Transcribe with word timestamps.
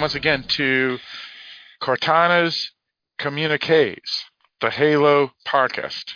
Welcome 0.00 0.14
once 0.14 0.24
again 0.24 0.44
to 0.44 0.98
Cortana's 1.82 2.70
Communiques, 3.18 4.24
the 4.62 4.70
Halo 4.70 5.32
podcast, 5.46 6.12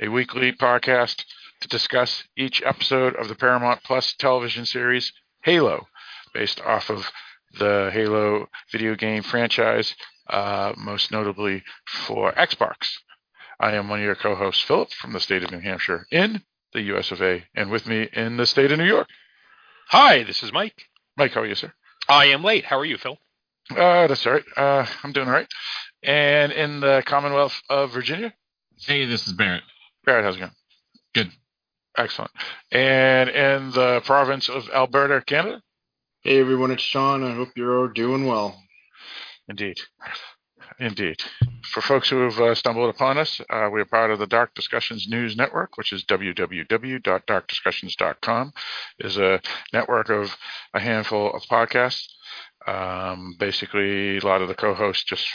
a 0.00 0.08
weekly 0.08 0.50
podcast 0.50 1.22
to 1.60 1.68
discuss 1.68 2.24
each 2.36 2.60
episode 2.66 3.14
of 3.14 3.28
the 3.28 3.36
Paramount 3.36 3.84
Plus 3.84 4.12
television 4.18 4.66
series 4.66 5.12
Halo, 5.44 5.86
based 6.34 6.60
off 6.62 6.90
of 6.90 7.12
the 7.56 7.90
Halo 7.92 8.48
video 8.72 8.96
game 8.96 9.22
franchise, 9.22 9.94
uh, 10.28 10.72
most 10.76 11.12
notably 11.12 11.62
for 11.86 12.32
Xbox. 12.32 12.88
I 13.60 13.74
am 13.74 13.88
one 13.88 14.00
of 14.00 14.04
your 14.04 14.16
co-hosts, 14.16 14.64
Philip, 14.64 14.90
from 14.90 15.12
the 15.12 15.20
state 15.20 15.44
of 15.44 15.52
New 15.52 15.60
Hampshire 15.60 16.08
in 16.10 16.42
the 16.72 16.82
US 16.96 17.12
of 17.12 17.22
A, 17.22 17.44
and 17.54 17.70
with 17.70 17.86
me 17.86 18.08
in 18.12 18.36
the 18.36 18.46
state 18.46 18.72
of 18.72 18.78
New 18.80 18.84
York. 18.84 19.06
Hi, 19.90 20.24
this 20.24 20.42
is 20.42 20.52
Mike. 20.52 20.88
Mike, 21.16 21.34
how 21.34 21.42
are 21.42 21.46
you, 21.46 21.54
sir? 21.54 21.72
I 22.08 22.24
am 22.24 22.42
late. 22.42 22.64
How 22.64 22.80
are 22.80 22.84
you, 22.84 22.96
Phil? 22.96 23.16
Uh, 23.70 24.06
that's 24.06 24.26
all 24.26 24.32
right. 24.32 24.44
Uh, 24.56 24.86
I'm 25.02 25.12
doing 25.12 25.28
all 25.28 25.34
right. 25.34 25.48
And 26.02 26.52
in 26.52 26.80
the 26.80 27.02
Commonwealth 27.06 27.60
of 27.68 27.92
Virginia? 27.92 28.32
Hey, 28.78 29.04
this 29.04 29.26
is 29.26 29.32
Barrett. 29.32 29.62
Barrett, 30.04 30.24
how's 30.24 30.36
it 30.36 30.40
going? 30.40 30.52
Good. 31.14 31.30
Excellent. 31.96 32.30
And 32.70 33.28
in 33.28 33.70
the 33.72 34.00
province 34.04 34.48
of 34.48 34.68
Alberta, 34.70 35.22
Canada? 35.26 35.60
Hey 36.22 36.40
everyone, 36.40 36.70
it's 36.70 36.82
Sean. 36.82 37.24
I 37.24 37.34
hope 37.34 37.48
you're 37.56 37.88
doing 37.88 38.26
well. 38.26 38.60
Indeed. 39.48 39.76
Indeed. 40.80 41.16
For 41.72 41.80
folks 41.80 42.08
who 42.08 42.20
have 42.20 42.38
uh, 42.38 42.54
stumbled 42.54 42.94
upon 42.94 43.18
us, 43.18 43.40
uh, 43.50 43.68
we 43.72 43.80
are 43.80 43.84
part 43.84 44.12
of 44.12 44.20
the 44.20 44.28
Dark 44.28 44.54
Discussions 44.54 45.08
News 45.08 45.36
Network, 45.36 45.76
which 45.76 45.92
is 45.92 46.04
www.darkdiscussions.com. 46.04 48.52
is 49.00 49.18
a 49.18 49.40
network 49.72 50.08
of 50.08 50.36
a 50.72 50.78
handful 50.80 51.32
of 51.34 51.42
podcasts. 51.50 52.06
Um, 52.66 53.34
basically, 53.38 54.16
a 54.18 54.24
lot 54.24 54.40
of 54.40 54.48
the 54.48 54.54
co-hosts 54.54 55.04
just 55.04 55.26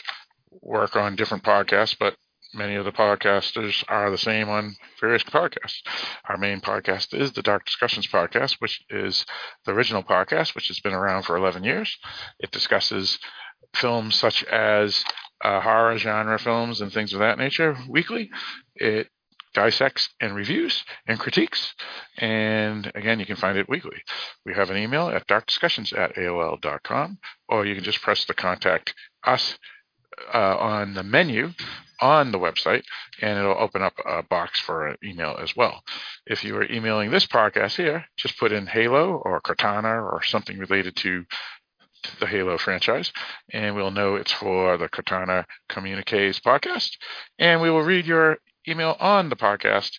work 0.61 0.95
on 0.95 1.15
different 1.17 1.43
podcasts, 1.43 1.97
but 1.99 2.15
many 2.53 2.75
of 2.75 2.85
the 2.85 2.91
podcasters 2.91 3.83
are 3.89 4.09
the 4.11 4.17
same 4.17 4.47
on 4.47 4.77
various 5.01 5.23
podcasts. 5.23 5.81
Our 6.29 6.37
main 6.37 6.61
podcast 6.61 7.13
is 7.19 7.33
the 7.33 7.41
Dark 7.41 7.65
Discussions 7.65 8.07
podcast, 8.07 8.57
which 8.59 8.81
is 8.89 9.25
the 9.65 9.73
original 9.73 10.03
podcast, 10.03 10.55
which 10.55 10.69
has 10.69 10.79
been 10.79 10.93
around 10.93 11.23
for 11.23 11.35
11 11.35 11.65
years. 11.65 11.97
It 12.39 12.51
discusses 12.51 13.19
films 13.75 14.15
such 14.15 14.43
as 14.45 15.03
uh, 15.43 15.59
horror 15.61 15.97
genre 15.97 16.39
films 16.39 16.81
and 16.81 16.91
things 16.91 17.13
of 17.13 17.19
that 17.19 17.37
nature 17.37 17.77
weekly. 17.89 18.31
It 18.75 19.09
dissects 19.53 20.09
and 20.19 20.35
reviews 20.35 20.83
and 21.07 21.19
critiques. 21.19 21.73
And 22.17 22.91
again, 22.95 23.19
you 23.19 23.25
can 23.25 23.35
find 23.35 23.57
it 23.57 23.69
weekly. 23.69 24.01
We 24.45 24.53
have 24.53 24.69
an 24.69 24.77
email 24.77 25.09
at 25.09 25.27
darkdiscussions 25.27 25.97
at 25.97 26.15
AOL.com, 26.15 27.19
or 27.47 27.65
you 27.65 27.75
can 27.75 27.83
just 27.83 28.01
press 28.01 28.25
the 28.25 28.33
contact 28.33 28.95
us 29.25 29.57
uh, 30.33 30.57
on 30.57 30.93
the 30.93 31.03
menu 31.03 31.51
on 32.01 32.31
the 32.31 32.39
website, 32.39 32.83
and 33.21 33.39
it'll 33.39 33.57
open 33.57 33.81
up 33.81 33.93
a 34.05 34.23
box 34.23 34.59
for 34.59 34.87
an 34.87 34.97
email 35.03 35.37
as 35.41 35.55
well. 35.55 35.83
If 36.25 36.43
you 36.43 36.55
are 36.57 36.69
emailing 36.69 37.11
this 37.11 37.25
podcast 37.25 37.77
here, 37.77 38.05
just 38.17 38.37
put 38.37 38.51
in 38.51 38.67
Halo 38.67 39.21
or 39.23 39.39
Cortana 39.39 40.03
or 40.11 40.21
something 40.21 40.57
related 40.57 40.97
to 40.97 41.23
the 42.19 42.27
Halo 42.27 42.57
franchise, 42.57 43.11
and 43.51 43.75
we'll 43.75 43.91
know 43.91 44.15
it's 44.15 44.31
for 44.31 44.77
the 44.77 44.89
Cortana 44.89 45.45
Communiques 45.69 46.39
podcast, 46.39 46.91
and 47.39 47.61
we 47.61 47.69
will 47.69 47.83
read 47.83 48.05
your 48.05 48.37
email 48.67 48.95
on 48.99 49.29
the 49.29 49.35
podcast 49.35 49.91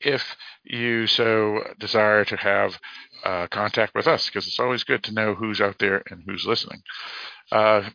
if 0.00 0.36
you 0.64 1.06
so 1.06 1.60
desire 1.78 2.24
to 2.24 2.36
have 2.36 2.78
uh, 3.24 3.46
contact 3.48 3.94
with 3.94 4.06
us, 4.06 4.26
because 4.26 4.46
it's 4.46 4.60
always 4.60 4.84
good 4.84 5.02
to 5.04 5.12
know 5.12 5.34
who's 5.34 5.60
out 5.60 5.78
there 5.78 6.02
and 6.10 6.22
who's 6.26 6.44
listening. 6.44 6.82
Uh, 7.50 7.88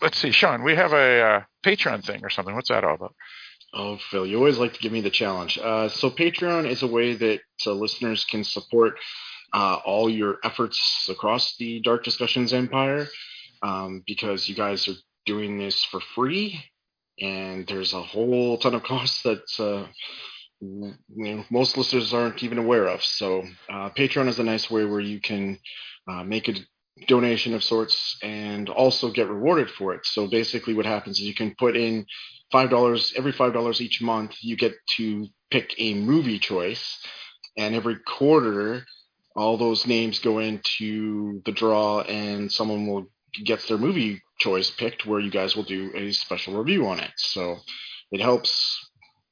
let's 0.00 0.18
see, 0.18 0.30
Sean, 0.30 0.62
we 0.62 0.74
have 0.74 0.92
a 0.92 1.20
uh, 1.20 1.42
Patreon 1.64 2.04
thing 2.04 2.24
or 2.24 2.30
something. 2.30 2.54
What's 2.54 2.70
that 2.70 2.84
all 2.84 2.94
about? 2.94 3.14
Oh, 3.74 3.98
Phil, 4.10 4.26
you 4.26 4.36
always 4.36 4.58
like 4.58 4.74
to 4.74 4.80
give 4.80 4.92
me 4.92 5.00
the 5.00 5.10
challenge. 5.10 5.58
Uh, 5.58 5.88
so 5.88 6.10
Patreon 6.10 6.68
is 6.68 6.82
a 6.82 6.86
way 6.86 7.14
that 7.14 7.40
listeners 7.64 8.24
can 8.24 8.44
support 8.44 8.98
uh, 9.52 9.78
all 9.84 10.08
your 10.08 10.38
efforts 10.44 11.08
across 11.08 11.56
the 11.56 11.80
Dark 11.80 12.04
Discussions 12.04 12.52
Empire 12.52 13.06
um, 13.62 14.02
because 14.06 14.48
you 14.48 14.54
guys 14.54 14.88
are 14.88 14.94
doing 15.26 15.58
this 15.58 15.84
for 15.84 16.00
free, 16.14 16.62
and 17.20 17.66
there's 17.66 17.92
a 17.92 18.02
whole 18.02 18.58
ton 18.58 18.74
of 18.74 18.82
costs 18.84 19.22
that 19.22 19.44
uh, 19.58 19.86
you 20.60 20.94
know, 21.16 21.44
most 21.50 21.76
listeners 21.76 22.14
aren't 22.14 22.42
even 22.42 22.58
aware 22.58 22.86
of. 22.86 23.02
So 23.02 23.42
uh, 23.68 23.90
Patreon 23.90 24.28
is 24.28 24.38
a 24.38 24.44
nice 24.44 24.70
way 24.70 24.84
where 24.84 25.00
you 25.00 25.20
can 25.20 25.58
uh, 26.08 26.22
make 26.24 26.48
a 26.48 26.54
donation 27.08 27.54
of 27.54 27.64
sorts 27.64 28.16
and 28.22 28.68
also 28.68 29.10
get 29.10 29.28
rewarded 29.28 29.70
for 29.70 29.94
it. 29.94 30.06
So 30.06 30.28
basically, 30.28 30.74
what 30.74 30.86
happens 30.86 31.18
is 31.18 31.26
you 31.26 31.34
can 31.34 31.54
put 31.58 31.76
in 31.76 32.06
five 32.50 32.70
dollars 32.70 33.12
every 33.16 33.32
five 33.32 33.52
dollars 33.52 33.80
each 33.80 34.00
month. 34.00 34.36
You 34.40 34.56
get 34.56 34.74
to 34.96 35.26
pick 35.50 35.74
a 35.78 35.94
movie 35.94 36.38
choice, 36.38 36.98
and 37.56 37.74
every 37.74 37.98
quarter 38.06 38.84
all 39.34 39.56
those 39.56 39.86
names 39.86 40.18
go 40.18 40.38
into 40.38 41.40
the 41.44 41.52
draw 41.52 42.00
and 42.02 42.50
someone 42.50 42.86
will 42.86 43.06
gets 43.44 43.66
their 43.66 43.78
movie 43.78 44.20
choice 44.38 44.70
picked 44.70 45.06
where 45.06 45.20
you 45.20 45.30
guys 45.30 45.56
will 45.56 45.62
do 45.62 45.90
a 45.94 46.12
special 46.12 46.58
review 46.58 46.86
on 46.86 47.00
it 47.00 47.12
so 47.16 47.56
it 48.10 48.20
helps 48.20 48.90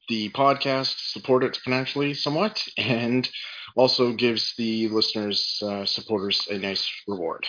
the 0.09 0.31
podcast 0.31 0.95
support 1.13 1.45
it 1.45 1.57
financially 1.63 2.15
somewhat 2.15 2.63
and 2.79 3.29
also 3.77 4.13
gives 4.13 4.55
the 4.57 4.89
listeners 4.89 5.63
uh, 5.63 5.85
supporters 5.85 6.49
a 6.51 6.59
nice 6.59 6.91
reward 7.07 7.47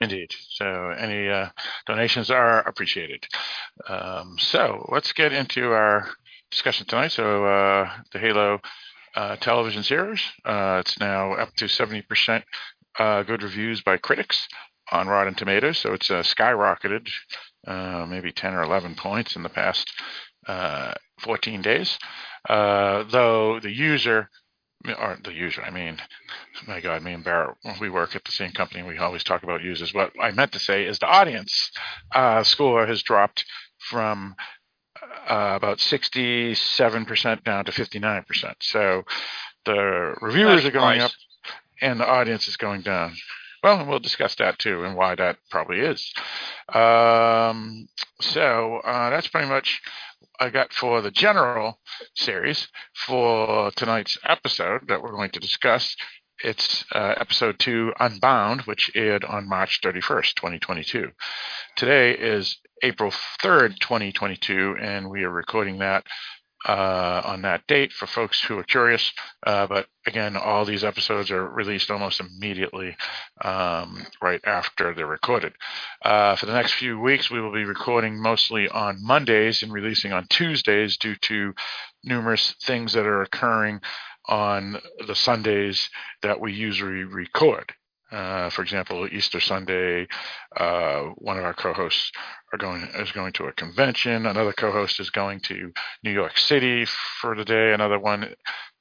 Indeed. 0.00 0.34
So 0.48 0.94
any 0.96 1.28
uh, 1.28 1.50
donations 1.86 2.30
are 2.30 2.60
appreciated. 2.66 3.26
Um, 3.86 4.36
so 4.38 4.88
let's 4.90 5.12
get 5.12 5.32
into 5.32 5.72
our 5.72 6.08
discussion 6.50 6.86
tonight. 6.86 7.12
So 7.12 7.44
uh, 7.44 7.90
the 8.12 8.18
Halo 8.18 8.60
uh, 9.14 9.36
television 9.36 9.82
series. 9.82 10.22
Uh, 10.44 10.82
it's 10.84 10.98
now 10.98 11.32
up 11.34 11.54
to 11.56 11.66
70% 11.66 12.42
uh, 12.98 13.22
good 13.22 13.42
reviews 13.42 13.82
by 13.82 13.96
critics 13.96 14.48
on 14.92 15.08
Rotten 15.08 15.34
Tomatoes. 15.34 15.78
So 15.78 15.92
it's 15.92 16.10
uh, 16.10 16.22
skyrocketed 16.22 17.08
uh, 17.66 18.06
maybe 18.08 18.32
10 18.32 18.54
or 18.54 18.62
11 18.62 18.94
points 18.94 19.36
in 19.36 19.42
the 19.42 19.48
past 19.48 19.90
uh, 20.46 20.94
14 21.20 21.62
days. 21.62 21.98
though 22.48 23.60
the 23.60 23.70
user, 23.70 24.28
or 24.86 25.18
the 25.22 25.32
user, 25.32 25.62
I 25.62 25.70
mean, 25.70 25.98
my 26.66 26.80
God, 26.80 27.02
me 27.02 27.12
and 27.12 27.24
Barrett, 27.24 27.56
we 27.80 27.90
work 27.90 28.16
at 28.16 28.24
the 28.24 28.32
same 28.32 28.52
company. 28.52 28.82
We 28.82 28.98
always 28.98 29.24
talk 29.24 29.42
about 29.42 29.62
users. 29.62 29.92
What 29.92 30.12
I 30.20 30.30
meant 30.30 30.52
to 30.52 30.58
say 30.58 30.84
is 30.84 30.98
the 30.98 31.06
audience 31.06 31.70
score 32.42 32.86
has 32.86 33.02
dropped 33.02 33.44
from 33.78 34.34
uh, 35.28 35.54
about 35.56 35.78
67% 35.78 37.44
down 37.44 37.64
to 37.64 37.72
59%. 37.72 38.54
So 38.60 39.02
the 39.64 40.14
reviewers 40.20 40.64
are 40.64 40.70
going 40.70 41.00
up 41.00 41.12
and 41.80 42.00
the 42.00 42.06
audience 42.06 42.48
is 42.48 42.56
going 42.56 42.82
down. 42.82 43.14
Well, 43.62 43.80
and 43.80 43.88
we'll 43.88 43.98
discuss 43.98 44.34
that 44.36 44.58
too 44.58 44.84
and 44.84 44.96
why 44.96 45.14
that 45.16 45.36
probably 45.50 45.80
is. 45.80 46.12
Um, 46.72 47.88
so 48.20 48.80
uh, 48.84 49.10
that's 49.10 49.28
pretty 49.28 49.48
much 49.48 49.82
I 50.38 50.48
got 50.48 50.72
for 50.72 51.02
the 51.02 51.10
general 51.10 51.78
series 52.14 52.68
for 52.94 53.70
tonight's 53.72 54.16
episode 54.24 54.88
that 54.88 55.02
we're 55.02 55.12
going 55.12 55.30
to 55.32 55.40
discuss. 55.40 55.94
It's 56.42 56.86
uh, 56.94 57.14
episode 57.18 57.58
two, 57.58 57.92
Unbound, 58.00 58.62
which 58.62 58.90
aired 58.94 59.24
on 59.24 59.46
March 59.46 59.80
31st, 59.82 60.34
2022. 60.36 61.10
Today 61.76 62.12
is 62.12 62.56
April 62.82 63.10
3rd, 63.42 63.78
2022, 63.78 64.76
and 64.80 65.10
we 65.10 65.24
are 65.24 65.30
recording 65.30 65.78
that 65.78 66.06
uh, 66.66 67.22
on 67.24 67.42
that 67.42 67.66
date 67.66 67.92
for 67.92 68.06
folks 68.06 68.40
who 68.42 68.58
are 68.58 68.64
curious. 68.64 69.12
Uh, 69.46 69.66
but 69.66 69.86
again, 70.06 70.36
all 70.36 70.64
these 70.64 70.84
episodes 70.84 71.30
are 71.30 71.46
released 71.46 71.90
almost 71.90 72.20
immediately 72.20 72.96
um, 73.42 74.06
right 74.22 74.40
after 74.44 74.94
they're 74.94 75.06
recorded. 75.06 75.52
Uh, 76.02 76.36
for 76.36 76.46
the 76.46 76.54
next 76.54 76.72
few 76.72 76.98
weeks, 76.98 77.30
we 77.30 77.40
will 77.40 77.52
be 77.52 77.64
recording 77.64 78.20
mostly 78.20 78.68
on 78.68 78.96
Mondays 79.04 79.62
and 79.62 79.72
releasing 79.72 80.12
on 80.12 80.26
Tuesdays 80.28 80.96
due 80.96 81.16
to 81.16 81.54
numerous 82.02 82.54
things 82.62 82.94
that 82.94 83.06
are 83.06 83.22
occurring 83.22 83.80
on 84.28 84.80
the 85.06 85.14
Sundays 85.14 85.88
that 86.22 86.40
we 86.40 86.52
usually 86.52 87.04
record. 87.04 87.72
Uh, 88.12 88.50
for 88.50 88.62
example, 88.62 89.06
Easter 89.06 89.38
Sunday, 89.38 90.08
uh, 90.56 91.02
one 91.18 91.38
of 91.38 91.44
our 91.44 91.54
co-hosts 91.54 92.10
going 92.58 92.82
is 92.96 93.12
going 93.12 93.32
to 93.34 93.44
a 93.44 93.52
convention. 93.52 94.26
Another 94.26 94.52
co-host 94.52 94.98
is 94.98 95.10
going 95.10 95.38
to 95.40 95.72
New 96.02 96.10
York 96.10 96.36
City 96.36 96.84
for 97.20 97.36
the 97.36 97.44
day. 97.44 97.72
Another 97.72 97.98
one 97.98 98.34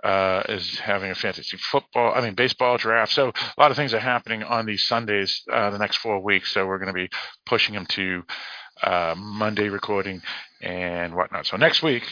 uh, 0.03 0.43
is 0.49 0.79
having 0.79 1.11
a 1.11 1.15
fantasy 1.15 1.57
football, 1.57 2.13
I 2.15 2.21
mean 2.21 2.33
baseball 2.33 2.77
draft. 2.77 3.11
So 3.11 3.29
a 3.29 3.61
lot 3.61 3.69
of 3.69 3.77
things 3.77 3.93
are 3.93 3.99
happening 3.99 4.43
on 4.43 4.65
these 4.65 4.87
Sundays 4.87 5.43
uh, 5.51 5.69
the 5.69 5.77
next 5.77 5.97
four 5.97 6.19
weeks. 6.21 6.51
So 6.51 6.65
we're 6.65 6.79
going 6.79 6.87
to 6.87 6.93
be 6.93 7.09
pushing 7.45 7.75
them 7.75 7.85
to 7.87 8.23
uh, 8.81 9.15
Monday 9.17 9.69
recording 9.69 10.21
and 10.61 11.13
whatnot. 11.13 11.45
So 11.45 11.57
next 11.57 11.83
week, 11.83 12.03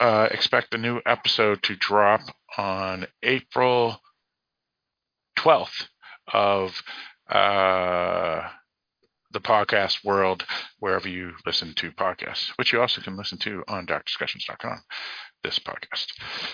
uh, 0.00 0.28
expect 0.30 0.74
a 0.74 0.78
new 0.78 1.00
episode 1.06 1.62
to 1.64 1.76
drop 1.76 2.20
on 2.56 3.06
April 3.22 4.00
12th 5.38 5.88
of 6.32 6.82
uh, 7.28 8.48
the 9.32 9.40
podcast 9.40 10.04
world 10.04 10.44
wherever 10.78 11.08
you 11.08 11.32
listen 11.44 11.74
to 11.74 11.90
podcasts, 11.92 12.50
which 12.56 12.72
you 12.72 12.80
also 12.80 13.00
can 13.00 13.16
listen 13.16 13.38
to 13.38 13.62
on 13.68 13.86
darkdiscussions.com. 13.86 14.80
This 15.42 15.58
podcast. 15.58 16.06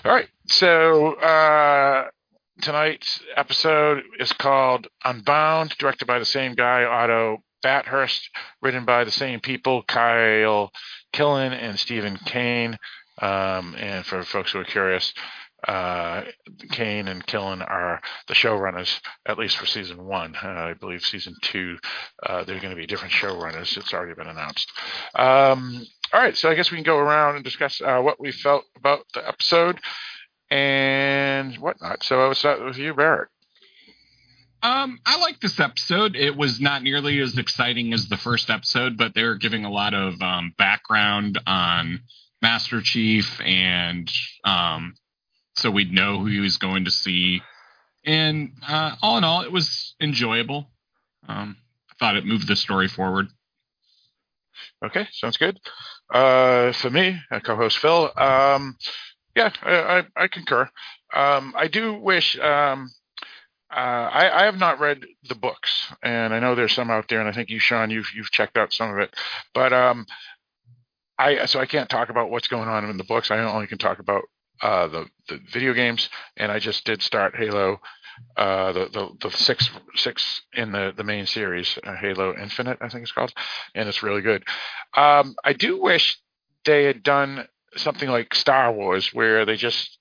All 0.05 0.13
right, 0.13 0.29
so 0.47 1.13
uh, 1.15 2.09
tonight's 2.61 3.21
episode 3.37 4.03
is 4.19 4.33
called 4.33 4.89
Unbound, 5.05 5.77
directed 5.79 6.07
by 6.07 6.19
the 6.19 6.25
same 6.25 6.55
guy, 6.55 6.83
Otto 6.83 7.45
Bathurst, 7.63 8.29
written 8.61 8.85
by 8.85 9.05
the 9.05 9.11
same 9.13 9.39
people, 9.39 9.85
Kyle 9.87 10.73
Killen 11.13 11.53
and 11.53 11.79
Steven 11.79 12.19
Kane. 12.25 12.79
Um, 13.21 13.75
and 13.79 14.05
for 14.05 14.23
folks 14.23 14.53
who 14.53 14.61
are 14.61 14.65
curious, 14.65 15.13
uh, 15.67 16.23
Kane 16.71 17.09
and 17.09 17.27
Killen 17.27 17.61
are 17.61 18.01
the 18.29 18.35
showrunners, 18.35 19.01
at 19.27 19.39
least 19.39 19.59
for 19.59 19.67
season 19.67 20.07
one. 20.07 20.35
Uh, 20.43 20.49
I 20.49 20.75
believe 20.75 21.03
season 21.03 21.35
two, 21.43 21.77
uh, 22.25 22.45
they're 22.45 22.61
going 22.61 22.71
to 22.71 22.77
be 22.77 22.87
different 22.87 23.13
showrunners. 23.13 23.77
It's 23.77 23.93
already 23.93 24.15
been 24.15 24.27
announced. 24.27 24.71
Um, 25.15 25.85
all 26.13 26.21
right, 26.21 26.37
so 26.37 26.49
I 26.49 26.55
guess 26.55 26.71
we 26.71 26.79
can 26.79 26.85
go 26.85 26.99
around 26.99 27.37
and 27.37 27.45
discuss 27.45 27.81
uh, 27.81 28.01
what 28.01 28.19
we 28.19 28.33
felt 28.33 28.65
about 28.77 29.01
the 29.13 29.27
episode 29.27 29.79
and 30.51 31.57
whatnot. 31.57 32.03
So 32.05 32.21
I 32.21 32.29
will 32.29 32.35
start 32.35 32.65
with 32.65 32.79
you, 32.79 32.95
Barrett. 32.95 33.29
Um, 34.63 34.99
I 35.07 35.19
like 35.19 35.41
this 35.41 35.59
episode. 35.59 36.17
It 36.17 36.37
was 36.37 36.61
not 36.61 36.83
nearly 36.83 37.19
as 37.21 37.39
exciting 37.39 37.95
as 37.95 38.09
the 38.09 38.19
first 38.19 38.51
episode, 38.51 38.99
but 38.99 39.15
they're 39.15 39.37
giving 39.37 39.65
a 39.65 39.71
lot 39.71 39.95
of 39.95 40.21
um, 40.21 40.55
background 40.59 41.39
on 41.47 42.01
Master 42.43 42.81
Chief, 42.81 43.41
and 43.41 44.11
um, 44.45 44.95
so 45.57 45.71
we'd 45.71 45.93
know 45.93 46.19
who 46.19 46.27
he 46.27 46.41
was 46.41 46.57
going 46.57 46.85
to 46.87 46.91
see. 46.91 47.43
And 48.05 48.53
uh, 48.67 48.97
all 49.03 49.19
in 49.19 49.25
all, 49.25 49.43
it 49.43 49.53
was 49.53 49.95
enjoyable. 50.01 50.67
Um, 51.29 51.57
I 51.91 51.95
thought 51.99 52.17
it 52.17 52.25
moved 52.25 52.49
the 52.49 52.57
story 52.57 52.89
forward. 52.89 53.29
Okay, 54.85 55.07
sounds 55.13 55.37
good. 55.37 55.59
Uh, 56.13 56.73
for 56.73 56.91
me, 56.91 57.21
co-host 57.45 57.79
Phil, 57.79 58.11
um, 58.17 58.77
yeah, 59.37 59.53
I, 59.63 59.99
I, 59.99 60.07
I 60.17 60.29
concur. 60.29 60.69
Um, 61.15 61.55
I 61.57 61.69
do 61.69 61.95
wish. 61.95 62.39
Um, 62.39 62.91
uh, 63.71 63.77
I, 64.13 64.43
I, 64.43 64.45
have 64.47 64.59
not 64.59 64.81
read 64.81 65.05
the 65.29 65.37
books, 65.37 65.93
and 66.03 66.35
I 66.35 66.41
know 66.41 66.57
there's 66.57 66.73
some 66.73 66.91
out 66.91 67.09
there, 67.09 67.21
and 67.21 67.29
I 67.29 67.33
think 67.33 67.51
you, 67.51 67.61
Sean, 67.61 67.91
you've 67.91 68.11
you've 68.17 68.33
checked 68.33 68.57
out 68.57 68.73
some 68.73 68.91
of 68.91 68.99
it. 68.99 69.15
But 69.55 69.73
um, 69.73 70.07
I 71.21 71.47
so 71.47 71.61
I 71.61 71.67
can't 71.67 71.91
talk 71.91 72.09
about 72.09 72.31
what's 72.31 72.49
going 72.49 72.69
on 72.69 72.89
in 72.89 72.97
the 72.97 73.05
books. 73.05 73.31
I 73.31 73.39
only 73.39 73.67
can 73.67 73.79
talk 73.79 73.99
about 73.99 74.23
uh, 74.63 74.89
the 74.89 75.07
the 75.29 75.39
video 75.53 75.75
games, 75.75 76.09
and 76.37 76.51
I 76.51 76.59
just 76.59 76.85
did 76.85 77.03
start 77.03 77.37
Halo, 77.37 77.81
uh, 78.37 78.73
the, 78.73 78.89
the 78.93 79.29
the 79.29 79.37
six 79.37 79.69
six 79.97 80.43
in 80.55 80.73
the 80.73 80.93
the 80.97 81.05
main 81.05 81.27
series, 81.27 81.79
uh, 81.85 81.95
Halo 81.95 82.35
Infinite, 82.37 82.79
I 82.81 82.89
think 82.89 83.03
it's 83.03 83.13
called, 83.13 83.35
and 83.75 83.89
it's 83.89 84.03
really 84.03 84.23
good. 84.23 84.45
Um, 84.97 85.37
I 85.45 85.53
do 85.53 85.81
wish 85.81 86.19
they 86.65 86.85
had 86.85 87.03
done 87.03 87.47
something 87.77 88.09
like 88.09 88.35
Star 88.35 88.73
Wars, 88.73 89.13
where 89.13 89.45
they 89.45 89.57
just 89.57 89.99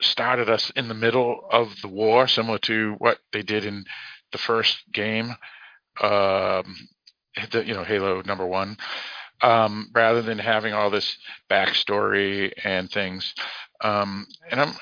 started 0.00 0.48
us 0.50 0.70
in 0.76 0.88
the 0.88 0.94
middle 0.94 1.46
of 1.50 1.68
the 1.82 1.88
war, 1.88 2.26
similar 2.26 2.58
to 2.58 2.94
what 2.98 3.18
they 3.32 3.42
did 3.42 3.64
in 3.64 3.84
the 4.32 4.38
first 4.38 4.82
game, 4.92 5.30
um, 6.00 6.88
the, 7.52 7.64
you 7.64 7.74
know, 7.74 7.84
Halo 7.84 8.22
number 8.22 8.46
one, 8.46 8.76
um, 9.44 9.90
rather 9.94 10.22
than 10.22 10.38
having 10.38 10.72
all 10.72 10.88
this 10.88 11.18
backstory 11.50 12.50
and 12.64 12.90
things. 12.90 13.34
Um, 13.82 14.26
and 14.50 14.60
I'm 14.60 14.74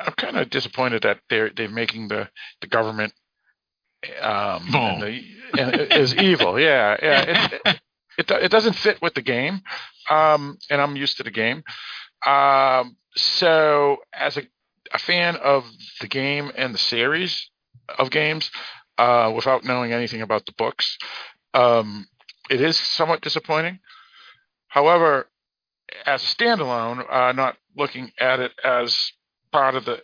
I'm 0.00 0.12
kind 0.14 0.36
of 0.36 0.50
disappointed 0.50 1.02
that 1.02 1.20
they're 1.30 1.50
they're 1.56 1.68
making 1.68 2.08
the 2.08 2.28
the 2.60 2.66
government 2.66 3.12
um, 4.20 4.74
and 4.74 5.02
the, 5.02 5.22
and 5.58 5.92
is 5.92 6.14
evil. 6.16 6.58
Yeah, 6.58 6.96
yeah. 7.00 7.22
It, 7.22 7.60
it, 7.66 7.80
it, 8.18 8.30
it 8.30 8.50
doesn't 8.50 8.74
fit 8.74 9.00
with 9.00 9.14
the 9.14 9.22
game, 9.22 9.62
um, 10.10 10.58
and 10.68 10.80
I'm 10.80 10.96
used 10.96 11.18
to 11.18 11.22
the 11.22 11.30
game. 11.30 11.62
Um, 12.26 12.96
so 13.14 13.98
as 14.12 14.36
a, 14.36 14.42
a 14.92 14.98
fan 14.98 15.36
of 15.36 15.64
the 16.00 16.08
game 16.08 16.50
and 16.56 16.74
the 16.74 16.78
series 16.78 17.48
of 17.98 18.10
games, 18.10 18.50
uh, 18.98 19.32
without 19.34 19.64
knowing 19.64 19.92
anything 19.92 20.20
about 20.20 20.46
the 20.46 20.52
books, 20.52 20.98
um, 21.54 22.06
it 22.50 22.60
is 22.60 22.76
somewhat 22.76 23.20
disappointing. 23.20 23.78
However, 24.70 25.28
as 26.06 26.22
standalone, 26.22 27.04
uh, 27.10 27.32
not 27.32 27.56
looking 27.76 28.12
at 28.18 28.40
it 28.40 28.52
as 28.64 29.12
part 29.52 29.74
of 29.74 29.84
the 29.84 30.00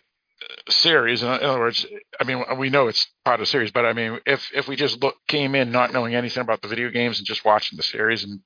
series. 0.69 1.23
In 1.23 1.29
other 1.29 1.59
words, 1.59 1.85
I 2.19 2.23
mean, 2.23 2.43
we 2.57 2.69
know 2.69 2.87
it's 2.87 3.07
part 3.25 3.39
of 3.39 3.45
the 3.45 3.49
series, 3.49 3.71
but 3.71 3.85
I 3.85 3.93
mean, 3.93 4.19
if 4.25 4.49
if 4.53 4.67
we 4.67 4.75
just 4.75 5.01
look 5.01 5.15
came 5.27 5.55
in 5.55 5.71
not 5.71 5.93
knowing 5.93 6.15
anything 6.15 6.41
about 6.41 6.61
the 6.61 6.67
video 6.67 6.89
games 6.89 7.17
and 7.17 7.25
just 7.25 7.45
watching 7.45 7.77
the 7.77 7.83
series, 7.83 8.23
and 8.23 8.41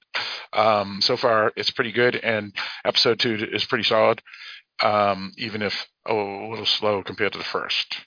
um, 0.53 0.99
so 1.01 1.17
far 1.17 1.51
it's 1.55 1.71
pretty 1.71 1.91
good, 1.91 2.15
and 2.15 2.53
episode 2.85 3.19
two 3.19 3.47
is 3.51 3.65
pretty 3.65 3.83
solid, 3.83 4.21
um, 4.83 5.33
even 5.37 5.61
if 5.61 5.87
a 6.05 6.13
little 6.13 6.65
slow 6.65 7.03
compared 7.03 7.33
to 7.33 7.39
the 7.39 7.43
first. 7.43 7.97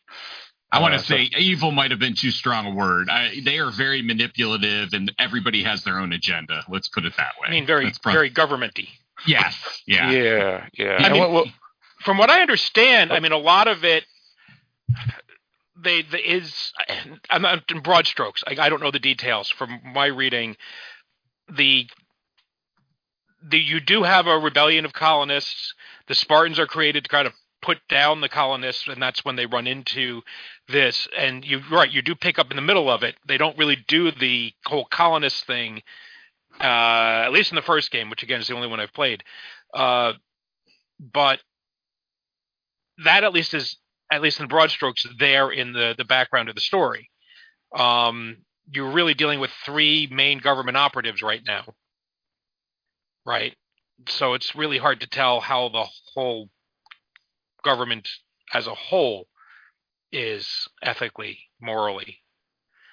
I 0.75 0.81
want 0.81 0.95
to 0.95 1.01
uh, 1.01 1.03
say 1.03 1.31
so, 1.33 1.39
evil 1.39 1.71
might 1.71 1.91
have 1.91 2.01
been 2.01 2.15
too 2.15 2.31
strong 2.31 2.67
a 2.67 2.75
word. 2.75 3.09
I, 3.09 3.41
they 3.45 3.59
are 3.59 3.71
very 3.71 4.03
manipulative, 4.03 4.93
and 4.93 5.13
everybody 5.19 5.63
has 5.63 5.85
their 5.85 5.99
own 5.99 6.13
agenda. 6.13 6.65
Let's 6.69 6.89
put 6.89 7.05
it 7.05 7.15
that 7.17 7.35
way. 7.41 7.49
I 7.49 7.51
mean, 7.51 7.67
very 7.67 7.93
very 8.05 8.31
governmenty. 8.31 8.89
Yes. 9.27 9.57
Yeah. 9.87 10.11
Yeah. 10.11 10.67
Yeah. 10.75 10.97
I 10.99 11.13
mean, 11.13 11.33
what, 11.33 11.47
from 12.01 12.19
what 12.19 12.31
I 12.31 12.41
understand, 12.41 13.13
I 13.13 13.21
mean, 13.21 13.33
a 13.33 13.39
lot 13.39 13.69
of 13.69 13.85
it 13.85 14.05
they 15.77 16.03
the, 16.03 16.19
is 16.19 16.73
I'm 17.31 17.43
not 17.43 17.71
in 17.71 17.81
broad 17.81 18.07
strokes. 18.07 18.43
I, 18.47 18.57
I 18.59 18.69
don't 18.69 18.83
know 18.83 18.91
the 18.91 18.99
details 18.99 19.51
from 19.51 19.81
my 19.85 20.07
reading. 20.07 20.57
The 21.49 21.87
the 23.43 23.59
you 23.59 23.81
do 23.81 24.03
have 24.03 24.27
a 24.27 24.39
rebellion 24.39 24.85
of 24.85 24.93
colonists. 24.93 25.75
The 26.09 26.15
Spartans 26.15 26.59
are 26.59 26.67
created 26.67 27.05
to 27.05 27.11
kind 27.11 27.27
of 27.27 27.35
put 27.63 27.79
down 27.89 28.21
the 28.21 28.29
colonists, 28.29 28.89
and 28.89 29.01
that's 29.01 29.25
when 29.25 29.37
they 29.37 29.47
run 29.47 29.67
into 29.67 30.23
this. 30.69 31.09
And 31.17 31.45
you're 31.45 31.63
right, 31.71 31.91
you 31.91 32.03
do 32.03 32.15
pick 32.15 32.39
up 32.39 32.51
in 32.51 32.57
the 32.57 32.63
middle 32.63 32.91
of 32.91 33.03
it. 33.03 33.17
They 33.27 33.39
don't 33.39 33.59
really 33.59 33.77
do 33.89 34.11
the 34.11 34.53
whole 34.67 34.85
colonist 34.85 35.47
thing, 35.47 35.83
uh, 36.61 37.25
at 37.25 37.33
least 37.33 37.53
in 37.53 37.57
the 37.57 37.63
first 37.63 37.91
game, 37.91 38.11
which 38.11 38.23
again 38.23 38.41
is 38.41 38.49
the 38.49 38.55
only 38.55 38.69
one 38.69 38.81
I've 38.81 38.93
played. 38.93 39.23
Uh, 39.73 40.13
but 41.01 41.41
that 43.05 43.25
at 43.25 43.33
least 43.33 43.55
is 43.55 43.77
at 44.13 44.23
least 44.23 44.41
in 44.41 44.47
broad 44.47 44.71
strokes 44.71 45.05
there 45.19 45.51
in 45.51 45.73
the 45.73 45.95
the 45.97 46.05
background 46.05 46.49
of 46.49 46.55
the 46.55 46.61
story. 46.61 47.11
Um, 47.77 48.39
you're 48.73 48.93
really 48.93 49.15
dealing 49.15 49.41
with 49.41 49.51
three 49.65 50.09
main 50.11 50.39
government 50.39 50.77
operatives 50.77 51.23
right 51.23 51.43
now, 51.45 51.75
right? 53.27 53.55
So 54.09 54.35
it's 54.35 54.55
really 54.55 54.79
hard 54.79 55.01
to 55.01 55.09
tell 55.09 55.41
how 55.41 55.69
the 55.69 55.87
whole 56.15 56.49
government 57.65 58.09
as 58.53 58.67
a 58.67 58.75
whole 58.75 59.27
is 60.15 60.69
ethically, 60.83 61.39
morally. 61.61 62.19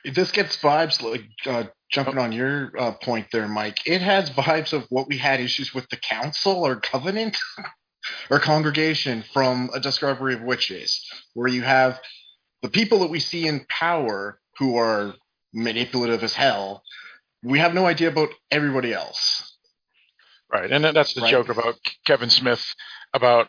This 0.04 0.32
gets 0.32 0.58
vibes 0.58 1.02
like 1.02 1.30
uh, 1.46 1.70
jumping 1.92 2.18
on 2.18 2.32
your 2.32 2.72
uh, 2.78 2.94
point 2.94 3.28
there, 3.32 3.48
Mike. 3.48 3.78
It 3.86 4.02
has 4.02 4.32
vibes 4.32 4.74
of 4.74 4.86
what 4.90 5.08
we 5.08 5.18
had 5.18 5.40
issues 5.40 5.74
with 5.74 5.88
the 5.90 5.98
council 5.98 6.66
or 6.66 6.76
covenant. 6.78 7.38
or 8.30 8.40
congregation 8.40 9.24
from 9.34 9.70
a 9.74 9.80
discovery 9.80 10.34
of 10.34 10.42
witches, 10.42 11.06
where 11.34 11.48
you 11.48 11.62
have 11.62 12.00
the 12.62 12.70
people 12.70 13.00
that 13.00 13.10
we 13.10 13.20
see 13.20 13.48
in 13.48 13.66
power 13.70 14.40
who 14.58 14.78
are 14.78 15.16
manipulative 15.54 16.24
as 16.24 16.34
hell. 16.34 16.84
We 17.44 17.60
have 17.60 17.74
no 17.74 17.86
idea 17.86 18.10
about 18.10 18.30
everybody 18.50 18.94
else. 18.94 19.58
Right, 20.52 20.72
and 20.72 20.84
that's 20.84 21.14
the 21.14 21.22
right. 21.22 21.32
joke 21.32 21.50
about 21.50 21.76
Kevin 22.06 22.30
Smith 22.30 22.64
about 23.14 23.48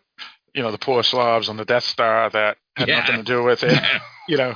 you 0.55 0.63
know 0.63 0.71
the 0.71 0.79
poor 0.79 1.03
Slavs 1.03 1.49
on 1.49 1.57
the 1.57 1.65
Death 1.65 1.85
Star 1.85 2.31
that 2.31 2.57
had 2.77 2.89
yeah. 2.89 3.01
nothing 3.01 3.17
to 3.17 3.23
do 3.23 3.43
with 3.43 3.63
it. 3.63 3.79
you 4.29 4.37
know. 4.37 4.55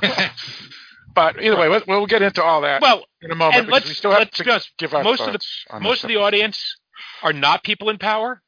But 1.13 1.41
either 1.41 1.57
way, 1.57 1.81
we'll 1.87 2.05
get 2.05 2.21
into 2.21 2.43
all 2.43 2.61
that 2.61 2.79
well, 2.79 3.03
in 3.23 3.31
a 3.31 3.35
moment. 3.35 3.63
And 3.63 3.67
let's, 3.69 3.87
we 3.87 3.95
still 3.95 4.11
have 4.11 4.19
let's 4.19 4.37
to 4.37 4.61
give 4.77 4.93
our 4.93 5.03
most 5.03 5.21
of 5.21 5.33
the 5.33 5.79
most 5.79 6.03
of 6.03 6.09
the 6.09 6.17
audience 6.17 6.77
are 7.23 7.33
not 7.33 7.63
people 7.63 7.89
in 7.89 7.97
power. 7.97 8.41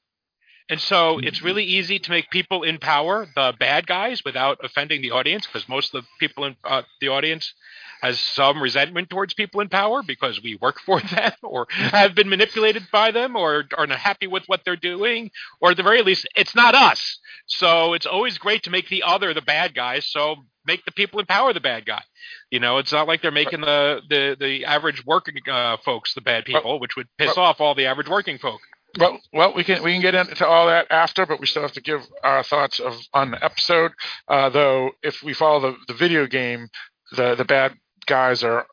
And 0.69 0.79
so 0.79 1.17
mm-hmm. 1.17 1.27
it's 1.27 1.41
really 1.41 1.63
easy 1.63 1.97
to 1.99 2.11
make 2.11 2.29
people 2.29 2.63
in 2.63 2.77
power 2.77 3.27
the 3.35 3.53
bad 3.59 3.88
guys 3.88 4.23
without 4.23 4.59
offending 4.63 5.01
the 5.01 5.11
audience 5.11 5.47
because 5.47 5.67
most 5.67 5.95
of 5.95 6.03
the 6.03 6.07
people 6.19 6.45
in 6.45 6.55
uh, 6.63 6.83
the 7.01 7.07
audience 7.07 7.53
has 8.01 8.19
some 8.19 8.61
resentment 8.61 9.09
towards 9.09 9.33
people 9.33 9.59
in 9.61 9.67
power 9.67 10.01
because 10.03 10.41
we 10.41 10.57
work 10.61 10.79
for 10.85 11.01
them 11.01 11.33
or 11.43 11.67
have 11.71 12.15
been 12.15 12.29
manipulated 12.29 12.83
by 12.91 13.11
them 13.11 13.35
or 13.35 13.65
are 13.77 13.88
not 13.88 13.97
happy 13.97 14.27
with 14.27 14.43
what 14.47 14.61
they're 14.63 14.75
doing 14.75 15.31
or 15.59 15.71
at 15.71 15.77
the 15.77 15.83
very 15.83 16.03
least 16.03 16.27
it's 16.35 16.55
not 16.55 16.75
us. 16.75 17.19
So 17.47 17.93
it's 17.93 18.05
always 18.05 18.38
great 18.38 18.63
to 18.63 18.69
make 18.69 18.89
the 18.89 19.03
other 19.03 19.33
the 19.33 19.41
bad 19.41 19.73
guys. 19.73 20.05
So 20.09 20.35
make 20.65 20.85
the 20.85 20.91
people 20.91 21.19
in 21.19 21.25
power 21.25 21.51
the 21.51 21.59
bad 21.59 21.85
guy. 21.85 22.03
You 22.51 22.59
know, 22.59 22.77
it's 22.77 22.91
not 22.91 23.07
like 23.07 23.23
they're 23.23 23.31
making 23.31 23.61
the 23.61 24.01
the 24.07 24.38
the 24.39 24.65
average 24.65 25.03
working 25.03 25.35
uh, 25.51 25.77
folks 25.83 26.13
the 26.13 26.21
bad 26.21 26.45
people, 26.45 26.79
which 26.79 26.95
would 26.95 27.07
piss 27.17 27.38
off 27.38 27.59
all 27.59 27.73
the 27.73 27.88
average 27.88 28.07
working 28.07 28.38
folk. 28.38 28.61
Well, 28.98 29.19
well, 29.31 29.53
we 29.53 29.63
can 29.63 29.84
we 29.84 29.91
can 29.93 30.01
get 30.01 30.15
into 30.15 30.48
all 30.48 30.67
that 30.67 30.88
after, 30.89 31.25
but 31.25 31.39
we 31.39 31.46
still 31.46 31.62
have 31.62 31.74
to 31.74 31.81
give 31.81 32.01
our 32.24 32.43
thoughts 32.43 32.79
of 32.79 32.96
on 33.13 33.31
the 33.31 33.43
episode. 33.43 33.91
Uh, 34.27 34.50
though, 34.50 34.91
if 35.03 35.22
we 35.22 35.34
follow 35.34 35.60
the, 35.60 35.77
the 35.88 35.93
video 35.93 36.25
game, 36.25 36.69
the 37.12 37.36
the 37.36 37.46
bad 37.46 37.74
guys 38.08 38.43
are 38.43 38.65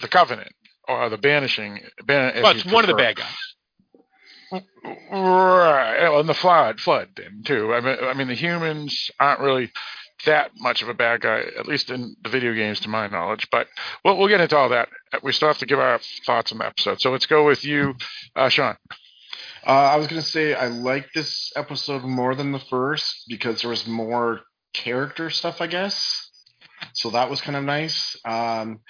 the 0.00 0.08
Covenant 0.08 0.52
or 0.88 1.08
the 1.10 1.18
banishing. 1.18 1.80
Ban- 2.04 2.42
Well, 2.42 2.52
it's 2.56 2.64
one 2.64 2.84
of 2.84 2.88
the 2.88 2.94
bad 2.94 3.16
guys. 3.16 3.36
Right, 5.12 5.96
and 6.18 6.28
the 6.28 6.34
flood, 6.34 6.80
flood 6.80 7.10
then 7.16 7.42
too. 7.44 7.72
I 7.74 7.80
mean, 7.80 7.96
I 8.02 8.14
mean, 8.14 8.28
the 8.28 8.34
humans 8.34 9.10
aren't 9.20 9.40
really 9.40 9.70
that 10.26 10.50
much 10.56 10.82
of 10.82 10.88
a 10.88 10.94
bad 10.94 11.20
guy, 11.20 11.44
at 11.58 11.66
least 11.68 11.90
in 11.90 12.16
the 12.22 12.28
video 12.30 12.54
games, 12.54 12.80
to 12.80 12.88
my 12.88 13.06
knowledge. 13.08 13.48
But 13.52 13.68
we'll, 14.04 14.16
we'll 14.16 14.28
get 14.28 14.40
into 14.40 14.56
all 14.56 14.70
that. 14.70 14.88
We 15.22 15.32
still 15.32 15.48
have 15.48 15.58
to 15.58 15.66
give 15.66 15.78
our 15.78 16.00
thoughts 16.26 16.50
on 16.52 16.58
the 16.58 16.66
episode. 16.66 17.00
So 17.00 17.10
let's 17.12 17.26
go 17.26 17.46
with 17.46 17.64
you, 17.64 17.94
uh, 18.34 18.48
Sean. 18.48 18.76
Uh, 19.66 19.70
I 19.70 19.96
was 19.96 20.06
gonna 20.06 20.22
say 20.22 20.54
I 20.54 20.68
like 20.68 21.12
this 21.12 21.52
episode 21.56 22.02
more 22.02 22.34
than 22.34 22.52
the 22.52 22.58
first 22.58 23.24
because 23.28 23.60
there 23.60 23.70
was 23.70 23.86
more 23.86 24.40
character 24.72 25.30
stuff, 25.30 25.60
I 25.60 25.66
guess. 25.66 26.30
So 26.94 27.10
that 27.10 27.28
was 27.30 27.40
kind 27.40 27.56
of 27.56 27.64
nice. 27.64 28.16
Um, 28.24 28.80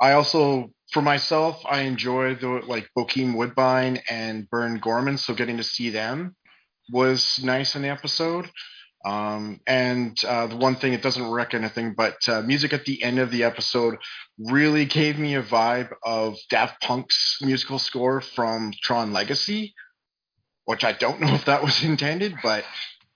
I 0.00 0.12
also, 0.12 0.70
for 0.92 1.02
myself, 1.02 1.62
I 1.68 1.82
enjoy 1.82 2.34
the 2.34 2.62
like 2.66 2.88
Bokeem 2.96 3.34
Woodbine 3.34 4.00
and 4.08 4.48
Burn 4.50 4.78
Gorman. 4.78 5.18
So 5.18 5.34
getting 5.34 5.56
to 5.56 5.64
see 5.64 5.90
them 5.90 6.36
was 6.92 7.40
nice 7.42 7.74
in 7.74 7.82
the 7.82 7.88
episode. 7.88 8.50
Um, 9.04 9.60
and 9.66 10.22
uh, 10.24 10.48
the 10.48 10.56
one 10.56 10.74
thing 10.74 10.92
it 10.92 11.02
doesn't 11.02 11.30
wreck 11.30 11.54
anything, 11.54 11.94
but 11.96 12.16
uh, 12.28 12.42
music 12.42 12.72
at 12.72 12.84
the 12.84 13.02
end 13.02 13.18
of 13.18 13.30
the 13.30 13.44
episode 13.44 13.96
really 14.38 14.84
gave 14.84 15.18
me 15.18 15.36
a 15.36 15.42
vibe 15.42 15.90
of 16.04 16.36
Daft 16.50 16.82
Punk's 16.82 17.38
musical 17.40 17.78
score 17.78 18.20
from 18.20 18.72
Tron 18.82 19.12
Legacy 19.12 19.74
which 20.68 20.84
I 20.84 20.92
don't 20.92 21.18
know 21.18 21.28
if 21.34 21.46
that 21.46 21.62
was 21.62 21.82
intended, 21.82 22.34
but 22.42 22.62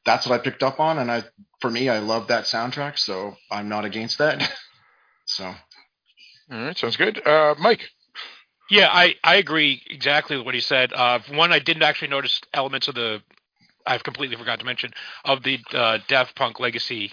that's 0.06 0.26
what 0.26 0.40
I 0.40 0.42
picked 0.42 0.62
up 0.62 0.80
on. 0.80 0.98
And 0.98 1.12
I, 1.12 1.22
for 1.60 1.70
me, 1.70 1.90
I 1.90 1.98
love 1.98 2.28
that 2.28 2.44
soundtrack, 2.44 2.98
so 2.98 3.36
I'm 3.50 3.68
not 3.68 3.84
against 3.84 4.16
that. 4.18 4.50
so 5.26 5.44
All 5.44 5.54
right, 6.50 6.76
sounds 6.76 6.96
good. 6.96 7.24
Uh, 7.26 7.54
Mike. 7.58 7.90
Yeah, 8.70 8.88
I, 8.90 9.16
I 9.22 9.36
agree 9.36 9.82
exactly 9.90 10.38
with 10.38 10.46
what 10.46 10.54
he 10.54 10.62
said. 10.62 10.94
Uh, 10.94 11.18
one, 11.30 11.52
I 11.52 11.58
didn't 11.58 11.82
actually 11.82 12.08
notice 12.08 12.40
elements 12.54 12.88
of 12.88 12.94
the. 12.94 13.20
I've 13.86 14.02
completely 14.02 14.36
forgot 14.36 14.60
to 14.60 14.64
mention 14.64 14.92
of 15.24 15.42
the 15.42 15.58
uh, 15.74 15.98
Daft 16.08 16.34
Punk 16.34 16.58
Legacy 16.58 17.12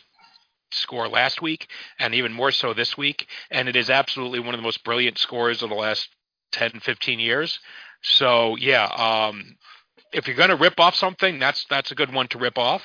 score 0.72 1.10
last 1.10 1.42
week, 1.42 1.68
and 2.00 2.16
even 2.16 2.32
more 2.32 2.52
so 2.52 2.74
this 2.74 2.96
week. 2.96 3.28
And 3.52 3.68
it 3.68 3.76
is 3.76 3.90
absolutely 3.90 4.40
one 4.40 4.54
of 4.54 4.60
the 4.60 4.64
most 4.64 4.86
brilliant 4.86 5.18
scores 5.18 5.64
of 5.64 5.70
the 5.70 5.76
last 5.76 6.08
10, 6.54 6.80
15 6.80 7.20
years. 7.20 7.60
So 8.02 8.56
yeah, 8.56 8.86
um, 8.86 9.58
if 10.12 10.28
you're 10.28 10.36
going 10.36 10.50
to 10.50 10.56
rip 10.56 10.80
off 10.80 10.96
something, 10.96 11.40
that's 11.40 11.66
that's 11.70 11.92
a 11.92 11.96
good 11.96 12.14
one 12.14 12.28
to 12.30 12.38
rip 12.38 12.58
off. 12.58 12.84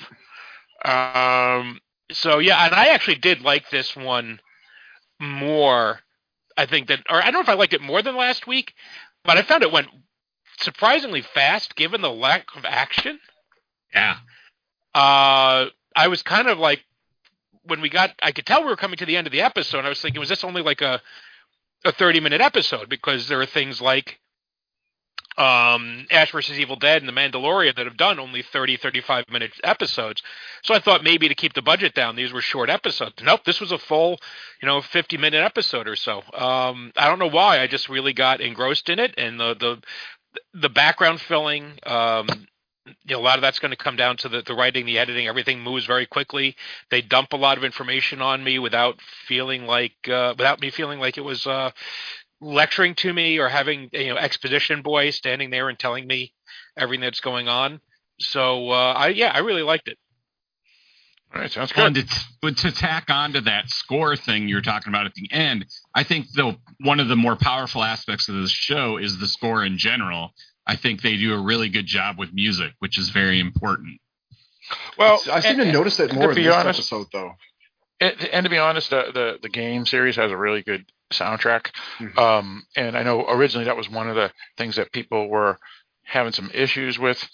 Um, 0.85 1.81
so 2.13 2.39
yeah, 2.39 2.65
and 2.65 2.75
I 2.75 2.89
actually 2.89 3.17
did 3.17 3.41
like 3.41 3.71
this 3.71 3.97
one 3.97 4.41
more. 5.21 6.01
I 6.57 6.67
think 6.67 6.89
that, 6.89 7.01
or 7.11 7.21
I 7.21 7.25
don't 7.25 7.35
know 7.35 7.41
if 7.41 7.49
I 7.49 7.55
liked 7.55 7.73
it 7.73 7.81
more 7.81 8.03
than 8.03 8.17
last 8.17 8.47
week, 8.47 8.75
but 9.25 9.37
I 9.37 9.43
found 9.43 9.63
it 9.63 9.73
went 9.73 9.89
surprisingly 10.61 11.23
fast 11.23 11.75
given 11.75 12.01
the 12.01 12.11
lack 12.11 12.47
of 12.57 12.65
action. 12.65 13.19
Yeah. 13.93 14.19
Uh, 14.95 15.67
I 15.97 16.09
was 16.09 16.23
kind 16.23 16.49
of 16.49 16.59
like 16.59 16.85
when 17.65 17.81
we 17.81 17.89
got, 17.89 18.11
I 18.23 18.33
could 18.33 18.47
tell 18.47 18.63
we 18.63 18.69
were 18.69 18.77
coming 18.77 18.99
to 18.99 19.07
the 19.07 19.17
end 19.17 19.27
of 19.27 19.33
the 19.33 19.43
episode. 19.43 19.85
I 19.85 19.89
was 19.89 20.01
thinking, 20.01 20.21
was 20.21 20.29
this 20.29 20.45
only 20.45 20.63
like 20.63 20.81
a 20.81 21.01
a 21.85 21.93
30 21.93 22.21
minute 22.21 22.41
episode? 22.41 22.89
Because 22.89 23.29
there 23.29 23.41
are 23.41 23.47
things 23.47 23.81
like 23.81 24.21
um, 25.37 26.07
Ash 26.11 26.31
versus 26.33 26.59
Evil 26.59 26.77
Dead 26.77 27.03
and 27.03 27.09
The 27.09 27.13
Mandalorian 27.13 27.77
that 27.77 27.87
have 27.87 27.97
done 27.97 28.21
only 28.21 28.43
30, 28.43 28.77
35 28.77 29.25
minute 29.31 29.53
episodes. 29.65 30.23
So 30.63 30.75
I 30.75 30.79
thought 30.79 31.03
maybe 31.03 31.29
to 31.29 31.35
keep 31.35 31.55
the 31.55 31.63
budget 31.63 31.95
down, 31.95 32.17
these 32.17 32.33
were 32.33 32.41
short 32.41 32.71
episodes. 32.71 33.15
Nope, 33.23 33.45
this 33.45 33.61
was 33.61 33.73
a 33.73 33.79
full, 33.79 34.19
you 34.63 34.67
know, 34.67 34.81
50 34.81 35.17
minute 35.17 35.43
episode 35.43 35.89
or 35.89 35.97
so. 35.97 36.19
Um, 36.33 36.93
I 36.97 37.09
don't 37.09 37.19
know 37.19 37.31
why. 37.31 37.61
I 37.61 37.67
just 37.67 37.89
really 37.89 38.13
got 38.13 38.41
engrossed 38.41 38.89
in 38.89 38.99
it, 38.99 39.15
and 39.19 39.39
the 39.41 39.55
the 39.55 39.83
the 40.53 40.69
background 40.69 41.21
filling. 41.21 41.79
Um, 41.85 42.29
you 42.87 43.17
know, 43.17 43.21
a 43.21 43.23
lot 43.23 43.39
of 43.39 43.43
that's 43.43 43.59
going 43.59 43.71
to 43.71 43.77
come 43.77 43.97
down 43.97 44.19
to 44.19 44.29
the, 44.29 44.43
the 44.43 44.55
writing, 44.55 44.85
the 44.85 44.99
editing. 44.99 45.27
Everything 45.27 45.61
moves 45.61 45.87
very 45.87 46.05
quickly. 46.05 46.55
They 46.91 47.01
dump 47.01 47.33
a 47.33 47.37
lot 47.37 47.57
of 47.57 47.65
information 47.65 48.21
on 48.21 48.45
me 48.45 48.59
without 48.59 49.01
feeling 49.27 49.65
like, 49.65 49.95
uh, 50.07 50.35
without 50.37 50.61
me 50.61 50.71
feeling 50.71 51.01
like 51.01 51.17
it 51.17 51.23
was 51.23 51.47
uh, 51.47 51.71
lecturing 52.45 52.95
to 52.97 53.13
me 53.13 53.39
or 53.39 53.49
having 53.49 53.89
you 53.93 54.09
know 54.09 54.17
exposition 54.17 54.83
boy 54.83 55.11
standing 55.11 55.51
there 55.51 55.69
and 55.69 55.79
telling 55.79 56.07
me 56.07 56.33
everything 56.77 57.03
that's 57.03 57.21
going 57.21 57.49
on. 57.49 57.81
So 58.21 58.71
uh, 58.71 58.93
I 58.93 59.09
yeah, 59.09 59.33
I 59.35 59.39
really 59.39 59.63
liked 59.63 59.89
it. 59.89 59.99
All 61.35 61.41
right, 61.41 61.51
sounds 61.51 61.75
Well, 61.77 61.91
good. 61.91 61.97
and 62.03 62.09
to, 62.09 62.17
but 62.43 62.57
to 62.59 62.71
tack 62.71 63.11
onto 63.11 63.41
that 63.41 63.69
score 63.69 64.15
thing 64.15 64.47
you're 64.47 64.61
talking 64.61 64.93
about 64.93 65.07
at 65.07 65.15
the 65.15 65.29
end, 65.33 65.67
I 65.93 66.05
think 66.05 66.31
the 66.33 66.57
one 66.81 67.01
of 67.01 67.09
the 67.09 67.17
more 67.17 67.35
powerful 67.35 67.83
aspects 67.83 68.29
of 68.29 68.37
this 68.37 68.53
show 68.53 68.99
is 68.99 69.19
the 69.19 69.27
score 69.27 69.65
in 69.65 69.77
general. 69.77 70.31
I 70.67 70.77
think 70.77 71.03
they 71.03 71.17
do 71.17 71.35
a 71.35 71.43
really 71.43 71.69
good 71.69 71.87
job 71.87 72.19
with 72.19 72.33
music, 72.33 72.73
which 72.79 72.99
is 72.99 73.09
very 73.11 73.41
important. 73.41 74.01
Well, 74.97 75.21
I 75.31 75.41
seem 75.41 75.57
to 75.57 75.63
and- 75.65 75.73
notice 75.73 75.99
it 76.01 76.11
and 76.11 76.19
more 76.19 76.29
to 76.29 76.31
in 76.31 76.37
be 76.37 76.43
this 76.45 76.55
honest- 76.55 76.79
episode, 76.79 77.07
though. 77.13 77.33
And, 78.01 78.21
and 78.33 78.45
to 78.45 78.51
be 78.51 78.59
honest, 78.59 78.91
the, 78.91 79.05
the 79.13 79.39
the 79.43 79.49
game 79.49 79.87
series 79.87 80.17
has 80.17 80.31
a 80.31 80.37
really 80.37 80.63
good 80.63 80.85
soundtrack. 81.13 81.71
Mhm. 81.99 82.19
Um, 82.19 82.67
and 82.77 82.97
I 82.97 83.03
know 83.03 83.27
originally 83.29 83.67
that 83.67 83.77
was 83.77 83.89
one 83.89 84.09
of 84.09 84.17
the 84.17 84.33
things 84.57 84.77
that 84.77 84.93
people 84.93 85.29
were 85.29 85.59
having 86.03 86.33
some 86.33 86.51
issues 86.53 86.99
with 86.99 87.27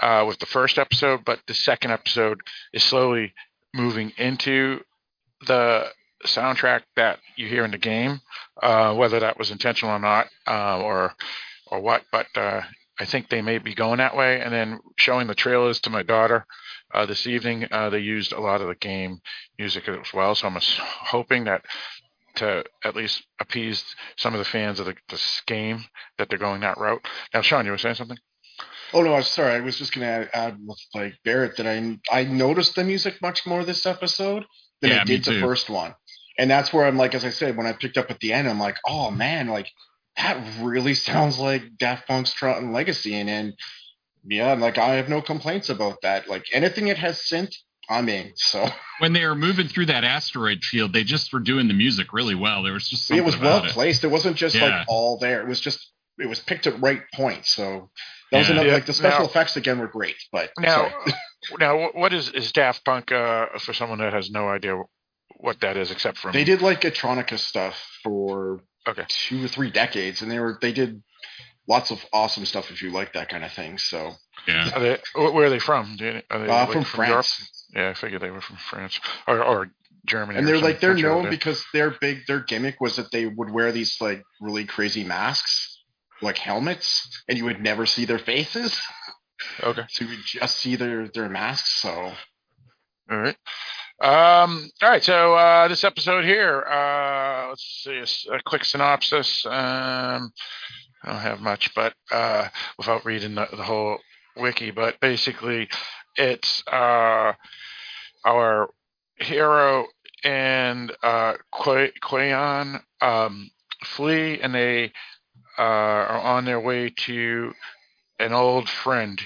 uh, 0.00 0.24
with 0.26 0.38
the 0.38 0.46
first 0.46 0.78
episode, 0.78 1.24
but 1.24 1.40
the 1.46 1.54
second 1.54 1.92
episode 1.92 2.40
is 2.72 2.82
slowly 2.82 3.32
moving 3.74 4.12
into 4.18 4.80
the 5.46 5.86
soundtrack 6.26 6.82
that 6.96 7.18
you 7.36 7.48
hear 7.48 7.64
in 7.64 7.70
the 7.70 7.78
game, 7.78 8.20
uh, 8.62 8.94
whether 8.94 9.20
that 9.20 9.38
was 9.38 9.50
intentional 9.50 9.94
or 9.94 9.98
not, 9.98 10.28
uh, 10.46 10.80
or 10.80 11.14
or 11.66 11.80
what. 11.80 12.02
But 12.12 12.26
uh, 12.36 12.62
I 13.00 13.04
think 13.06 13.28
they 13.28 13.42
may 13.42 13.58
be 13.58 13.74
going 13.74 13.98
that 13.98 14.16
way. 14.16 14.40
And 14.40 14.52
then 14.52 14.80
showing 14.96 15.26
the 15.26 15.34
trailers 15.34 15.80
to 15.80 15.90
my 15.90 16.02
daughter 16.02 16.46
uh, 16.92 17.06
this 17.06 17.26
evening, 17.26 17.66
uh, 17.70 17.90
they 17.90 17.98
used 17.98 18.32
a 18.32 18.40
lot 18.40 18.60
of 18.60 18.68
the 18.68 18.74
game 18.74 19.20
music 19.58 19.88
as 19.88 20.12
well. 20.12 20.34
So 20.34 20.46
I'm 20.48 20.58
hoping 20.60 21.44
that 21.44 21.64
to 22.36 22.64
at 22.84 22.96
least 22.96 23.24
appease 23.40 23.84
some 24.16 24.34
of 24.34 24.38
the 24.38 24.44
fans 24.44 24.80
of 24.80 24.86
the, 24.86 24.94
this 25.10 25.42
game 25.46 25.84
that 26.18 26.28
they're 26.28 26.38
going 26.38 26.60
that 26.62 26.78
route. 26.78 27.06
Now, 27.34 27.42
Sean, 27.42 27.64
you 27.64 27.70
were 27.70 27.78
saying 27.78 27.96
something? 27.96 28.18
Oh 28.94 29.02
no, 29.02 29.14
I'm 29.14 29.22
sorry. 29.22 29.54
I 29.54 29.60
was 29.60 29.78
just 29.78 29.94
gonna 29.94 30.06
add, 30.06 30.30
add 30.32 30.58
with 30.64 30.78
like 30.94 31.14
Barrett 31.24 31.56
that 31.56 31.66
I 31.66 31.98
I 32.10 32.24
noticed 32.24 32.74
the 32.74 32.84
music 32.84 33.22
much 33.22 33.46
more 33.46 33.64
this 33.64 33.86
episode 33.86 34.44
than 34.80 34.90
Yeah, 34.90 35.00
I 35.00 35.04
did 35.04 35.24
the 35.24 35.40
first 35.40 35.70
one, 35.70 35.94
and 36.38 36.50
that's 36.50 36.72
where 36.72 36.84
I'm 36.84 36.98
like, 36.98 37.14
as 37.14 37.24
I 37.24 37.30
said, 37.30 37.56
when 37.56 37.66
I 37.66 37.72
picked 37.72 37.96
up 37.96 38.10
at 38.10 38.20
the 38.20 38.34
end, 38.34 38.48
I'm 38.48 38.60
like, 38.60 38.76
oh 38.86 39.10
man, 39.10 39.48
like 39.48 39.68
that 40.16 40.44
really 40.60 40.94
sounds 40.94 41.38
like 41.38 41.62
Daft 41.78 42.06
Punk's 42.06 42.34
Tron 42.34 42.72
Legacy, 42.72 43.14
and 43.14 43.28
then 43.28 43.54
yeah, 44.24 44.54
like 44.54 44.78
I 44.78 44.94
have 44.96 45.08
no 45.08 45.20
complaints 45.22 45.68
about 45.68 45.98
that. 46.02 46.28
Like 46.28 46.44
anything 46.52 46.88
it 46.88 46.98
has 46.98 47.18
synth, 47.18 47.54
I'm 47.88 48.08
in. 48.08 48.32
So 48.36 48.66
When 49.00 49.12
they 49.12 49.24
were 49.26 49.34
moving 49.34 49.68
through 49.68 49.86
that 49.86 50.04
asteroid 50.04 50.62
field, 50.64 50.92
they 50.92 51.04
just 51.04 51.32
were 51.32 51.40
doing 51.40 51.68
the 51.68 51.74
music 51.74 52.12
really 52.12 52.34
well. 52.36 52.62
There 52.62 52.72
was 52.72 52.88
just 52.88 53.10
it 53.10 53.24
was 53.24 53.36
well 53.38 53.58
about 53.58 53.70
it. 53.70 53.72
placed. 53.72 54.04
It 54.04 54.08
wasn't 54.08 54.36
just 54.36 54.54
Yeah. 54.54 54.78
like 54.78 54.86
all 54.88 55.18
there. 55.18 55.40
It 55.42 55.48
was 55.48 55.60
just 55.60 55.90
it 56.18 56.28
was 56.28 56.38
picked 56.40 56.66
at 56.66 56.80
right 56.80 57.02
points. 57.14 57.50
So 57.50 57.90
that 58.30 58.38
was 58.38 58.46
Yeah. 58.48 58.52
another 58.54 58.68
Yeah, 58.68 58.74
like 58.74 58.86
the 58.86 58.92
special 58.92 59.20
now- 59.20 59.26
effects 59.26 59.56
again 59.56 59.78
were 59.78 59.88
great. 59.88 60.16
But 60.30 60.50
Now, 60.58 60.92
now, 61.58 61.88
what 61.94 62.12
is 62.12 62.28
is 62.30 62.52
Daft 62.52 62.84
Punk 62.84 63.10
uh, 63.10 63.46
for 63.58 63.72
someone 63.72 63.98
that 63.98 64.12
has 64.12 64.30
no 64.30 64.48
idea 64.48 64.76
what 65.38 65.60
that 65.60 65.76
is, 65.76 65.90
except 65.90 66.18
from 66.18 66.32
They 66.32 66.44
did 66.44 66.62
like 66.62 66.82
electronica 66.82 67.38
stuff 67.38 67.74
for 68.04 68.60
Okay. 68.86 69.04
two 69.08 69.44
or 69.44 69.48
three 69.48 69.70
decades, 69.70 70.22
and 70.22 70.30
they 70.30 70.38
were 70.38 70.58
they 70.60 70.72
did 70.72 71.02
lots 71.68 71.90
of 71.90 72.04
awesome 72.12 72.44
stuff 72.44 72.70
if 72.70 72.82
you 72.82 72.90
like 72.90 73.12
that 73.12 73.28
kind 73.28 73.44
of 73.44 73.52
thing. 73.52 73.78
So 73.78 74.12
Yeah. 74.48 74.70
Are 74.74 74.80
they, 74.80 74.98
where 75.14 75.46
are 75.46 75.50
they 75.50 75.58
from? 75.58 75.92
Are 75.94 75.96
they 75.96 76.22
uh, 76.30 76.38
like, 76.38 76.86
from 76.86 77.06
Europe? 77.06 77.24
France, 77.26 77.68
Yeah, 77.74 77.90
I 77.90 77.94
figured 77.94 78.20
they 78.20 78.30
were 78.30 78.40
from 78.40 78.56
France 78.56 78.98
or, 79.28 79.42
or 79.42 79.70
Germany. 80.04 80.38
and 80.38 80.48
they're 80.48 80.56
some 80.56 80.64
like 80.64 80.80
they're 80.80 80.96
known 80.96 81.22
there. 81.22 81.30
because 81.30 81.64
their 81.72 81.90
big 82.00 82.26
their 82.26 82.40
gimmick 82.40 82.80
was 82.80 82.96
that 82.96 83.12
they 83.12 83.26
would 83.26 83.50
wear 83.50 83.70
these 83.70 83.96
like 84.00 84.22
really 84.40 84.64
crazy 84.64 85.04
masks, 85.04 85.80
like 86.20 86.38
helmets, 86.38 87.22
and 87.28 87.38
you 87.38 87.44
would 87.44 87.60
never 87.62 87.86
see 87.86 88.04
their 88.04 88.18
faces, 88.18 88.80
Okay. 89.62 89.82
so 89.88 90.04
you 90.04 90.10
would 90.10 90.24
just 90.24 90.56
see 90.58 90.74
their 90.74 91.06
their 91.08 91.28
masks. 91.28 91.80
So 91.80 91.90
All 93.10 93.18
right. 93.18 93.36
Um, 94.02 94.68
all 94.82 94.88
right. 94.90 95.04
So 95.04 95.34
uh, 95.34 95.68
this 95.68 95.84
episode 95.84 96.24
here, 96.24 96.62
uh, 96.68 97.50
let's 97.50 97.62
see 97.84 98.26
a 98.32 98.42
quick 98.44 98.64
synopsis. 98.64 99.46
Um, 99.46 100.32
I 101.02 101.12
don't 101.12 101.20
have 101.20 101.40
much, 101.40 101.74
but 101.74 101.94
uh, 102.10 102.48
without 102.78 103.04
reading 103.04 103.34
the, 103.34 103.48
the 103.50 103.62
whole 103.62 103.98
wiki, 104.36 104.70
but 104.70 105.00
basically, 105.00 105.68
it's 106.16 106.62
uh, 106.66 107.32
our 108.24 108.70
hero 109.16 109.86
and 110.24 110.92
uh, 111.02 111.34
Quayon 111.52 112.80
um, 113.00 113.50
flee, 113.84 114.40
and 114.40 114.54
they 114.54 114.92
uh, 115.58 115.62
are 115.62 116.20
on 116.20 116.44
their 116.44 116.60
way 116.60 116.90
to 116.90 117.52
an 118.18 118.32
old 118.32 118.68
friend 118.68 119.20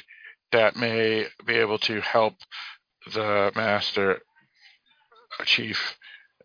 that 0.53 0.77
may 0.77 1.27
be 1.47 1.55
able 1.55 1.79
to 1.79 2.01
help 2.01 2.35
the 3.13 3.53
master 3.55 4.21
chief 5.45 5.97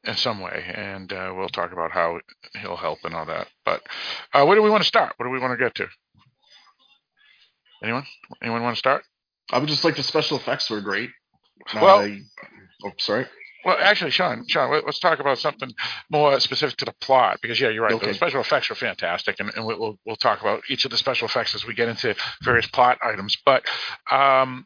in 0.04 0.16
some 0.16 0.40
way, 0.40 0.64
and 0.74 1.12
uh, 1.14 1.32
we'll 1.36 1.50
talk 1.50 1.72
about 1.72 1.92
how 1.92 2.20
he'll 2.60 2.76
help 2.78 3.00
and 3.04 3.14
all 3.14 3.26
that. 3.26 3.48
But 3.66 3.82
uh, 4.34 4.46
where 4.46 4.56
do 4.56 4.64
we 4.64 4.70
want 4.70 4.82
to 4.84 4.88
start? 4.88 5.14
What 5.18 5.26
do 5.26 5.30
we 5.32 5.40
want 5.40 5.58
to 5.58 5.64
get 5.64 5.76
to? 5.76 5.88
Anyone? 7.84 8.06
Anyone 8.42 8.64
want 8.64 8.76
to 8.76 8.80
start? 8.80 9.04
I 9.52 9.58
would 9.60 9.68
just 9.70 9.84
like 9.84 9.96
the 9.96 10.04
special 10.04 10.38
effects 10.38 10.70
were 10.70 10.82
great. 10.82 11.10
Well- 11.76 12.02
Uh, 12.02 12.88
oh, 12.88 12.92
sorry. 13.00 13.28
Well, 13.64 13.78
actually, 13.80 14.10
Sean, 14.10 14.44
Sean, 14.48 14.72
let- 14.72 14.86
let's 14.88 14.98
talk 14.98 15.20
about 15.20 15.38
something 15.38 15.70
more 16.10 16.40
specific 16.40 16.78
to 16.78 16.86
the 16.86 16.94
plot 16.94 17.38
because 17.44 17.60
yeah, 17.60 17.70
you're 17.70 17.84
right. 17.84 17.94
Okay. 17.94 18.08
The 18.08 18.14
special 18.16 18.42
effects 18.42 18.70
were 18.70 18.76
fantastic, 18.76 19.40
and, 19.40 19.52
and 19.56 19.64
we'll 19.68 20.00
we'll 20.04 20.16
talk 20.16 20.42
about 20.42 20.64
each 20.68 20.84
of 20.86 20.90
the 20.90 20.98
special 20.98 21.28
effects 21.28 21.54
as 21.54 21.64
we 21.68 21.76
get 21.76 21.88
into 21.88 22.16
various 22.42 22.66
plot 22.66 22.98
items. 23.04 23.38
But 23.46 23.64
um, 24.10 24.66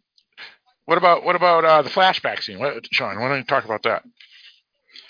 what 0.85 0.97
about 0.97 1.25
what 1.25 1.35
about 1.35 1.65
uh, 1.65 1.81
the 1.81 1.89
flashback 1.89 2.41
scene? 2.41 2.57
What, 2.57 2.87
Sean, 2.93 3.19
why 3.19 3.27
don't 3.27 3.39
you 3.39 3.43
talk 3.43 3.65
about 3.65 3.83
that? 3.83 4.03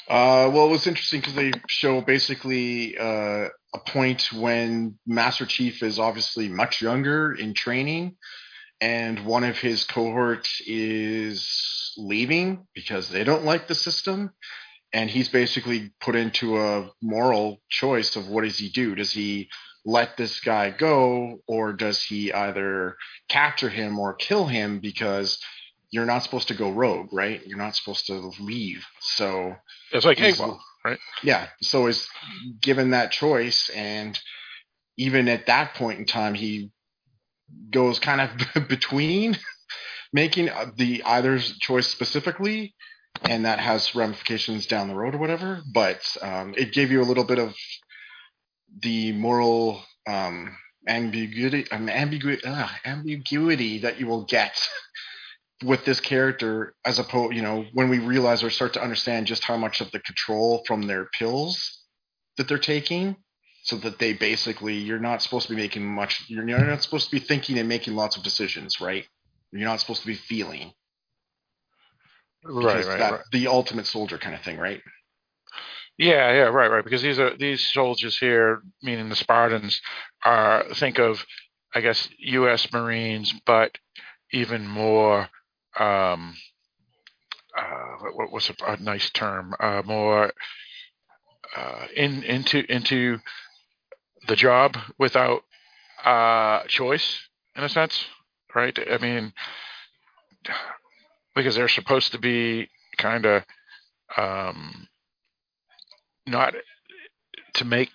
Uh, 0.07 0.50
well, 0.53 0.67
it 0.67 0.71
was 0.71 0.88
interesting 0.88 1.19
because 1.19 1.33
they 1.33 1.51
show 1.67 2.00
basically 2.00 2.95
uh, 2.97 3.47
a 3.74 3.79
point 3.88 4.31
when 4.31 5.00
Master 5.07 5.45
Chief 5.47 5.81
is 5.81 5.97
obviously 5.97 6.47
much 6.47 6.81
younger 6.81 7.33
in 7.33 7.55
training, 7.55 8.15
and 8.79 9.25
one 9.25 9.43
of 9.43 9.57
his 9.57 9.83
cohort 9.83 10.47
is 10.67 11.93
leaving 11.97 12.67
because 12.75 13.09
they 13.09 13.24
don't 13.24 13.45
like 13.45 13.67
the 13.67 13.74
system, 13.74 14.29
and 14.93 15.09
he's 15.09 15.29
basically 15.29 15.91
put 16.00 16.15
into 16.15 16.59
a 16.59 16.91
moral 17.01 17.62
choice 17.69 18.15
of 18.15 18.27
what 18.29 18.43
does 18.43 18.59
he 18.59 18.69
do? 18.69 18.93
Does 18.93 19.12
he 19.12 19.50
let 19.85 20.17
this 20.17 20.39
guy 20.39 20.69
go, 20.69 21.39
or 21.47 21.74
does 21.74 22.03
he 22.03 22.31
either 22.31 22.95
capture 23.27 23.69
him 23.69 23.97
or 23.97 24.13
kill 24.13 24.45
him 24.45 24.79
because 24.79 25.39
you're 25.95 26.05
not 26.05 26.23
supposed 26.23 26.49
to 26.49 26.53
go 26.53 26.69
rogue, 26.71 27.13
right? 27.13 27.41
You're 27.47 27.57
not 27.57 27.73
supposed 27.73 28.05
to 28.07 28.33
leave. 28.41 28.85
So 28.99 29.55
It's 29.93 30.05
like 30.05 30.17
hey, 30.17 30.33
well, 30.37 30.61
right? 30.83 30.99
yeah, 31.23 31.47
so 31.61 31.87
is 31.87 32.09
given 32.61 32.89
that 32.89 33.11
choice, 33.11 33.69
and 33.73 34.19
even 34.97 35.29
at 35.29 35.45
that 35.45 35.73
point 35.75 35.99
in 35.99 36.05
time, 36.05 36.33
he 36.33 36.71
goes 37.71 37.97
kind 37.99 38.19
of 38.19 38.67
between 38.67 39.37
making 40.11 40.49
the 40.75 41.01
either 41.05 41.39
choice 41.39 41.87
specifically, 41.87 42.75
and 43.23 43.45
that 43.45 43.61
has 43.61 43.95
ramifications 43.95 44.65
down 44.65 44.89
the 44.89 44.95
road 44.95 45.15
or 45.15 45.19
whatever. 45.19 45.61
But 45.73 46.01
um, 46.21 46.55
it 46.57 46.73
gave 46.73 46.91
you 46.91 47.01
a 47.01 47.07
little 47.07 47.23
bit 47.23 47.39
of 47.39 47.55
the 48.81 49.13
moral 49.13 49.81
um, 50.05 50.57
ambiguity, 50.89 51.71
um, 51.71 51.87
ambiguity, 51.87 52.43
uh, 52.45 52.67
ambiguity 52.83 53.79
that 53.79 53.97
you 53.97 54.07
will 54.07 54.25
get 54.25 54.59
with 55.63 55.85
this 55.85 56.00
character 56.01 56.74
as 56.85 57.00
opposed 57.00 57.33
you 57.35 57.41
know 57.41 57.65
when 57.74 57.89
we 57.89 58.00
realize 58.00 58.43
or 58.43 58.50
start 58.50 58.74
to 58.74 58.81
understand 58.83 59.25
just 59.25 59.43
how 59.43 59.55
much 59.57 59.79
of 59.81 59.89
the 59.91 60.00
control 60.00 60.63
from 60.67 60.81
their 60.83 61.05
pills 61.17 61.81
that 62.38 62.47
they're 62.47 62.57
taking 62.57 63.15
so 63.63 63.77
that 63.77 63.97
they 63.97 64.13
basically 64.13 64.75
you're 64.75 65.00
not 65.00 65.21
supposed 65.21 65.47
to 65.47 65.56
be 65.56 65.62
making 65.62 65.86
much 65.86 66.25
you're 66.27 66.43
not 66.43 66.84
supposed 66.84 67.06
to 67.10 67.15
be 67.15 67.19
thinking 67.19 67.58
and 67.58 67.69
making 67.69 67.95
lots 67.95 68.17
of 68.17 68.23
decisions 68.23 68.82
right 68.82 69.06
you're 69.51 69.62
not 69.69 69.80
supposed 69.80 70.01
to 70.01 70.08
be 70.08 70.15
feeling 70.15 70.73
Right, 72.43 72.86
right, 72.86 72.99
that- 72.99 73.12
right. 73.13 73.21
the 73.32 73.47
ultimate 73.47 73.88
soldier 73.88 74.17
kind 74.17 74.36
of 74.36 74.41
thing 74.41 74.58
right 74.58 74.82
Yeah, 75.97 76.34
yeah, 76.34 76.49
right, 76.49 76.69
right. 76.69 76.84
Because 76.84 77.01
these 77.01 77.19
are 77.19 77.36
these 77.38 77.71
soldiers 77.71 78.17
here, 78.17 78.62
meaning 78.84 79.08
the 79.08 79.15
Spartans, 79.15 79.82
are 80.25 80.65
think 80.73 80.99
of, 80.99 81.25
I 81.73 81.80
guess, 81.80 82.10
U.S. 82.19 82.67
Marines, 82.73 83.34
but 83.45 83.77
even 84.34 84.67
more. 84.67 85.30
Um, 85.79 86.35
uh, 87.57 88.09
what, 88.13 88.31
what's 88.31 88.49
a, 88.49 88.55
a 88.67 88.77
nice 88.77 89.09
term? 89.11 89.53
Uh, 89.59 89.81
more 89.85 90.31
uh, 91.55 91.85
in 91.95 92.23
into 92.23 92.63
into 92.71 93.19
the 94.27 94.35
job 94.35 94.77
without 94.97 95.43
uh, 96.03 96.63
choice, 96.67 97.19
in 97.55 97.63
a 97.63 97.69
sense, 97.69 98.05
right? 98.53 98.77
I 98.91 98.97
mean, 98.97 99.33
because 101.35 101.55
they're 101.55 101.67
supposed 101.67 102.11
to 102.11 102.19
be 102.19 102.69
kind 102.97 103.25
of. 103.25 103.43
Um, 104.17 104.88
not 106.27 106.55
to 107.53 107.65
make 107.65 107.89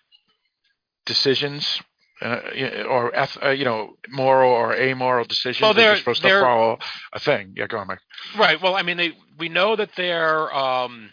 decisions 1.06 1.80
uh, 2.22 2.85
or 2.88 3.12
uh, 3.16 3.50
you 3.50 3.64
know 3.64 3.96
moral 4.09 4.52
or 4.52 4.74
amoral 4.74 5.24
decisions. 5.24 5.62
Well, 5.62 5.74
they're, 5.74 5.90
they're- 5.90 5.96
supposed 5.98 6.22
they're- 6.22 6.40
to 6.40 6.44
follow 6.44 6.78
a 7.12 7.20
thing. 7.20 7.54
Yeah, 7.56 7.66
go 7.66 7.78
on, 7.78 7.87
Mike. 7.87 8.00
Right. 8.38 8.61
Well, 8.61 8.74
I 8.76 8.83
mean, 8.83 8.96
they 8.96 9.12
we 9.38 9.48
know 9.48 9.76
that 9.76 9.90
they're 9.96 10.54
um, 10.54 11.11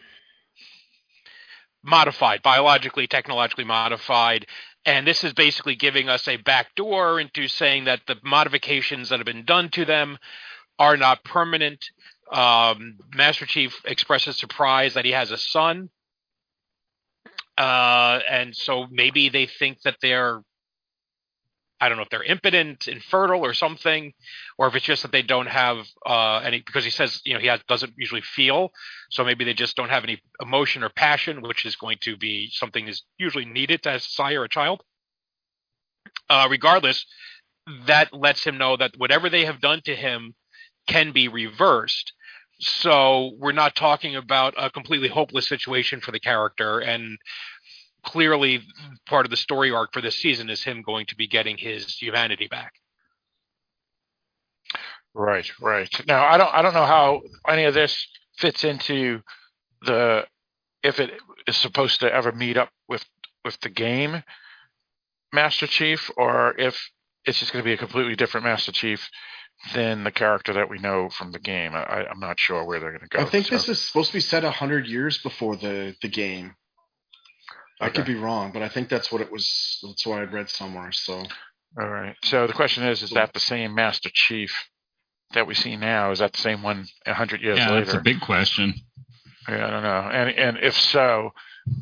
modified, 1.84 2.42
biologically, 2.42 3.08
technologically 3.08 3.64
modified, 3.64 4.46
and 4.86 5.08
this 5.08 5.24
is 5.24 5.34
basically 5.34 5.76
giving 5.76 6.10
us 6.10 6.28
a 6.28 6.38
backdoor 6.38 7.20
into 7.20 7.48
saying 7.48 7.86
that 7.86 8.02
the 8.08 8.18
modifications 8.24 9.10
that 9.10 9.20
have 9.20 9.26
been 9.26 9.46
done 9.46 9.70
to 9.70 9.86
them 9.86 10.18
are 10.80 10.98
not 10.98 11.24
permanent. 11.24 11.84
Um, 12.32 12.98
Master 13.16 13.46
Chief 13.46 13.80
expresses 13.86 14.38
surprise 14.38 14.96
that 14.96 15.06
he 15.06 15.12
has 15.12 15.32
a 15.32 15.38
son, 15.38 15.90
uh, 17.58 18.20
and 18.30 18.54
so 18.56 18.86
maybe 18.92 19.30
they 19.30 19.46
think 19.46 19.82
that 19.84 19.96
they're. 20.02 20.42
I 21.80 21.90
don't 21.90 21.98
know 21.98 22.04
if 22.04 22.10
they're 22.10 22.24
impotent, 22.24 22.88
infertile, 22.88 23.42
or 23.46 23.54
something 23.54 24.14
or 24.58 24.68
if 24.68 24.76
it's 24.76 24.86
just 24.86 25.04
that 25.04 25.12
they 25.12 25.22
don't 25.22 25.48
have 25.48 25.86
uh, 26.06 26.38
any 26.38 26.60
because 26.60 26.84
he 26.84 26.90
says 26.90 27.22
you 27.24 27.34
know 27.34 27.40
he 27.40 27.48
has, 27.48 27.60
doesn't 27.68 27.94
usually 27.98 28.22
feel 28.22 28.72
so 29.12 29.24
maybe 29.24 29.44
they 29.44 29.54
just 29.54 29.76
don't 29.76 29.90
have 29.90 30.04
any 30.04 30.22
emotion 30.42 30.84
or 30.84 30.90
passion 30.90 31.42
which 31.42 31.66
is 31.66 31.76
going 31.76 31.98
to 32.02 32.18
be 32.18 32.50
something 32.52 32.88
is 32.88 33.04
usually 33.18 33.46
needed 33.46 33.84
to 33.84 34.00
sire 34.00 34.44
a 34.44 34.50
child. 34.50 34.82
Uh, 36.30 36.48
regardless 36.50 37.06
that 37.86 38.14
lets 38.14 38.44
him 38.44 38.58
know 38.58 38.78
that 38.78 38.98
whatever 38.98 39.30
they 39.30 39.46
have 39.46 39.60
done 39.60 39.82
to 39.82 39.96
him 39.96 40.36
can 40.88 41.12
be 41.12 41.28
reversed. 41.28 42.14
So 42.60 43.34
we're 43.38 43.52
not 43.52 43.76
talking 43.76 44.16
about 44.16 44.56
a 44.58 44.72
completely 44.72 45.10
hopeless 45.10 45.48
situation 45.48 46.02
for 46.02 46.12
the 46.12 46.20
character 46.20 46.80
and 46.80 47.18
clearly 48.08 48.62
part 49.06 49.26
of 49.26 49.30
the 49.30 49.38
story 49.38 49.70
arc 49.72 49.92
for 49.94 50.02
this 50.02 50.18
season 50.18 50.50
is 50.50 50.64
him 50.64 50.82
going 50.82 51.06
to 51.06 51.16
be 51.16 51.28
getting 51.28 51.58
his 51.58 51.96
humanity 51.98 52.48
back 52.48 52.74
Right, 55.14 55.50
right. 55.60 55.90
Now 56.08 56.26
I 56.26 56.38
don't 56.38 56.54
I 56.54 56.62
don't 56.62 56.76
know 56.76 56.86
how 56.86 57.22
any 57.50 57.64
of 57.64 57.74
this 57.74 58.08
fits 58.38 58.64
into 58.64 59.22
the 59.82 60.26
if 60.84 61.00
it 61.00 61.12
is 61.48 61.58
supposed 61.58 62.02
to 62.02 62.14
ever 62.14 62.32
meet 62.32 62.56
up 62.56 62.70
with 62.88 63.04
with 63.44 63.60
the 63.62 63.70
game 63.70 64.22
Master 65.34 65.66
Chief 65.66 66.12
or 66.18 66.54
if 66.60 66.92
it's 67.26 67.40
just 67.40 67.52
going 67.52 67.64
to 67.64 67.68
be 67.68 67.74
a 67.74 67.78
completely 67.78 68.16
different 68.16 68.46
Master 68.46 68.72
Chief 68.72 69.10
than 69.74 70.04
the 70.04 70.12
character 70.12 70.54
that 70.54 70.70
we 70.70 70.78
know 70.78 71.10
from 71.10 71.32
the 71.32 71.40
game. 71.40 71.74
I, 71.74 72.06
I'm 72.12 72.20
not 72.20 72.40
sure 72.40 72.64
where 72.64 72.80
they're 72.80 72.92
going 72.92 73.10
to 73.10 73.18
go. 73.18 73.20
i 73.24 73.26
think 73.26 73.48
so- 73.48 73.56
this 73.56 73.68
is 73.70 73.82
supposed 73.82 74.12
to 74.12 74.18
be 74.18 74.22
set 74.22 74.44
100 74.44 74.86
years 74.86 75.18
before 75.18 75.56
the 75.56 75.96
the 76.04 76.10
game 76.10 76.54
i 77.82 77.90
could 77.90 78.06
be 78.06 78.16
wrong 78.16 78.52
but 78.52 78.62
i 78.62 78.70
think 78.70 78.90
that's 78.90 79.12
what 79.12 79.22
it 79.22 79.32
was 79.32 79.80
that's 79.84 80.06
what 80.06 80.20
i 80.20 80.24
read 80.24 80.50
somewhere 80.50 80.92
so 80.92 81.24
All 81.80 81.88
right. 81.88 82.16
So 82.24 82.48
the 82.48 82.54
question 82.54 82.84
is: 82.84 83.04
Is 83.04 83.12
that 83.12 83.34
the 83.34 83.40
same 83.40 83.76
Master 83.76 84.10
Chief 84.14 84.52
that 85.34 85.46
we 85.46 85.54
see 85.54 85.76
now? 85.76 86.12
Is 86.12 86.20
that 86.20 86.34
the 86.34 86.42
same 86.42 86.64
one 86.64 86.88
a 87.06 87.14
hundred 87.14 87.42
years 87.42 87.60
yeah, 87.60 87.70
later? 87.72 87.86
that's 87.86 87.98
a 87.98 88.02
big 88.02 88.20
question. 88.22 88.74
Yeah, 89.48 89.68
I 89.68 89.70
don't 89.70 89.84
know. 89.84 90.10
And 90.12 90.30
and 90.38 90.58
if 90.62 90.76
so, 90.80 91.32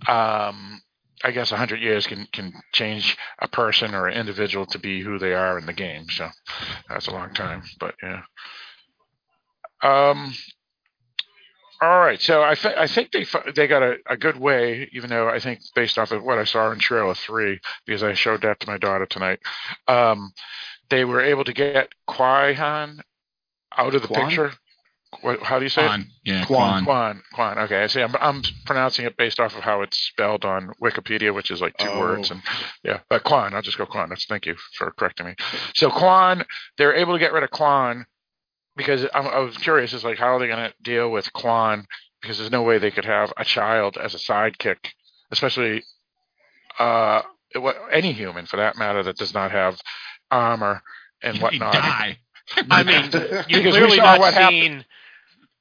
um, 0.08 0.82
I 1.24 1.32
guess 1.32 1.52
a 1.52 1.58
hundred 1.58 1.82
years 1.82 2.08
can 2.08 2.28
can 2.34 2.54
change 2.74 3.18
a 3.40 3.48
person 3.48 3.96
or 3.96 4.08
an 4.08 4.18
individual 4.18 4.66
to 4.68 4.80
be 4.80 5.02
who 5.02 5.18
they 5.18 5.34
are 5.34 5.58
in 5.58 5.66
the 5.66 5.74
game. 5.74 6.08
So 6.10 6.30
that's 6.90 7.08
a 7.08 7.12
long 7.12 7.34
time. 7.34 7.64
But 7.80 7.96
yeah. 8.04 8.22
Um. 9.84 10.34
All 11.82 12.00
right. 12.00 12.22
So 12.22 12.42
I 12.44 12.56
th- 12.56 12.76
I 12.78 12.88
think 12.88 13.12
they 13.12 13.26
they 13.54 13.68
got 13.68 13.84
a, 13.84 13.98
a 14.08 14.16
good 14.18 14.38
way, 14.38 14.90
even 14.94 15.10
though 15.10 15.28
I 15.30 15.40
think 15.40 15.60
based 15.76 15.98
off 15.98 16.12
of 16.12 16.24
what 16.24 16.38
I 16.38 16.46
saw 16.46 16.72
in 16.72 16.80
trailer 16.80 17.14
three, 17.16 17.60
because 17.86 18.02
I 18.04 18.14
showed 18.14 18.42
that 18.44 18.60
to 18.62 18.68
my 18.68 18.78
daughter 18.78 19.06
tonight. 19.06 19.40
Um, 19.88 20.34
they 20.90 21.04
were 21.04 21.22
able 21.22 21.44
to 21.44 21.54
get 21.54 21.90
Qui-Han 22.08 23.02
out 23.78 23.96
of 23.96 24.02
the 24.02 24.08
Kwan? 24.08 24.28
picture. 24.28 24.52
What, 25.22 25.42
how 25.44 25.60
do 25.60 25.66
you 25.66 25.70
say 25.70 25.84
it? 25.86 25.88
Kwan, 25.88 26.08
yeah, 26.26 26.46
Kwan. 26.46 26.84
Kwan. 26.84 26.84
Kwan, 26.84 27.24
Kwan. 27.56 27.60
Okay, 27.66 27.84
I 27.84 27.88
see. 27.88 28.02
I'm 28.02 28.16
I'm 28.20 28.42
pronouncing 28.66 29.06
it 29.06 29.16
based 29.18 29.40
off 29.40 29.56
of 29.56 29.64
how 29.64 29.82
it's 29.82 29.98
spelled 29.98 30.44
on 30.46 30.72
Wikipedia, 30.82 31.34
which 31.34 31.52
is 31.52 31.62
like 31.62 31.76
two 31.78 31.90
Oh. 31.90 32.00
words, 32.00 32.32
and 32.32 32.42
yeah, 32.84 33.00
but 33.10 33.24
Kwan. 33.24 33.54
I'll 33.54 33.62
just 33.62 33.78
go 33.78 33.86
Kwan. 33.86 34.10
That's 34.10 34.26
thank 34.26 34.46
you 34.46 34.56
for 34.78 34.92
correcting 34.92 35.28
me. 35.28 35.36
So 35.74 35.90
Kwan, 35.90 36.46
they're 36.78 36.96
able 36.96 37.14
to 37.14 37.20
get 37.20 37.34
rid 37.34 37.44
of 37.44 37.52
Kwan 37.52 38.06
because 38.76 39.06
I'm, 39.14 39.28
I 39.28 39.40
was 39.40 39.58
curious. 39.58 39.94
Is 39.94 40.04
like 40.04 40.18
how 40.18 40.36
are 40.36 40.40
they 40.40 40.48
going 40.48 40.70
to 40.70 40.74
deal 40.82 41.10
with 41.12 41.32
Kwan? 41.34 41.86
Because 42.22 42.38
there's 42.38 42.52
no 42.52 42.64
way 42.64 42.78
they 42.78 42.92
could 42.92 43.06
have 43.06 43.32
a 43.38 43.46
child 43.46 43.98
as 43.98 44.16
a 44.16 44.18
sidekick, 44.18 44.78
especially 45.32 45.84
uh 46.80 47.22
any 47.92 48.12
human 48.12 48.46
for 48.46 48.58
that 48.58 48.78
matter 48.78 49.02
that 49.04 49.18
does 49.18 49.34
not 49.34 49.52
have 49.52 49.80
armor 50.30 50.82
and 51.22 51.40
whatnot. 51.40 51.74
die. 51.74 52.18
I 52.70 52.84
mean, 52.84 53.04
you've 53.48 53.74
clearly 53.74 53.98
saw 53.98 54.04
not 54.04 54.20
what 54.20 54.34
happened- 54.34 54.86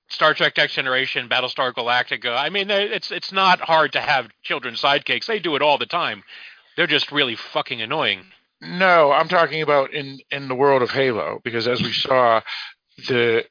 Star 0.09 0.35
Trek 0.35 0.57
Next 0.57 0.75
Generation, 0.75 1.29
Battlestar 1.29 1.73
Galactica. 1.73 2.37
I 2.37 2.51
mean, 2.51 2.71
it's 2.71 3.11
it's 3.11 3.33
not 3.33 3.61
hard 3.61 3.93
to 3.93 4.01
have 4.01 4.29
children 4.43 4.75
sidekicks. 4.75 5.27
They 5.27 5.39
do 5.39 5.57
it 5.57 5.63
all 5.63 5.79
the 5.79 5.87
time. 5.87 6.23
They're 6.77 6.87
just 6.87 7.11
really 7.11 7.37
fucking 7.37 7.81
annoying. 7.81 8.21
No, 8.61 9.13
I'm 9.13 9.29
talking 9.29 9.63
about 9.63 9.93
in 9.93 10.21
in 10.31 10.49
the 10.49 10.55
world 10.55 10.83
of 10.83 10.91
Halo 10.91 11.41
because 11.43 11.67
as 11.67 11.83
we 11.83 11.93
saw 11.93 12.43
the 13.09 13.45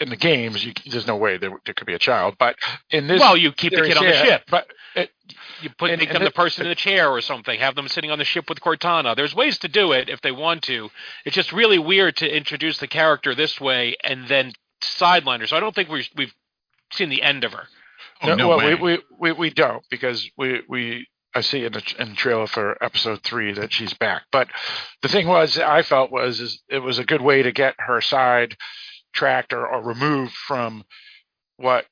in 0.00 0.08
the 0.10 0.16
games, 0.16 0.64
you, 0.64 0.72
there's 0.86 1.06
no 1.06 1.16
way 1.16 1.36
there, 1.36 1.50
there 1.64 1.74
could 1.74 1.86
be 1.86 1.94
a 1.94 1.98
child. 1.98 2.34
But 2.38 2.56
in 2.90 3.06
this, 3.06 3.20
well, 3.20 3.36
you 3.36 3.50
keep 3.52 3.72
the 3.72 3.82
kid 3.82 3.96
on 3.96 4.04
the 4.04 4.12
ship. 4.12 4.42
But 4.50 4.66
it, 4.94 5.10
You 5.62 5.70
put 5.78 5.90
And- 5.90 5.98
make 6.00 6.08
and 6.10 6.16
them 6.16 6.22
the 6.22 6.28
it- 6.28 6.34
person 6.34 6.64
in 6.66 6.68
the 6.68 6.74
chair 6.76 7.08
or 7.10 7.20
something. 7.20 7.58
Have 7.58 7.74
them 7.74 7.88
sitting 7.88 8.10
on 8.10 8.18
the 8.18 8.24
ship 8.24 8.48
with 8.48 8.60
Cortana. 8.60 9.16
There's 9.16 9.34
ways 9.34 9.58
to 9.58 9.68
do 9.68 9.92
it 9.92 10.08
if 10.08 10.20
they 10.20 10.30
want 10.32 10.62
to. 10.64 10.90
It's 11.24 11.34
just 11.34 11.52
really 11.52 11.78
weird 11.78 12.16
to 12.18 12.28
introduce 12.36 12.78
the 12.78 12.86
character 12.88 13.34
this 13.34 13.60
way 13.60 13.96
and 14.04 14.28
then 14.28 14.52
sideline 14.82 15.40
her. 15.40 15.46
So 15.46 15.56
I 15.56 15.60
don't 15.60 15.74
think 15.74 15.88
we've 15.88 16.08
we've 16.14 16.34
seen 16.92 17.08
the 17.08 17.22
end 17.22 17.42
of 17.44 17.52
her. 17.52 17.66
Oh, 18.22 18.34
no 18.34 18.48
well, 18.48 18.58
way. 18.58 18.74
we, 18.74 18.80
we 18.82 18.98
we 19.18 19.32
we 19.32 19.50
don't 19.50 19.84
because 19.90 20.28
we 20.36 20.62
we 20.68 21.06
I 21.34 21.40
see 21.40 21.64
in 21.64 21.72
the 21.72 21.94
in 21.98 22.10
the 22.10 22.14
trailer 22.14 22.46
for 22.46 22.82
episode 22.82 23.22
three 23.22 23.52
that 23.54 23.72
she's 23.72 23.94
back. 23.94 24.22
But 24.30 24.48
the 25.02 25.08
thing 25.08 25.26
was, 25.26 25.58
I 25.58 25.82
felt 25.82 26.12
was 26.12 26.62
it 26.68 26.78
was 26.78 26.98
a 26.98 27.04
good 27.04 27.22
way 27.22 27.42
to 27.42 27.52
get 27.52 27.74
her 27.78 28.00
side 28.00 28.56
tracked 29.12 29.52
or, 29.52 29.66
or 29.66 29.82
removed 29.82 30.32
from 30.32 30.84
what 31.56 31.86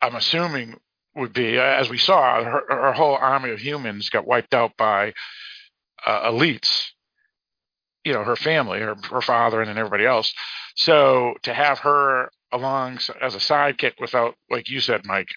I'm 0.00 0.14
assuming 0.14 0.78
would 1.14 1.32
be, 1.32 1.58
uh, 1.58 1.62
as 1.62 1.90
we 1.90 1.98
saw, 1.98 2.42
her, 2.42 2.62
her 2.68 2.92
whole 2.92 3.16
army 3.16 3.50
of 3.50 3.60
humans 3.60 4.08
got 4.08 4.26
wiped 4.26 4.54
out 4.54 4.76
by 4.76 5.12
uh, 6.04 6.30
elites. 6.30 6.88
You 8.04 8.14
know, 8.14 8.24
her 8.24 8.36
family, 8.36 8.80
her 8.80 8.96
her 9.10 9.20
father, 9.20 9.60
and 9.60 9.68
then 9.68 9.78
everybody 9.78 10.06
else. 10.06 10.32
So 10.74 11.34
to 11.42 11.54
have 11.54 11.80
her 11.80 12.30
along 12.50 12.98
as 13.20 13.34
a 13.34 13.38
sidekick 13.38 14.00
without, 14.00 14.34
like 14.50 14.68
you 14.68 14.80
said, 14.80 15.06
Mike, 15.06 15.28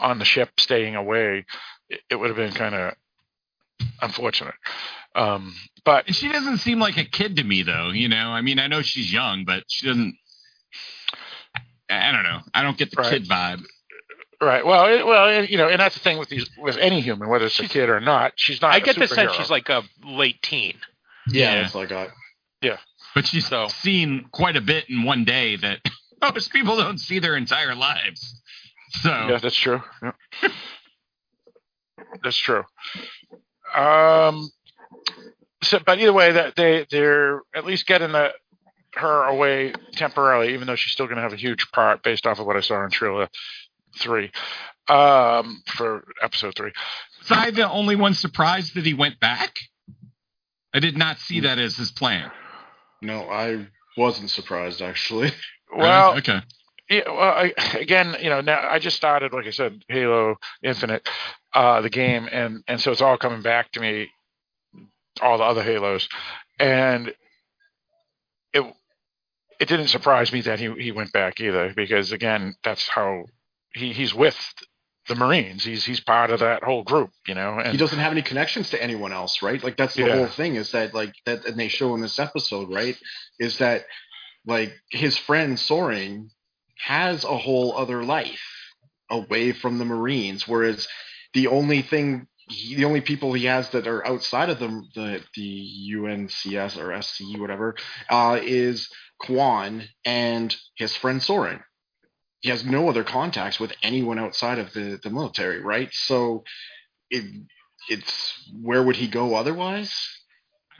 on 0.00 0.18
the 0.18 0.24
ship 0.24 0.48
staying 0.58 0.96
away, 0.96 1.44
it, 1.88 2.00
it 2.10 2.16
would 2.16 2.28
have 2.28 2.36
been 2.36 2.52
kind 2.52 2.74
of 2.74 2.94
unfortunate. 4.02 4.54
Um, 5.14 5.54
but 5.84 6.12
she 6.14 6.28
doesn't 6.30 6.58
seem 6.58 6.78
like 6.78 6.96
a 6.96 7.04
kid 7.04 7.36
to 7.36 7.44
me, 7.44 7.62
though. 7.62 7.90
You 7.90 8.08
know, 8.08 8.30
I 8.30 8.40
mean, 8.40 8.58
I 8.58 8.66
know 8.66 8.82
she's 8.82 9.12
young, 9.12 9.44
but 9.44 9.64
she 9.68 9.86
doesn't. 9.86 10.14
I 11.54 12.08
I 12.08 12.12
don't 12.12 12.22
know. 12.24 12.40
I 12.52 12.62
don't 12.62 12.76
get 12.78 12.90
the 12.90 13.02
Right. 13.02 13.10
kid 13.10 13.28
vibe. 13.28 13.62
right, 14.40 14.64
well, 14.66 14.86
it, 14.86 15.06
well, 15.06 15.28
it- 15.28 15.48
you 15.50 15.56
know, 15.58 15.68
and 15.68 15.78
that's 15.80 15.94
the 15.94 16.00
thing 16.00 16.18
with 16.18 16.28
these 16.28 16.48
with 16.58 16.76
any 16.78 17.00
human, 17.00 17.28
whether 17.28 17.46
it's 17.46 17.58
a 17.60 17.68
kid 17.68 17.88
or 17.88 18.00
not. 18.00 18.32
She's 18.36 18.60
not. 18.60 18.74
I 18.74 18.80
get 18.80 18.96
the 18.96 19.06
sense 19.06 19.32
she's 19.34 19.50
like 19.50 19.68
a 19.68 19.82
late 20.04 20.42
teen. 20.42 20.74
Yeah, 21.28 21.54
Yeah. 21.54 21.62
that's 21.62 21.74
what 21.74 21.84
I 21.92 22.06
got. 22.06 22.10
But 23.14 23.26
she's 23.28 23.46
So- 23.46 23.68
seen 23.68 24.26
quite 24.32 24.56
a 24.56 24.60
bit 24.60 24.90
in 24.90 25.04
one 25.04 25.24
day 25.24 25.54
that 25.56 25.78
most 26.34 26.50
people 26.52 26.76
don't 26.76 26.98
see 26.98 27.20
their 27.20 27.36
entire 27.36 27.74
lives. 27.76 28.42
So 29.02 29.08
Yeah, 29.10 29.38
that's 29.38 29.54
true. 29.56 29.82
Yeah. 30.02 30.12
That's 32.22 32.36
true. 32.36 32.64
Um, 33.74 34.48
so, 35.62 35.78
but 35.84 35.98
either 35.98 36.12
way, 36.12 36.32
that 36.32 36.56
they 36.56 36.86
they're 36.90 37.40
at 37.54 37.64
least 37.64 37.86
getting 37.86 38.12
the 38.12 38.32
her 38.94 39.24
away 39.24 39.72
temporarily, 39.92 40.54
even 40.54 40.66
though 40.66 40.76
she's 40.76 40.92
still 40.92 41.06
going 41.06 41.16
to 41.16 41.22
have 41.22 41.32
a 41.32 41.36
huge 41.36 41.70
part 41.72 42.02
based 42.02 42.26
off 42.26 42.38
of 42.38 42.46
what 42.46 42.56
I 42.56 42.60
saw 42.60 42.84
in 42.84 42.90
trailer 42.90 43.28
three, 43.98 44.30
um, 44.88 45.62
for 45.66 46.04
episode 46.22 46.54
three. 46.56 46.72
was 47.20 47.30
I 47.30 47.50
the 47.50 47.68
only 47.68 47.96
one 47.96 48.14
surprised 48.14 48.74
that 48.74 48.86
he 48.86 48.94
went 48.94 49.18
back? 49.18 49.56
I 50.72 50.80
did 50.80 50.96
not 50.96 51.18
see 51.18 51.40
that 51.40 51.58
as 51.58 51.76
his 51.76 51.90
plan. 51.92 52.30
No, 53.02 53.28
I 53.28 53.66
wasn't 53.96 54.30
surprised 54.30 54.80
actually. 54.82 55.32
Well, 55.76 56.10
Really? 56.10 56.18
okay. 56.18 56.38
Yeah, 56.88 57.02
well, 57.10 57.20
I, 57.20 57.52
again, 57.76 58.14
you 58.20 58.30
know, 58.30 58.40
now 58.42 58.68
I 58.68 58.78
just 58.78 58.96
started, 58.96 59.32
like 59.32 59.46
I 59.46 59.50
said, 59.50 59.82
Halo 59.88 60.36
Infinite, 60.62 61.08
uh, 61.54 61.80
the 61.80 61.90
game, 61.90 62.28
and 62.30 62.62
and 62.68 62.80
so 62.80 62.90
it's 62.92 63.00
all 63.00 63.16
coming 63.16 63.42
back 63.42 63.72
to 63.72 63.80
me, 63.80 64.10
all 65.22 65.38
the 65.38 65.44
other 65.44 65.62
Halos, 65.62 66.08
and 66.58 67.14
it 68.52 68.64
it 69.60 69.68
didn't 69.68 69.88
surprise 69.88 70.32
me 70.32 70.40
that 70.42 70.58
he 70.58 70.72
he 70.78 70.92
went 70.92 71.12
back 71.12 71.40
either, 71.40 71.72
because 71.74 72.12
again, 72.12 72.54
that's 72.64 72.88
how 72.88 73.24
he 73.72 73.92
he's 73.92 74.14
with 74.14 74.36
the 75.08 75.14
Marines. 75.14 75.64
He's 75.64 75.84
he's 75.84 76.00
part 76.00 76.30
of 76.30 76.40
that 76.40 76.64
whole 76.64 76.82
group, 76.82 77.10
you 77.28 77.34
know, 77.34 77.60
he 77.70 77.76
doesn't 77.76 77.98
have 77.98 78.12
any 78.12 78.22
connections 78.22 78.70
to 78.70 78.82
anyone 78.82 79.12
else, 79.12 79.42
right? 79.42 79.62
Like 79.62 79.76
that's 79.76 79.94
the 79.94 80.04
Yeah. 80.04 80.16
whole 80.16 80.28
thing 80.28 80.56
is 80.56 80.72
that 80.72 80.94
like 80.94 81.14
that 81.26 81.44
and 81.44 81.58
they 81.58 81.68
show 81.68 81.94
in 81.94 82.00
this 82.00 82.18
episode, 82.18 82.72
right? 82.72 82.96
Is 83.38 83.58
that 83.58 83.84
like 84.46 84.72
his 84.90 85.16
friend 85.16 85.58
Soren 85.58 86.30
has 86.78 87.24
a 87.24 87.36
whole 87.36 87.76
other 87.76 88.02
life 88.02 88.42
away 89.10 89.52
from 89.52 89.78
the 89.78 89.84
Marines, 89.84 90.48
whereas 90.48 90.88
the 91.34 91.48
only 91.48 91.82
thing 91.82 92.28
he, 92.48 92.76
the 92.76 92.86
only 92.86 93.02
people 93.02 93.32
he 93.34 93.46
has 93.46 93.70
that 93.70 93.88
are 93.88 94.06
outside 94.06 94.50
of 94.50 94.60
the 94.60 94.68
the, 94.94 95.22
the 95.36 95.94
UNCS 95.94 96.78
or 96.78 97.00
SC 97.02 97.38
whatever 97.40 97.76
uh, 98.10 98.40
is 98.42 98.90
Kwan 99.20 99.84
and 100.04 100.54
his 100.76 100.96
friend 100.96 101.22
Soren. 101.22 101.60
He 102.40 102.50
has 102.50 102.64
no 102.64 102.88
other 102.88 103.04
contacts 103.04 103.60
with 103.60 103.72
anyone 103.82 104.18
outside 104.18 104.58
of 104.58 104.72
the, 104.72 105.00
the 105.02 105.10
military, 105.10 105.60
right? 105.60 105.90
So 105.92 106.44
it 107.10 107.24
it's 107.88 108.34
where 108.62 108.82
would 108.82 108.96
he 108.96 109.08
go 109.08 109.34
otherwise? 109.36 109.94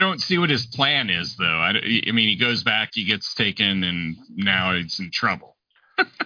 I 0.00 0.04
don't 0.04 0.20
see 0.20 0.38
what 0.38 0.50
his 0.50 0.66
plan 0.66 1.10
is, 1.10 1.36
though. 1.36 1.44
I, 1.46 1.70
I 2.08 2.12
mean, 2.12 2.28
he 2.28 2.36
goes 2.36 2.64
back, 2.64 2.90
he 2.94 3.04
gets 3.04 3.34
taken, 3.34 3.84
and 3.84 4.16
now 4.36 4.74
he's 4.74 5.00
in 5.00 5.10
trouble. 5.12 5.56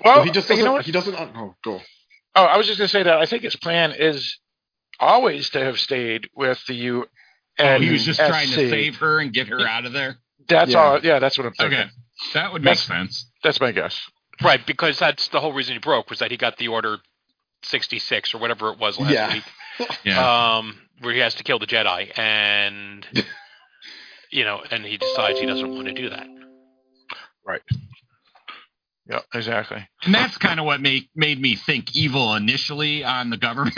well, 0.05 0.21
Well, 0.21 0.25
he 0.25 0.31
just 0.31 0.49
doesn't. 0.49 0.65
know 0.65 0.79
he 0.79 0.93
doesn't. 0.93 1.15
Oh, 1.17 1.57
go. 1.65 1.81
Oh, 2.35 2.45
I 2.45 2.57
was 2.57 2.67
just 2.67 2.79
gonna 2.79 2.89
say 2.89 3.03
that 3.03 3.19
I 3.19 3.27
think 3.27 3.43
his 3.43 3.57
plan 3.57 3.93
is 3.99 4.39
always 5.01 5.51
to 5.51 5.61
have 5.65 5.79
stayed 5.79 6.29
with 6.35 6.61
the 6.67 6.75
U. 6.75 7.07
Oh, 7.61 7.79
he 7.81 7.91
was 7.91 8.05
just 8.05 8.21
NSC. 8.21 8.29
trying 8.29 8.49
to 8.49 8.71
save 8.71 8.97
her 8.97 9.19
and 9.21 9.33
get 9.33 9.49
her 9.49 9.61
out 9.67 9.85
of 9.87 9.93
there. 9.93 10.19
That's 10.49 10.73
Yeah. 10.73 10.79
all. 10.79 11.01
Yeah, 11.05 11.19
that's 11.19 11.37
what 11.39 11.47
I'm 11.47 11.55
thinking. 11.55 11.79
Okay, 11.79 11.91
that 12.35 12.53
would 12.53 12.63
make 12.63 12.79
That's- 12.79 12.87
sense. 12.87 13.31
That's 13.43 13.61
my 13.61 13.73
guess. 13.73 14.01
Right, 14.43 14.65
because 14.65 14.99
that's 14.99 15.29
the 15.29 15.41
whole 15.41 15.53
reason 15.53 15.75
he 15.75 15.79
broke 15.81 16.11
was 16.11 16.21
that 16.21 16.31
he 16.31 16.37
got 16.37 16.57
the 16.59 16.69
order 16.69 16.99
66 17.63 18.35
or 18.35 18.39
whatever 18.39 18.71
it 18.73 18.79
was 18.79 18.99
last 19.01 19.13
Yeah. 19.13 19.33
week. 19.35 19.45
Yeah. 20.05 20.57
um, 20.59 20.81
where 21.01 21.15
he 21.15 21.21
has 21.21 21.35
to 21.37 21.45
kill 21.45 21.59
the 21.61 21.67
Jedi, 21.67 22.17
and 22.19 23.07
you 24.31 24.45
know, 24.45 24.63
and 24.71 24.85
he 24.85 24.97
decides 24.97 25.39
he 25.41 25.47
doesn't 25.47 25.73
want 25.75 25.87
to 25.89 25.95
do 25.95 26.11
that. 26.11 26.27
Yeah, 29.09 29.21
exactly. 29.33 29.89
And 30.05 30.15
that's 30.15 30.37
kind 30.37 30.61
of 30.61 30.67
what 30.67 30.81
made 30.81 31.09
made 31.15 31.41
me 31.41 31.57
think 31.57 31.97
evil 31.97 32.35
initially 32.35 33.05
on 33.05 33.31
the 33.31 33.37
government, 33.39 33.75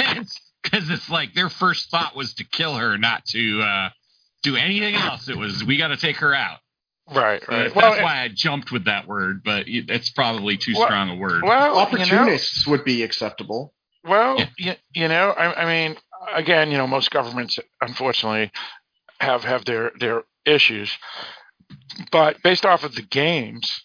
because 0.62 0.90
it's 0.90 1.08
like 1.08 1.34
their 1.34 1.48
first 1.48 1.90
thought 1.90 2.16
was 2.16 2.34
to 2.34 2.44
kill 2.44 2.74
her, 2.76 2.98
not 2.98 3.24
to 3.26 3.62
uh, 3.62 3.88
do 4.42 4.56
anything 4.56 4.94
else. 4.96 5.28
It 5.28 5.36
was 5.36 5.62
we 5.64 5.76
got 5.76 5.88
to 5.88 5.96
take 5.96 6.16
her 6.16 6.34
out. 6.34 6.58
Right, 7.12 7.42
So 7.44 7.52
right. 7.52 7.62
that's 7.64 7.74
well, 7.74 8.02
why 8.02 8.22
I 8.22 8.28
jumped 8.28 8.70
with 8.70 8.84
that 8.84 9.08
word, 9.08 9.42
but 9.44 9.64
it's 9.66 10.10
probably 10.10 10.56
too 10.56 10.74
Well- 10.76 10.86
strong 10.86 11.10
a 11.10 11.16
word. 11.16 11.42
well, 11.42 11.68
you 11.68 11.74
know, 11.74 11.80
Opportunists 11.80 12.66
would 12.68 12.84
be 12.84 13.02
acceptable. 13.02 13.74
well, 14.04 14.38
Yeah. 14.38 14.46
you, 14.58 14.74
you 15.02 15.08
know, 15.08 15.30
I, 15.30 15.62
I 15.62 15.64
mean, 15.88 15.96
again, 16.32 16.70
you 16.70 16.78
know, 16.78 16.86
most 16.86 17.10
governments, 17.10 17.58
unfortunately, 17.80 18.52
have 19.20 19.42
have 19.44 19.64
their 19.64 19.90
their 19.98 20.22
issues, 20.44 20.90
but 22.10 22.42
based 22.42 22.64
off 22.64 22.84
of 22.84 22.94
the 22.94 23.02
games, 23.02 23.84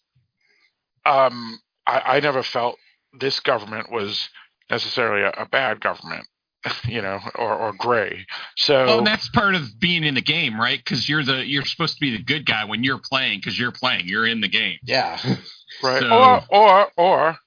um, 1.06 1.60
I, 1.88 2.18
I 2.18 2.20
never 2.20 2.44
felt 2.44 2.78
this 3.20 3.40
government 3.40 3.92
was 3.92 4.30
necessarily 4.70 5.22
a, 5.24 5.30
a 5.42 5.46
bad 5.46 5.80
government, 5.82 6.26
you 6.88 7.02
know, 7.02 7.20
or 7.36 7.54
or 7.56 7.74
gray. 7.74 8.26
So 8.58 8.86
Well, 8.86 8.98
and 9.00 9.08
that's 9.08 9.30
part 9.30 9.56
of 9.56 9.80
being 9.80 10.04
in 10.04 10.16
the 10.16 10.22
game, 10.22 10.60
right? 10.60 10.80
Because 10.80 11.08
you're 11.08 11.24
the 11.24 11.46
you're 11.46 11.66
supposed 11.66 11.96
to 11.96 12.02
be 12.02 12.16
the 12.18 12.24
good 12.24 12.46
guy 12.46 12.66
when 12.66 12.84
you're 12.84 13.02
playing, 13.04 13.40
because 13.40 13.58
you're 13.60 13.72
playing, 13.72 14.08
you're 14.08 14.26
in 14.28 14.42
the 14.42 14.48
game. 14.50 14.78
Yeah. 14.84 15.20
Right. 15.84 16.02
So- 16.02 16.10
Or 16.10 16.42
or 16.50 16.88
or 16.96 17.38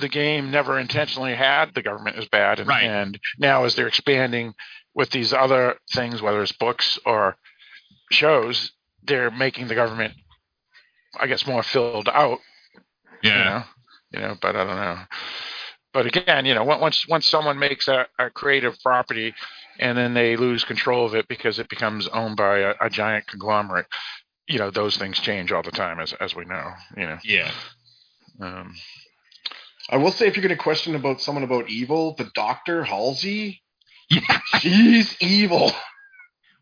the 0.00 0.08
game 0.08 0.50
never 0.50 0.78
intentionally 0.80 1.34
had 1.34 1.74
the 1.74 1.82
government 1.82 2.16
as 2.16 2.26
bad, 2.26 2.58
and, 2.58 2.68
Right. 2.68 2.82
and 2.84 3.20
now 3.38 3.64
as 3.64 3.74
they're 3.76 3.86
expanding 3.86 4.54
with 4.94 5.10
these 5.10 5.32
other 5.32 5.76
things, 5.92 6.20
whether 6.22 6.42
it's 6.42 6.50
books 6.52 6.98
or 7.06 7.36
shows, 8.10 8.72
they're 9.04 9.30
making 9.30 9.68
the 9.68 9.74
government, 9.74 10.14
I 11.20 11.26
guess, 11.26 11.46
more 11.46 11.62
filled 11.62 12.08
out. 12.08 12.38
Yeah. 13.22 13.38
You 13.38 13.44
know, 13.44 13.64
you 14.12 14.20
know, 14.28 14.36
but 14.40 14.56
I 14.56 14.64
don't 14.64 14.76
know. 14.76 14.98
But 15.92 16.06
again, 16.06 16.46
you 16.46 16.54
know, 16.54 16.64
once 16.64 17.06
once 17.08 17.26
someone 17.26 17.58
makes 17.58 17.86
a, 17.88 18.06
a 18.18 18.30
creative 18.30 18.78
property 18.82 19.34
and 19.78 19.96
then 19.96 20.14
they 20.14 20.36
lose 20.36 20.64
control 20.64 21.04
of 21.06 21.14
it 21.14 21.28
because 21.28 21.58
it 21.58 21.68
becomes 21.68 22.08
owned 22.08 22.36
by 22.36 22.58
a, 22.60 22.74
a 22.80 22.88
giant 22.90 23.26
conglomerate, 23.26 23.86
you 24.48 24.58
know, 24.58 24.70
those 24.70 24.96
things 24.96 25.18
change 25.18 25.52
all 25.52 25.62
the 25.62 25.70
time, 25.70 26.00
as 26.00 26.12
as 26.14 26.34
we 26.34 26.44
know. 26.46 26.72
You 26.96 27.06
know. 27.06 27.18
Yeah. 27.24 27.50
Um, 28.40 28.74
I 29.90 29.96
will 29.98 30.12
say, 30.12 30.26
if 30.28 30.36
you're 30.36 30.42
going 30.46 30.56
to 30.56 30.62
question 30.62 30.94
about 30.94 31.20
someone 31.20 31.44
about 31.44 31.68
evil, 31.68 32.14
the 32.16 32.30
Doctor 32.34 32.84
Halsey, 32.84 33.62
Yeah. 34.10 34.38
she's 34.60 35.16
evil. 35.20 35.72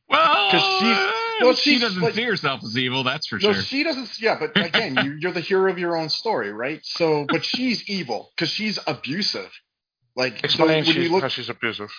Well, 0.09 0.51
'Cause 0.51 0.81
she's- 0.81 1.12
Well, 1.40 1.55
she 1.55 1.72
she's, 1.72 1.81
doesn't 1.81 2.03
like- 2.03 2.14
see 2.14 2.22
herself 2.24 2.62
as 2.64 2.76
evil, 2.76 3.03
that's 3.05 3.26
for 3.26 3.38
No, 3.38 3.53
sure. 3.53 3.62
she 3.62 3.83
doesn't. 3.83 4.20
Yeah, 4.20 4.38
but 4.38 4.57
again, 4.57 4.96
you, 5.05 5.16
you're 5.20 5.33
the 5.33 5.40
hero 5.40 5.70
of 5.70 5.79
your 5.79 5.96
own 5.96 6.09
story, 6.09 6.53
right? 6.53 6.81
So, 6.85 7.24
but 7.29 7.44
she's 7.44 7.88
evil 7.88 8.31
because 8.37 8.50
she's 8.50 8.79
abusive. 8.87 9.50
Like 10.16 10.38
so 10.38 10.44
Explain 10.44 10.68
when 10.68 10.85
she's, 10.85 10.96
you 10.96 11.09
look, 11.12 11.22
how 11.22 11.29
she's 11.29 11.48
abusive. 11.48 11.90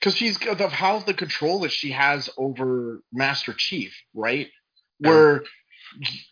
because 0.00 0.16
she's 0.16 0.38
of 0.46 0.72
how 0.72 0.98
the 1.00 1.14
control 1.14 1.60
that 1.60 1.72
she 1.72 1.90
has 1.92 2.30
over 2.38 3.02
Master 3.12 3.52
Chief, 3.56 3.94
right? 4.14 4.48
Yeah. 4.98 5.08
Where 5.10 5.44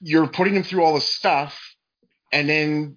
you're 0.01 0.27
putting 0.27 0.55
him 0.55 0.63
through 0.63 0.85
all 0.85 0.95
this 0.95 1.09
stuff, 1.09 1.59
and 2.33 2.49
then 2.49 2.97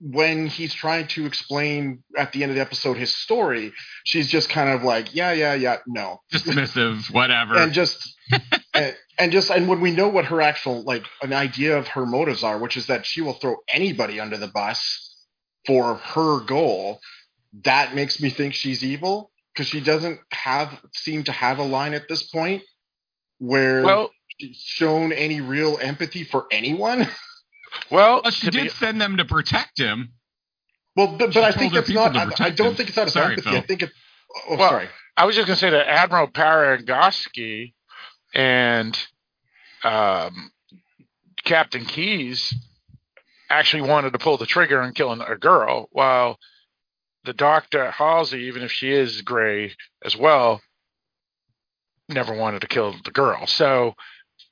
when 0.00 0.48
he's 0.48 0.74
trying 0.74 1.06
to 1.06 1.26
explain 1.26 2.02
at 2.18 2.32
the 2.32 2.42
end 2.42 2.50
of 2.50 2.56
the 2.56 2.60
episode 2.60 2.96
his 2.96 3.14
story, 3.14 3.72
she's 4.04 4.28
just 4.28 4.48
kind 4.48 4.68
of 4.70 4.82
like, 4.82 5.14
yeah, 5.14 5.32
yeah, 5.32 5.54
yeah, 5.54 5.76
no, 5.86 6.20
Dismissive, 6.32 7.08
whatever. 7.14 7.56
and 7.56 7.72
just 7.72 8.16
and, 8.82 8.96
and 9.18 9.32
just 9.32 9.50
and 9.50 9.68
when 9.68 9.80
we 9.80 9.90
know 9.90 10.08
what 10.08 10.26
her 10.26 10.40
actual 10.40 10.82
like 10.82 11.04
an 11.22 11.32
idea 11.32 11.76
of 11.78 11.88
her 11.88 12.06
motives 12.06 12.42
are 12.42 12.58
which 12.58 12.76
is 12.76 12.86
that 12.86 13.06
she 13.06 13.20
will 13.20 13.34
throw 13.34 13.56
anybody 13.68 14.20
under 14.20 14.36
the 14.36 14.48
bus 14.48 15.16
for 15.66 15.94
her 15.96 16.40
goal 16.40 17.00
that 17.64 17.94
makes 17.94 18.20
me 18.20 18.30
think 18.30 18.54
she's 18.54 18.82
evil 18.82 19.30
because 19.52 19.68
she 19.68 19.80
doesn't 19.80 20.18
have 20.32 20.80
seem 20.94 21.24
to 21.24 21.32
have 21.32 21.58
a 21.58 21.62
line 21.64 21.94
at 21.94 22.08
this 22.08 22.22
point 22.22 22.62
where 23.38 23.82
Well, 23.84 24.10
she's 24.38 24.56
shown 24.56 25.12
any 25.12 25.40
real 25.40 25.78
empathy 25.80 26.24
for 26.24 26.46
anyone 26.50 27.08
well, 27.90 28.20
well, 28.22 28.30
she 28.32 28.50
did 28.50 28.64
be- 28.64 28.68
send 28.68 29.00
them 29.00 29.16
to 29.18 29.24
protect 29.24 29.78
him. 29.78 30.12
well 30.96 31.16
but, 31.18 31.32
but 31.34 31.44
i 31.44 31.52
think 31.52 31.72
her 31.72 31.80
that's 31.80 31.88
people 31.88 32.10
not 32.10 32.40
I, 32.40 32.46
I 32.46 32.50
don't 32.50 32.76
think 32.76 32.88
it's 32.88 32.98
out 32.98 33.06
of 33.06 33.12
Sorry, 33.12 33.32
empathy 33.34 33.50
Phil. 33.50 33.58
i 33.58 33.62
think 33.62 33.82
it 33.82 33.90
oh 34.48 34.56
Well, 34.56 34.68
sorry 34.70 34.88
I 35.14 35.26
was 35.26 35.36
just 35.36 35.46
going 35.46 35.56
to 35.56 35.60
say 35.60 35.68
that 35.68 35.86
Admiral 35.90 36.26
Parangosky 36.28 37.74
and 37.81 37.81
um, 39.84 40.50
Captain 41.44 41.84
Keyes 41.84 42.54
actually 43.50 43.82
wanted 43.82 44.12
to 44.12 44.18
pull 44.18 44.36
the 44.38 44.46
trigger 44.46 44.80
on 44.80 44.92
killing 44.92 45.20
a 45.20 45.36
girl, 45.36 45.88
while 45.92 46.38
the 47.24 47.32
Doctor 47.32 47.90
Halsey, 47.90 48.44
even 48.44 48.62
if 48.62 48.72
she 48.72 48.90
is 48.90 49.20
gray 49.22 49.74
as 50.04 50.16
well, 50.16 50.60
never 52.08 52.34
wanted 52.34 52.60
to 52.62 52.66
kill 52.68 52.94
the 53.04 53.10
girl. 53.10 53.46
So, 53.46 53.94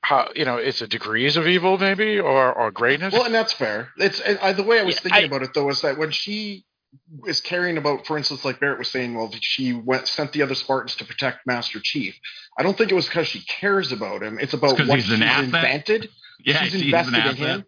how 0.02 0.30
you 0.34 0.44
know, 0.44 0.56
it's 0.56 0.80
a 0.82 0.86
degrees 0.86 1.36
of 1.36 1.46
evil, 1.46 1.78
maybe, 1.78 2.18
or 2.20 2.52
or 2.52 2.70
greatness. 2.70 3.12
Well, 3.12 3.24
and 3.24 3.34
that's 3.34 3.52
fair. 3.52 3.90
It's 3.96 4.20
I, 4.40 4.52
the 4.52 4.62
way 4.62 4.80
I 4.80 4.84
was 4.84 4.96
Yeah, 4.96 5.00
thinking 5.02 5.22
I- 5.24 5.26
about 5.26 5.42
it 5.42 5.54
though 5.54 5.68
is 5.70 5.80
that 5.82 5.98
when 5.98 6.10
she 6.10 6.64
is 7.26 7.40
caring 7.40 7.76
about, 7.76 8.06
for 8.06 8.16
instance, 8.18 8.44
like 8.44 8.60
Barrett 8.60 8.78
was 8.78 8.88
saying, 8.88 9.14
well, 9.14 9.32
she 9.40 9.72
went 9.72 10.08
sent 10.08 10.32
the 10.32 10.42
other 10.42 10.54
Spartans 10.54 10.96
to 10.96 11.04
protect 11.04 11.46
Master 11.46 11.80
Chief. 11.82 12.18
I 12.58 12.62
don't 12.62 12.76
think 12.76 12.90
it 12.90 12.94
was 12.94 13.06
because 13.06 13.26
she 13.28 13.40
cares 13.44 13.92
about 13.92 14.22
him. 14.22 14.38
It's 14.40 14.52
about 14.54 14.76
'cause 14.76 14.88
what 14.88 14.98
he's 14.98 15.04
she's 15.04 15.44
invented. 15.54 16.08
Yeah, 16.42 16.62
she's 16.62 16.72
she's 16.72 16.82
invested 16.84 17.14
in 17.16 17.22
him, 17.36 17.64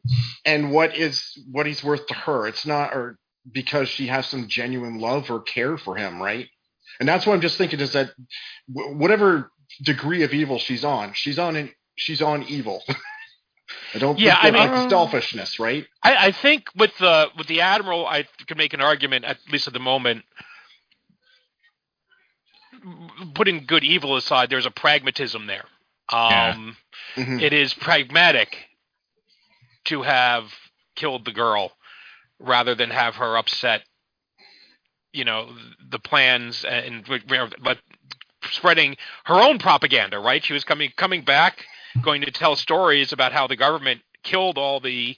and 0.47 0.73
what 0.73 0.97
is 0.97 1.39
what 1.51 1.67
he's 1.67 1.85
worth 1.85 2.07
to 2.07 2.15
her. 2.15 2.47
It's 2.47 2.65
not 2.65 2.95
or 2.95 3.19
because 3.53 3.91
she 3.91 4.07
has 4.07 4.27
some 4.27 4.49
genuine 4.49 4.99
love 4.99 5.31
or 5.31 5.43
care 5.43 5.77
for 5.77 5.95
him, 5.95 6.23
right? 6.23 6.49
And 6.99 7.07
that's 7.07 7.27
what 7.27 7.35
I'm 7.35 7.43
just 7.43 7.59
thinking 7.59 7.81
is 7.81 7.93
that 7.93 8.13
whatever 8.69 9.51
degree 9.83 10.23
of 10.23 10.33
evil 10.33 10.59
she's 10.59 10.85
on, 10.85 11.13
she's 11.13 11.39
on 11.39 11.57
an, 11.57 11.71
she's 11.97 12.23
on 12.23 12.45
evil. 12.45 12.83
I 13.95 13.99
don't 13.99 14.19
Yeah, 14.19 14.41
think 14.43 14.57
I 14.57 14.81
mean- 14.81 14.91
selfishness, 14.91 15.59
right? 15.61 15.87
I, 16.03 16.27
I 16.29 16.33
think 16.33 16.67
with 16.77 16.97
the 16.99 17.29
with 17.37 17.47
the 17.47 17.61
admiral, 17.61 18.07
I 18.07 18.25
could 18.49 18.57
make 18.57 18.73
an 18.75 18.81
argument 18.81 19.25
at 19.25 19.39
least 19.51 19.67
at 19.67 19.73
the 19.73 19.81
moment. 19.81 20.25
Putting 23.35 23.65
good 23.67 23.85
evil 23.85 24.17
aside, 24.17 24.51
there's 24.51 24.67
a 24.67 24.71
pragmatism 24.71 25.47
there. 25.47 25.65
Yeah. 26.11 26.51
Um, 26.57 26.77
Mhm. 27.17 27.41
It 27.43 27.53
is 27.53 27.75
pragmatic 27.75 28.57
to 29.85 30.03
have 30.03 30.53
killed 30.97 31.25
the 31.25 31.33
girl 31.33 31.73
rather 32.39 32.75
than 32.75 32.91
have 32.91 33.17
her 33.17 33.37
upset. 33.37 33.83
You 35.13 35.25
know 35.25 35.55
the 35.91 35.99
plans 35.99 36.65
and 36.65 37.07
but 37.63 37.79
spreading 38.51 38.97
her 39.25 39.35
own 39.41 39.59
propaganda. 39.59 40.19
Right? 40.19 40.43
She 40.45 40.55
was 40.55 40.65
coming 40.65 40.91
coming 40.97 41.23
back, 41.23 41.67
going 42.01 42.23
to 42.23 42.31
tell 42.31 42.57
stories 42.57 43.13
about 43.13 43.33
how 43.33 43.47
the 43.47 43.57
government 43.57 44.01
killed 44.23 44.57
all 44.59 44.81
the 44.81 45.17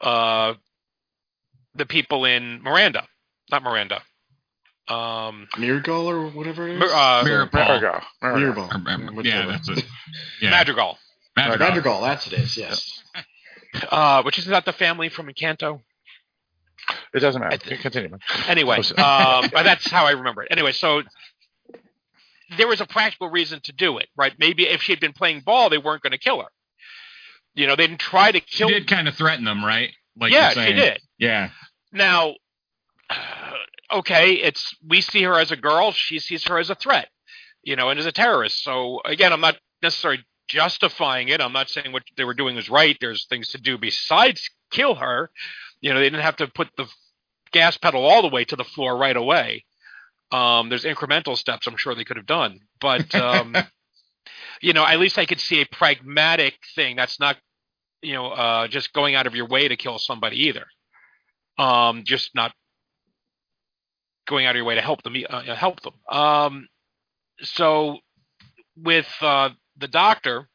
uh, 0.00 0.54
the 1.74 1.86
people 1.86 2.24
in 2.24 2.62
Miranda, 2.62 3.06
not 3.50 3.62
Miranda. 3.62 4.02
Um, 4.88 5.46
Miracle 5.58 6.08
or 6.10 6.28
whatever 6.30 6.66
it 6.66 6.72
is. 6.74 6.80
Mir- 6.80 6.92
uh, 6.92 7.22
Mirabelle. 7.24 7.64
Marigold. 7.68 8.02
Mirabelle. 8.22 8.70
Or- 9.10 9.18
or- 9.18 9.22
yeah, 9.22 9.46
that's 9.46 9.68
it. 9.68 9.84
Yeah. 10.40 10.50
Madrigal, 10.50 10.98
Madrigal. 11.36 11.68
Madrigal, 11.68 12.00
that's 12.00 12.26
it 12.26 12.32
is. 12.32 12.56
Yes. 12.56 13.02
uh, 13.90 14.22
which 14.22 14.38
is 14.38 14.48
not 14.48 14.64
the 14.64 14.72
family 14.72 15.08
from 15.08 15.28
Encanto. 15.28 15.80
It 17.14 17.20
doesn't 17.20 17.40
matter. 17.40 17.56
Th- 17.58 17.80
Continue. 17.80 18.18
Anyway, 18.48 18.78
um, 18.98 19.50
but 19.52 19.62
that's 19.62 19.88
how 19.88 20.06
I 20.06 20.12
remember 20.12 20.42
it. 20.42 20.48
Anyway, 20.50 20.72
so 20.72 21.02
there 22.56 22.68
was 22.68 22.80
a 22.80 22.86
practical 22.86 23.28
reason 23.30 23.60
to 23.64 23.72
do 23.72 23.98
it, 23.98 24.08
right? 24.16 24.32
Maybe 24.38 24.66
if 24.66 24.82
she 24.82 24.92
had 24.92 25.00
been 25.00 25.12
playing 25.12 25.40
ball, 25.40 25.70
they 25.70 25.78
weren't 25.78 26.02
going 26.02 26.12
to 26.12 26.18
kill 26.18 26.40
her. 26.40 26.48
You 27.54 27.66
know, 27.66 27.76
they 27.76 27.86
didn't 27.86 28.00
try 28.00 28.32
to 28.32 28.40
She 28.46 28.58
kill. 28.58 28.68
did 28.68 28.86
kind 28.86 29.08
of 29.08 29.14
threaten 29.14 29.44
them, 29.44 29.64
right? 29.64 29.90
Like 30.18 30.32
yeah, 30.32 30.50
she 30.50 30.72
did. 30.72 30.98
Yeah. 31.18 31.50
Now, 31.92 32.34
okay, 33.92 34.32
it's 34.34 34.74
we 34.86 35.00
see 35.00 35.22
her 35.22 35.38
as 35.38 35.50
a 35.50 35.56
girl, 35.56 35.92
she 35.92 36.18
sees 36.18 36.46
her 36.48 36.58
as 36.58 36.70
a 36.70 36.74
threat, 36.74 37.08
you 37.62 37.76
know, 37.76 37.90
and 37.90 37.98
as 37.98 38.06
a 38.06 38.12
terrorist. 38.12 38.62
So 38.62 39.00
again, 39.04 39.32
I'm 39.32 39.40
not 39.40 39.56
necessarily 39.82 40.24
justifying 40.48 41.28
it. 41.28 41.40
I'm 41.40 41.52
not 41.52 41.68
saying 41.70 41.92
what 41.92 42.02
they 42.16 42.24
were 42.24 42.34
doing 42.34 42.56
was 42.56 42.68
right. 42.70 42.96
There's 43.00 43.26
things 43.26 43.50
to 43.50 43.58
do 43.58 43.78
besides 43.78 44.50
kill 44.70 44.96
her. 44.96 45.30
You 45.80 45.92
know, 45.92 45.98
they 46.00 46.06
didn't 46.06 46.22
have 46.22 46.36
to 46.36 46.46
put 46.48 46.68
the 46.76 46.86
gas 47.52 47.76
pedal 47.76 48.04
all 48.04 48.22
the 48.22 48.28
way 48.28 48.44
to 48.44 48.56
the 48.56 48.64
floor 48.64 48.96
right 48.96 49.16
away. 49.16 49.64
Um, 50.32 50.68
there's 50.68 50.84
incremental 50.84 51.36
steps 51.36 51.66
I'm 51.66 51.76
sure 51.76 51.94
they 51.94 52.04
could 52.04 52.16
have 52.16 52.26
done, 52.26 52.60
but 52.80 53.14
um, 53.20 53.56
you 54.60 54.72
know, 54.72 54.86
at 54.86 54.98
least 54.98 55.18
I 55.18 55.26
could 55.26 55.40
see 55.40 55.60
a 55.62 55.66
pragmatic 55.66 56.54
thing. 56.74 56.96
That's 56.96 57.18
not, 57.18 57.36
you 58.02 58.14
know, 58.14 58.28
uh, 58.28 58.68
just 58.68 58.92
going 58.92 59.14
out 59.14 59.26
of 59.26 59.34
your 59.34 59.46
way 59.46 59.68
to 59.68 59.76
kill 59.76 59.98
somebody 59.98 60.48
either. 60.48 60.66
Um, 61.58 62.04
just 62.04 62.34
not 62.34 62.52
going 64.28 64.46
out 64.46 64.50
of 64.50 64.56
your 64.56 64.64
way 64.64 64.76
to 64.76 64.80
help 64.80 65.02
them. 65.02 65.14
Uh, 65.28 65.54
help 65.54 65.80
them. 65.82 65.94
Um, 66.08 66.68
so 67.42 67.98
with 68.76 69.08
uh, 69.20 69.50
the 69.78 69.88
doctor, 69.88 70.48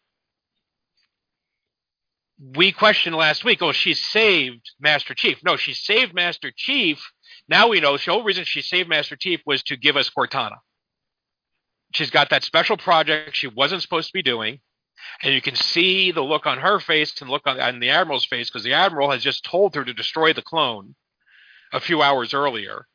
we 2.40 2.72
questioned 2.72 3.16
last 3.16 3.44
week. 3.44 3.62
Oh, 3.62 3.72
she 3.72 3.94
saved 3.94 4.72
Master 4.80 5.14
Chief. 5.14 5.40
No, 5.44 5.56
she 5.56 5.74
saved 5.74 6.14
Master 6.14 6.52
Chief. 6.56 7.02
Now 7.48 7.68
we 7.70 7.80
know 7.80 7.98
the 7.98 8.12
whole 8.12 8.24
reason 8.24 8.44
she 8.46 8.62
saved 8.62 8.90
Master 8.90 9.16
Chief 9.16 9.42
was 9.46 9.64
to 9.64 9.78
give 9.78 9.98
us 9.98 10.10
Cortana. 10.10 10.58
She's 11.94 12.10
got 12.10 12.30
that 12.32 12.44
special 12.44 12.78
project 12.78 13.36
she 13.36 13.48
wasn't 13.48 13.82
supposed 13.82 14.08
to 14.08 14.14
be 14.14 14.24
doing. 14.24 14.60
And 15.22 15.34
you 15.34 15.42
can 15.42 15.56
see 15.56 16.12
the 16.12 16.22
look 16.22 16.46
on 16.46 16.60
her 16.60 16.80
face 16.80 17.22
and 17.22 17.30
look 17.30 17.44
on, 17.46 17.60
on 17.60 17.80
the 17.80 17.90
Admiral's 17.90 18.26
face 18.26 18.50
because 18.50 18.64
the 18.64 18.74
Admiral 18.74 19.12
has 19.12 19.24
just 19.24 19.46
told 19.46 19.76
her 19.76 19.84
to 19.84 19.94
destroy 19.94 20.34
the 20.34 20.42
clone 20.42 20.96
a 21.72 21.80
few 21.80 22.02
hours 22.02 22.34
earlier. 22.34 22.88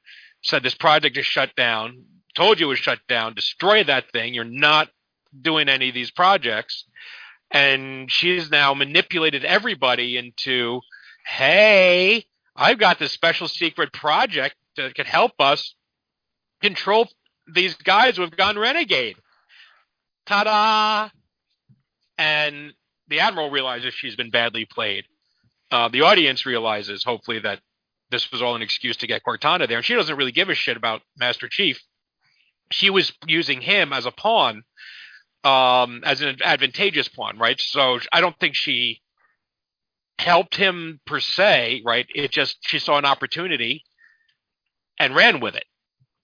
Said 0.42 0.62
this 0.62 0.74
project 0.74 1.16
is 1.16 1.26
shut 1.26 1.54
down. 1.54 2.04
Told 2.34 2.58
you 2.58 2.66
it 2.66 2.70
was 2.70 2.78
shut 2.78 3.00
down. 3.08 3.34
Destroy 3.34 3.84
that 3.84 4.10
thing. 4.12 4.34
You're 4.34 4.44
not 4.44 4.88
doing 5.38 5.68
any 5.68 5.88
of 5.88 5.94
these 5.94 6.10
projects. 6.10 6.84
And 7.50 8.10
she's 8.10 8.50
now 8.50 8.74
manipulated 8.74 9.44
everybody 9.44 10.16
into, 10.16 10.80
hey, 11.26 12.24
I've 12.60 12.78
got 12.78 12.98
this 12.98 13.12
special 13.12 13.48
secret 13.48 13.90
project 13.90 14.54
that 14.76 14.94
could 14.94 15.06
help 15.06 15.32
us 15.40 15.74
control 16.60 17.08
these 17.50 17.74
guys 17.74 18.16
who 18.16 18.22
have 18.22 18.36
gone 18.36 18.58
renegade. 18.58 19.16
Ta 20.26 20.44
da! 20.44 21.08
And 22.18 22.74
the 23.08 23.20
Admiral 23.20 23.50
realizes 23.50 23.94
she's 23.94 24.14
been 24.14 24.30
badly 24.30 24.66
played. 24.66 25.04
Uh, 25.70 25.88
the 25.88 26.02
audience 26.02 26.44
realizes, 26.44 27.02
hopefully, 27.02 27.38
that 27.38 27.60
this 28.10 28.30
was 28.30 28.42
all 28.42 28.56
an 28.56 28.62
excuse 28.62 28.98
to 28.98 29.06
get 29.06 29.22
Cortana 29.26 29.66
there. 29.66 29.78
And 29.78 29.86
she 29.86 29.94
doesn't 29.94 30.16
really 30.16 30.32
give 30.32 30.50
a 30.50 30.54
shit 30.54 30.76
about 30.76 31.00
Master 31.16 31.48
Chief. 31.48 31.80
She 32.70 32.90
was 32.90 33.10
using 33.26 33.62
him 33.62 33.94
as 33.94 34.04
a 34.04 34.10
pawn, 34.10 34.64
um, 35.44 36.02
as 36.04 36.20
an 36.20 36.36
advantageous 36.44 37.08
pawn, 37.08 37.38
right? 37.38 37.58
So 37.58 38.00
I 38.12 38.20
don't 38.20 38.38
think 38.38 38.54
she 38.54 39.00
helped 40.20 40.54
him 40.54 41.00
per 41.06 41.20
se, 41.20 41.82
right? 41.84 42.06
It 42.14 42.30
just, 42.30 42.58
she 42.60 42.78
saw 42.78 42.98
an 42.98 43.04
opportunity 43.04 43.84
and 44.98 45.16
ran 45.16 45.40
with 45.40 45.54
it 45.54 45.64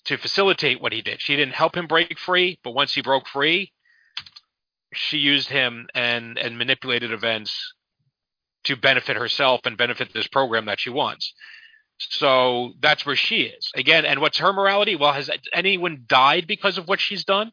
to 0.04 0.18
facilitate 0.18 0.80
what 0.80 0.92
he 0.92 1.02
did. 1.02 1.20
She 1.20 1.35
didn't 1.35 1.54
help 1.54 1.76
him 1.76 1.87
break 1.87 2.18
free, 2.18 2.59
but 2.62 2.72
once 2.72 2.94
he 2.94 3.00
broke 3.00 3.26
free, 3.26 3.72
she 4.92 5.18
used 5.18 5.48
him 5.48 5.88
and 5.94 6.38
and 6.38 6.56
manipulated 6.56 7.12
events 7.12 7.74
to 8.64 8.76
benefit 8.76 9.16
herself 9.16 9.61
and 9.64 9.76
benefit 9.76 10.12
this 10.12 10.26
program 10.26 10.66
that 10.66 10.80
she 10.80 10.90
wants. 10.90 11.35
So 11.98 12.72
that's 12.80 13.06
where 13.06 13.16
she 13.16 13.42
is. 13.42 13.70
Again, 13.74 14.04
and 14.04 14.20
what's 14.20 14.38
her 14.38 14.52
morality? 14.52 14.96
Well, 14.96 15.12
has 15.12 15.30
anyone 15.52 16.04
died 16.06 16.46
because 16.46 16.78
of 16.78 16.87
what 16.88 17.00
she's 17.00 17.24
done? 17.24 17.52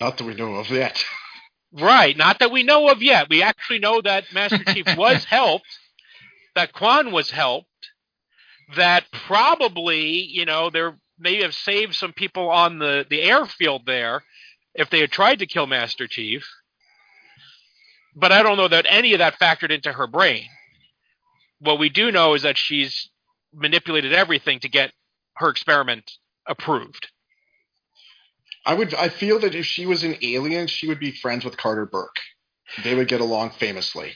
Not 0.00 0.18
that 0.18 0.24
we 0.24 0.34
know 0.34 0.54
of 0.56 0.70
yet. 0.70 1.02
Right. 1.72 2.16
Not 2.16 2.40
that 2.40 2.50
we 2.50 2.62
know 2.62 2.88
of 2.88 3.02
yet. 3.02 3.28
We 3.28 3.42
actually 3.42 3.78
know 3.78 4.00
that 4.02 4.32
Master 4.32 4.64
Chief 4.64 4.86
was 4.96 5.24
helped, 5.24 5.78
that 6.54 6.72
Kwan 6.72 7.12
was 7.12 7.30
helped, 7.30 7.68
that 8.76 9.04
probably, 9.12 10.22
you 10.22 10.44
know, 10.44 10.70
there 10.70 10.96
may 11.18 11.42
have 11.42 11.54
saved 11.54 11.94
some 11.94 12.12
people 12.12 12.48
on 12.48 12.78
the, 12.78 13.06
the 13.08 13.22
airfield 13.22 13.86
there 13.86 14.22
if 14.74 14.90
they 14.90 15.00
had 15.00 15.12
tried 15.12 15.40
to 15.40 15.46
kill 15.46 15.66
Master 15.66 16.06
Chief. 16.06 16.48
But 18.16 18.32
I 18.32 18.42
don't 18.42 18.56
know 18.56 18.68
that 18.68 18.86
any 18.88 19.12
of 19.12 19.18
that 19.20 19.38
factored 19.38 19.70
into 19.70 19.92
her 19.92 20.06
brain. 20.06 20.46
What 21.60 21.78
we 21.78 21.88
do 21.88 22.10
know 22.10 22.34
is 22.34 22.42
that 22.42 22.58
she's 22.58 23.10
manipulated 23.52 24.12
everything 24.12 24.60
to 24.60 24.68
get 24.68 24.92
her 25.36 25.48
experiment 25.48 26.12
approved. 26.46 27.08
I 28.66 28.74
would. 28.74 28.94
I 28.94 29.08
feel 29.08 29.38
that 29.40 29.54
if 29.54 29.64
she 29.66 29.86
was 29.86 30.02
an 30.04 30.16
alien, 30.22 30.66
she 30.66 30.86
would 30.88 31.00
be 31.00 31.12
friends 31.12 31.44
with 31.44 31.56
Carter 31.56 31.86
Burke. 31.86 32.16
They 32.84 32.94
would 32.94 33.08
get 33.08 33.20
along 33.20 33.50
famously. 33.50 34.12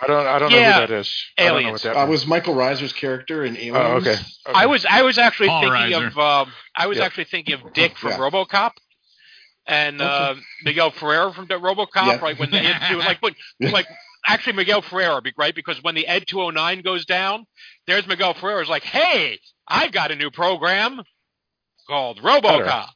I 0.00 0.06
don't. 0.06 0.26
I 0.26 0.38
don't 0.38 0.50
know 0.50 0.56
who 0.56 0.80
that 0.80 0.90
is. 0.90 1.12
I 1.36 1.42
don't 1.42 1.48
know 1.48 1.54
what 1.54 1.62
aliens. 1.62 1.82
that 1.82 1.96
Uh, 1.96 2.06
was 2.06 2.26
Michael 2.26 2.54
Reiser's 2.54 2.92
character 2.92 3.44
in 3.44 3.56
Aliens? 3.56 4.06
Oh, 4.06 4.10
okay. 4.10 4.16
I 4.46 4.66
was 4.66 4.86
I 4.88 5.02
was 5.02 5.18
actually 5.18 5.48
Paul 5.48 5.62
thinking 5.62 5.98
Reiser. 5.98 6.06
of 6.06 6.18
um, 6.18 6.52
I 6.74 6.86
was 6.86 6.96
Yep. 6.96 7.06
actually 7.06 7.24
thinking 7.24 7.54
of 7.54 7.72
Dick 7.74 7.98
from 7.98 8.10
Yeah. 8.12 8.18
RoboCop 8.18 8.70
and 9.66 10.00
uh, 10.00 10.34
Miguel 10.64 10.90
Ferrer 10.90 11.32
from 11.32 11.46
the 11.48 11.54
RoboCop. 11.54 11.88
Yeah. 12.06 12.18
Right 12.20 12.38
when 12.38 12.50
the 12.50 12.58
Ed 12.58 12.78
two, 12.88 12.98
like 12.98 13.20
when, 13.20 13.34
like 13.60 13.86
actually 14.26 14.54
Miguel 14.54 14.80
Ferrer, 14.80 15.20
be- 15.20 15.34
right? 15.36 15.54
Because 15.54 15.82
when 15.82 15.94
the 15.94 16.06
Ed 16.06 16.24
two 16.26 16.38
hundred 16.38 16.54
nine 16.54 16.80
goes 16.80 17.04
down, 17.04 17.46
there's 17.86 18.06
Miguel 18.06 18.32
Ferrer 18.34 18.62
is 18.62 18.68
like, 18.70 18.84
hey, 18.84 19.38
I've 19.66 19.92
got 19.92 20.10
a 20.12 20.16
new 20.16 20.30
program 20.30 21.02
called 21.86 22.20
RoboCop, 22.22 22.88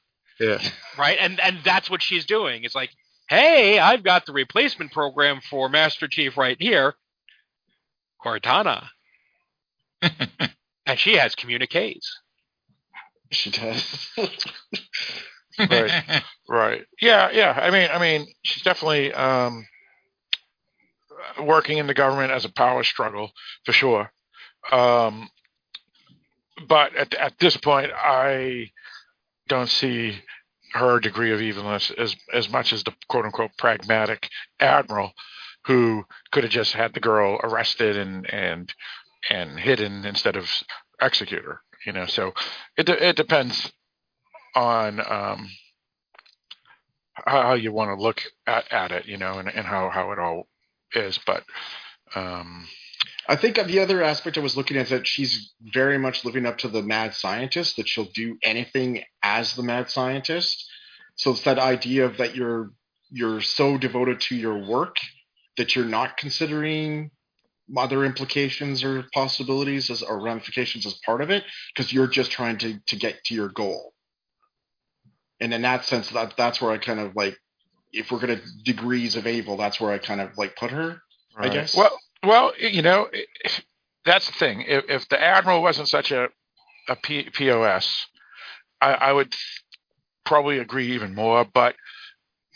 Yeah. 0.43 0.59
right? 0.99 1.19
And 1.21 1.41
and 1.41 1.59
that's 1.65 1.89
what 1.91 2.03
she's 2.03 2.25
doing. 2.27 2.65
It's 2.65 2.75
like, 2.75 2.91
hey, 3.29 3.79
I've 3.79 4.03
got 4.03 4.27
the 4.27 4.33
replacement 4.33 4.93
program 4.93 5.41
for 5.49 5.69
Master 5.69 6.09
Chief 6.09 6.37
right 6.37 6.57
here, 6.61 6.95
Cortana, 8.25 8.89
and 10.87 10.99
she 10.99 11.17
has 11.17 11.35
communiques. 11.35 12.19
She 13.31 13.51
does. 13.51 14.11
Right. 15.59 16.23
Right. 16.49 16.87
Yeah. 17.01 17.31
Yeah. 17.31 17.53
I 17.53 17.71
mean, 17.71 17.89
I 17.93 17.99
mean, 17.99 18.27
she's 18.43 18.63
definitely 18.63 19.13
um, 19.13 19.67
working 21.43 21.79
in 21.79 21.87
the 21.87 21.95
government 21.95 22.33
as 22.33 22.45
a 22.47 22.53
power 22.53 22.83
struggle 22.85 23.33
for 23.65 23.73
sure. 23.73 24.11
Um, 24.71 25.29
but 26.67 26.97
at 26.97 27.15
at 27.15 27.39
this 27.39 27.57
point, 27.57 27.91
I 27.95 28.71
don't 29.49 29.69
see 29.69 30.19
her 30.73 31.01
degree 31.01 31.33
of 31.33 31.41
evilness 31.41 31.91
as 31.99 32.17
as 32.33 32.51
much 32.51 32.73
as 32.73 32.83
the 32.85 32.93
quote 33.09 33.25
unquote 33.25 33.51
pragmatic 33.59 34.29
admiral 34.59 35.13
who 35.67 36.05
could 36.31 36.45
have 36.45 36.53
just 36.53 36.73
had 36.73 36.95
the 36.95 37.01
girl 37.01 37.39
arrested 37.43 37.97
and 37.97 38.33
and 38.33 38.73
and 39.31 39.59
hidden 39.61 40.05
instead 40.05 40.37
of 40.37 40.49
execute 41.01 41.45
her. 41.45 41.61
You 41.87 41.93
know, 41.93 42.07
so 42.07 42.33
it 42.77 42.89
it 42.89 43.17
depends 43.17 43.73
on 44.55 45.01
um, 45.01 45.49
how 47.15 47.43
how 47.43 47.55
you 47.55 47.73
want 47.73 47.97
to 47.97 48.03
look 48.03 48.23
at, 48.47 48.71
at 48.73 48.93
it, 48.93 49.07
you 49.07 49.17
know, 49.17 49.39
and, 49.39 49.49
and 49.49 49.67
how, 49.67 49.91
how 49.91 50.13
it 50.13 50.19
all 50.19 50.47
is. 50.95 51.19
But 51.27 51.45
um, 52.15 52.67
I 53.29 53.37
think 53.37 53.57
the 53.57 53.81
other 53.81 54.03
aspect 54.03 54.37
I 54.37 54.41
was 54.41 54.57
looking 54.57 54.77
at 54.77 54.85
is 54.85 54.91
that 54.91 55.07
she's 55.07 55.53
very 55.61 55.99
much 55.99 56.25
living 56.25 56.47
up 56.47 56.59
to 56.59 56.69
the 56.69 56.83
mad 56.83 57.15
scientist, 57.15 57.77
that 57.77 57.88
she'll 57.88 58.11
do 58.15 58.37
anything 58.43 59.05
as 59.23 59.55
the 59.55 59.62
mad 59.62 59.91
scientist. 59.91 60.69
So 61.17 61.31
it's 61.31 61.43
that 61.43 61.59
idea 61.59 62.07
of 62.07 62.17
that 62.19 62.35
you're 62.35 62.71
you're 63.11 63.43
so 63.43 63.77
devoted 63.77 64.21
to 64.23 64.35
your 64.35 64.59
work 64.59 64.97
that 65.59 65.77
you're 65.77 65.85
not 65.85 66.17
considering 66.17 67.11
other 67.77 68.05
implications 68.05 68.83
or 68.83 69.05
possibilities 69.12 69.91
as 69.91 70.03
or 70.03 70.21
ramifications 70.21 70.87
as 70.87 70.95
part 71.05 71.21
of 71.21 71.31
it 71.31 71.45
because 71.75 71.93
you're 71.93 72.07
just 72.07 72.31
trying 72.31 72.59
to 72.59 72.79
to 72.87 72.97
get 72.97 73.23
to 73.25 73.35
your 73.35 73.49
goal. 73.49 73.93
And 75.41 75.53
in 75.53 75.62
that 75.62 75.85
sense, 75.85 76.09
that 76.11 76.35
that's 76.37 76.61
where 76.61 76.71
I 76.71 76.79
kind 76.79 77.01
of 77.01 77.17
like, 77.17 77.37
if 77.93 78.11
we're 78.11 78.21
gonna 78.21 78.41
degrees 78.65 79.17
of 79.17 79.27
evil, 79.27 79.57
that's 79.57 79.81
where 79.81 79.93
I 79.93 79.99
kind 79.99 80.21
of 80.21 80.37
like 80.38 80.57
put 80.57 80.71
her. 80.71 81.01
I 81.37 81.49
guess. 81.49 81.75
Well, 81.75 81.99
well, 82.25 82.53
you 82.59 82.83
know, 82.83 83.09
i- 83.15 83.27
that's 84.05 84.27
the 84.29 84.33
thing. 84.35 84.63
If, 84.63 84.85
if 84.91 85.09
the 85.09 85.21
admiral 85.23 85.63
wasn't 85.63 85.89
such 85.89 86.13
a 86.13 86.29
a 86.89 86.97
P, 86.97 87.31
POS, 87.31 88.07
I, 88.81 88.93
I 88.95 89.13
would 89.13 89.35
probably 90.25 90.59
agree 90.59 90.93
even 90.95 91.15
more. 91.15 91.45
But 91.45 91.77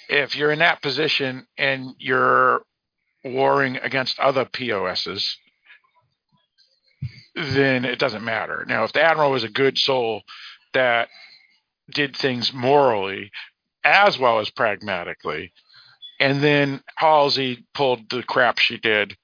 if 0.08 0.36
you're 0.36 0.52
in 0.52 0.60
that 0.60 0.82
position 0.82 1.46
and 1.58 1.94
you're 1.98 2.62
warring 3.24 3.76
against 3.78 4.18
other 4.20 4.44
POSs, 4.46 5.38
then 7.34 7.84
it 7.84 7.98
doesn't 7.98 8.24
matter. 8.24 8.64
Now, 8.68 8.84
if 8.84 8.92
the 8.92 9.02
admiral 9.02 9.30
was 9.32 9.44
a 9.44 9.48
good 9.50 9.78
soul 9.78 10.22
that 10.74 11.08
did 11.92 12.16
things 12.16 12.52
morally 12.52 13.30
as 13.84 14.18
well 14.18 14.40
as 14.40 14.50
pragmatically, 14.50 15.52
and 16.20 16.42
then 16.42 16.82
Halsey 16.96 17.66
pulled 17.74 18.10
the 18.10 18.22
crap 18.22 18.58
she 18.58 18.78
did, 18.78 19.16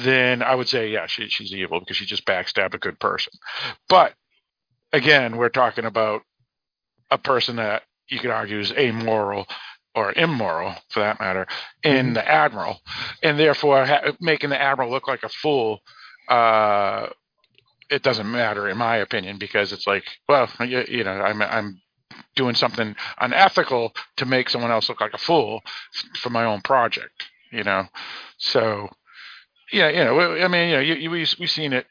then 0.00 0.42
I 0.42 0.54
would 0.54 0.68
say, 0.68 0.88
yeah, 0.90 1.06
she, 1.06 1.28
she's 1.28 1.52
evil 1.52 1.80
because 1.80 1.96
she 1.96 2.06
just 2.06 2.26
backstabbed 2.26 2.74
a 2.74 2.78
good 2.78 2.98
person. 3.00 3.32
But 3.88 4.14
again, 4.92 5.36
we're 5.36 5.48
talking 5.48 5.84
about 5.84 6.22
a 7.10 7.18
person 7.18 7.56
that 7.56 7.82
you 8.08 8.18
could 8.18 8.30
argue 8.30 8.58
is 8.58 8.72
amoral 8.72 9.46
or 9.94 10.12
immoral, 10.12 10.74
for 10.88 11.00
that 11.00 11.20
matter, 11.20 11.46
in 11.82 12.14
the 12.14 12.26
admiral, 12.26 12.80
and 13.22 13.38
therefore 13.38 13.84
ha- 13.84 14.12
making 14.20 14.50
the 14.50 14.60
admiral 14.60 14.90
look 14.90 15.06
like 15.06 15.22
a 15.22 15.28
fool. 15.28 15.80
Uh, 16.28 17.08
it 17.90 18.02
doesn't 18.02 18.30
matter, 18.30 18.68
in 18.68 18.78
my 18.78 18.96
opinion, 18.96 19.38
because 19.38 19.72
it's 19.72 19.86
like, 19.86 20.04
well, 20.28 20.48
you, 20.60 20.84
you 20.88 21.04
know, 21.04 21.12
I'm 21.12 21.42
I'm 21.42 21.80
doing 22.36 22.54
something 22.54 22.94
unethical 23.20 23.92
to 24.16 24.26
make 24.26 24.48
someone 24.48 24.70
else 24.70 24.88
look 24.88 25.00
like 25.00 25.14
a 25.14 25.18
fool 25.18 25.60
f- 25.94 26.18
for 26.20 26.30
my 26.30 26.44
own 26.44 26.60
project, 26.62 27.24
you 27.50 27.64
know. 27.64 27.84
So, 28.38 28.88
yeah, 29.72 29.88
you 29.88 30.04
know, 30.04 30.20
I 30.20 30.48
mean, 30.48 30.68
you 30.68 30.74
know, 30.76 30.80
you, 30.80 30.94
you, 30.94 31.10
we 31.10 31.26
we've 31.38 31.50
seen 31.50 31.72
it 31.72 31.86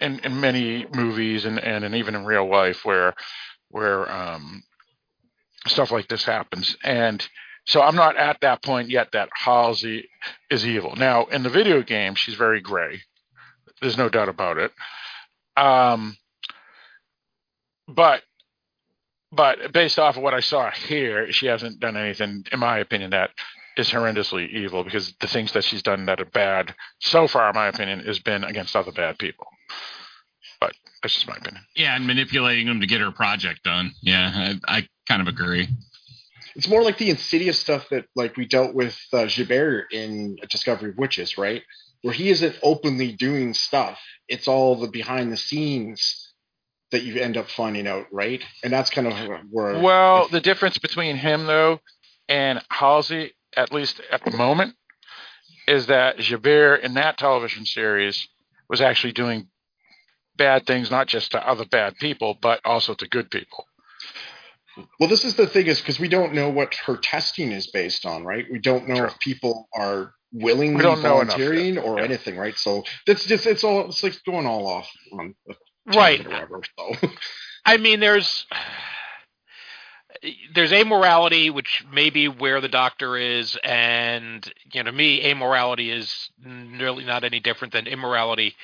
in, 0.00 0.20
in 0.20 0.40
many 0.40 0.86
movies 0.94 1.44
and, 1.44 1.58
and 1.58 1.84
and 1.84 1.94
even 1.94 2.14
in 2.14 2.24
real 2.24 2.48
life 2.48 2.84
where 2.84 3.14
where 3.70 4.10
um, 4.10 4.62
stuff 5.66 5.90
like 5.90 6.08
this 6.08 6.24
happens, 6.24 6.76
and 6.82 7.26
so 7.66 7.82
I'm 7.82 7.96
not 7.96 8.16
at 8.16 8.38
that 8.40 8.62
point 8.62 8.88
yet 8.88 9.08
that 9.12 9.28
Halsey 9.34 10.08
is 10.50 10.66
evil. 10.66 10.94
Now, 10.96 11.26
in 11.26 11.42
the 11.42 11.50
video 11.50 11.82
game, 11.82 12.14
she's 12.14 12.34
very 12.34 12.60
gray. 12.60 13.02
There's 13.80 13.98
no 13.98 14.08
doubt 14.08 14.28
about 14.28 14.58
it. 14.58 14.72
Um, 15.56 16.16
but 17.86 18.22
but 19.30 19.72
based 19.72 19.98
off 19.98 20.16
of 20.16 20.22
what 20.22 20.34
I 20.34 20.40
saw 20.40 20.70
here, 20.70 21.30
she 21.32 21.46
hasn't 21.46 21.80
done 21.80 21.96
anything, 21.96 22.44
in 22.50 22.58
my 22.58 22.78
opinion, 22.78 23.10
that 23.10 23.30
is 23.78 23.88
horrendously 23.90 24.48
evil 24.50 24.84
because 24.84 25.14
the 25.20 25.26
things 25.26 25.52
that 25.52 25.64
she's 25.64 25.82
done 25.82 26.06
that 26.06 26.20
are 26.20 26.24
bad 26.26 26.74
so 27.00 27.28
far, 27.28 27.48
in 27.50 27.54
my 27.54 27.68
opinion, 27.68 28.00
has 28.00 28.18
been 28.18 28.44
against 28.44 28.74
other 28.76 28.92
bad 28.92 29.18
people. 29.18 29.46
But 30.60 30.72
that's 31.02 31.14
just 31.14 31.28
my 31.28 31.36
opinion. 31.36 31.62
Yeah, 31.76 31.94
and 31.94 32.06
manipulating 32.06 32.66
them 32.66 32.80
to 32.80 32.86
get 32.86 33.00
her 33.00 33.12
project 33.12 33.62
done. 33.62 33.92
Yeah, 34.02 34.56
I, 34.66 34.78
I 34.78 34.88
kind 35.08 35.22
of 35.22 35.28
agree. 35.28 35.68
it's 36.56 36.68
more 36.68 36.82
like 36.82 36.98
the 36.98 37.10
insidious 37.10 37.58
stuff 37.58 37.88
that 37.90 38.06
like 38.16 38.36
we 38.36 38.46
dealt 38.46 38.74
with 38.74 38.98
uh, 39.12 39.26
Gerbert 39.26 39.92
in 39.92 40.36
Discovery 40.50 40.90
of 40.90 40.98
Witches, 40.98 41.38
right? 41.38 41.62
Where 42.02 42.14
he 42.14 42.30
isn't 42.30 42.56
openly 42.62 43.12
doing 43.12 43.54
stuff. 43.54 43.98
It's 44.28 44.48
all 44.48 44.76
the 44.76 44.88
behind 44.88 45.32
the 45.32 45.36
scenes 45.36 46.32
that 46.90 47.02
you 47.02 47.20
end 47.20 47.36
up 47.36 47.48
finding 47.48 47.86
out, 47.86 48.06
right? 48.10 48.42
And 48.64 48.72
that's 48.72 48.90
kind 48.90 49.06
of 49.06 49.14
where 49.50 49.78
Well, 49.80 50.28
the 50.28 50.40
difference 50.40 50.78
between 50.78 51.16
him 51.16 51.46
though 51.46 51.80
and 52.28 52.62
Halsey, 52.70 53.32
at 53.56 53.72
least 53.72 54.00
at 54.10 54.24
the 54.24 54.36
moment, 54.36 54.74
is 55.66 55.86
that 55.86 56.18
Jabir 56.18 56.80
in 56.80 56.94
that 56.94 57.18
television 57.18 57.66
series 57.66 58.28
was 58.68 58.80
actually 58.80 59.12
doing 59.12 59.48
bad 60.36 60.66
things, 60.66 60.90
not 60.90 61.06
just 61.08 61.32
to 61.32 61.48
other 61.48 61.64
bad 61.64 61.96
people, 61.98 62.36
but 62.40 62.60
also 62.64 62.94
to 62.94 63.08
good 63.08 63.30
people. 63.30 63.66
well, 65.00 65.08
this 65.08 65.24
is 65.24 65.34
the 65.34 65.46
thing 65.46 65.66
is 65.66 65.80
because 65.80 65.98
we 66.00 66.08
don't 66.08 66.34
know 66.34 66.50
what 66.50 66.74
her 66.86 66.96
testing 66.96 67.52
is 67.52 67.66
based 67.68 68.06
on, 68.06 68.24
right? 68.24 68.46
We 68.50 68.58
don't 68.60 68.88
know 68.88 68.96
True. 68.96 69.06
if 69.08 69.18
people 69.20 69.68
are 69.74 70.14
willingly 70.32 70.80
enough 70.84 71.00
volunteering 71.02 71.78
or 71.78 71.98
Yeah. 71.98 72.04
anything, 72.04 72.36
right? 72.36 72.56
So 72.56 72.84
that's 73.06 73.24
just 73.24 73.46
it's 73.46 73.64
all 73.64 73.86
it's 73.88 74.02
like 74.02 74.14
going 74.24 74.46
all 74.46 74.66
off 74.66 74.88
on 75.12 75.34
Right. 75.86 76.24
or 76.26 76.30
whatever. 76.30 76.62
So 76.78 76.96
I 77.66 77.76
mean, 77.78 78.00
there's 78.00 78.46
there's 80.54 80.72
amorality, 80.72 81.52
which 81.52 81.84
may 81.92 82.10
be 82.10 82.28
where 82.28 82.60
the 82.60 82.68
doctor 82.68 83.16
is, 83.16 83.56
and 83.62 84.50
you 84.72 84.82
know, 84.82 84.90
to 84.90 84.96
me, 84.96 85.22
amorality 85.24 85.92
is 85.92 86.30
really 86.44 87.04
not 87.04 87.24
any 87.24 87.40
different 87.40 87.72
than 87.72 87.86
immorality, 87.86 88.54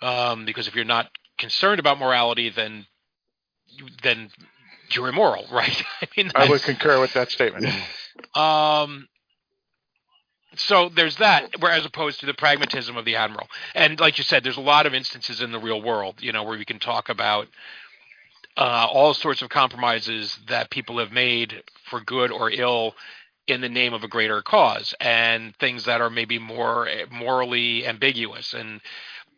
um, 0.00 0.44
because 0.44 0.68
if 0.68 0.74
you're 0.74 0.84
not 0.84 1.10
concerned 1.38 1.80
about 1.80 1.98
morality, 1.98 2.50
then 2.50 2.86
then 4.02 4.30
you're 4.90 5.08
immoral, 5.08 5.46
right? 5.52 5.82
I 6.02 6.06
mean, 6.16 6.30
I 6.34 6.48
would 6.48 6.62
concur 6.62 7.00
with 7.00 7.14
that 7.14 7.30
statement. 7.30 7.66
um, 8.34 9.08
so 10.56 10.90
there's 10.90 11.16
that, 11.16 11.60
where 11.60 11.72
as 11.72 11.86
opposed 11.86 12.20
to 12.20 12.26
the 12.26 12.34
pragmatism 12.34 12.96
of 12.96 13.04
the 13.04 13.16
admiral. 13.16 13.48
And 13.74 13.98
like 13.98 14.18
you 14.18 14.24
said, 14.24 14.44
there's 14.44 14.58
a 14.58 14.62
lot 14.62 14.86
of 14.86 14.94
instances 14.94 15.40
in 15.40 15.50
the 15.50 15.58
real 15.58 15.80
world, 15.80 16.16
you 16.20 16.32
know, 16.32 16.42
where 16.42 16.58
we 16.58 16.64
can 16.64 16.78
talk 16.78 17.08
about 17.08 17.48
uh, 18.56 18.86
all 18.90 19.14
sorts 19.14 19.42
of 19.42 19.48
compromises 19.48 20.38
that 20.48 20.70
people 20.70 20.98
have 20.98 21.12
made 21.12 21.62
for 21.88 22.00
good 22.00 22.30
or 22.30 22.50
ill 22.50 22.94
in 23.46 23.60
the 23.60 23.68
name 23.68 23.92
of 23.92 24.04
a 24.04 24.08
greater 24.08 24.40
cause, 24.42 24.94
and 25.00 25.56
things 25.56 25.84
that 25.84 26.00
are 26.00 26.10
maybe 26.10 26.38
more 26.38 26.88
morally 27.10 27.86
ambiguous. 27.86 28.54
And 28.54 28.80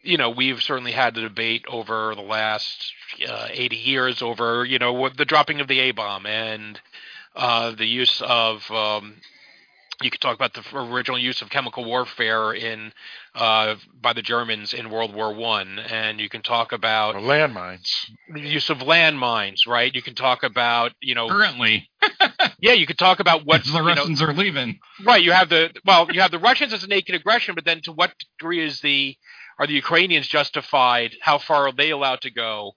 you 0.04 0.18
know, 0.18 0.30
we've 0.30 0.62
certainly 0.62 0.92
had 0.92 1.14
the 1.14 1.22
debate 1.22 1.64
over 1.66 2.14
the 2.14 2.22
last 2.22 2.92
uh, 3.26 3.48
80 3.50 3.76
years 3.76 4.22
over, 4.22 4.64
you 4.64 4.78
know, 4.78 5.08
the 5.08 5.24
dropping 5.24 5.60
of 5.60 5.68
the 5.68 5.80
A 5.80 5.90
bomb 5.92 6.26
and 6.26 6.78
uh, 7.34 7.70
the 7.72 7.86
use 7.86 8.20
of 8.20 8.70
um, 8.70 9.16
you 10.03 10.11
could 10.11 10.20
talk 10.20 10.34
about 10.34 10.55
the 10.55 10.62
original 10.76 11.18
use 11.18 11.42
of 11.42 11.51
chemical 11.51 11.84
warfare 11.84 12.53
in 12.53 12.92
uh, 13.34 13.76
by 14.01 14.12
the 14.12 14.22
Germans 14.22 14.72
in 14.72 14.90
World 14.90 15.14
War 15.14 15.34
One, 15.34 15.78
and 15.78 16.20
you 16.20 16.28
can 16.28 16.42
talk 16.42 16.72
about 16.72 17.14
or 17.14 17.20
landmines, 17.20 17.88
the 18.32 18.40
use 18.40 18.70
of 18.70 18.78
landmines, 18.78 19.66
right? 19.66 19.95
You 19.95 20.03
can 20.03 20.14
talk 20.14 20.42
about 20.42 20.92
you 21.01 21.14
know 21.14 21.28
currently, 21.28 21.88
yeah, 22.59 22.72
you 22.72 22.86
could 22.86 22.99
talk 22.99 23.20
about 23.20 23.45
what 23.45 23.64
the 23.64 23.82
Russians 23.82 24.20
know, 24.20 24.28
are 24.28 24.34
leaving, 24.34 24.78
right? 25.05 25.22
You 25.22 25.32
have 25.32 25.49
the 25.49 25.70
well, 25.84 26.09
you 26.12 26.20
have 26.20 26.30
the 26.30 26.38
Russians 26.38 26.72
as 26.72 26.84
a 26.84 26.88
naked 26.88 27.14
aggression, 27.14 27.55
but 27.55 27.64
then 27.64 27.80
to 27.82 27.92
what 27.92 28.12
degree 28.38 28.64
is 28.64 28.80
the 28.80 29.16
are 29.59 29.66
the 29.66 29.74
Ukrainians 29.74 30.26
justified? 30.26 31.14
How 31.20 31.38
far 31.38 31.68
are 31.68 31.72
they 31.72 31.90
allowed 31.90 32.22
to 32.22 32.30
go? 32.30 32.72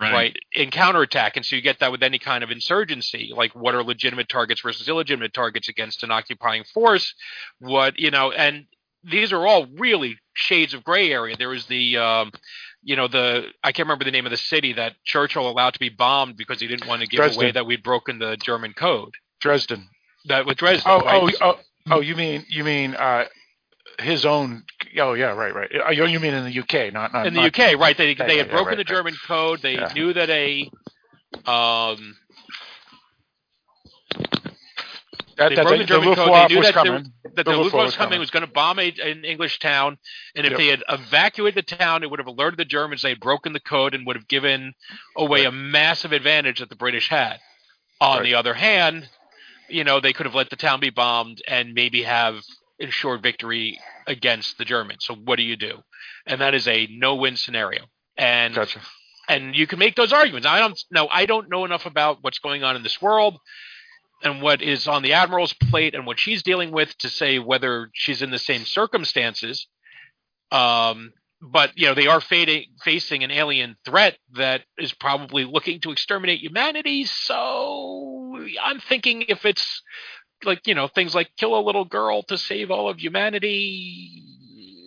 Right. 0.00 0.12
right, 0.12 0.36
in 0.52 0.70
counterattack. 0.70 1.36
And 1.36 1.44
so 1.44 1.56
you 1.56 1.62
get 1.62 1.80
that 1.80 1.92
with 1.92 2.02
any 2.02 2.18
kind 2.18 2.44
of 2.44 2.50
insurgency, 2.50 3.32
like 3.34 3.54
what 3.54 3.74
are 3.74 3.82
legitimate 3.82 4.28
targets 4.28 4.60
versus 4.60 4.88
illegitimate 4.88 5.32
targets 5.32 5.68
against 5.68 6.02
an 6.02 6.10
occupying 6.10 6.64
force? 6.64 7.14
What, 7.58 7.98
you 7.98 8.10
know, 8.10 8.32
and 8.32 8.66
these 9.04 9.32
are 9.32 9.46
all 9.46 9.66
really 9.66 10.18
shades 10.34 10.74
of 10.74 10.84
gray 10.84 11.12
area. 11.12 11.36
There 11.36 11.48
was 11.48 11.66
the, 11.66 11.96
um, 11.98 12.32
you 12.82 12.96
know, 12.96 13.08
the 13.08 13.46
I 13.62 13.72
can't 13.72 13.86
remember 13.86 14.04
the 14.04 14.10
name 14.10 14.26
of 14.26 14.30
the 14.30 14.36
city 14.36 14.72
that 14.74 14.94
Churchill 15.04 15.48
allowed 15.48 15.74
to 15.74 15.80
be 15.80 15.88
bombed 15.88 16.36
because 16.36 16.60
he 16.60 16.66
didn't 16.66 16.88
want 16.88 17.02
to 17.02 17.06
give 17.06 17.18
Dresden. 17.18 17.42
away 17.42 17.52
that 17.52 17.66
we'd 17.66 17.82
broken 17.82 18.18
the 18.18 18.36
German 18.36 18.72
code. 18.72 19.14
Dresden. 19.40 19.88
That 20.26 20.46
with 20.46 20.58
Dresden. 20.58 20.90
Oh, 20.90 21.00
right? 21.00 21.34
oh, 21.40 21.54
oh, 21.54 21.60
oh, 21.90 22.00
you 22.00 22.14
mean 22.16 22.44
you 22.48 22.64
mean 22.64 22.94
uh, 22.94 23.24
his 24.00 24.24
own. 24.24 24.64
Oh 24.98 25.14
yeah, 25.14 25.32
right, 25.32 25.54
right. 25.54 25.70
Oh, 25.86 25.90
you 25.90 26.20
mean 26.20 26.34
in 26.34 26.44
the 26.44 26.60
UK, 26.60 26.92
not 26.92 27.12
not 27.12 27.26
in 27.26 27.34
the 27.34 27.40
not, 27.40 27.58
UK, 27.58 27.78
right? 27.78 27.96
They 27.96 28.14
they 28.14 28.38
had 28.38 28.50
broken 28.50 28.68
right, 28.68 28.76
the 28.78 28.84
German 28.84 29.14
right. 29.14 29.26
code. 29.26 29.62
They 29.62 29.74
yeah. 29.74 29.92
knew 29.94 30.12
that 30.12 30.30
a 30.30 30.70
um. 31.46 32.16
That, 35.38 35.48
they 35.48 35.54
that 35.56 35.66
broke 35.66 35.78
the, 35.78 35.78
the 35.78 35.84
German 35.84 36.08
the 36.10 36.14
code. 36.14 36.50
They 36.50 36.54
knew 36.54 36.62
that, 36.62 36.74
coming. 36.74 37.12
that 37.24 37.36
the, 37.36 37.44
the 37.44 37.56
Luftwaffe 37.56 37.86
was 37.86 37.96
coming, 37.96 38.20
was 38.20 38.30
going 38.30 38.46
to 38.46 38.52
bomb 38.52 38.78
a, 38.78 38.92
an 39.02 39.24
English 39.24 39.58
town, 39.60 39.96
and 40.36 40.46
if 40.46 40.52
yep. 40.52 40.58
they 40.58 40.66
had 40.68 40.82
evacuated 40.88 41.66
the 41.66 41.76
town, 41.76 42.02
it 42.02 42.10
would 42.10 42.20
have 42.20 42.26
alerted 42.26 42.58
the 42.58 42.66
Germans 42.66 43.02
they 43.02 43.08
had 43.10 43.20
broken 43.20 43.54
the 43.54 43.60
code 43.60 43.94
and 43.94 44.06
would 44.06 44.16
have 44.16 44.28
given 44.28 44.74
away 45.16 45.40
right. 45.40 45.48
a 45.48 45.52
massive 45.52 46.12
advantage 46.12 46.60
that 46.60 46.68
the 46.68 46.76
British 46.76 47.08
had. 47.08 47.38
On 48.00 48.24
the 48.24 48.34
other 48.34 48.52
hand, 48.52 49.08
you 49.68 49.84
know, 49.84 50.00
they 50.00 50.12
could 50.12 50.26
have 50.26 50.34
let 50.34 50.50
the 50.50 50.56
town 50.56 50.80
be 50.80 50.90
bombed 50.90 51.40
and 51.46 51.72
maybe 51.72 52.02
have 52.02 52.42
ensured 52.78 53.22
victory 53.22 53.78
against 54.06 54.58
the 54.58 54.64
Germans. 54.64 55.04
So 55.04 55.14
what 55.14 55.36
do 55.36 55.42
you 55.42 55.56
do? 55.56 55.78
And 56.26 56.40
that 56.40 56.54
is 56.54 56.66
a 56.68 56.88
no-win 56.90 57.36
scenario. 57.36 57.84
And 58.16 58.54
gotcha. 58.54 58.80
and 59.28 59.54
you 59.54 59.66
can 59.66 59.78
make 59.78 59.94
those 59.94 60.12
arguments. 60.12 60.46
I 60.46 60.58
don't 60.58 60.78
know. 60.90 61.08
I 61.08 61.26
don't 61.26 61.48
know 61.48 61.64
enough 61.64 61.86
about 61.86 62.18
what's 62.22 62.38
going 62.38 62.62
on 62.64 62.76
in 62.76 62.82
this 62.82 63.00
world 63.00 63.38
and 64.22 64.42
what 64.42 64.62
is 64.62 64.86
on 64.86 65.02
the 65.02 65.14
admiral's 65.14 65.54
plate 65.54 65.94
and 65.94 66.06
what 66.06 66.18
she's 66.18 66.42
dealing 66.42 66.70
with 66.70 66.96
to 66.98 67.08
say 67.08 67.38
whether 67.38 67.90
she's 67.94 68.22
in 68.22 68.30
the 68.30 68.38
same 68.38 68.64
circumstances. 68.64 69.66
Um, 70.50 71.12
but 71.40 71.72
you 71.76 71.88
know 71.88 71.94
they 71.94 72.06
are 72.06 72.20
fading, 72.20 72.66
facing 72.82 73.24
an 73.24 73.30
alien 73.30 73.76
threat 73.84 74.16
that 74.34 74.62
is 74.78 74.92
probably 74.92 75.44
looking 75.44 75.80
to 75.80 75.90
exterminate 75.90 76.40
humanity. 76.40 77.04
So 77.04 78.38
I'm 78.62 78.78
thinking 78.78 79.24
if 79.28 79.44
it's 79.44 79.82
like 80.44 80.66
you 80.66 80.74
know 80.74 80.88
things 80.88 81.14
like 81.14 81.30
kill 81.36 81.58
a 81.58 81.60
little 81.60 81.84
girl 81.84 82.22
to 82.24 82.38
save 82.38 82.70
all 82.70 82.88
of 82.88 82.98
humanity. 82.98 84.22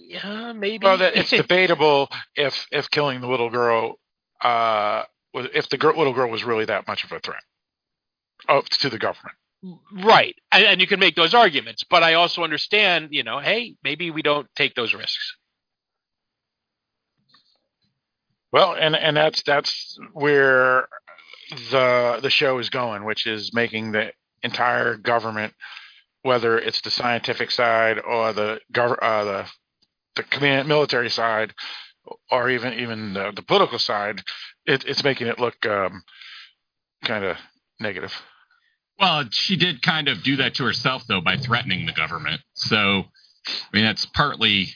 Yeah, 0.10 0.54
maybe. 0.54 0.86
Well, 0.86 1.02
it's 1.02 1.30
debatable 1.30 2.10
if 2.36 2.68
if 2.72 2.90
killing 2.90 3.22
the 3.22 3.28
little 3.28 3.50
girl, 3.50 4.00
uh, 4.42 5.04
if 5.34 5.70
the 5.70 5.78
girl, 5.78 5.98
little 5.98 6.14
girl 6.14 6.30
was 6.30 6.44
really 6.44 6.66
that 6.66 6.88
much 6.88 7.04
of 7.04 7.12
a 7.12 7.20
threat, 7.20 7.44
oh, 8.48 8.62
to 8.62 8.90
the 8.90 9.00
government. 9.00 9.36
Right, 9.92 10.36
and, 10.52 10.64
and 10.64 10.82
you 10.82 10.88
can 10.88 11.00
make 11.00 11.16
those 11.16 11.34
arguments, 11.34 11.84
but 11.84 12.04
I 12.04 12.14
also 12.14 12.44
understand, 12.44 13.10
you 13.12 13.24
know, 13.24 13.40
hey, 13.40 13.76
maybe 13.84 14.12
we 14.12 14.22
don't 14.22 14.48
take 14.56 14.76
those 14.76 14.94
risks. 14.94 15.36
Well, 18.52 18.76
and 18.80 18.96
and 18.96 19.18
that's 19.18 19.44
that's 19.44 19.98
where 20.14 20.88
the 21.72 22.20
the 22.22 22.30
show 22.30 22.58
is 22.60 22.70
going, 22.70 23.04
which 23.04 23.28
is 23.28 23.54
making 23.54 23.92
the 23.92 24.14
entire 24.46 24.96
government, 24.96 25.54
whether 26.22 26.58
it's 26.58 26.82
the 26.82 26.92
scientific 26.92 27.52
side 27.52 28.00
or 28.00 28.32
the 28.32 28.60
gov- 28.72 29.00
uh, 29.02 29.24
the 29.24 29.46
the 30.16 30.24
command 30.24 30.68
military 30.68 31.10
side, 31.10 31.54
or 32.32 32.50
even 32.50 32.74
even 32.74 33.14
the, 33.14 33.32
the 33.36 33.42
political 33.42 33.80
side, 33.80 34.22
it, 34.66 34.86
it's 34.86 35.04
making 35.04 35.28
it 35.28 35.40
look 35.40 35.66
um, 35.66 36.04
kind 37.04 37.26
of 37.26 37.38
negative. 37.80 38.14
Well, 38.98 39.26
she 39.30 39.58
did 39.58 39.82
kind 39.82 40.08
of 40.08 40.24
do 40.24 40.38
that 40.38 40.56
to 40.56 40.64
herself 40.64 41.04
though 41.08 41.22
by 41.22 41.38
threatening 41.38 41.86
the 41.86 41.92
government. 41.92 42.42
So, 42.54 43.04
I 43.48 43.52
mean, 43.74 43.84
that's 43.84 44.06
partly 44.06 44.70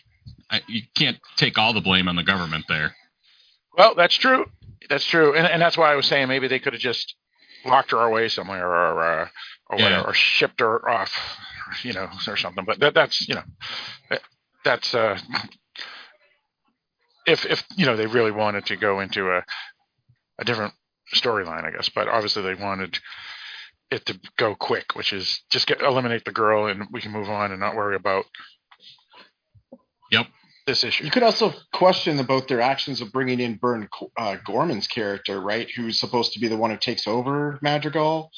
you 0.67 0.81
can't 0.95 1.17
take 1.37 1.57
all 1.57 1.73
the 1.73 1.81
blame 1.81 2.07
on 2.07 2.15
the 2.15 2.23
government 2.23 2.65
there. 2.67 2.95
Well, 3.77 3.95
that's 3.95 4.15
true. 4.15 4.45
That's 4.89 5.05
true, 5.05 5.35
and 5.35 5.47
and 5.47 5.61
that's 5.61 5.77
why 5.77 5.91
I 5.91 5.95
was 5.95 6.05
saying 6.07 6.27
maybe 6.27 6.47
they 6.47 6.59
could 6.59 6.73
have 6.73 6.81
just 6.81 7.15
locked 7.65 7.91
her 7.91 7.99
away 7.99 8.29
somewhere 8.29 8.67
or 8.67 9.03
uh, 9.03 9.27
or 9.69 9.77
yeah. 9.77 9.83
whatever, 9.83 10.09
or 10.09 10.13
shipped 10.13 10.59
her 10.59 10.89
off, 10.89 11.11
you 11.83 11.93
know, 11.93 12.09
or 12.27 12.37
something. 12.37 12.65
But 12.65 12.79
that, 12.79 12.93
that's 12.93 13.27
you 13.27 13.35
know, 13.35 13.43
that's 14.65 14.93
uh, 14.93 15.17
if 17.25 17.45
if 17.45 17.63
you 17.75 17.85
know 17.85 17.95
they 17.95 18.07
really 18.07 18.31
wanted 18.31 18.65
to 18.67 18.75
go 18.75 18.99
into 18.99 19.29
a 19.29 19.43
a 20.39 20.45
different 20.45 20.73
storyline, 21.13 21.65
I 21.65 21.71
guess. 21.71 21.89
But 21.89 22.07
obviously 22.07 22.43
they 22.43 22.55
wanted 22.55 22.99
it 23.91 24.05
to 24.05 24.19
go 24.37 24.55
quick, 24.55 24.95
which 24.95 25.13
is 25.13 25.41
just 25.49 25.67
get 25.67 25.81
eliminate 25.81 26.25
the 26.25 26.31
girl 26.31 26.67
and 26.67 26.87
we 26.91 27.01
can 27.01 27.11
move 27.11 27.29
on 27.29 27.51
and 27.51 27.59
not 27.59 27.75
worry 27.75 27.95
about. 27.95 28.25
Yep. 30.11 30.27
This 30.67 30.83
issue. 30.83 31.03
You 31.03 31.11
could 31.11 31.23
also 31.23 31.53
question 31.73 32.19
about 32.19 32.47
their 32.47 32.61
actions 32.61 33.01
of 33.01 33.11
bringing 33.11 33.39
in 33.39 33.55
Burn 33.55 33.89
uh, 34.17 34.35
Gorman's 34.45 34.87
character, 34.87 35.39
right? 35.39 35.67
Who's 35.75 35.99
supposed 35.99 36.33
to 36.33 36.39
be 36.39 36.47
the 36.47 36.57
one 36.57 36.69
who 36.69 36.77
takes 36.77 37.07
over 37.07 37.57
Madrigal, 37.63 38.29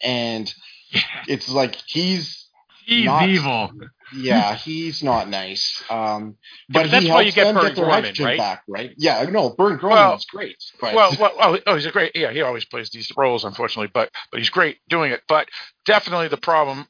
and 0.00 0.52
it's 1.28 1.48
like 1.48 1.76
he's 1.86 2.48
he's 2.84 3.06
not, 3.06 3.28
evil. 3.28 3.70
Yeah, 4.14 4.56
he's 4.56 5.02
not 5.02 5.28
nice. 5.28 5.82
Um, 5.88 6.36
but 6.68 6.86
yeah, 6.86 6.92
that's 6.92 7.08
why 7.08 7.22
you 7.22 7.32
get, 7.32 7.54
Burn 7.54 7.64
get 7.66 7.76
Gorman, 7.76 8.14
right? 8.20 8.38
back, 8.38 8.62
right? 8.66 8.92
Yeah, 8.96 9.22
no, 9.30 9.50
Burn 9.50 9.78
Gorman 9.78 9.98
well, 9.98 10.16
is 10.16 10.24
great. 10.24 10.56
But. 10.80 10.94
Well, 10.94 11.16
well, 11.20 11.32
well, 11.38 11.58
oh, 11.66 11.74
he's 11.76 11.86
a 11.86 11.92
great. 11.92 12.12
Yeah, 12.14 12.32
he 12.32 12.42
always 12.42 12.64
plays 12.64 12.90
these 12.90 13.12
roles, 13.16 13.44
unfortunately, 13.44 13.90
but 13.92 14.10
but 14.30 14.38
he's 14.38 14.50
great 14.50 14.78
doing 14.88 15.12
it. 15.12 15.22
But 15.28 15.48
definitely 15.86 16.28
the 16.28 16.36
problem 16.36 16.86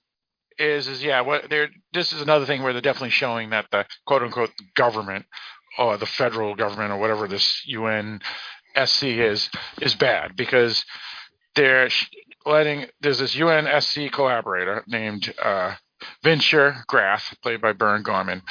is 0.59 0.88
is 0.88 1.03
yeah, 1.03 1.22
what 1.22 1.48
they're 1.51 1.70
this 1.92 2.12
is 2.12 2.20
another 2.20 2.46
thing 2.46 2.62
where 2.62 2.72
they're 2.72 2.82
definitely 2.82 3.11
showing 3.11 3.51
that 3.51 3.66
the 3.70 3.86
quote 4.07 4.22
unquote 4.22 4.51
government 4.74 5.26
or 5.78 5.96
the 5.96 6.07
federal 6.07 6.55
government 6.55 6.92
or 6.92 6.98
whatever 6.98 7.28
this 7.28 7.62
UN 7.66 8.20
SC 8.84 9.05
is 9.05 9.51
is 9.80 9.94
bad 9.94 10.36
because 10.36 10.84
they're 11.55 11.88
letting 12.47 12.86
there's 13.01 13.18
this 13.18 13.34
UNSC 13.34 14.12
collaborator 14.12 14.84
named 14.86 15.32
uh, 15.43 15.74
Vinsher 16.24 16.84
Grath, 16.86 17.34
played 17.43 17.61
by 17.61 17.72
Burn 17.72 18.03
Gorman, 18.03 18.43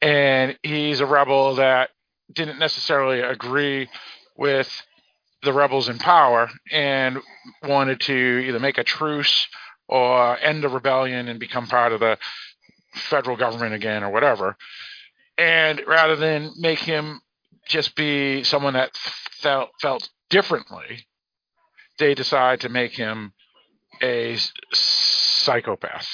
and 0.00 0.58
he's 0.62 1.00
a 1.00 1.06
rebel 1.06 1.56
that 1.56 1.90
didn't 2.32 2.58
necessarily 2.58 3.20
agree 3.20 3.88
with 4.36 4.70
the 5.42 5.52
rebels 5.52 5.88
in 5.88 5.98
power 5.98 6.50
and 6.72 7.18
wanted 7.62 8.00
to 8.00 8.44
either 8.46 8.58
make 8.58 8.78
a 8.78 8.84
truce 8.84 9.46
or 9.88 10.36
end 10.38 10.62
the 10.62 10.68
rebellion 10.68 11.28
and 11.28 11.38
become 11.38 11.66
part 11.66 11.92
of 11.92 12.00
the 12.00 12.18
federal 12.94 13.36
government 13.36 13.74
again 13.74 14.02
or 14.02 14.10
whatever. 14.10 14.56
And 15.38 15.82
rather 15.86 16.16
than 16.16 16.52
make 16.56 16.80
him 16.80 17.20
just 17.68 17.94
be 17.94 18.42
someone 18.42 18.74
that 18.74 18.96
felt 18.96 19.70
felt 19.80 20.08
differently, 20.30 21.06
they 21.98 22.14
decide 22.14 22.60
to 22.60 22.68
make 22.68 22.92
him 22.92 23.32
a 24.02 24.36
psychopath 24.72 26.08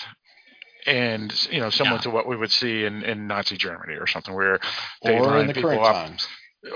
and 0.87 1.49
you 1.51 1.61
know 1.61 1.71
similar 1.71 1.97
yeah. 1.97 2.03
to 2.03 2.11
what 2.11 2.27
we 2.27 2.37
would 2.37 2.51
see 2.51 2.85
in, 2.85 3.03
in 3.05 3.27
Nazi 3.27 3.57
Germany 3.57 3.95
or 3.95 4.07
something 4.07 4.35
where 4.35 4.59
they 5.03 5.19
or 5.19 5.27
line 5.27 5.53
people 5.53 5.85
up 5.85 6.09
times. 6.09 6.27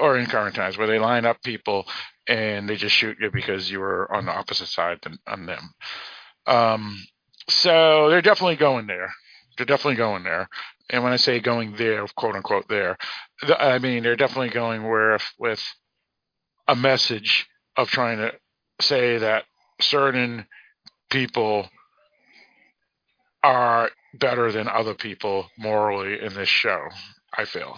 or 0.01 0.17
in 0.17 0.27
current 0.27 0.55
times 0.55 0.79
where 0.79 0.87
they 0.87 0.99
line 0.99 1.25
up 1.25 1.43
people 1.43 1.87
and 2.29 2.69
they 2.69 2.77
just 2.77 2.95
shoot 2.95 3.17
you 3.21 3.31
because 3.31 3.71
you 3.71 3.81
were 3.81 4.13
on 4.15 4.27
the 4.27 4.33
opposite 4.33 4.69
side 4.69 4.99
than 5.03 5.19
on 5.27 5.47
them. 5.47 5.75
Um, 6.47 7.05
so 7.49 8.09
they're 8.09 8.23
definitely 8.23 8.57
going 8.57 8.87
there. 8.87 9.13
They're 9.57 9.67
definitely 9.67 9.97
going 9.97 10.25
there. 10.25 10.49
And 10.91 11.03
when 11.03 11.13
I 11.13 11.17
say 11.17 11.41
going 11.41 11.75
there, 11.77 12.07
quote 12.17 12.37
unquote 12.37 12.69
there, 12.69 12.97
I 13.59 13.79
mean 13.79 14.03
they're 14.03 14.17
definitely 14.17 14.51
going 14.51 14.85
where 14.85 15.19
with 15.39 15.63
a 16.69 16.77
message 16.77 17.49
of 17.77 17.89
trying 17.89 18.19
to 18.19 18.33
say 18.81 19.19
that 19.19 19.45
certain 19.81 20.47
people 21.11 21.69
are 23.43 23.91
better 24.15 24.51
than 24.53 24.69
other 24.69 24.95
people 24.95 25.47
morally 25.59 26.21
in 26.21 26.35
this 26.35 26.49
show. 26.49 26.89
I 27.37 27.45
feel. 27.45 27.77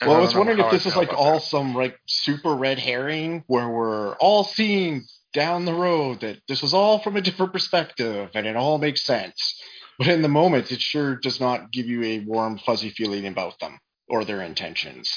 And 0.00 0.10
well, 0.10 0.18
I 0.18 0.20
was 0.20 0.34
wondering 0.34 0.58
if 0.58 0.70
this 0.70 0.86
is 0.86 0.96
like 0.96 1.12
all 1.12 1.34
that. 1.34 1.42
some 1.42 1.74
like 1.74 1.98
super 2.06 2.54
red 2.54 2.78
herring 2.78 3.44
where 3.46 3.68
we're 3.68 4.14
all 4.16 4.44
seeing 4.44 5.04
down 5.32 5.64
the 5.64 5.74
road 5.74 6.20
that 6.20 6.40
this 6.48 6.62
was 6.62 6.74
all 6.74 6.98
from 6.98 7.16
a 7.16 7.20
different 7.20 7.52
perspective 7.52 8.30
and 8.34 8.46
it 8.46 8.56
all 8.56 8.78
makes 8.78 9.02
sense. 9.02 9.62
But 9.98 10.08
in 10.08 10.20
the 10.20 10.28
moment, 10.28 10.70
it 10.72 10.80
sure 10.80 11.16
does 11.16 11.40
not 11.40 11.70
give 11.72 11.86
you 11.86 12.02
a 12.02 12.20
warm, 12.20 12.58
fuzzy 12.58 12.90
feeling 12.90 13.26
about 13.26 13.58
them 13.60 13.78
or 14.08 14.24
their 14.24 14.42
intentions. 14.42 15.10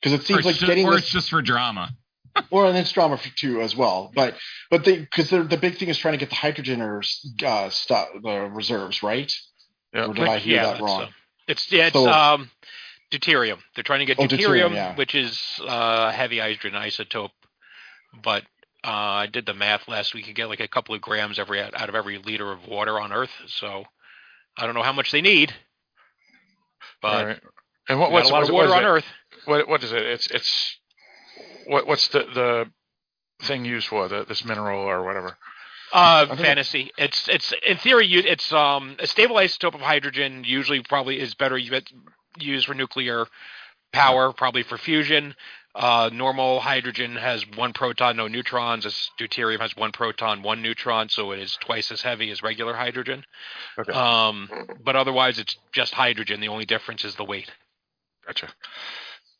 Because 0.00 0.18
it 0.18 0.26
seems 0.26 0.44
like 0.44 0.54
just, 0.54 0.66
getting 0.66 0.86
or 0.86 0.92
this, 0.92 1.02
it's 1.02 1.10
just 1.10 1.30
for 1.30 1.42
drama. 1.42 1.90
Or 2.50 2.66
and 2.66 2.76
it's 2.76 2.92
drama 2.92 3.16
for 3.16 3.28
too 3.30 3.60
as 3.60 3.74
well. 3.76 4.10
But 4.14 4.34
but 4.70 4.84
they 4.84 4.98
because 4.98 5.30
the 5.30 5.58
big 5.60 5.78
thing 5.78 5.88
is 5.88 5.98
trying 5.98 6.14
to 6.14 6.18
get 6.18 6.28
the 6.30 6.34
hydrogen 6.36 6.80
or 6.82 7.02
uh, 7.44 7.70
stuff 7.70 8.08
the 8.22 8.50
reserves 8.52 9.02
right. 9.02 9.32
Yeah. 9.92 10.06
Or 10.06 10.14
did 10.14 10.28
I 10.28 10.38
hear 10.38 10.56
yeah, 10.56 10.72
that 10.72 10.80
wrong? 10.82 11.08
It's 11.48 11.70
yeah, 11.72 11.86
it's 11.86 11.94
So- 11.94 12.08
um 12.10 12.50
deuterium. 13.10 13.58
They're 13.74 13.84
trying 13.84 14.00
to 14.00 14.06
get 14.06 14.18
Oh, 14.18 14.24
deuterium, 14.24 14.70
deuterium, 14.70 14.74
yeah. 14.74 14.96
which 14.96 15.14
is 15.14 15.60
uh, 15.66 16.10
heavy 16.10 16.38
hydrogen 16.38 16.72
isotope. 16.80 17.30
But 18.22 18.42
uh, 18.84 18.90
I 18.90 19.26
did 19.26 19.46
the 19.46 19.54
math 19.54 19.88
last 19.88 20.12
week. 20.14 20.26
You 20.26 20.34
get 20.34 20.48
like 20.48 20.60
a 20.60 20.68
couple 20.68 20.94
of 20.94 21.00
grams 21.00 21.38
every 21.38 21.60
out 21.60 21.88
of 21.88 21.94
every 21.94 22.18
liter 22.18 22.50
of 22.52 22.66
water 22.66 22.98
on 23.00 23.12
Earth. 23.12 23.30
So 23.46 23.84
I 24.58 24.66
don't 24.66 24.74
know 24.74 24.82
how 24.82 24.92
much 24.92 25.12
they 25.12 25.20
need, 25.22 25.52
but 27.00 27.08
All 27.14 27.26
right. 27.26 27.40
And 27.88 28.00
what, 28.00 28.10
what's 28.10 28.28
a 28.28 28.32
lot 28.32 28.38
what's- 28.40 28.48
of 28.48 28.54
water 28.54 28.68
what 28.70 28.78
on 28.78 28.84
it? 28.84 28.88
Earth. 28.98 29.06
What 29.44 29.68
what 29.68 29.84
is 29.84 29.92
it? 29.92 30.02
It's 30.02 30.26
it's 30.28 30.78
what 31.66 31.86
what's 31.86 32.08
the 32.08 32.20
the 32.20 32.70
thing 33.42 33.64
used 33.64 33.88
for 33.88 34.08
the 34.08 34.24
this 34.24 34.44
mineral 34.44 34.80
or 34.80 35.04
whatever? 35.04 35.36
Uh, 35.92 36.34
fantasy. 36.36 36.90
It's 36.98 37.28
it's 37.28 37.52
in 37.66 37.76
theory 37.78 38.06
you- 38.06 38.22
it's 38.26 38.52
um 38.52 38.96
a 38.98 39.06
stable 39.06 39.36
isotope 39.36 39.74
of 39.74 39.80
hydrogen. 39.80 40.42
Usually, 40.44 40.82
probably 40.82 41.20
is 41.20 41.34
better 41.34 41.56
used 41.58 42.66
for 42.66 42.74
nuclear 42.74 43.26
power, 43.92 44.32
probably 44.32 44.62
for 44.62 44.78
fusion. 44.78 45.34
Uh, 45.74 46.08
normal 46.10 46.58
hydrogen 46.60 47.16
has 47.16 47.44
one 47.54 47.74
proton, 47.74 48.16
no 48.16 48.26
neutrons. 48.28 48.86
As 48.86 49.10
deuterium 49.20 49.60
has 49.60 49.76
one 49.76 49.92
proton, 49.92 50.42
one 50.42 50.62
neutron, 50.62 51.10
so 51.10 51.32
it 51.32 51.38
is 51.38 51.56
twice 51.60 51.92
as 51.92 52.00
heavy 52.00 52.30
as 52.30 52.42
regular 52.42 52.74
hydrogen. 52.74 53.24
Okay. 53.78 53.92
Um, 53.92 54.48
but 54.82 54.96
otherwise, 54.96 55.38
it's 55.38 55.56
just 55.72 55.92
hydrogen. 55.92 56.40
The 56.40 56.48
only 56.48 56.64
difference 56.64 57.04
is 57.04 57.14
the 57.16 57.24
weight. 57.24 57.50
Gotcha. 58.26 58.48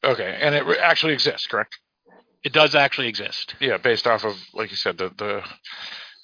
Okay, 0.05 0.39
and 0.41 0.55
it 0.55 0.65
re- 0.67 0.79
actually 0.79 1.15
exists, 1.15 1.47
correct? 1.47 1.79
It 2.47 2.53
does 2.53 2.77
actually 2.77 3.09
exist. 3.09 3.57
Yeah, 3.59 3.77
based 3.77 4.07
off 4.07 4.25
of 4.25 4.37
like 4.55 4.71
you 4.71 4.77
said 4.77 4.97
the 4.97 5.11
the 5.19 5.43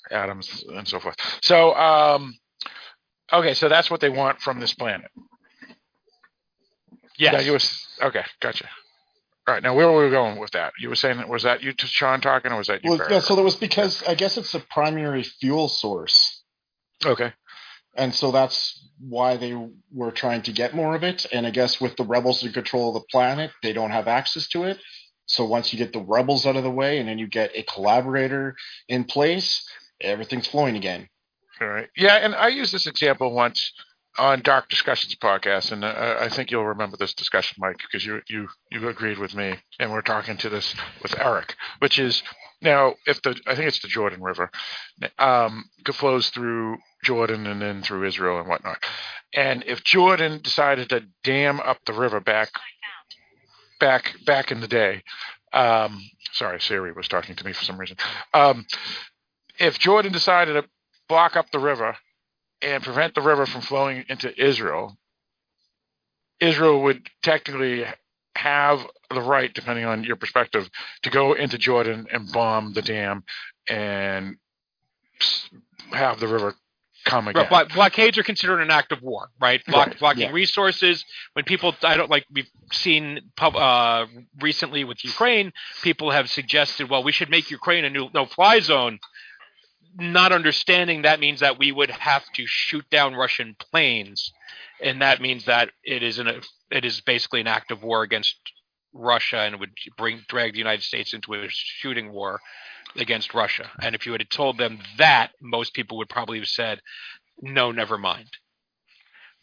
atoms 0.08 0.64
and 0.72 0.86
so 0.86 1.00
forth. 1.00 1.16
So 1.42 1.74
um, 1.74 2.38
okay, 3.32 3.54
so 3.54 3.68
that's 3.68 3.90
what 3.90 4.00
they 4.00 4.08
want 4.08 4.40
from 4.40 4.60
this 4.60 4.72
planet. 4.72 5.10
Yes. 7.18 7.32
Now 7.32 7.40
you 7.40 7.50
was 7.50 7.84
okay, 8.00 8.22
gotcha. 8.40 8.68
All 9.48 9.54
right, 9.54 9.64
now 9.64 9.74
where 9.74 9.90
were 9.90 10.04
we 10.04 10.12
going 10.12 10.38
with 10.38 10.52
that? 10.52 10.74
You 10.78 10.90
were 10.90 10.94
saying 10.94 11.16
that 11.16 11.28
was 11.28 11.42
that 11.42 11.64
you, 11.64 11.72
to 11.72 11.86
Sean, 11.88 12.20
talking, 12.20 12.52
or 12.52 12.58
was 12.58 12.68
that 12.68 12.84
you? 12.84 12.90
Well, 12.90 12.98
Barry? 12.98 13.14
yeah, 13.14 13.18
so 13.18 13.34
that 13.34 13.42
was 13.42 13.56
because 13.56 14.04
I 14.04 14.14
guess 14.14 14.36
it's 14.38 14.54
a 14.54 14.60
primary 14.60 15.24
fuel 15.24 15.66
source. 15.66 16.44
okay, 17.04 17.32
and 17.96 18.14
so 18.14 18.30
that's 18.30 18.88
why 19.00 19.38
they 19.38 19.56
were 19.92 20.12
trying 20.12 20.42
to 20.42 20.52
get 20.52 20.72
more 20.72 20.94
of 20.94 21.02
it. 21.02 21.26
And 21.32 21.48
I 21.48 21.50
guess 21.50 21.80
with 21.80 21.96
the 21.96 22.04
rebels 22.04 22.44
in 22.44 22.52
control 22.52 22.90
of 22.90 22.94
the 22.94 23.06
planet, 23.10 23.50
they 23.64 23.72
don't 23.72 23.90
have 23.90 24.06
access 24.06 24.46
to 24.50 24.62
it. 24.62 24.78
So 25.32 25.46
once 25.46 25.72
you 25.72 25.78
get 25.78 25.94
the 25.94 26.00
rebels 26.00 26.44
out 26.44 26.56
of 26.56 26.62
the 26.62 26.70
way, 26.70 26.98
and 26.98 27.08
then 27.08 27.18
you 27.18 27.26
get 27.26 27.52
a 27.54 27.62
collaborator 27.62 28.54
in 28.86 29.04
place, 29.04 29.66
everything's 29.98 30.46
flowing 30.46 30.76
again. 30.76 31.08
all 31.60 31.68
right. 31.68 31.88
Yeah, 31.96 32.16
and 32.16 32.34
I 32.34 32.48
used 32.48 32.72
this 32.72 32.86
example 32.86 33.32
once 33.32 33.72
on 34.18 34.42
Dark 34.42 34.68
Discussions 34.68 35.14
podcast, 35.14 35.72
and 35.72 35.84
uh, 35.84 36.16
I 36.20 36.28
think 36.28 36.50
you'll 36.50 36.66
remember 36.66 36.98
this 36.98 37.14
discussion, 37.14 37.56
Mike, 37.58 37.78
because 37.78 38.04
you 38.04 38.20
you 38.28 38.48
you 38.70 38.86
agreed 38.88 39.18
with 39.18 39.34
me, 39.34 39.54
and 39.80 39.90
we're 39.90 40.02
talking 40.02 40.36
to 40.36 40.50
this 40.50 40.74
with 41.02 41.18
Eric, 41.18 41.56
which 41.78 41.98
is 41.98 42.22
now 42.60 42.96
if 43.06 43.22
the 43.22 43.34
I 43.46 43.54
think 43.54 43.68
it's 43.68 43.80
the 43.80 43.88
Jordan 43.88 44.20
River, 44.20 44.50
um, 45.18 45.64
flows 45.94 46.28
through 46.28 46.76
Jordan 47.02 47.46
and 47.46 47.62
then 47.62 47.80
through 47.80 48.06
Israel 48.06 48.38
and 48.38 48.48
whatnot, 48.48 48.84
and 49.32 49.64
if 49.66 49.82
Jordan 49.82 50.40
decided 50.42 50.90
to 50.90 51.04
dam 51.24 51.58
up 51.58 51.78
the 51.86 51.94
river 51.94 52.20
back 52.20 52.50
back 53.82 54.14
back 54.24 54.52
in 54.52 54.60
the 54.60 54.68
day, 54.68 55.02
um, 55.52 56.08
sorry, 56.32 56.60
Siri 56.60 56.92
was 56.92 57.08
talking 57.08 57.34
to 57.34 57.44
me 57.44 57.52
for 57.52 57.64
some 57.64 57.78
reason. 57.78 57.96
Um, 58.32 58.64
if 59.58 59.78
Jordan 59.78 60.12
decided 60.12 60.54
to 60.54 60.64
block 61.08 61.36
up 61.36 61.50
the 61.50 61.58
river 61.58 61.96
and 62.62 62.82
prevent 62.82 63.14
the 63.16 63.20
river 63.20 63.44
from 63.44 63.60
flowing 63.60 64.04
into 64.08 64.32
Israel, 64.40 64.96
Israel 66.40 66.82
would 66.82 67.08
technically 67.22 67.84
have 68.36 68.86
the 69.10 69.20
right, 69.20 69.52
depending 69.52 69.84
on 69.84 70.04
your 70.04 70.16
perspective, 70.16 70.70
to 71.02 71.10
go 71.10 71.32
into 71.32 71.58
Jordan 71.58 72.06
and 72.12 72.30
bomb 72.32 72.72
the 72.72 72.82
dam 72.82 73.24
and 73.68 74.36
have 75.92 76.20
the 76.20 76.28
river 76.28 76.54
come 77.04 77.28
again. 77.28 77.46
Right, 77.50 77.68
blockades 77.68 78.18
are 78.18 78.22
considered 78.22 78.60
an 78.60 78.70
act 78.70 78.92
of 78.92 79.02
war, 79.02 79.30
right? 79.40 79.64
Block, 79.66 79.88
Right, 79.88 79.98
blocking 79.98 80.22
yeah. 80.22 80.32
resources. 80.32 81.04
When 81.34 81.44
people, 81.44 81.74
I 81.82 81.96
don't 81.96 82.10
like, 82.10 82.26
we've 82.32 82.50
seen 82.72 83.20
uh, 83.40 84.06
recently 84.40 84.84
with 84.84 85.04
Ukraine, 85.04 85.52
people 85.82 86.10
have 86.10 86.30
suggested, 86.30 86.88
well, 86.88 87.02
we 87.02 87.12
should 87.12 87.30
make 87.30 87.50
Ukraine 87.50 87.84
a 87.84 87.90
new 87.90 88.08
no-fly 88.14 88.60
zone. 88.60 88.98
Not 89.98 90.32
understanding 90.32 91.02
that 91.02 91.20
means 91.20 91.40
that 91.40 91.58
we 91.58 91.70
would 91.70 91.90
have 91.90 92.24
to 92.34 92.44
shoot 92.46 92.88
down 92.90 93.14
Russian 93.14 93.56
planes, 93.58 94.32
and 94.80 95.02
that 95.02 95.20
means 95.20 95.44
that 95.44 95.70
it 95.84 96.02
is 96.02 96.18
an 96.18 96.40
it 96.70 96.84
is 96.86 97.02
basically 97.02 97.42
an 97.42 97.46
act 97.46 97.70
of 97.70 97.82
war 97.82 98.02
against 98.02 98.36
Russia, 98.92 99.38
and 99.38 99.60
would 99.60 99.72
bring 99.96 100.24
drag 100.28 100.52
the 100.52 100.58
United 100.58 100.82
States 100.82 101.14
into 101.14 101.34
a 101.34 101.46
shooting 101.48 102.12
war 102.12 102.40
against 102.96 103.34
Russia. 103.34 103.70
And 103.80 103.94
if 103.94 104.06
you 104.06 104.12
had 104.12 104.30
told 104.30 104.58
them 104.58 104.78
that, 104.98 105.30
most 105.40 105.74
people 105.74 105.98
would 105.98 106.08
probably 106.08 106.38
have 106.38 106.48
said, 106.48 106.80
"No, 107.40 107.72
never 107.72 107.98
mind." 107.98 108.28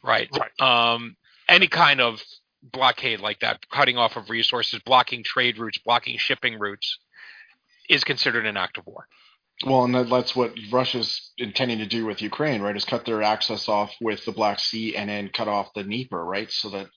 Right. 0.03 0.29
Right. 0.31 0.93
Um, 0.93 1.17
any 1.47 1.67
kind 1.67 1.99
of 1.99 2.23
blockade 2.61 3.19
like 3.19 3.39
that, 3.39 3.67
cutting 3.69 3.97
off 3.97 4.15
of 4.15 4.29
resources, 4.29 4.79
blocking 4.85 5.23
trade 5.23 5.57
routes, 5.57 5.77
blocking 5.79 6.17
shipping 6.17 6.59
routes, 6.59 6.99
is 7.89 8.03
considered 8.03 8.45
an 8.45 8.57
act 8.57 8.77
of 8.77 8.85
war. 8.85 9.07
Well, 9.65 9.83
and 9.83 10.09
that's 10.09 10.35
what 10.35 10.53
Russia's 10.71 11.31
intending 11.37 11.79
to 11.79 11.85
do 11.85 12.05
with 12.05 12.21
Ukraine, 12.21 12.61
right? 12.61 12.75
Is 12.75 12.85
cut 12.85 13.05
their 13.05 13.21
access 13.21 13.67
off 13.67 13.93
with 13.99 14.23
the 14.23 14.31
Black 14.31 14.59
Sea 14.59 14.95
and 14.95 15.09
then 15.09 15.29
cut 15.29 15.49
off 15.49 15.73
the 15.73 15.83
Dnieper, 15.83 16.23
right? 16.23 16.49
So 16.49 16.69
that 16.69 16.87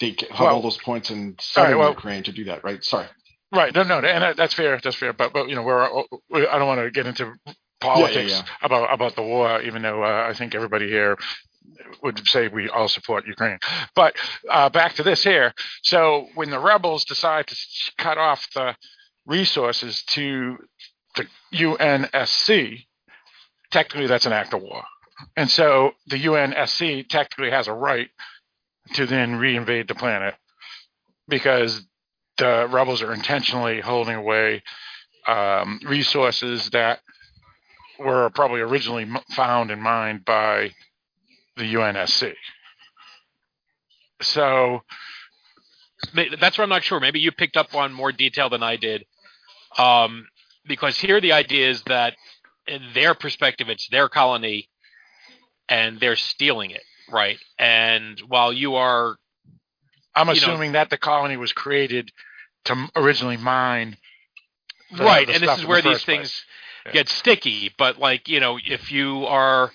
they 0.00 0.16
have 0.30 0.40
Well- 0.40 0.54
all 0.56 0.62
those 0.62 0.78
points 0.78 1.10
in 1.10 1.36
southern 1.40 1.78
well- 1.78 1.90
Ukraine 1.90 2.22
to 2.24 2.32
do 2.32 2.44
that, 2.44 2.64
right? 2.64 2.82
Sorry. 2.84 3.06
Right. 3.54 3.74
No, 3.74 3.82
no, 3.82 3.98
and 3.98 4.36
that's 4.38 4.54
fair. 4.54 4.80
That's 4.82 4.96
fair. 4.96 5.12
But, 5.12 5.34
but 5.34 5.48
you 5.50 5.54
know, 5.54 5.62
we're, 5.62 5.86
we 6.30 6.46
I 6.46 6.58
don't 6.58 6.66
want 6.66 6.80
to 6.80 6.90
get 6.90 7.06
into 7.06 7.34
politics 7.82 8.30
yeah. 8.30 8.44
about 8.62 8.92
about 8.92 9.14
the 9.14 9.22
war, 9.22 9.60
even 9.60 9.82
though 9.82 10.02
uh, 10.02 10.26
I 10.26 10.32
think 10.32 10.54
everybody 10.54 10.88
here 10.88 11.18
would 12.02 12.26
say 12.26 12.48
we 12.48 12.68
all 12.68 12.88
support 12.88 13.26
Ukraine. 13.26 13.58
But 13.94 14.16
uh, 14.48 14.68
back 14.70 14.94
to 14.94 15.02
this 15.02 15.22
here. 15.22 15.52
So 15.82 16.28
when 16.34 16.50
the 16.50 16.58
rebels 16.58 17.04
decide 17.04 17.46
to 17.48 17.56
cut 17.98 18.18
off 18.18 18.46
the 18.54 18.74
resources 19.26 20.02
to 20.08 20.58
the 21.16 21.26
UNSC, 21.52 22.84
technically 23.70 24.06
that's 24.06 24.26
an 24.26 24.32
act 24.32 24.54
of 24.54 24.62
war. 24.62 24.82
And 25.36 25.50
so 25.50 25.92
the 26.06 26.16
UNSC 26.16 27.08
technically 27.08 27.50
has 27.50 27.68
a 27.68 27.72
right 27.72 28.08
to 28.94 29.06
then 29.06 29.34
reinvade 29.34 29.88
the 29.88 29.94
planet 29.94 30.34
because 31.28 31.82
the 32.38 32.68
rebels 32.70 33.02
are 33.02 33.12
intentionally 33.12 33.80
holding 33.80 34.16
away 34.16 34.62
um, 35.26 35.80
resources 35.86 36.68
that 36.70 37.00
were 37.98 38.30
probably 38.30 38.60
originally 38.60 39.08
found 39.30 39.70
and 39.70 39.80
mined 39.80 40.24
by 40.24 40.70
the 41.56 41.74
UNSC. 41.74 42.34
So, 44.20 44.82
That's 46.40 46.58
where 46.58 46.64
I'm 46.64 46.70
not 46.70 46.84
sure. 46.84 47.00
Maybe 47.00 47.20
you 47.20 47.32
picked 47.32 47.56
up 47.56 47.74
on 47.74 47.92
more 47.92 48.12
detail 48.12 48.48
than 48.50 48.62
I 48.62 48.76
did. 48.76 49.04
Um, 49.78 50.26
because 50.66 50.98
here 50.98 51.20
the 51.20 51.32
idea 51.32 51.70
is 51.70 51.82
that 51.84 52.14
in 52.66 52.82
their 52.94 53.14
perspective, 53.14 53.68
it's 53.68 53.88
their 53.88 54.08
colony 54.08 54.68
and 55.68 55.98
they're 56.00 56.16
stealing 56.16 56.70
it, 56.70 56.82
right? 57.12 57.38
And 57.58 58.18
while 58.26 58.52
you 58.52 58.74
are, 58.76 59.16
I'm 60.14 60.28
You 60.28 60.34
know- 60.34 60.38
assuming 60.40 60.72
that 60.72 60.90
the 60.90 60.98
colony 60.98 61.36
was 61.36 61.52
created 61.52 62.10
to 62.64 62.88
originally 62.96 63.36
mine. 63.36 63.96
the- 64.90 65.04
right, 65.04 65.26
the 65.26 65.34
and 65.34 65.42
this 65.42 65.58
is 65.58 65.64
where 65.64 65.80
the 65.80 65.88
these 65.90 65.96
first 65.98 66.06
things 66.06 66.20
place. 66.20 66.44
Yeah. 66.86 66.92
get 66.92 67.08
sticky, 67.08 67.72
but 67.78 67.98
like, 67.98 68.28
you 68.28 68.40
know, 68.40 68.58
if 68.62 68.90
you 68.92 69.24
are, 69.26 69.70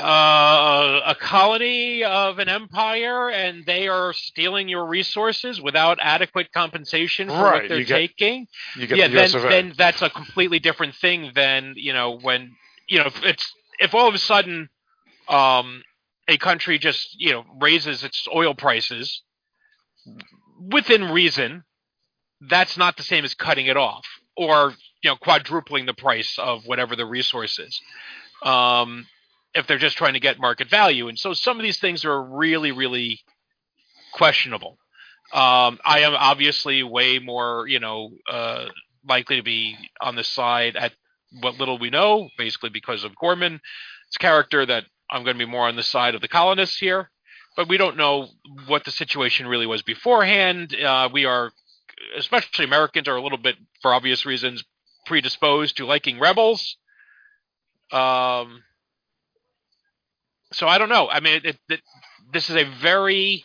uh, 0.00 1.00
a 1.06 1.14
colony 1.14 2.02
of 2.02 2.38
an 2.38 2.48
empire 2.48 3.30
and 3.30 3.64
they 3.64 3.86
are 3.88 4.12
stealing 4.12 4.68
your 4.68 4.84
resources 4.86 5.60
without 5.60 5.98
adequate 6.00 6.50
compensation 6.52 7.28
for 7.28 7.34
Right, 7.34 7.62
what 7.62 7.68
they're 7.68 7.78
you 7.78 7.84
get- 7.84 7.96
taking, 7.96 8.48
You 8.76 8.86
get 8.86 8.98
yeah, 8.98 9.08
the 9.08 9.14
then 9.14 9.24
US 9.24 9.34
of 9.34 9.44
A. 9.44 9.48
then 9.48 9.72
that's 9.76 10.02
a 10.02 10.10
completely 10.10 10.58
different 10.58 10.94
thing 10.96 11.32
than 11.34 11.74
you 11.76 11.92
know 11.92 12.18
when 12.18 12.56
you 12.88 12.98
know 12.98 13.06
if 13.06 13.22
it's 13.24 13.52
if 13.78 13.94
all 13.94 14.08
of 14.08 14.14
a 14.14 14.18
sudden 14.18 14.68
um, 15.28 15.82
a 16.26 16.36
country 16.38 16.78
just 16.78 17.20
you 17.20 17.32
know 17.32 17.44
raises 17.60 18.04
its 18.04 18.26
oil 18.34 18.54
prices 18.54 19.22
within 20.60 21.10
reason, 21.10 21.64
that's 22.40 22.76
not 22.76 22.96
the 22.96 23.02
same 23.02 23.24
as 23.24 23.34
cutting 23.34 23.66
it 23.66 23.76
off 23.76 24.06
or 24.36 24.74
you 25.02 25.10
know 25.10 25.16
quadrupling 25.16 25.86
the 25.86 25.94
price 25.94 26.38
of 26.38 26.64
whatever 26.66 26.96
the 26.96 27.06
resource 27.06 27.58
is. 27.58 27.80
Um, 28.42 29.06
if 29.54 29.66
they're 29.66 29.78
just 29.78 29.96
trying 29.96 30.12
to 30.12 30.20
get 30.20 30.38
market 30.38 30.68
value, 30.68 31.08
and 31.08 31.18
so 31.18 31.32
some 31.32 31.58
of 31.58 31.62
these 31.62 31.78
things 31.78 32.04
are 32.04 32.22
really 32.22 32.72
really 32.72 33.20
questionable. 34.14 34.78
Um, 35.32 35.78
I 35.84 36.00
am 36.00 36.14
obviously 36.14 36.82
way 36.82 37.18
more, 37.18 37.66
you 37.68 37.80
know, 37.80 38.12
uh, 38.30 38.66
likely 39.06 39.36
to 39.36 39.42
be 39.42 39.76
on 40.00 40.16
the 40.16 40.24
side 40.24 40.74
at 40.74 40.92
what 41.42 41.58
little 41.58 41.78
we 41.78 41.90
know, 41.90 42.30
basically 42.38 42.70
because 42.70 43.04
of 43.04 43.14
Gorman's 43.14 43.60
character, 44.18 44.64
that 44.64 44.84
I'm 45.10 45.24
going 45.24 45.36
to 45.36 45.44
be 45.44 45.50
more 45.50 45.68
on 45.68 45.76
the 45.76 45.82
side 45.82 46.14
of 46.14 46.20
the 46.20 46.28
colonists 46.28 46.78
here. 46.78 47.10
But 47.56 47.68
we 47.68 47.76
don't 47.76 47.96
know 47.96 48.28
what 48.66 48.84
the 48.84 48.92
situation 48.92 49.48
really 49.48 49.66
was 49.66 49.82
beforehand. 49.82 50.74
Uh, 50.74 51.08
we 51.12 51.24
are, 51.24 51.50
especially 52.16 52.64
Americans, 52.64 53.08
are 53.08 53.16
a 53.16 53.22
little 53.22 53.38
bit, 53.38 53.56
for 53.82 53.92
obvious 53.92 54.24
reasons, 54.24 54.62
predisposed 55.06 55.76
to 55.78 55.86
liking 55.86 56.20
rebels. 56.20 56.76
Um, 57.90 58.62
so 60.52 60.68
I 60.68 60.78
don't 60.78 60.88
know. 60.88 61.08
I 61.08 61.20
mean, 61.20 61.40
it, 61.44 61.56
it, 61.68 61.80
this 62.32 62.48
is 62.48 62.56
a 62.56 62.64
very 62.80 63.44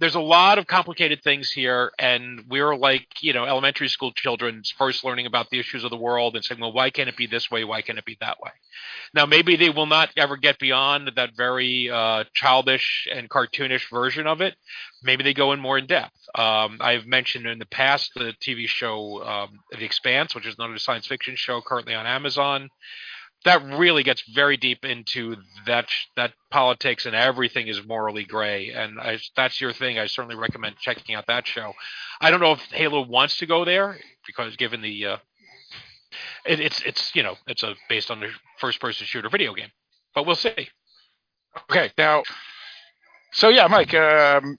there's 0.00 0.14
a 0.14 0.20
lot 0.20 0.58
of 0.58 0.66
complicated 0.66 1.22
things 1.22 1.50
here 1.50 1.92
and 1.98 2.44
we're 2.48 2.74
like 2.74 3.06
you 3.20 3.32
know 3.32 3.44
elementary 3.44 3.88
school 3.88 4.12
children 4.12 4.62
first 4.76 5.04
learning 5.04 5.26
about 5.26 5.50
the 5.50 5.60
issues 5.60 5.84
of 5.84 5.90
the 5.90 5.96
world 5.96 6.34
and 6.34 6.44
saying 6.44 6.60
well 6.60 6.72
why 6.72 6.90
can't 6.90 7.08
it 7.08 7.16
be 7.16 7.26
this 7.26 7.50
way? 7.50 7.64
Why 7.64 7.82
can't 7.82 7.98
it 7.98 8.04
be 8.04 8.16
that 8.20 8.40
way? 8.40 8.50
Now 9.14 9.26
maybe 9.26 9.56
they 9.56 9.70
will 9.70 9.86
not 9.86 10.08
ever 10.16 10.36
get 10.36 10.58
beyond 10.58 11.12
that 11.16 11.36
very 11.36 11.90
uh, 11.90 12.24
childish 12.34 13.06
and 13.12 13.28
cartoonish 13.28 13.90
version 13.90 14.26
of 14.26 14.40
it. 14.40 14.56
Maybe 15.02 15.22
they 15.22 15.34
go 15.34 15.52
in 15.52 15.60
more 15.60 15.78
in 15.78 15.86
depth. 15.86 16.16
Um, 16.34 16.78
i've 16.80 17.06
mentioned 17.06 17.46
in 17.46 17.58
the 17.58 17.66
past 17.66 18.12
the 18.14 18.32
tv 18.40 18.66
show 18.66 19.22
um, 19.24 19.60
the 19.70 19.84
expanse 19.84 20.34
which 20.34 20.46
is 20.46 20.54
another 20.58 20.78
science 20.78 21.06
fiction 21.06 21.34
show 21.36 21.60
currently 21.60 21.94
on 21.94 22.06
amazon 22.06 22.70
that 23.44 23.64
really 23.78 24.02
gets 24.02 24.22
very 24.34 24.56
deep 24.56 24.84
into 24.84 25.36
that 25.66 25.88
that 26.16 26.32
politics 26.50 27.06
and 27.06 27.14
everything 27.14 27.68
is 27.68 27.86
morally 27.86 28.24
gray 28.24 28.70
and 28.70 29.00
I, 29.00 29.18
that's 29.36 29.60
your 29.60 29.72
thing 29.72 29.98
i 29.98 30.06
certainly 30.06 30.36
recommend 30.36 30.76
checking 30.78 31.14
out 31.14 31.26
that 31.28 31.46
show 31.46 31.72
i 32.20 32.30
don't 32.30 32.40
know 32.40 32.52
if 32.52 32.60
halo 32.72 33.02
wants 33.02 33.38
to 33.38 33.46
go 33.46 33.64
there 33.64 33.98
because 34.26 34.56
given 34.56 34.82
the 34.82 35.06
uh, 35.06 35.16
it, 36.46 36.60
it's 36.60 36.82
it's 36.82 37.14
you 37.14 37.22
know 37.22 37.36
it's 37.46 37.62
a 37.62 37.74
based 37.88 38.10
on 38.10 38.20
the 38.20 38.28
first 38.58 38.80
person 38.80 39.06
shooter 39.06 39.28
video 39.30 39.54
game 39.54 39.70
but 40.14 40.26
we'll 40.26 40.36
see 40.36 40.68
Okay, 41.68 41.90
now, 41.98 42.22
so 43.32 43.48
yeah, 43.48 43.66
Mike. 43.66 43.94
Um, 43.94 44.58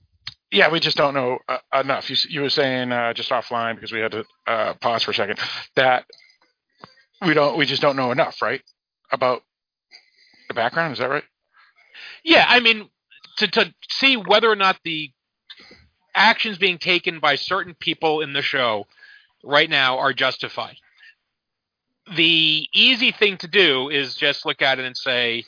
yeah, 0.52 0.70
we 0.70 0.80
just 0.82 0.98
don't 0.98 1.14
know 1.14 1.40
uh, 1.48 1.60
enough. 1.80 2.10
You, 2.10 2.16
you 2.30 2.42
were 2.42 2.50
saying 2.50 2.92
uh, 2.92 3.14
just 3.14 3.30
offline 3.30 3.76
because 3.76 3.92
we 3.92 4.00
had 4.00 4.12
to 4.12 4.26
uh, 4.48 4.74
pause 4.76 5.04
for 5.04 5.12
a 5.12 5.14
second 5.14 5.40
that 5.76 6.06
we 7.26 7.34
don't, 7.34 7.58
we 7.58 7.66
just 7.66 7.82
don't 7.82 7.96
know 7.96 8.12
enough, 8.12 8.42
right, 8.42 8.62
about 9.12 9.44
the 10.48 10.54
background. 10.54 10.94
Is 10.94 11.00
that 11.00 11.10
right? 11.10 11.24
yeah 12.24 12.46
i 12.48 12.60
mean 12.60 12.90
to 13.38 13.48
to 13.48 13.74
see 13.90 14.16
whether 14.18 14.50
or 14.50 14.56
not 14.56 14.78
the 14.84 15.12
actions 16.16 16.58
being 16.58 16.78
taken 16.78 17.20
by 17.20 17.36
certain 17.36 17.74
people 17.80 18.22
in 18.22 18.34
the 18.34 18.42
show 18.42 18.86
right 19.44 19.70
now 19.70 19.98
are 20.00 20.14
justified 20.14 20.76
the 22.16 22.68
easy 22.74 23.12
thing 23.12 23.38
to 23.38 23.48
do 23.48 23.90
is 23.90 24.16
just 24.16 24.46
look 24.46 24.62
at 24.62 24.80
it 24.80 24.86
and 24.86 24.98
say 24.98 25.44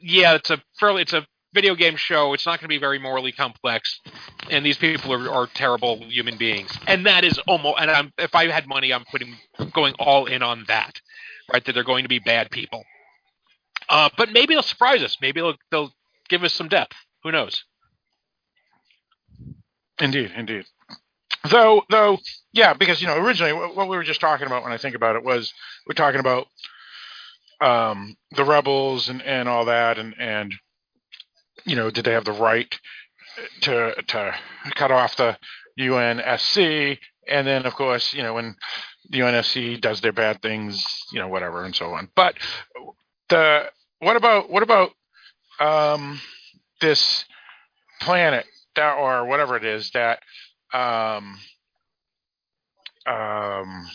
yeah 0.00 0.34
it's 0.34 0.50
a 0.50 0.62
fairly 0.78 1.02
it's 1.02 1.12
a 1.12 1.26
video 1.54 1.74
game 1.74 1.96
show 1.96 2.32
it's 2.32 2.46
not 2.46 2.58
going 2.58 2.64
to 2.64 2.68
be 2.68 2.78
very 2.78 2.98
morally 2.98 3.32
complex 3.32 4.00
and 4.50 4.64
these 4.64 4.78
people 4.78 5.12
are, 5.12 5.30
are 5.30 5.46
terrible 5.46 6.02
human 6.04 6.36
beings. 6.36 6.76
And 6.86 7.06
that 7.06 7.24
is 7.24 7.38
almost 7.46 7.80
and 7.80 7.90
I'm, 7.90 8.12
if 8.18 8.34
i 8.34 8.46
had 8.48 8.66
money 8.66 8.92
i'm 8.92 9.04
putting 9.10 9.36
going 9.72 9.94
all 9.98 10.26
in 10.26 10.42
on 10.42 10.64
that 10.68 11.00
right 11.52 11.64
that 11.64 11.72
they're 11.72 11.84
going 11.84 12.04
to 12.04 12.08
be 12.08 12.18
bad 12.18 12.50
people. 12.50 12.84
Uh, 13.88 14.08
but 14.16 14.32
maybe 14.32 14.54
they'll 14.54 14.62
surprise 14.62 15.02
us. 15.02 15.16
Maybe 15.20 15.40
they'll, 15.40 15.56
they'll 15.70 15.92
give 16.28 16.44
us 16.44 16.54
some 16.54 16.68
depth. 16.68 16.96
Who 17.24 17.32
knows? 17.32 17.64
Indeed, 20.00 20.32
indeed. 20.36 20.64
Though, 21.50 21.82
though, 21.90 22.18
yeah, 22.52 22.72
because 22.72 23.00
you 23.00 23.06
know, 23.06 23.16
originally 23.16 23.52
what, 23.52 23.88
we 23.88 23.96
were 23.96 24.04
just 24.04 24.20
talking 24.20 24.46
about 24.46 24.62
when 24.62 24.72
I 24.72 24.78
think 24.78 24.94
about 24.94 25.16
it 25.16 25.24
was 25.24 25.52
we're 25.86 25.94
talking 25.94 26.20
about 26.20 26.46
um, 27.60 28.16
the 28.30 28.44
rebels 28.44 29.08
and, 29.08 29.20
and 29.22 29.48
all 29.48 29.64
that, 29.66 29.98
and 29.98 30.14
and 30.18 30.54
you 31.64 31.76
know, 31.76 31.90
did 31.90 32.04
they 32.04 32.12
have 32.12 32.24
the 32.24 32.32
right 32.32 32.72
to 33.62 33.94
to 34.08 34.34
cut 34.74 34.90
off 34.90 35.16
the 35.16 35.36
UNSC? 35.78 36.98
And 37.28 37.46
then, 37.46 37.66
of 37.66 37.74
course, 37.74 38.12
you 38.14 38.22
know, 38.22 38.34
when 38.34 38.56
the 39.10 39.20
UNSC 39.20 39.80
does 39.80 40.00
their 40.00 40.12
bad 40.12 40.42
things, 40.42 40.84
you 41.12 41.20
know, 41.20 41.28
whatever, 41.28 41.64
and 41.64 41.74
so 41.74 41.92
on. 41.94 42.08
But 42.14 42.34
the 43.28 43.70
what 44.00 44.16
about 44.16 44.50
what 44.50 44.62
about 44.62 44.90
um, 45.60 46.20
this 46.80 47.24
planet 48.00 48.46
that 48.74 48.94
or 48.94 49.26
whatever 49.26 49.56
it 49.56 49.64
is 49.64 49.90
that 49.92 50.20
um 50.72 51.38
um 53.06 53.86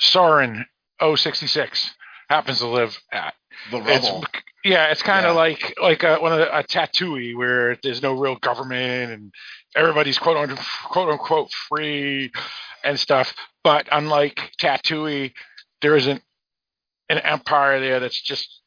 Soren 0.00 0.66
066 1.00 1.94
happens 2.28 2.58
to 2.58 2.66
live 2.66 2.98
at. 3.12 3.34
The 3.70 3.78
It's 3.78 4.04
rebel. 4.04 4.24
Yeah, 4.66 4.86
it's 4.90 5.02
kind 5.02 5.24
of 5.26 5.34
Yeah. 5.34 5.40
like 5.40 5.74
like 5.80 6.02
a, 6.02 6.16
one 6.18 6.32
of 6.32 6.38
the, 6.40 6.58
a 6.58 6.64
Tatooine 6.64 7.36
where 7.36 7.76
there's 7.84 8.02
no 8.02 8.12
real 8.14 8.34
government 8.34 9.12
and 9.12 9.32
everybody's 9.76 10.18
quote 10.18 10.36
unquote, 10.36 10.66
quote 10.84 11.08
unquote 11.08 11.52
free 11.68 12.32
and 12.82 12.98
stuff. 12.98 13.32
But 13.62 13.88
unlike 13.92 14.50
Tatooine, 14.60 15.32
there 15.82 15.96
isn't 15.96 16.20
an 17.08 17.18
empire 17.18 17.78
there 17.78 18.00
that's 18.00 18.20
just 18.20 18.60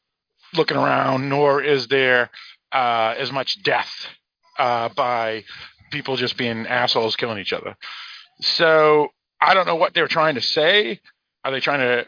looking 0.54 0.78
around, 0.78 1.28
nor 1.28 1.62
is 1.62 1.88
there 1.88 2.30
uh, 2.72 3.14
as 3.18 3.30
much 3.30 3.62
death 3.62 3.92
uh, 4.58 4.88
by 4.88 5.44
people 5.92 6.16
just 6.16 6.38
being 6.38 6.66
assholes 6.66 7.14
killing 7.16 7.38
each 7.38 7.52
other. 7.52 7.76
So 8.40 9.08
I 9.38 9.52
don't 9.52 9.66
know 9.66 9.76
what 9.76 9.92
they're 9.92 10.08
trying 10.08 10.36
to 10.36 10.40
say. 10.40 11.00
Are 11.44 11.50
they 11.50 11.60
trying 11.60 11.80
to? 11.80 12.06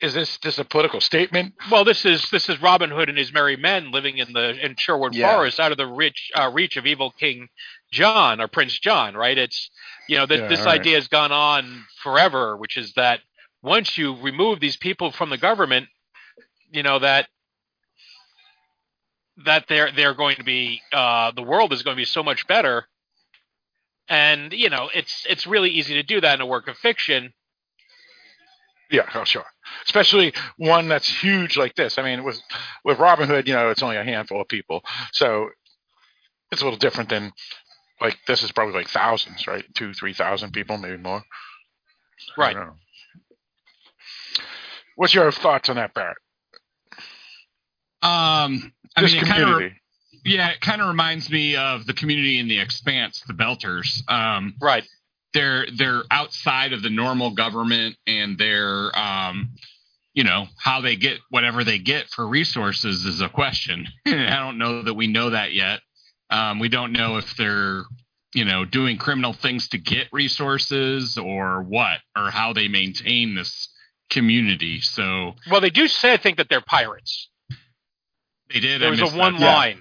Is 0.00 0.14
this 0.14 0.38
just 0.38 0.58
a 0.58 0.64
political 0.64 1.00
statement? 1.00 1.54
Well, 1.70 1.84
this 1.84 2.04
is 2.04 2.28
this 2.30 2.48
is 2.48 2.60
Robin 2.62 2.90
Hood 2.90 3.08
and 3.08 3.18
his 3.18 3.32
merry 3.32 3.56
men 3.56 3.90
living 3.90 4.18
in 4.18 4.32
the 4.32 4.58
in 4.64 4.76
Sherwood 4.76 5.14
Yeah. 5.14 5.34
Forest, 5.34 5.60
out 5.60 5.72
of 5.72 5.78
the 5.78 5.86
rich 5.86 6.30
uh, 6.34 6.50
reach 6.52 6.76
of 6.76 6.86
evil 6.86 7.10
King 7.10 7.48
John 7.92 8.40
or 8.40 8.48
Prince 8.48 8.78
John. 8.78 9.14
Right? 9.14 9.36
It's 9.36 9.70
you 10.08 10.16
know 10.16 10.26
th- 10.26 10.40
Yeah, 10.40 10.48
this 10.48 10.60
all 10.60 10.66
right. 10.66 10.80
idea 10.80 10.96
has 10.96 11.08
gone 11.08 11.32
on 11.32 11.84
forever, 12.02 12.56
which 12.56 12.76
is 12.76 12.92
that 12.94 13.20
once 13.62 13.96
you 13.98 14.16
remove 14.20 14.60
these 14.60 14.76
people 14.76 15.10
from 15.10 15.30
the 15.30 15.38
government, 15.38 15.88
you 16.70 16.82
know 16.82 16.98
that 16.98 17.28
that 19.44 19.66
they're 19.68 19.90
they're 19.92 20.14
going 20.14 20.36
to 20.36 20.44
be 20.44 20.80
uh, 20.92 21.32
the 21.32 21.42
world 21.42 21.72
is 21.72 21.82
going 21.82 21.96
to 21.96 22.00
be 22.00 22.04
so 22.04 22.22
much 22.22 22.46
better. 22.46 22.86
And 24.08 24.52
you 24.52 24.70
know 24.70 24.90
it's 24.94 25.26
it's 25.28 25.46
really 25.46 25.70
easy 25.70 25.94
to 25.94 26.02
do 26.02 26.20
that 26.20 26.34
in 26.34 26.40
a 26.40 26.46
work 26.46 26.68
of 26.68 26.76
fiction. 26.76 27.32
Yeah, 28.94 29.08
oh, 29.14 29.24
sure. 29.24 29.44
Especially 29.84 30.32
one 30.56 30.88
that's 30.88 31.08
huge 31.08 31.56
like 31.56 31.74
this. 31.74 31.98
I 31.98 32.02
mean, 32.02 32.22
with 32.24 32.40
with 32.84 32.98
Robin 32.98 33.28
Hood, 33.28 33.48
you 33.48 33.54
know, 33.54 33.70
it's 33.70 33.82
only 33.82 33.96
a 33.96 34.04
handful 34.04 34.40
of 34.40 34.48
people, 34.48 34.82
so 35.12 35.48
it's 36.52 36.60
a 36.62 36.64
little 36.64 36.78
different 36.78 37.10
than 37.10 37.32
like 38.00 38.16
this 38.26 38.42
is 38.42 38.52
probably 38.52 38.74
like 38.74 38.88
thousands, 38.88 39.46
right? 39.46 39.64
Two, 39.74 39.92
three 39.94 40.12
thousand 40.14 40.52
people, 40.52 40.78
maybe 40.78 40.96
more. 40.98 41.22
Right. 42.36 42.56
What's 44.96 45.14
your 45.14 45.32
thoughts 45.32 45.68
on 45.68 45.76
that, 45.76 45.92
Barrett? 45.94 46.16
Um, 48.02 48.72
I 48.96 49.00
this 49.02 49.12
mean, 49.14 49.22
it 49.22 49.26
kind 49.26 49.42
of 49.42 49.48
community. 49.48 49.80
yeah, 50.24 50.50
it 50.50 50.60
kind 50.60 50.80
of 50.80 50.88
reminds 50.88 51.30
me 51.30 51.56
of 51.56 51.86
the 51.86 51.94
community 51.94 52.38
in 52.38 52.48
the 52.48 52.60
Expanse, 52.60 53.22
the 53.26 53.32
Belters. 53.34 54.08
Um, 54.10 54.54
Right. 54.60 54.84
They're 55.34 55.66
they're 55.76 56.02
outside 56.10 56.72
of 56.72 56.82
the 56.82 56.90
normal 56.90 57.32
government, 57.32 57.96
and 58.06 58.38
they're 58.38 58.96
um, 58.98 59.50
you 60.14 60.24
know 60.24 60.46
how 60.58 60.80
they 60.80 60.96
get 60.96 61.18
whatever 61.30 61.64
they 61.64 61.78
get 61.78 62.08
for 62.08 62.26
resources 62.26 63.04
is 63.04 63.20
a 63.20 63.28
question. 63.28 63.86
I 64.06 64.36
don't 64.36 64.58
know 64.58 64.82
that 64.82 64.94
we 64.94 65.06
know 65.08 65.30
that 65.30 65.52
yet. 65.52 65.80
Um, 66.30 66.58
we 66.60 66.68
don't 66.68 66.92
know 66.92 67.18
if 67.18 67.36
they're 67.36 67.82
you 68.34 68.44
know 68.44 68.64
doing 68.64 68.96
criminal 68.96 69.32
things 69.32 69.68
to 69.70 69.78
get 69.78 70.08
resources 70.12 71.18
or 71.18 71.62
what 71.62 71.98
or 72.16 72.30
how 72.30 72.52
they 72.52 72.68
maintain 72.68 73.34
this 73.34 73.68
community. 74.10 74.80
So 74.80 75.34
Well, 75.50 75.60
they 75.60 75.70
do 75.70 75.88
say 75.88 76.12
I 76.12 76.16
think 76.16 76.36
that 76.38 76.48
they're 76.48 76.60
pirates. 76.60 77.28
they 78.52 78.60
did. 78.60 78.80
There 78.80 78.88
I 78.88 78.90
was 78.92 79.00
a 79.00 79.06
one 79.16 79.34
that. 79.34 79.40
Yeah. 79.40 79.54
line. 79.54 79.80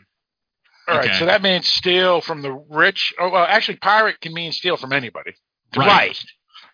All 0.87 0.97
right, 0.97 1.07
Okay. 1.09 1.19
so 1.19 1.25
that 1.27 1.41
means 1.41 1.65
steal 1.67 2.19
from 2.19 2.41
the 2.41 2.51
rich. 2.51 3.13
Oh, 3.17 3.29
well, 3.29 3.45
actually, 3.47 3.77
pirate 3.77 4.19
can 4.19 4.33
mean 4.33 4.51
steal 4.51 4.75
from 4.75 4.91
anybody. 4.91 5.31
Right. 5.75 6.23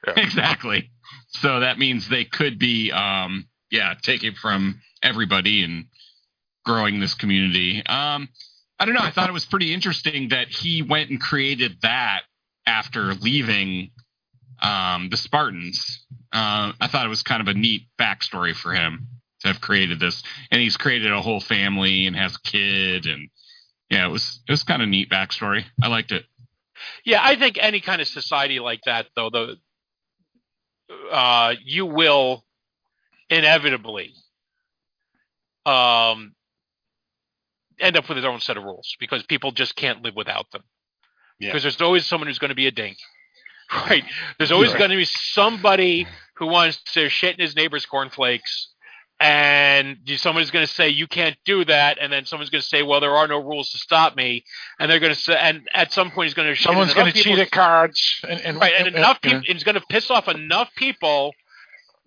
Right. 0.06 0.18
exactly. 0.18 0.92
So 1.30 1.62
that 1.62 1.78
means 1.78 2.10
they 2.10 2.26
could 2.26 2.60
be, 2.60 2.92
um, 2.92 3.48
yeah, 3.72 3.94
taking 4.02 4.34
from 4.34 4.82
everybody 5.04 5.64
and 5.64 5.86
growing 6.66 7.00
this 7.00 7.14
community. 7.14 7.84
Um, 7.86 8.30
I 8.80 8.86
don't 8.86 8.96
know. 8.96 9.02
I 9.02 9.12
thought 9.12 9.30
it 9.30 9.34
was 9.34 9.46
pretty 9.46 9.74
interesting 9.74 10.30
that 10.30 10.48
he 10.48 10.82
went 10.82 11.10
and 11.10 11.20
created 11.20 11.78
that 11.82 12.22
after 12.66 13.14
leaving 13.14 13.92
um, 14.62 15.10
the 15.10 15.18
Spartans. 15.18 16.06
Uh, 16.32 16.74
I 16.80 16.88
thought 16.88 17.06
it 17.06 17.10
was 17.10 17.24
kind 17.24 17.42
of 17.42 17.48
a 17.48 17.54
neat 17.54 17.84
backstory 18.00 18.56
for 18.56 18.74
him 18.74 19.08
to 19.42 19.48
have 19.48 19.62
created 19.62 20.00
this, 20.00 20.24
and 20.52 20.62
he's 20.62 20.78
created 20.78 21.12
a 21.12 21.22
whole 21.22 21.40
family 21.40 22.06
and 22.08 22.16
has 22.16 22.36
a 22.36 22.42
kid, 22.50 23.06
and 23.06 23.30
yeah, 23.90 24.06
it 24.06 24.10
was 24.10 24.42
it 24.48 24.52
was 24.52 24.64
kind 24.64 24.82
of 24.82 24.90
neat 24.90 25.10
backstory. 25.10 25.64
I 25.82 25.88
liked 25.88 26.12
it. 26.12 26.26
Yeah, 27.06 27.22
I 27.24 27.36
think 27.36 27.58
any 27.60 27.80
kind 27.82 28.02
of 28.02 28.08
society 28.08 28.60
like 28.60 28.82
that, 28.86 29.08
though, 29.16 29.30
the 29.30 29.56
uh, 31.12 31.54
you 31.64 31.86
will 31.86 32.44
inevitably 33.30 34.14
um, 35.66 36.34
end 37.80 37.96
up 37.98 38.08
with 38.10 38.18
its 38.18 38.26
own 38.26 38.40
set 38.40 38.58
of 38.58 38.64
rules 38.64 38.96
because 39.00 39.24
people 39.24 39.52
just 39.52 39.76
can't 39.76 40.02
live 40.04 40.16
without 40.16 40.50
them. 40.52 40.64
Yeah. 41.40 41.50
Because 41.50 41.64
there's 41.64 41.82
always 41.82 42.06
someone 42.06 42.28
who's 42.28 42.40
going 42.40 42.50
to 42.50 42.56
be 42.56 42.68
a 42.68 42.72
dink, 42.72 42.98
right? 43.74 44.04
There's 44.38 44.52
always 44.52 44.72
Right. 44.72 44.80
going 44.80 44.92
to 44.92 44.98
be 44.98 45.06
somebody 45.06 46.08
who 46.36 46.48
wants 46.48 46.82
to 46.94 47.10
shit 47.10 47.36
in 47.38 47.42
his 47.42 47.56
neighbor's 47.56 47.86
cornflakes. 47.86 48.70
And 49.20 49.98
someone's 50.16 50.50
going 50.50 50.66
to 50.66 50.72
say 50.72 50.90
you 50.90 51.06
can't 51.06 51.36
do 51.44 51.66
that, 51.66 51.98
and 52.00 52.12
then 52.12 52.26
someone's 52.26 52.50
going 52.50 52.62
to 52.62 52.68
say, 52.68 52.84
"Well, 52.84 53.02
there 53.02 53.16
are 53.16 53.28
no 53.28 53.38
rules 53.40 53.70
to 53.72 53.78
stop 53.78 54.16
me." 54.16 54.46
And 54.80 54.90
they're 54.90 55.00
going 55.00 55.14
to 55.14 55.20
say, 55.20 55.36
and 55.38 55.68
at 55.74 55.92
some 55.92 56.10
point, 56.12 56.28
he's 56.28 56.34
going 56.34 56.54
to 56.54 56.62
Someone's 56.62 56.94
going 56.94 57.12
to 57.12 57.22
cheat 57.22 57.38
at 57.38 57.52
cards, 57.52 58.22
and, 58.28 58.40
and 58.42 58.60
right, 58.62 58.74
and 58.78 58.88
enough 58.88 59.20
you 59.24 59.32
know, 59.32 59.40
people, 59.42 59.56
it's 59.56 59.64
going 59.64 59.76
to 59.76 59.84
piss 59.90 60.10
off 60.10 60.30
enough 60.30 60.70
people 60.76 61.34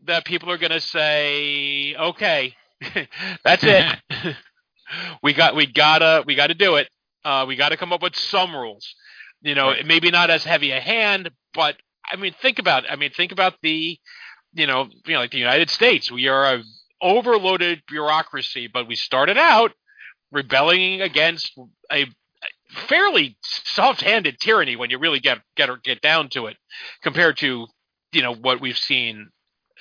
that 0.06 0.24
people 0.24 0.50
are 0.50 0.56
going 0.58 0.72
to 0.72 0.80
say, 0.80 1.94
"Okay, 1.94 2.54
that's 3.44 3.62
it. 3.62 3.84
we 5.22 5.32
got, 5.34 5.54
we 5.54 5.66
gotta, 5.66 6.24
we 6.26 6.34
gotta 6.34 6.54
do 6.54 6.76
it. 6.76 6.88
Uh, 7.24 7.44
we 7.46 7.56
got 7.56 7.70
to 7.70 7.76
come 7.76 7.92
up 7.92 8.02
with 8.02 8.16
some 8.16 8.54
rules. 8.54 8.94
You 9.42 9.54
know, 9.54 9.68
Right. 9.68 9.86
maybe 9.86 10.10
not 10.10 10.30
as 10.30 10.44
heavy 10.44 10.70
a 10.70 10.80
hand, 10.80 11.30
but 11.54 11.76
I 12.10 12.16
mean, 12.16 12.34
think 12.40 12.58
about, 12.58 12.84
I 12.90 12.96
mean, 12.96 13.10
think 13.10 13.32
about 13.32 13.54
the, 13.62 13.98
you 14.54 14.66
know, 14.66 14.88
you 15.06 15.14
know, 15.14 15.20
like 15.20 15.30
the 15.30 15.38
United 15.38 15.70
States. 15.70 16.10
We 16.10 16.28
are 16.28 16.54
a 16.54 16.62
overloaded 17.02 17.82
bureaucracy, 17.88 18.68
but 18.72 18.86
we 18.86 18.94
started 18.94 19.36
out 19.36 19.72
rebelling 20.30 21.02
against 21.02 21.52
a 21.92 22.06
fairly 22.88 23.36
soft-handed 23.42 24.38
tyranny 24.40 24.76
when 24.76 24.90
you 24.90 24.98
really 24.98 25.20
get 25.20 25.38
get 25.56 25.68
get 25.82 26.00
down 26.00 26.28
to 26.30 26.46
it, 26.46 26.56
compared 27.02 27.36
to 27.38 27.66
you 28.12 28.22
know 28.22 28.34
what 28.34 28.60
we've 28.60 28.78
seen 28.78 29.30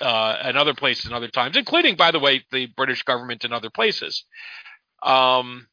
uh, 0.00 0.36
in 0.48 0.56
other 0.56 0.74
places 0.74 1.06
and 1.06 1.14
other 1.14 1.28
times, 1.28 1.56
including, 1.56 1.96
by 1.96 2.10
the 2.10 2.18
way, 2.18 2.44
the 2.50 2.66
British 2.66 3.02
government 3.04 3.44
in 3.44 3.52
other 3.52 3.70
places. 3.70 4.24
Um, 5.02 5.68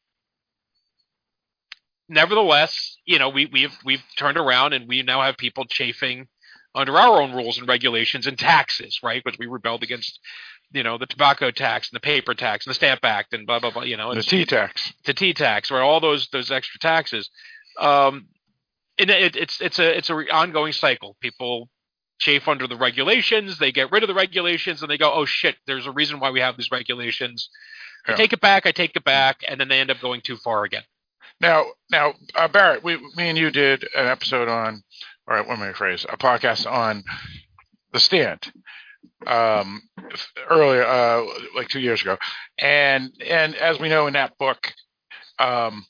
nevertheless, 2.08 2.96
you 3.04 3.18
know 3.18 3.28
we 3.28 3.46
we've 3.46 3.76
we've 3.84 4.02
turned 4.16 4.38
around 4.38 4.72
and 4.72 4.88
we 4.88 5.02
now 5.02 5.20
have 5.22 5.36
people 5.36 5.64
chafing 5.66 6.28
under 6.74 6.96
our 6.96 7.20
own 7.20 7.32
rules 7.32 7.58
and 7.58 7.68
regulations 7.68 8.26
and 8.26 8.38
taxes, 8.38 9.00
right? 9.02 9.22
Because 9.24 9.38
we 9.38 9.46
rebelled 9.46 9.82
against 9.82 10.20
you 10.72 10.82
know 10.82 10.98
the 10.98 11.06
tobacco 11.06 11.50
tax 11.50 11.90
and 11.90 11.96
the 11.96 12.00
paper 12.00 12.34
tax 12.34 12.66
and 12.66 12.70
the 12.70 12.74
Stamp 12.74 13.04
Act 13.04 13.32
and 13.32 13.46
blah 13.46 13.58
blah 13.58 13.70
blah. 13.70 13.82
You 13.82 13.96
know, 13.96 14.14
the 14.14 14.22
tea 14.22 14.44
tax. 14.44 14.92
the 15.04 15.14
tea 15.14 15.34
tax, 15.34 15.70
or 15.70 15.80
all 15.80 16.00
those 16.00 16.28
those 16.32 16.50
extra 16.50 16.78
taxes. 16.78 17.30
Um, 17.78 18.28
and 18.98 19.10
it, 19.10 19.36
it's 19.36 19.60
it's 19.60 19.78
a 19.78 19.96
it's 19.96 20.10
a 20.10 20.14
re- 20.14 20.30
ongoing 20.30 20.72
cycle. 20.72 21.16
People 21.20 21.68
chafe 22.18 22.46
under 22.48 22.66
the 22.66 22.76
regulations, 22.76 23.58
they 23.58 23.72
get 23.72 23.90
rid 23.90 24.02
of 24.02 24.08
the 24.08 24.14
regulations, 24.14 24.82
and 24.82 24.90
they 24.90 24.98
go, 24.98 25.12
"Oh 25.12 25.24
shit, 25.24 25.56
there's 25.66 25.86
a 25.86 25.90
reason 25.90 26.20
why 26.20 26.30
we 26.30 26.40
have 26.40 26.56
these 26.56 26.70
regulations." 26.70 27.48
I 28.06 28.14
take 28.14 28.32
it 28.32 28.40
back, 28.40 28.64
I 28.64 28.72
take 28.72 28.96
it 28.96 29.04
back, 29.04 29.42
and 29.46 29.60
then 29.60 29.68
they 29.68 29.78
end 29.78 29.90
up 29.90 30.00
going 30.00 30.22
too 30.22 30.36
far 30.36 30.64
again. 30.64 30.82
Now, 31.40 31.66
now, 31.90 32.14
uh, 32.34 32.48
Barrett, 32.48 32.82
we, 32.82 32.96
me 32.96 33.28
and 33.28 33.38
you 33.38 33.50
did 33.50 33.84
an 33.94 34.06
episode 34.06 34.48
on, 34.48 34.82
or 35.26 35.36
let 35.36 35.48
me 35.48 35.66
rephrase, 35.66 36.04
a 36.10 36.16
podcast 36.16 36.70
on 36.70 37.04
the 37.92 38.00
stand 38.00 38.52
um, 39.26 39.82
earlier, 40.48 40.84
uh, 40.84 41.24
like 41.54 41.68
two 41.68 41.80
years 41.80 42.00
ago, 42.02 42.16
and 42.58 43.12
and 43.24 43.54
as 43.54 43.78
we 43.78 43.88
know 43.88 44.06
in 44.06 44.14
that 44.14 44.36
book, 44.38 44.72
um, 45.38 45.84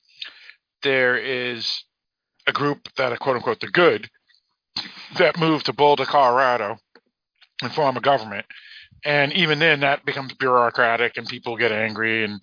there 0.83 1.17
is 1.17 1.85
a 2.47 2.53
group 2.53 2.89
that 2.97 3.13
are 3.13 3.17
quote 3.17 3.37
unquote 3.37 3.61
the 3.61 3.69
good 3.69 4.09
that 5.19 5.39
moved 5.39 5.67
to 5.67 5.73
Boulder, 5.73 6.07
Colorado, 6.07 6.79
and 7.63 7.73
form 7.73 7.97
a 7.97 8.01
government, 8.01 8.47
and 9.05 9.33
even 9.33 9.59
then 9.59 9.81
that 9.81 10.05
becomes 10.05 10.35
bureaucratic 10.35 11.17
and 11.17 11.29
people 11.29 11.57
get 11.57 11.73
angry 11.73 12.25
and 12.25 12.41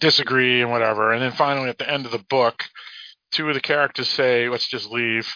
disagree 0.00 0.60
and 0.60 0.70
whatever. 0.70 1.12
And 1.12 1.22
then 1.22 1.32
finally, 1.32 1.68
at 1.68 1.78
the 1.78 1.90
end 1.90 2.06
of 2.06 2.12
the 2.12 2.24
book, 2.28 2.64
two 3.32 3.48
of 3.48 3.54
the 3.54 3.60
characters 3.60 4.08
say, 4.08 4.48
"Let's 4.48 4.68
just 4.68 4.90
leave," 4.90 5.34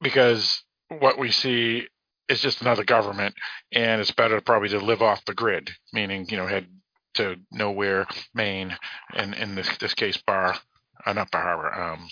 because 0.00 0.62
what 0.88 1.18
we 1.18 1.30
see 1.30 1.88
is 2.28 2.40
just 2.40 2.60
another 2.60 2.84
government, 2.84 3.34
and 3.72 4.00
it's 4.00 4.10
better 4.10 4.40
probably 4.40 4.68
to 4.70 4.78
live 4.78 5.02
off 5.02 5.24
the 5.24 5.34
grid, 5.34 5.70
meaning 5.92 6.26
you 6.28 6.36
know 6.36 6.46
head 6.46 6.66
to 7.14 7.36
nowhere, 7.50 8.06
Maine, 8.34 8.76
and 9.14 9.34
in 9.34 9.54
this 9.54 9.68
this 9.78 9.94
case, 9.94 10.16
Bar, 10.26 10.56
uh, 11.04 11.12
not 11.12 11.30
Bar 11.30 11.42
Harbor, 11.42 11.74
um, 11.74 12.08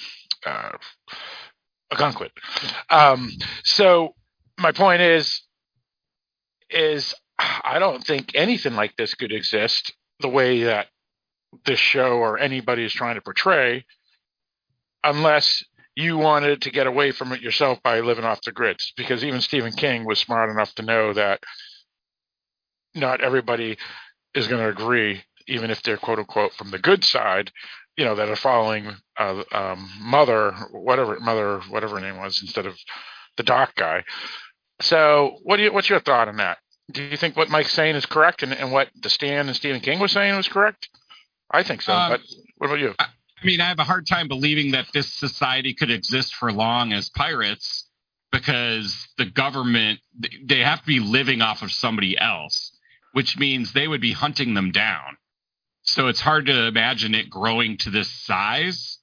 uh, 0.47 0.71
Algonquin. 1.93 2.31
Um, 2.91 3.31
so 3.63 4.15
my 4.59 4.73
point 4.73 5.03
is, 5.03 5.43
is 6.71 7.15
I 7.39 7.79
don't 7.79 8.05
think 8.05 8.33
anything 8.35 8.75
like 8.75 8.97
this 8.97 9.15
could 9.15 9.33
exist 9.33 9.93
the 10.21 10.29
way 10.29 10.65
that 10.65 10.87
this 11.65 11.79
show 11.79 12.19
or 12.19 12.39
anybody 12.39 12.85
is 12.85 12.93
trying 12.93 13.15
to 13.17 13.21
portray 13.21 13.85
unless 15.03 15.65
you 15.97 16.17
wanted 16.19 16.63
to 16.63 16.71
get 16.71 16.87
away 16.87 17.13
from 17.13 17.33
it 17.33 17.41
yourself 17.41 17.83
by 17.83 18.01
living 18.01 18.25
off 18.25 18.43
the 18.43 18.53
grids 18.53 18.93
because 18.97 19.25
even 19.25 19.41
Stephen 19.41 19.73
King 19.73 20.05
was 20.05 20.19
smart 20.19 20.51
enough 20.51 20.75
to 20.75 20.83
know 20.83 21.13
that 21.13 21.41
not 22.95 23.21
everybody 23.21 23.77
is 24.35 24.49
going 24.49 24.61
to 24.63 24.69
agree 24.69 25.23
even 25.47 25.71
if 25.71 25.83
they're 25.83 25.97
quote 25.97 26.19
unquote 26.19 26.53
from 26.55 26.71
the 26.71 26.79
good 26.79 27.05
side 27.05 27.51
you 27.97 28.05
know 28.05 28.15
that 28.17 28.29
are 28.29 28.37
following 28.37 28.97
uh, 29.19 29.43
um, 29.53 29.89
mother 30.01 30.53
whatever 30.73 31.19
mother 31.21 31.61
whatever 31.69 31.97
her 31.97 32.01
name 32.01 32.19
was 32.19 32.41
instead 32.43 32.67
of 32.67 32.77
the 33.37 33.43
doc 33.43 33.75
guy. 33.77 34.05
So 34.81 35.39
what 35.43 35.57
do 35.57 35.65
you 35.65 35.73
what's 35.73 35.89
your 35.89 36.01
thought 36.01 36.29
on 36.29 36.37
that? 36.39 36.59
Do 36.91 37.03
you 37.03 37.17
think 37.17 37.37
what 37.37 37.49
Mike's 37.49 37.73
saying 37.73 37.97
is 37.97 38.07
correct 38.07 38.43
and, 38.43 38.53
and 38.53 38.71
what 38.73 38.89
the 39.01 39.09
Stan 39.09 39.47
and 39.47 39.57
Stephen 39.57 39.81
King 39.81 40.01
was 40.01 40.13
saying 40.13 40.37
was 40.37 40.49
correct? 40.49 40.89
I 41.51 41.63
think 41.63 41.83
so 41.83 41.93
Um, 41.95 42.11
but 42.11 42.21
what 42.59 42.67
about 42.67 42.81
you? 42.81 42.95
I 42.99 43.07
mean, 43.45 43.61
I 43.61 43.69
have 43.69 43.79
a 43.79 43.85
hard 43.85 44.07
time 44.07 44.29
believing 44.29 44.73
that 44.73 44.87
this 44.93 45.13
society 45.13 45.75
could 45.75 45.91
exist 45.91 46.35
for 46.35 46.53
long 46.53 46.93
as 46.93 47.09
pirates 47.11 47.89
because 48.33 49.07
the 49.19 49.27
government 49.27 50.01
they 50.45 50.61
have 50.61 50.81
to 50.81 50.87
be 50.87 51.01
living 51.01 51.41
off 51.41 51.63
of 51.63 51.71
somebody 51.71 52.19
else, 52.19 52.77
which 53.13 53.39
means 53.39 53.73
they 53.73 53.87
would 53.87 54.01
be 54.01 54.13
hunting 54.13 54.55
them 54.55 54.73
down. 54.73 55.17
So 55.83 56.09
it's 56.09 56.21
hard 56.21 56.47
to 56.47 56.67
imagine 56.67 57.15
it 57.15 57.31
growing 57.31 57.77
to 57.79 57.91
this 57.91 58.11
size. 58.11 58.99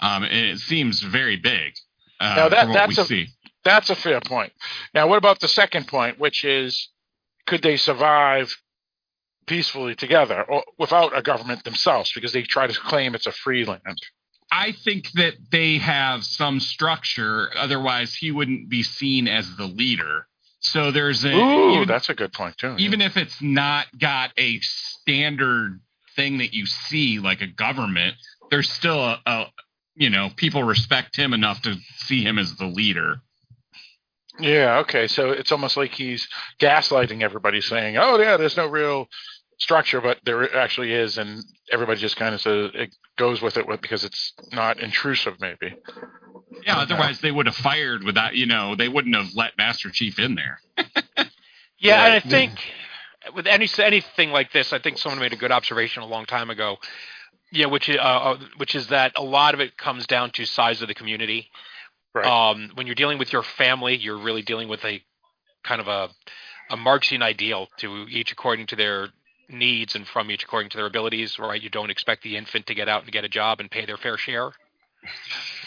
Um, 0.00 0.24
and 0.24 0.46
it 0.46 0.58
seems 0.58 1.00
very 1.00 1.36
big. 1.36 1.74
Uh, 2.20 2.34
Now 2.34 2.48
that- 2.48 2.64
from 2.64 2.72
what 2.72 2.88
we 2.88 2.94
that's 2.94 2.98
a- 3.06 3.08
see. 3.08 3.26
That's 3.64 3.88
a 3.90 3.94
fair 3.94 4.20
point. 4.20 4.52
Now, 4.92 5.06
what 5.06 5.16
about 5.16 5.40
the 5.40 5.48
second 5.48 5.88
point, 5.88 6.18
which 6.18 6.44
is 6.44 6.88
could 7.46 7.62
they 7.62 7.76
survive 7.78 8.54
peacefully 9.46 9.94
together 9.94 10.42
or 10.42 10.64
without 10.78 11.16
a 11.16 11.22
government 11.22 11.64
themselves 11.64 12.12
because 12.14 12.32
they 12.32 12.42
try 12.42 12.66
to 12.66 12.78
claim 12.78 13.14
it's 13.14 13.26
a 13.26 13.32
free 13.32 13.64
land? 13.64 13.98
I 14.52 14.72
think 14.72 15.10
that 15.12 15.34
they 15.50 15.78
have 15.78 16.24
some 16.24 16.60
structure. 16.60 17.50
Otherwise, 17.56 18.14
he 18.14 18.30
wouldn't 18.30 18.68
be 18.68 18.82
seen 18.82 19.26
as 19.26 19.56
the 19.56 19.66
leader. 19.66 20.26
So 20.60 20.90
there's 20.92 21.24
a 21.24 21.34
Ooh, 21.34 21.74
even- 21.76 21.88
that's 21.88 22.08
a 22.08 22.14
good 22.14 22.32
point 22.32 22.56
too. 22.58 22.74
even 22.78 23.00
if 23.00 23.16
it's 23.16 23.42
not 23.42 23.86
got 23.98 24.30
a 24.38 24.60
standard 24.60 25.80
thing 26.16 26.38
that 26.38 26.54
you 26.54 26.64
see 26.66 27.18
like 27.18 27.40
a 27.42 27.46
government 27.46 28.14
there's 28.50 28.70
still 28.70 29.02
a, 29.02 29.20
a 29.26 29.46
you 29.96 30.08
know 30.08 30.30
people 30.36 30.62
respect 30.62 31.16
him 31.16 31.34
enough 31.34 31.60
to 31.62 31.74
see 31.96 32.22
him 32.22 32.38
as 32.38 32.54
the 32.54 32.66
leader 32.66 33.20
yeah, 34.40 34.78
okay. 34.78 35.06
So 35.06 35.30
it's 35.30 35.52
almost 35.52 35.76
like 35.76 35.92
he's 35.92 36.26
gaslighting 36.58 37.22
everybody, 37.22 37.60
saying, 37.60 37.96
"Oh 37.96 38.18
yeah, 38.18 38.36
there's 38.36 38.56
no 38.56 38.66
real 38.66 39.06
structure, 39.58 40.00
but 40.00 40.18
there 40.24 40.56
actually 40.56 40.92
is," 40.92 41.18
and 41.18 41.42
everybody 41.72 42.00
just 42.00 42.16
kind 42.16 42.34
of 42.34 42.40
says 42.40 42.70
it 42.74 42.94
goes 43.16 43.40
with 43.42 43.56
it 43.56 43.66
because 43.80 44.04
it's 44.04 44.32
not 44.52 44.80
intrusive, 44.80 45.34
maybe. 45.40 45.74
yeah 46.66 46.78
otherwise 46.78 47.20
they 47.20 47.30
would 47.32 47.46
have 47.46 47.56
fired 47.56 48.04
without 48.04 48.34
you 48.36 48.46
know 48.46 48.74
they 48.76 48.88
wouldn't 48.88 49.14
have 49.16 49.34
let 49.34 49.56
master 49.58 49.90
chief 49.90 50.18
in 50.18 50.34
there 50.36 50.60
Yeah, 51.78 51.96
Right. 52.00 52.06
and 52.06 52.14
I 52.14 52.20
think 52.20 52.52
with 53.34 53.46
any 53.46 53.68
anything 53.78 54.30
like 54.30 54.52
this, 54.52 54.72
I 54.72 54.78
think 54.78 54.96
someone 54.98 55.18
made 55.20 55.32
a 55.32 55.36
good 55.36 55.52
observation 55.52 56.02
a 56.02 56.06
long 56.06 56.24
time 56.24 56.50
ago. 56.50 56.78
Yeah, 57.52 57.66
which 57.66 57.88
is, 57.88 57.96
uh, 57.96 58.00
uh, 58.00 58.38
which 58.56 58.74
is 58.74 58.88
that 58.88 59.12
a 59.16 59.22
lot 59.22 59.54
of 59.54 59.60
it 59.60 59.76
comes 59.76 60.06
down 60.06 60.30
to 60.32 60.44
size 60.46 60.82
of 60.82 60.88
the 60.88 60.94
community. 60.94 61.50
Right. 62.14 62.24
Um, 62.26 62.70
when 62.74 62.86
you're 62.86 62.94
dealing 62.94 63.18
with 63.18 63.32
your 63.32 63.42
family, 63.42 63.96
you're 63.96 64.18
really 64.18 64.42
dealing 64.42 64.68
with 64.68 64.84
a 64.84 65.02
kind 65.62 65.80
of 65.80 65.88
a 65.88 66.08
a 66.70 66.76
Marxian 66.76 67.22
ideal 67.22 67.68
to 67.78 68.06
each 68.08 68.32
according 68.32 68.66
to 68.68 68.76
their 68.76 69.08
needs 69.48 69.94
and 69.94 70.06
from 70.06 70.30
each 70.30 70.44
according 70.44 70.70
to 70.70 70.76
their 70.76 70.86
abilities. 70.86 71.38
Right? 71.38 71.60
You 71.60 71.70
don't 71.70 71.90
expect 71.90 72.22
the 72.22 72.36
infant 72.36 72.66
to 72.66 72.74
get 72.74 72.88
out 72.88 73.02
and 73.04 73.12
get 73.12 73.24
a 73.24 73.28
job 73.28 73.60
and 73.60 73.70
pay 73.70 73.84
their 73.86 73.96
fair 73.96 74.16
share. 74.16 74.52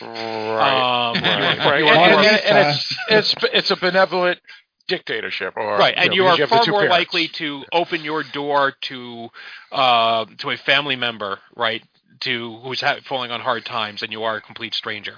Right. 0.01 1.09
Um, 1.11 1.23
right. 1.23 1.57
right. 1.59 1.83
And, 1.83 2.25
and- 2.25 2.57
and- 2.57 2.69
it's, 2.69 2.95
it's 3.09 3.35
it's 3.53 3.71
a 3.71 3.75
benevolent 3.75 4.39
dictatorship, 4.87 5.53
or 5.57 5.77
right, 5.77 5.93
and 5.97 6.09
know, 6.09 6.15
you 6.15 6.25
are 6.27 6.37
have 6.37 6.49
far 6.49 6.65
more 6.67 6.79
parents. 6.81 6.91
likely 6.91 7.27
to 7.27 7.63
open 7.73 8.03
your 8.03 8.23
door 8.23 8.73
to 8.81 9.29
uh, 9.71 10.25
to 10.39 10.49
a 10.51 10.57
family 10.57 10.95
member, 10.95 11.39
right, 11.55 11.83
to 12.21 12.57
who's 12.59 12.79
ha- 12.81 12.97
falling 13.05 13.29
on 13.31 13.41
hard 13.41 13.65
times, 13.65 14.01
than 14.01 14.11
you 14.11 14.23
are 14.23 14.37
a 14.37 14.41
complete 14.41 14.73
stranger. 14.73 15.15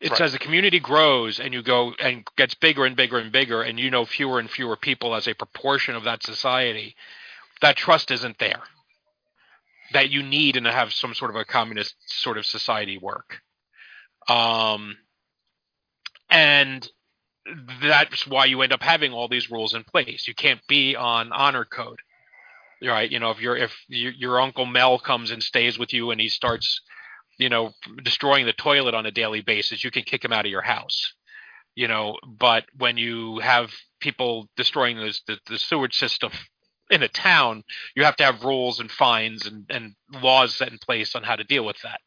It's 0.00 0.12
Right. 0.12 0.22
as 0.22 0.32
the 0.32 0.38
community 0.38 0.80
grows 0.80 1.38
and 1.38 1.52
you 1.52 1.62
go 1.62 1.92
and 2.00 2.26
gets 2.36 2.54
bigger 2.54 2.84
and 2.86 2.96
bigger 2.96 3.18
and 3.18 3.30
bigger, 3.30 3.62
and 3.62 3.78
you 3.78 3.90
know 3.90 4.04
fewer 4.06 4.38
and 4.38 4.50
fewer 4.50 4.76
people 4.76 5.14
as 5.14 5.28
a 5.28 5.34
proportion 5.34 5.94
of 5.94 6.04
that 6.04 6.22
society, 6.22 6.96
that 7.62 7.76
trust 7.76 8.10
isn't 8.10 8.38
there. 8.38 8.62
That 9.92 10.10
you 10.10 10.22
need 10.22 10.56
and 10.56 10.66
to 10.66 10.72
have 10.72 10.92
some 10.92 11.14
sort 11.14 11.30
of 11.30 11.36
a 11.36 11.44
communist 11.44 11.94
sort 12.06 12.38
of 12.38 12.46
society 12.46 12.96
work. 12.96 13.40
Um, 14.28 14.96
and 16.30 16.88
that's 17.82 18.26
why 18.26 18.44
you 18.44 18.62
end 18.62 18.72
up 18.72 18.82
having 18.82 19.12
all 19.12 19.28
these 19.28 19.50
rules 19.50 19.74
in 19.74 19.84
place. 19.84 20.28
You 20.28 20.34
can't 20.34 20.60
be 20.68 20.94
on 20.94 21.32
honor 21.32 21.64
code, 21.64 21.98
right? 22.82 23.10
You 23.10 23.18
know, 23.18 23.30
if 23.30 23.40
your 23.40 23.56
if 23.56 23.74
your, 23.88 24.40
uncle 24.40 24.66
Mel 24.66 24.98
comes 24.98 25.30
and 25.30 25.42
stays 25.42 25.78
with 25.78 25.92
you 25.92 26.10
and 26.10 26.20
he 26.20 26.28
starts, 26.28 26.80
you 27.38 27.48
know, 27.48 27.72
destroying 28.02 28.46
the 28.46 28.52
toilet 28.52 28.94
on 28.94 29.06
a 29.06 29.10
daily 29.10 29.40
basis, 29.40 29.82
you 29.82 29.90
can 29.90 30.04
kick 30.04 30.24
him 30.24 30.32
out 30.32 30.44
of 30.44 30.50
your 30.50 30.62
house. 30.62 31.14
You 31.74 31.88
know, 31.88 32.16
but 32.26 32.64
when 32.76 32.96
you 32.96 33.38
have 33.40 33.72
people 34.00 34.48
destroying 34.56 34.98
this, 34.98 35.22
the 35.26 35.38
the 35.48 35.58
sewage 35.58 35.96
system 35.96 36.30
in 36.90 37.02
a 37.02 37.08
town, 37.08 37.62
you 37.94 38.04
have 38.04 38.16
to 38.16 38.24
have 38.24 38.42
rules 38.42 38.80
and 38.80 38.90
fines 38.90 39.46
and 39.46 39.66
and 39.70 39.94
laws 40.12 40.54
set 40.54 40.72
in 40.72 40.78
place 40.78 41.14
on 41.14 41.22
how 41.22 41.36
to 41.36 41.44
deal 41.44 41.64
with 41.64 41.80
that. 41.82 42.00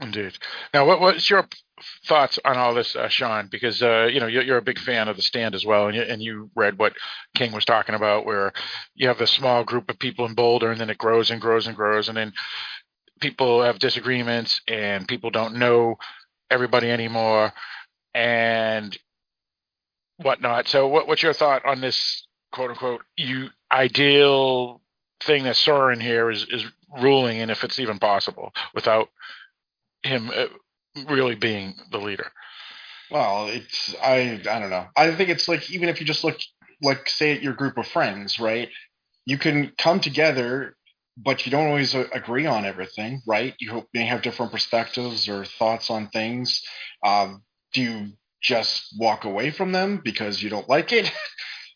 Indeed. 0.00 0.36
Now, 0.72 0.86
what 0.86 1.00
what's 1.00 1.30
your 1.30 1.46
thoughts 2.06 2.38
on 2.44 2.56
all 2.56 2.74
this, 2.74 2.96
uh, 2.96 3.08
Sean? 3.08 3.48
Because 3.50 3.82
uh, 3.82 4.08
you 4.12 4.20
know 4.20 4.26
you're, 4.26 4.42
you're 4.42 4.58
a 4.58 4.62
big 4.62 4.78
fan 4.78 5.08
of 5.08 5.16
the 5.16 5.22
stand 5.22 5.54
as 5.54 5.64
well, 5.64 5.86
and 5.86 5.96
you, 5.96 6.02
and 6.02 6.22
you 6.22 6.50
read 6.54 6.78
what 6.78 6.94
King 7.36 7.52
was 7.52 7.64
talking 7.64 7.94
about, 7.94 8.26
where 8.26 8.52
you 8.94 9.08
have 9.08 9.18
this 9.18 9.30
small 9.30 9.64
group 9.64 9.88
of 9.88 9.98
people 9.98 10.26
in 10.26 10.34
Boulder, 10.34 10.70
and 10.72 10.80
then 10.80 10.90
it 10.90 10.98
grows 10.98 11.30
and 11.30 11.40
grows 11.40 11.66
and 11.66 11.76
grows, 11.76 12.08
and 12.08 12.16
then 12.16 12.32
people 13.20 13.62
have 13.62 13.78
disagreements, 13.78 14.60
and 14.66 15.06
people 15.06 15.30
don't 15.30 15.56
know 15.56 15.96
everybody 16.50 16.90
anymore, 16.90 17.52
and 18.14 18.98
whatnot. 20.16 20.66
So, 20.66 20.88
what, 20.88 21.06
what's 21.06 21.22
your 21.22 21.32
thought 21.34 21.64
on 21.64 21.80
this 21.80 22.26
quote 22.54 22.70
unquote 22.70 23.02
you 23.16 23.50
ideal 23.72 24.80
thing 25.20 25.44
that 25.44 25.56
Soren 25.56 26.00
here 26.00 26.30
is 26.30 26.46
is 26.48 26.64
ruling, 27.02 27.40
and 27.40 27.50
if 27.50 27.64
it's 27.64 27.80
even 27.80 27.98
possible 27.98 28.52
without 28.74 29.08
him 30.02 30.30
uh, 30.34 30.46
really 31.08 31.34
being 31.34 31.74
the 31.90 31.98
leader. 31.98 32.30
Well, 33.10 33.48
it's 33.48 33.94
I 34.02 34.40
I 34.48 34.58
don't 34.60 34.70
know. 34.70 34.86
I 34.96 35.14
think 35.14 35.30
it's 35.30 35.48
like 35.48 35.70
even 35.70 35.88
if 35.88 36.00
you 36.00 36.06
just 36.06 36.24
look 36.24 36.38
like 36.80 37.08
say 37.08 37.32
at 37.32 37.42
your 37.42 37.54
group 37.54 37.76
of 37.76 37.86
friends, 37.88 38.38
right? 38.38 38.68
You 39.26 39.38
can 39.38 39.72
come 39.76 40.00
together, 40.00 40.76
but 41.16 41.46
you 41.46 41.50
don't 41.50 41.66
always 41.66 41.94
uh, 41.94 42.06
agree 42.12 42.46
on 42.46 42.64
everything, 42.64 43.22
right? 43.26 43.54
You 43.58 43.86
may 43.92 44.04
have 44.04 44.22
different 44.22 44.52
perspectives 44.52 45.28
or 45.28 45.44
thoughts 45.44 45.90
on 45.90 46.08
things. 46.08 46.62
Um, 47.04 47.42
do 47.72 47.82
you 47.82 48.12
just 48.40 48.94
walk 48.98 49.24
away 49.24 49.50
from 49.50 49.72
them 49.72 50.00
because 50.04 50.42
you 50.42 50.50
don't 50.50 50.68
like 50.68 50.92
it? 50.92 51.10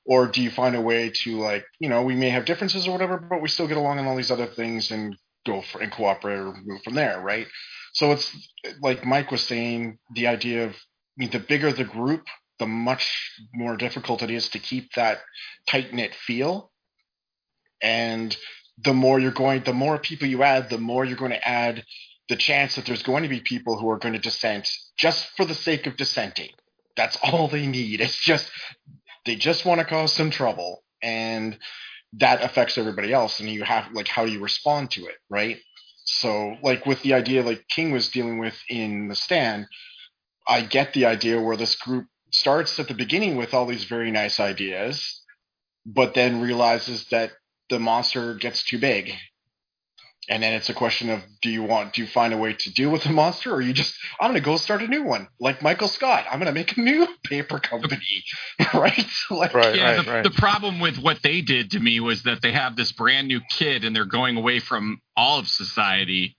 or 0.08 0.26
do 0.26 0.40
you 0.42 0.50
find 0.50 0.74
a 0.74 0.80
way 0.80 1.12
to 1.22 1.38
like, 1.38 1.66
you 1.78 1.88
know, 1.90 2.02
we 2.02 2.16
may 2.16 2.30
have 2.30 2.46
differences 2.46 2.88
or 2.88 2.92
whatever, 2.92 3.18
but 3.18 3.42
we 3.42 3.48
still 3.48 3.68
get 3.68 3.76
along 3.76 3.98
on 3.98 4.06
all 4.06 4.16
these 4.16 4.30
other 4.30 4.46
things 4.46 4.90
and 4.90 5.14
go 5.46 5.60
for 5.60 5.82
and 5.82 5.92
cooperate 5.92 6.38
or 6.38 6.54
move 6.64 6.80
from 6.82 6.94
there, 6.94 7.20
right? 7.20 7.46
So 7.92 8.12
it's 8.12 8.34
like 8.80 9.04
Mike 9.04 9.30
was 9.30 9.42
saying, 9.42 9.98
the 10.14 10.28
idea 10.28 10.64
of 10.64 10.70
I 10.70 11.18
mean, 11.18 11.30
the 11.30 11.38
bigger 11.38 11.72
the 11.72 11.84
group, 11.84 12.24
the 12.58 12.66
much 12.66 13.32
more 13.52 13.76
difficult 13.76 14.22
it 14.22 14.30
is 14.30 14.48
to 14.50 14.58
keep 14.58 14.92
that 14.94 15.18
tight 15.66 15.92
knit 15.92 16.14
feel. 16.14 16.70
And 17.82 18.34
the 18.82 18.94
more 18.94 19.20
you're 19.20 19.32
going, 19.32 19.64
the 19.64 19.72
more 19.74 19.98
people 19.98 20.26
you 20.26 20.42
add, 20.42 20.70
the 20.70 20.78
more 20.78 21.04
you're 21.04 21.18
going 21.18 21.32
to 21.32 21.48
add 21.48 21.84
the 22.28 22.36
chance 22.36 22.76
that 22.76 22.86
there's 22.86 23.02
going 23.02 23.24
to 23.24 23.28
be 23.28 23.40
people 23.40 23.78
who 23.78 23.90
are 23.90 23.98
going 23.98 24.14
to 24.14 24.20
dissent 24.20 24.68
just 24.96 25.28
for 25.36 25.44
the 25.44 25.54
sake 25.54 25.86
of 25.86 25.96
dissenting. 25.96 26.50
That's 26.96 27.18
all 27.22 27.48
they 27.48 27.66
need. 27.66 28.00
It's 28.00 28.18
just, 28.18 28.50
they 29.26 29.36
just 29.36 29.64
want 29.64 29.80
to 29.80 29.86
cause 29.86 30.12
some 30.12 30.30
trouble. 30.30 30.82
And 31.02 31.58
that 32.14 32.42
affects 32.42 32.78
everybody 32.78 33.12
else. 33.12 33.40
And 33.40 33.48
you 33.48 33.62
have, 33.64 33.92
like, 33.92 34.08
how 34.08 34.24
you 34.24 34.40
respond 34.40 34.90
to 34.92 35.06
it, 35.06 35.16
right? 35.28 35.58
So, 36.04 36.56
like 36.62 36.86
with 36.86 37.02
the 37.02 37.12
idea 37.12 37.42
like 37.42 37.68
King 37.68 37.92
was 37.92 38.08
dealing 38.08 38.38
with 38.38 38.58
in 38.68 39.08
the 39.08 39.14
stand, 39.14 39.66
I 40.48 40.62
get 40.62 40.94
the 40.94 41.04
idea 41.04 41.40
where 41.40 41.56
this 41.56 41.76
group 41.76 42.06
starts 42.32 42.78
at 42.80 42.88
the 42.88 42.94
beginning 42.94 43.36
with 43.36 43.52
all 43.52 43.66
these 43.66 43.84
very 43.84 44.10
nice 44.10 44.40
ideas, 44.40 45.22
but 45.84 46.14
then 46.14 46.40
realizes 46.40 47.06
that 47.10 47.32
the 47.68 47.78
monster 47.78 48.34
gets 48.34 48.64
too 48.64 48.78
big. 48.78 49.12
And 50.30 50.42
then 50.42 50.52
it's 50.52 50.68
a 50.68 50.74
question 50.74 51.08
of 51.10 51.22
do 51.40 51.48
you 51.50 51.62
want 51.62 51.94
do 51.94 52.02
you 52.02 52.06
find 52.06 52.34
a 52.34 52.36
way 52.36 52.52
to 52.52 52.72
deal 52.72 52.90
with 52.90 53.02
the 53.04 53.10
monster 53.10 53.52
or 53.52 53.60
you 53.62 53.72
just 53.72 53.94
I'm 54.20 54.28
gonna 54.30 54.40
go 54.40 54.56
start 54.56 54.82
a 54.82 54.86
new 54.86 55.02
one 55.04 55.28
like 55.40 55.62
Michael 55.62 55.88
Scott 55.88 56.26
I'm 56.30 56.38
gonna 56.38 56.52
make 56.52 56.76
a 56.76 56.80
new 56.80 57.06
paper 57.24 57.58
company 57.58 58.24
right 58.74 59.06
like 59.30 59.54
Right, 59.54 59.74
yeah, 59.74 59.96
right, 59.96 60.04
the, 60.04 60.12
right. 60.12 60.24
the 60.24 60.30
problem 60.30 60.80
with 60.80 60.98
what 60.98 61.22
they 61.22 61.40
did 61.40 61.70
to 61.72 61.80
me 61.80 62.00
was 62.00 62.24
that 62.24 62.42
they 62.42 62.52
have 62.52 62.76
this 62.76 62.92
brand 62.92 63.28
new 63.28 63.40
kid 63.50 63.84
and 63.84 63.94
they're 63.96 64.04
going 64.04 64.36
away 64.36 64.58
from 64.60 65.00
all 65.16 65.38
of 65.38 65.48
society. 65.48 66.36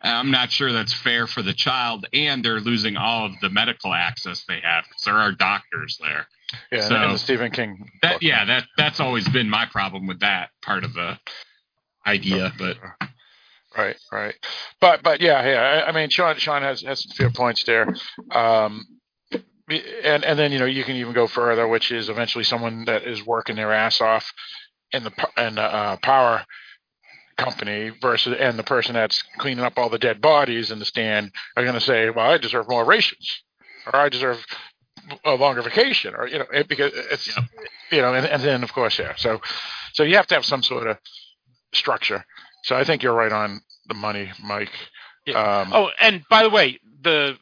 I'm 0.00 0.30
not 0.30 0.50
sure 0.50 0.70
that's 0.72 0.92
fair 0.92 1.26
for 1.26 1.42
the 1.42 1.52
child, 1.54 2.06
and 2.12 2.44
they're 2.44 2.60
losing 2.60 2.96
all 2.96 3.26
of 3.26 3.32
the 3.40 3.48
medical 3.48 3.94
access 3.94 4.44
they 4.46 4.60
have 4.62 4.84
because 4.84 5.02
there 5.04 5.16
are 5.16 5.32
doctors 5.32 5.98
there. 6.00 6.26
yeah, 6.70 6.88
so- 6.88 7.02
in 7.02 7.12
the 7.12 7.18
Stephen 7.18 7.50
King. 7.50 7.88
That 8.02 8.22
yeah, 8.22 8.44
that 8.44 8.64
that's 8.76 9.00
always 9.00 9.28
been 9.28 9.48
my 9.48 9.66
problem 9.66 10.06
with 10.06 10.20
that 10.20 10.50
part 10.60 10.84
of 10.84 10.92
the 10.92 11.18
idea. 12.06 12.52
But 12.58 12.76
uh, 13.00 13.06
Right, 13.76 13.96
right. 14.10 14.34
But 14.80 15.02
but 15.02 15.20
yeah, 15.20 15.44
yeah. 15.46 15.60
I, 15.84 15.88
I 15.88 15.92
mean, 15.92 16.10
Sean 16.10 16.36
Sean 16.36 16.62
has 16.62 16.82
has 16.82 17.02
some 17.02 17.16
fair 17.16 17.30
points 17.30 17.64
there. 17.64 17.94
Um, 18.30 18.84
and 19.70 20.24
and 20.24 20.38
then 20.38 20.52
you 20.52 20.58
know 20.58 20.66
you 20.66 20.84
can 20.84 20.96
even 20.96 21.12
go 21.14 21.26
further, 21.26 21.66
which 21.66 21.90
is 21.92 22.08
eventually 22.08 22.44
someone 22.44 22.84
that 22.86 23.04
is 23.04 23.24
working 23.24 23.56
their 23.56 23.72
ass 23.72 24.00
off 24.00 24.32
in 24.92 25.04
the 25.04 25.12
in 25.38 25.54
the 25.54 25.62
uh, 25.62 25.96
power 26.02 26.44
company 27.38 27.90
versus 28.00 28.36
and 28.38 28.58
the 28.58 28.62
person 28.62 28.94
that's 28.94 29.22
cleaning 29.38 29.64
up 29.64 29.74
all 29.78 29.88
the 29.88 29.98
dead 29.98 30.20
bodies 30.20 30.70
in 30.70 30.78
the 30.78 30.84
stand 30.84 31.32
are 31.56 31.62
going 31.62 31.74
to 31.74 31.80
say, 31.80 32.10
well, 32.10 32.30
I 32.30 32.38
deserve 32.38 32.68
more 32.68 32.84
rations, 32.84 33.42
or 33.86 33.96
I 33.96 34.08
deserve 34.10 34.44
a 35.24 35.34
longer 35.34 35.62
vacation, 35.62 36.14
or 36.14 36.28
you 36.28 36.38
know, 36.38 36.46
it, 36.52 36.68
because 36.68 36.92
it's 36.94 37.26
Yep. 37.28 37.44
you 37.90 38.02
know, 38.02 38.14
and, 38.14 38.26
and 38.26 38.42
then 38.42 38.62
of 38.62 38.72
course, 38.72 38.98
yeah. 38.98 39.14
So 39.16 39.40
so 39.94 40.02
you 40.02 40.16
have 40.16 40.26
to 40.28 40.34
have 40.34 40.44
some 40.44 40.62
sort 40.62 40.86
of 40.86 40.98
structure. 41.72 42.24
So 42.62 42.76
I 42.76 42.84
think 42.84 43.02
you're 43.02 43.14
right 43.14 43.32
on 43.32 43.60
the 43.86 43.94
money, 43.94 44.30
Mike. 44.42 44.70
Um, 45.34 45.72
Oh, 45.72 45.90
and 46.00 46.22
by 46.28 46.42
the 46.42 46.50
way, 46.50 46.78
the 47.02 47.36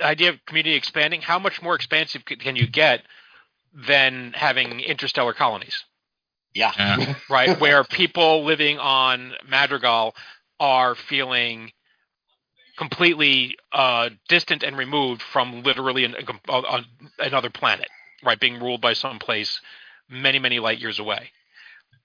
idea 0.00 0.30
of 0.30 0.44
community 0.46 0.76
expanding, 0.76 1.20
how 1.20 1.38
much 1.38 1.62
more 1.62 1.74
expansive 1.74 2.24
can 2.24 2.56
you 2.56 2.66
get 2.66 3.02
than 3.74 4.32
having 4.34 4.80
interstellar 4.80 5.32
colonies, 5.32 5.84
yeah 6.54 6.72
Yeah. 6.76 7.14
right? 7.30 7.60
Where 7.60 7.84
people 7.84 8.44
living 8.44 8.78
on 8.78 9.32
Madrigal 9.48 10.14
are 10.58 10.94
feeling 10.94 11.72
completely 12.76 13.56
uh, 13.72 14.10
distant 14.28 14.62
and 14.62 14.76
removed 14.76 15.22
from 15.22 15.62
literally 15.62 16.04
an, 16.04 16.14
a, 16.48 16.52
a, 16.52 16.84
another 17.18 17.50
planet, 17.50 17.88
right? 18.24 18.40
Being 18.40 18.58
ruled 18.58 18.80
by 18.80 18.94
some 18.94 19.18
place 19.18 19.60
many, 20.08 20.38
many 20.38 20.58
light 20.58 20.80
years 20.80 20.98
away. 20.98 21.30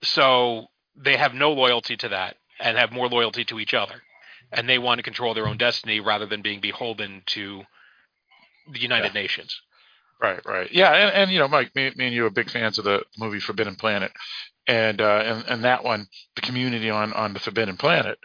So 0.03 0.67
they 0.95 1.17
have 1.17 1.33
no 1.33 1.51
loyalty 1.53 1.97
to 1.97 2.09
that 2.09 2.37
and 2.59 2.77
have 2.77 2.91
more 2.91 3.07
loyalty 3.07 3.45
to 3.45 3.59
each 3.59 3.73
other. 3.73 4.01
And 4.51 4.69
they 4.69 4.77
want 4.77 4.99
to 4.99 5.03
control 5.03 5.33
their 5.33 5.47
own 5.47 5.57
destiny 5.57 5.99
rather 5.99 6.25
than 6.25 6.41
being 6.41 6.61
beholden 6.61 7.23
to 7.27 7.63
the 8.71 8.79
United 8.79 9.13
Nations. 9.13 9.59
Right, 10.21 10.39
right. 10.45 10.71
Yeah, 10.71 10.93
and, 10.93 11.13
and 11.13 11.31
you 11.31 11.39
know, 11.39 11.47
Mike, 11.47 11.75
me, 11.75 11.91
me 11.95 12.05
and 12.05 12.15
you 12.15 12.25
are 12.25 12.29
big 12.29 12.49
fans 12.49 12.77
of 12.77 12.85
the 12.85 13.03
movie 13.17 13.39
Forbidden 13.39 13.75
Planet, 13.75 14.11
and 14.67 15.01
uh, 15.01 15.21
and 15.25 15.45
and 15.47 15.63
that 15.65 15.83
one, 15.83 16.07
the 16.35 16.41
community 16.41 16.89
on 16.89 17.11
on 17.13 17.33
the 17.33 17.39
Forbidden 17.39 17.75
Planet, 17.75 18.17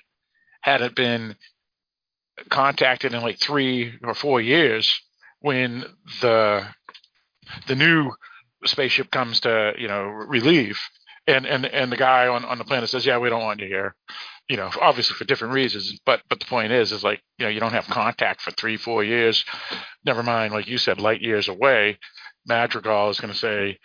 hadn't 0.61 0.95
been 0.95 1.35
contacted 2.49 3.13
in 3.13 3.23
like 3.23 3.41
three 3.41 3.99
or 4.05 4.15
four 4.15 4.41
years 4.41 5.01
when 5.41 5.85
the 6.21 6.65
the 7.67 7.75
new 7.75 8.13
spaceship 8.65 9.11
comes 9.11 9.41
to 9.41 9.73
you 9.77 9.89
know 9.89 10.05
relieve, 10.05 10.79
and 11.31 11.47
and 11.47 11.67
and 11.67 11.93
the 11.93 11.97
guy 11.97 12.29
on 12.29 12.45
on 12.45 12.59
the 12.59 12.65
planet 12.65 12.91
says, 12.91 13.07
"Yeah, 13.07 13.19
we 13.19 13.31
don't 13.31 13.43
want 13.43 13.61
you 13.61 13.67
here." 13.67 13.95
You 14.49 14.57
know, 14.57 14.71
obviously 14.81 15.15
for 15.15 15.25
different 15.25 15.55
reasons, 15.55 15.99
but 16.05 16.23
but 16.29 16.41
the 16.41 16.47
point 16.47 16.73
is, 16.73 16.93
is 16.93 17.05
like 17.05 17.23
you 17.39 17.47
know, 17.47 17.51
you 17.51 17.61
don't 17.61 17.73
have 17.73 17.87
contact 17.87 18.43
for 18.43 18.51
three, 18.53 18.77
four 18.77 19.05
years. 19.05 19.45
Never 20.05 20.23
mind, 20.23 20.53
like 20.53 20.67
you 20.69 20.79
said, 20.79 21.01
light 21.01 21.21
years 21.23 21.49
away. 21.49 21.99
Madrigal 22.47 23.11
is 23.11 23.21
going 23.21 23.33
to 23.33 23.39
say, 23.39 23.79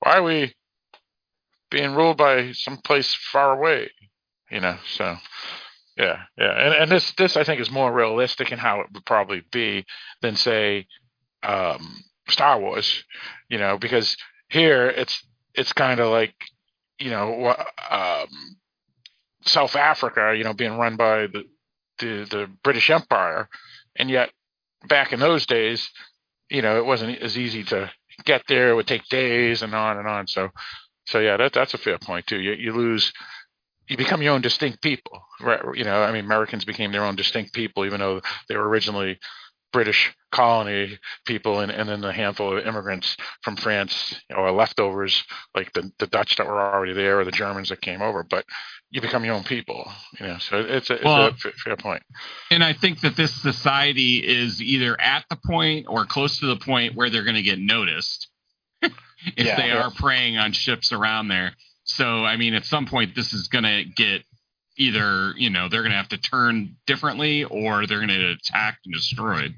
"Why 0.00 0.18
are 0.18 0.22
we 0.22 0.54
being 1.70 1.94
ruled 1.94 2.16
by 2.18 2.52
some 2.52 2.78
place 2.78 3.14
far 3.14 3.52
away?" 3.52 3.90
You 4.50 4.60
know, 4.60 4.76
so 4.94 5.16
yeah, 5.96 6.20
yeah, 6.36 6.52
and 6.52 6.74
and 6.74 6.90
this 6.90 7.12
this 7.12 7.36
I 7.36 7.44
think 7.44 7.60
is 7.60 7.70
more 7.70 7.92
realistic 7.92 8.52
in 8.52 8.58
how 8.58 8.80
it 8.80 8.88
would 8.92 9.06
probably 9.06 9.42
be 9.52 9.84
than 10.22 10.36
say 10.36 10.86
um, 11.42 12.02
Star 12.28 12.60
Wars, 12.60 13.04
you 13.48 13.58
know, 13.58 13.78
because 13.78 14.16
here 14.48 14.88
it's 14.88 15.22
it's 15.54 15.72
kind 15.72 16.00
of 16.00 16.10
like 16.10 16.34
you 17.00 17.10
know 17.10 17.56
um, 17.90 18.28
South 19.44 19.76
Africa, 19.76 20.34
you 20.36 20.44
know, 20.44 20.52
being 20.52 20.76
run 20.76 20.96
by 20.96 21.26
the, 21.26 21.44
the 21.98 22.26
the 22.30 22.50
British 22.62 22.90
Empire, 22.90 23.48
and 23.96 24.10
yet 24.10 24.30
back 24.88 25.12
in 25.12 25.20
those 25.20 25.46
days, 25.46 25.90
you 26.50 26.62
know, 26.62 26.78
it 26.78 26.84
wasn't 26.84 27.18
as 27.18 27.38
easy 27.38 27.64
to 27.64 27.90
get 28.24 28.42
there. 28.48 28.70
It 28.70 28.74
would 28.74 28.86
take 28.86 29.04
days 29.08 29.62
and 29.62 29.74
on 29.74 29.98
and 29.98 30.06
on. 30.06 30.26
So, 30.26 30.50
so 31.06 31.20
yeah, 31.20 31.36
that 31.38 31.52
that's 31.52 31.74
a 31.74 31.78
fair 31.78 31.98
point 31.98 32.26
too. 32.26 32.40
You 32.40 32.52
you 32.52 32.72
lose, 32.72 33.12
you 33.88 33.96
become 33.96 34.22
your 34.22 34.34
own 34.34 34.42
distinct 34.42 34.82
people, 34.82 35.22
right? 35.40 35.60
You 35.74 35.84
know, 35.84 36.02
I 36.02 36.12
mean, 36.12 36.24
Americans 36.24 36.64
became 36.64 36.92
their 36.92 37.04
own 37.04 37.16
distinct 37.16 37.54
people, 37.54 37.86
even 37.86 38.00
though 38.00 38.20
they 38.48 38.56
were 38.56 38.68
originally 38.68 39.18
British 39.72 40.12
colony 40.32 40.98
people 41.26 41.60
and, 41.60 41.70
and 41.72 41.88
then 41.88 42.04
a 42.04 42.12
handful 42.12 42.56
of 42.56 42.66
immigrants 42.66 43.16
from 43.42 43.56
France 43.56 44.14
or 44.34 44.50
leftovers 44.52 45.24
like 45.54 45.72
the, 45.72 45.90
the 45.98 46.06
Dutch 46.06 46.36
that 46.36 46.46
were 46.46 46.60
already 46.60 46.92
there 46.92 47.20
or 47.20 47.24
the 47.24 47.30
Germans 47.32 47.68
that 47.70 47.80
came 47.80 48.00
over. 48.02 48.22
But 48.22 48.44
you 48.90 49.00
become 49.00 49.24
your 49.24 49.34
own 49.34 49.44
people, 49.44 49.90
you 50.18 50.26
know. 50.26 50.38
So 50.38 50.58
it's 50.60 50.90
a, 50.90 50.94
it's 50.94 51.04
Well- 51.04 51.26
a 51.26 51.30
f- 51.30 51.54
fair 51.64 51.76
point. 51.76 52.02
And 52.50 52.62
I 52.64 52.72
think 52.72 53.00
that 53.00 53.16
this 53.16 53.32
society 53.34 54.18
is 54.18 54.60
either 54.62 55.00
at 55.00 55.24
the 55.30 55.36
point 55.44 55.86
or 55.88 56.04
close 56.06 56.38
to 56.40 56.46
the 56.46 56.56
point 56.56 56.94
where 56.94 57.10
they're 57.10 57.24
going 57.24 57.36
to 57.36 57.42
get 57.42 57.58
noticed 57.58 58.28
if 58.82 58.92
Yeah. 59.36 59.56
they 59.56 59.70
are 59.70 59.90
preying 59.90 60.38
on 60.38 60.52
ships 60.52 60.92
around 60.92 61.28
there. 61.28 61.52
So, 61.84 62.24
I 62.24 62.36
mean, 62.36 62.54
at 62.54 62.64
some 62.64 62.86
point, 62.86 63.14
this 63.16 63.32
is 63.32 63.48
going 63.48 63.64
to 63.64 63.84
get 63.84 64.22
either, 64.80 65.34
you 65.36 65.50
know, 65.50 65.68
they're 65.68 65.82
going 65.82 65.92
to 65.92 65.98
have 65.98 66.08
to 66.08 66.16
turn 66.16 66.76
differently 66.86 67.44
or 67.44 67.86
they're 67.86 67.98
going 67.98 68.08
to 68.08 68.18
get 68.18 68.30
attacked 68.30 68.86
and 68.86 68.94
destroyed. 68.94 69.54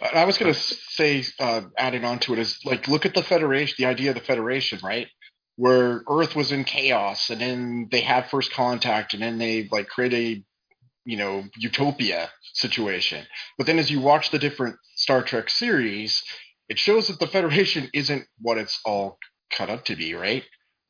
I 0.00 0.24
was 0.24 0.38
going 0.38 0.52
to 0.52 0.58
say, 0.58 1.24
uh, 1.38 1.62
adding 1.76 2.04
on 2.04 2.18
to 2.20 2.32
it 2.32 2.40
is 2.40 2.58
like, 2.64 2.88
look 2.88 3.06
at 3.06 3.14
the 3.14 3.22
Federation, 3.22 3.76
the 3.78 3.86
idea 3.86 4.10
of 4.10 4.16
the 4.16 4.20
Federation, 4.20 4.80
right? 4.82 5.06
Where 5.56 6.02
Earth 6.08 6.36
was 6.36 6.52
in 6.52 6.64
chaos, 6.64 7.30
and 7.30 7.40
then 7.40 7.88
they 7.90 8.00
have 8.02 8.26
first 8.26 8.52
contact, 8.52 9.14
and 9.14 9.22
then 9.22 9.38
they 9.38 9.68
like 9.70 9.88
create 9.88 10.14
a, 10.14 10.44
you 11.04 11.16
know, 11.16 11.44
utopia 11.56 12.30
situation. 12.54 13.24
But 13.56 13.66
then 13.66 13.78
as 13.78 13.90
you 13.90 14.00
watch 14.00 14.30
the 14.30 14.38
different 14.38 14.76
Star 14.94 15.22
Trek 15.22 15.50
series, 15.50 16.22
it 16.68 16.78
shows 16.78 17.08
that 17.08 17.18
the 17.18 17.26
Federation 17.26 17.88
isn't 17.92 18.24
what 18.40 18.58
it's 18.58 18.80
all 18.84 19.18
cut 19.50 19.70
up 19.70 19.84
to 19.86 19.96
be, 19.96 20.14
right? 20.14 20.44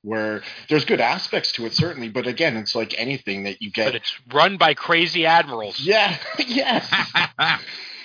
Where 0.08 0.42
there's 0.70 0.86
good 0.86 1.00
aspects 1.02 1.52
to 1.52 1.66
it, 1.66 1.74
certainly, 1.74 2.08
but 2.08 2.26
again, 2.26 2.56
it's 2.56 2.74
like 2.74 2.94
anything 2.96 3.42
that 3.44 3.60
you 3.60 3.70
get 3.70 3.88
But 3.88 3.94
it's 3.96 4.14
run 4.32 4.56
by 4.56 4.72
crazy 4.72 5.26
admirals. 5.26 5.78
Yeah, 5.80 6.16
yes. 6.46 6.90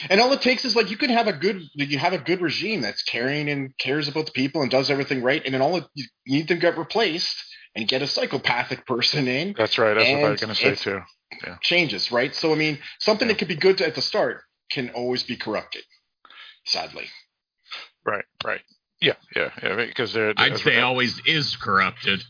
And 0.10 0.20
all 0.20 0.34
it 0.34 0.42
takes 0.42 0.66
is 0.66 0.76
like 0.76 0.92
you 0.92 0.98
can 0.98 1.12
have 1.12 1.28
a 1.28 1.34
good 1.34 1.62
you 1.76 1.98
have 1.98 2.12
a 2.12 2.18
good 2.18 2.42
regime 2.42 2.82
that's 2.82 3.04
caring 3.04 3.48
and 3.50 3.72
cares 3.78 4.10
about 4.10 4.26
the 4.26 4.34
people 4.34 4.62
and 4.62 4.70
does 4.70 4.92
everything 4.92 5.22
right, 5.24 5.42
and 5.46 5.54
then 5.54 5.62
all 5.62 5.78
it, 5.78 5.86
you 5.96 6.06
need 6.28 6.50
them 6.50 6.58
to 6.58 6.62
get 6.62 6.78
replaced 6.78 7.38
and 7.74 7.88
get 7.88 8.02
a 8.02 8.08
psychopathic 8.08 8.86
person 8.86 9.30
in 9.30 9.56
That's 9.58 9.78
right. 9.78 9.94
That's 9.94 10.12
what 10.12 10.24
I 10.26 10.30
was 10.32 10.42
going 10.42 10.54
to 10.54 10.60
say 10.60 10.72
it's- 10.74 10.84
too. 10.84 11.00
changes, 11.62 12.12
right? 12.12 12.36
So 12.36 12.52
I 12.52 12.56
mean, 12.56 12.80
something 13.00 13.30
that 13.30 13.38
could 13.38 13.48
be 13.48 13.56
good 13.56 13.80
at 13.82 13.96
the 13.96 14.02
start 14.02 14.42
can 14.70 14.90
always 14.90 15.24
be 15.24 15.38
corrupted. 15.38 15.84
Sadly, 16.66 17.06
Right, 18.06 18.26
right. 18.44 18.62
Yeah, 19.04 19.16
yeah, 19.36 19.50
yeah. 19.62 19.76
Because 19.76 20.14
they're, 20.14 20.34
I'd 20.38 20.58
say 20.58 20.80
always 20.80 21.22
is 21.26 21.56
corrupted. 21.56 22.24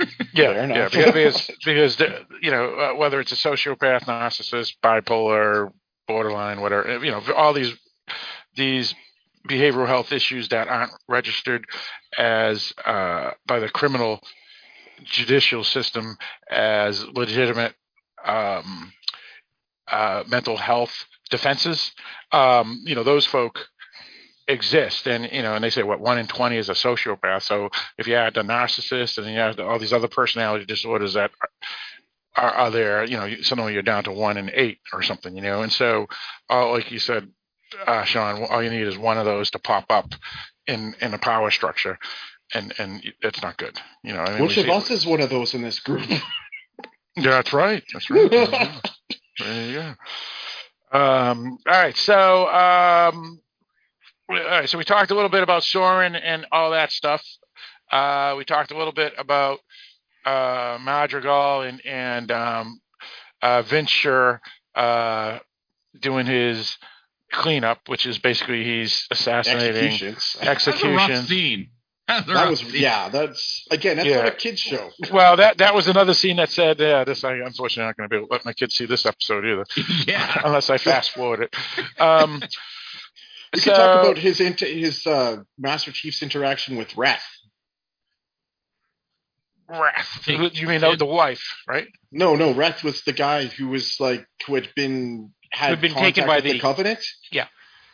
Yeah, 0.32 0.66
yeah, 0.66 0.88
because 0.88 1.48
because, 1.64 1.96
because 1.98 2.00
you 2.40 2.52
know 2.52 2.72
uh, 2.74 2.94
whether 2.94 3.18
it's 3.18 3.32
a 3.32 3.34
sociopath, 3.34 4.04
narcissist, 4.04 4.74
bipolar, 4.80 5.72
borderline, 6.06 6.60
whatever, 6.60 7.04
you 7.04 7.10
know, 7.10 7.20
all 7.36 7.52
these 7.52 7.76
these 8.54 8.94
behavioral 9.48 9.88
health 9.88 10.12
issues 10.12 10.50
that 10.50 10.68
aren't 10.68 10.92
registered 11.08 11.66
as 12.16 12.72
uh, 12.84 13.32
by 13.48 13.58
the 13.58 13.68
criminal 13.68 14.20
judicial 15.04 15.64
system 15.64 16.16
as 16.48 17.04
legitimate 17.08 17.74
um, 18.24 18.92
uh, 19.90 20.22
mental 20.28 20.56
health 20.56 21.06
defenses. 21.30 21.90
Um, 22.30 22.82
you 22.84 22.94
know, 22.94 23.02
those 23.02 23.26
folk 23.26 23.66
exist 24.48 25.06
and 25.06 25.28
you 25.30 25.42
know 25.42 25.54
and 25.54 25.62
they 25.62 25.68
say 25.68 25.82
what 25.82 26.00
one 26.00 26.18
in 26.18 26.26
20 26.26 26.56
is 26.56 26.70
a 26.70 26.72
sociopath 26.72 27.42
so 27.42 27.68
if 27.98 28.06
you 28.06 28.14
add 28.14 28.32
the 28.32 28.40
narcissist 28.40 29.18
and 29.18 29.26
then 29.26 29.34
you 29.34 29.38
add 29.38 29.60
all 29.60 29.78
these 29.78 29.92
other 29.92 30.08
personality 30.08 30.64
disorders 30.64 31.12
that 31.12 31.30
are, 32.34 32.50
are 32.50 32.70
there 32.70 33.04
you 33.04 33.18
know 33.18 33.28
suddenly 33.42 33.74
you're 33.74 33.82
down 33.82 34.02
to 34.04 34.10
one 34.10 34.38
in 34.38 34.50
eight 34.54 34.78
or 34.94 35.02
something 35.02 35.36
you 35.36 35.42
know 35.42 35.60
and 35.60 35.70
so 35.70 36.06
uh, 36.48 36.70
like 36.70 36.90
you 36.90 36.98
said 36.98 37.28
uh, 37.86 38.04
sean 38.04 38.42
all 38.44 38.62
you 38.62 38.70
need 38.70 38.86
is 38.86 38.96
one 38.96 39.18
of 39.18 39.26
those 39.26 39.50
to 39.50 39.58
pop 39.58 39.84
up 39.90 40.14
in 40.66 40.94
in 41.02 41.12
a 41.12 41.18
power 41.18 41.50
structure 41.50 41.98
and 42.54 42.72
and 42.78 43.02
it's 43.20 43.42
not 43.42 43.58
good 43.58 43.78
you 44.02 44.14
know 44.14 44.20
I 44.20 44.38
mean, 44.38 44.46
which 44.46 44.56
we 44.56 44.62
of 44.62 44.70
us 44.70 44.90
is 44.90 45.06
one 45.06 45.20
of 45.20 45.28
those 45.28 45.52
in 45.52 45.60
this 45.60 45.78
group? 45.80 46.08
yeah, 46.08 46.20
that's 47.16 47.52
right. 47.52 47.84
That's 47.92 48.08
right. 48.08 48.30
There 48.30 48.44
you 48.44 48.50
go. 48.50 48.68
There 49.40 49.66
you 49.66 49.74
go. 49.74 49.94
Um, 50.90 51.58
all 51.66 51.72
right. 51.72 51.96
So, 51.96 52.48
um, 52.48 53.40
all 54.28 54.36
right. 54.36 54.68
So 54.68 54.78
we 54.78 54.84
talked 54.84 55.10
a 55.10 55.14
little 55.14 55.30
bit 55.30 55.42
about 55.42 55.62
Soren 55.64 56.14
and 56.14 56.46
all 56.52 56.70
that 56.72 56.92
stuff. 56.92 57.24
Uh, 57.90 58.34
we 58.36 58.44
talked 58.44 58.70
a 58.70 58.76
little 58.76 58.92
bit 58.92 59.14
about 59.18 59.60
uh, 60.24 60.78
Madrigal 60.80 61.62
and 61.62 61.84
and 61.86 62.30
um, 62.30 62.80
uh, 63.42 63.62
Vinsher 63.62 64.40
uh, 64.74 65.38
doing 65.98 66.26
his 66.26 66.76
cleanup, 67.32 67.80
which 67.88 68.06
is 68.06 68.18
basically 68.18 68.64
he's 68.64 69.06
assassinating 69.10 69.84
Executions. 69.84 70.36
That's 70.40 70.66
a 70.66 70.70
rough 70.70 71.10
executions. 71.10 71.28
scene. 71.28 71.68
That 72.08 72.48
was 72.48 72.60
scene. 72.60 72.70
yeah. 72.74 73.08
That's 73.10 73.66
again. 73.70 73.96
That's 73.96 74.08
Yeah. 74.08 74.16
not 74.18 74.26
a 74.28 74.30
kids 74.32 74.60
show. 74.60 74.90
Well, 75.12 75.36
that 75.36 75.58
that 75.58 75.74
was 75.74 75.88
another 75.88 76.14
scene 76.14 76.36
that 76.36 76.48
said, 76.50 76.78
"Yeah, 76.80 77.04
this 77.04 77.22
I 77.24 77.34
unfortunately 77.34 77.86
not 77.88 77.96
going 77.98 78.08
to 78.08 78.12
be 78.12 78.16
able 78.16 78.28
to 78.28 78.32
let 78.32 78.44
my 78.46 78.54
kids 78.54 78.74
see 78.74 78.86
this 78.86 79.04
episode 79.04 79.44
either." 79.46 79.64
yeah. 80.06 80.40
unless 80.44 80.70
I 80.70 80.78
fast 80.78 81.10
forward 81.12 81.42
it. 81.42 82.00
Um, 82.00 82.42
We 83.54 83.60
so, 83.60 83.70
could 83.70 83.76
talk 83.76 84.04
about 84.04 84.18
his 84.18 84.40
inter- 84.40 84.66
his 84.66 85.06
uh, 85.06 85.38
Master 85.58 85.92
Chief's 85.92 86.22
interaction 86.22 86.76
with 86.76 86.96
Wrath. 86.96 87.24
Wrath. 89.68 90.26
You 90.26 90.66
mean 90.66 90.82
oh, 90.82 90.96
the 90.96 91.04
wife, 91.04 91.44
right? 91.66 91.88
No, 92.10 92.36
no, 92.36 92.54
Wrath 92.54 92.82
was 92.82 93.02
the 93.02 93.12
guy 93.12 93.46
who 93.46 93.68
was 93.68 93.96
like 94.00 94.26
who 94.46 94.54
had 94.54 94.68
been 94.74 95.32
had 95.52 95.70
Who'd 95.70 95.80
been 95.80 95.94
taken 95.94 96.26
by 96.26 96.40
the, 96.40 96.52
the- 96.52 96.58
Covenant. 96.58 97.00
Yeah. 97.32 97.46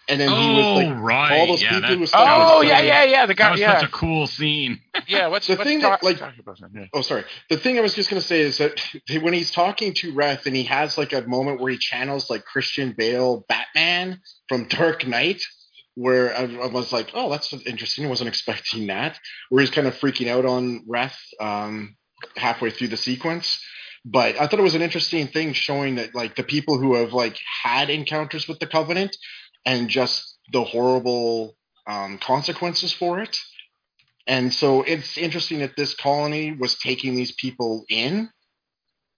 And 0.08 0.20
then 0.20 0.28
he 0.28 0.34
oh, 0.34 0.54
was 0.54 0.84
like 0.84 1.02
right. 1.02 1.38
all 1.38 1.46
those 1.46 1.62
yeah, 1.62 1.68
people 1.70 1.80
that, 1.88 1.94
who 1.94 2.00
was 2.00 2.10
Oh 2.14 2.60
yeah, 2.62 2.80
yeah, 2.80 3.04
yeah. 3.04 3.26
The 3.26 3.34
That 3.34 3.36
guy, 3.36 3.50
was 3.52 3.60
yeah, 3.60 3.80
such 3.80 3.88
a 3.88 3.92
cool 3.92 4.26
scene. 4.26 4.80
yeah. 5.06 5.28
What's 5.28 5.46
The 5.46 5.56
let's 5.56 5.64
thing 5.64 5.80
talk, 5.80 6.00
that, 6.00 6.06
like- 6.06 6.38
about 6.38 6.60
that. 6.60 6.70
Yeah. 6.74 6.86
Oh, 6.92 7.00
sorry. 7.00 7.24
The 7.48 7.56
thing 7.56 7.78
I 7.78 7.80
was 7.80 7.94
just 7.94 8.10
going 8.10 8.20
to 8.20 8.26
say 8.26 8.40
is 8.40 8.58
that 8.58 8.80
when 9.22 9.32
he's 9.32 9.50
talking 9.50 9.94
to 9.94 10.12
Wrath 10.12 10.46
and 10.46 10.54
he 10.54 10.64
has 10.64 10.98
like 10.98 11.12
a 11.12 11.22
moment 11.22 11.60
where 11.60 11.72
he 11.72 11.78
channels 11.78 12.28
like 12.28 12.44
Christian 12.44 12.94
Bale 12.96 13.44
Batman 13.48 14.20
from 14.48 14.68
Dark 14.68 15.06
Knight, 15.06 15.40
where 15.94 16.36
I, 16.36 16.42
I 16.42 16.66
was 16.66 16.92
like, 16.92 17.10
oh, 17.14 17.30
that's 17.30 17.52
interesting. 17.66 18.04
I 18.04 18.08
wasn't 18.08 18.28
expecting 18.28 18.88
that. 18.88 19.18
Where 19.48 19.60
he's 19.60 19.70
kind 19.70 19.86
of 19.86 19.94
freaking 19.94 20.28
out 20.28 20.44
on 20.44 20.84
Wrath 20.86 21.18
um, 21.40 21.96
halfway 22.36 22.70
through 22.70 22.88
the 22.88 22.96
sequence. 22.96 23.58
But 24.04 24.38
I 24.38 24.46
thought 24.46 24.60
it 24.60 24.62
was 24.64 24.74
an 24.74 24.82
interesting 24.82 25.28
thing 25.28 25.54
showing 25.54 25.94
that 25.94 26.14
like 26.14 26.36
the 26.36 26.42
people 26.42 26.78
who 26.78 26.94
have 26.94 27.14
like 27.14 27.38
had 27.62 27.88
encounters 27.88 28.46
with 28.46 28.58
the 28.58 28.66
Covenant 28.66 29.16
and 29.64 29.88
just 29.88 30.38
the 30.52 30.64
horrible 30.64 31.56
um, 31.86 32.18
consequences 32.18 32.92
for 32.92 33.20
it. 33.20 33.36
And 34.26 34.52
so 34.52 34.82
it's 34.82 35.18
interesting 35.18 35.58
that 35.60 35.76
this 35.76 35.94
colony 35.94 36.52
was 36.52 36.76
taking 36.78 37.14
these 37.14 37.32
people 37.32 37.84
in 37.90 38.30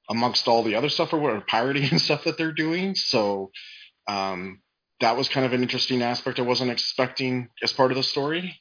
amongst 0.09 0.49
all 0.49 0.63
the 0.63 0.75
other 0.75 0.89
stuff 0.89 1.13
or 1.13 1.19
what 1.19 1.47
pirating 1.47 1.85
and 1.91 2.01
stuff 2.01 2.25
that 2.25 2.39
they're 2.39 2.53
doing. 2.53 2.95
So 2.95 3.51
um, 4.09 4.61
that 5.01 5.17
was 5.17 5.29
kind 5.29 5.47
of 5.47 5.53
an 5.53 5.63
interesting 5.63 6.03
aspect 6.03 6.39
I 6.39 6.43
wasn't 6.43 6.71
expecting 6.71 7.49
as 7.63 7.73
part 7.73 7.93
of 7.93 7.97
the 7.97 8.03
story. 8.03 8.57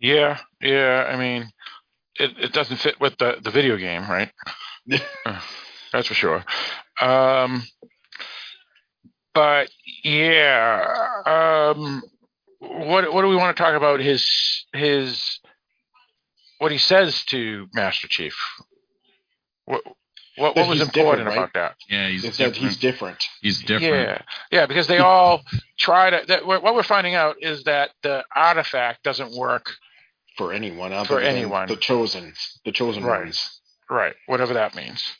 yeah, 0.00 0.38
yeah. 0.60 1.06
I 1.08 1.16
mean, 1.16 1.50
it, 2.16 2.32
it 2.38 2.52
doesn't 2.52 2.78
fit 2.78 3.00
with 3.00 3.16
the 3.18 3.36
the 3.42 3.50
video 3.50 3.76
game, 3.76 4.02
right? 4.08 4.30
That's 5.92 6.08
for 6.08 6.14
sure. 6.14 6.44
Um, 7.00 7.62
but 9.38 9.70
yeah, 10.02 10.84
um, 11.24 12.02
what 12.58 13.12
what 13.14 13.22
do 13.22 13.28
we 13.28 13.36
want 13.36 13.56
to 13.56 13.62
talk 13.62 13.76
about? 13.76 14.00
His 14.00 14.28
his 14.72 15.38
what 16.58 16.72
he 16.72 16.78
says 16.78 17.24
to 17.26 17.68
Master 17.72 18.08
Chief. 18.08 18.34
What 19.64 19.82
what, 20.34 20.56
what 20.56 20.68
was 20.68 20.80
important 20.80 21.28
different, 21.28 21.50
about 21.52 21.54
that? 21.54 21.76
Yeah, 21.88 22.08
he's 22.08 22.24
It's 22.24 22.38
that 22.38 22.54
different. 22.54 22.64
he's 22.72 22.76
different. 22.78 23.24
He's 23.40 23.62
different. 23.62 24.08
Yeah, 24.08 24.22
yeah, 24.50 24.66
because 24.66 24.88
they 24.88 24.98
all 24.98 25.42
try 25.78 26.10
to. 26.10 26.26
That, 26.26 26.44
what 26.44 26.74
we're 26.74 26.82
finding 26.82 27.14
out 27.14 27.36
is 27.40 27.62
that 27.64 27.90
the 28.02 28.24
artifact 28.34 29.04
doesn't 29.04 29.36
work 29.36 29.70
for 30.36 30.52
anyone 30.52 30.92
other 30.92 31.06
For 31.06 31.20
than 31.20 31.36
anyone. 31.36 31.68
the 31.68 31.76
chosen 31.76 32.32
the 32.64 32.72
chosen 32.72 33.04
Right. 33.04 33.20
ones 33.20 33.60
right, 33.88 34.14
whatever 34.26 34.54
that 34.54 34.74
means, 34.74 35.14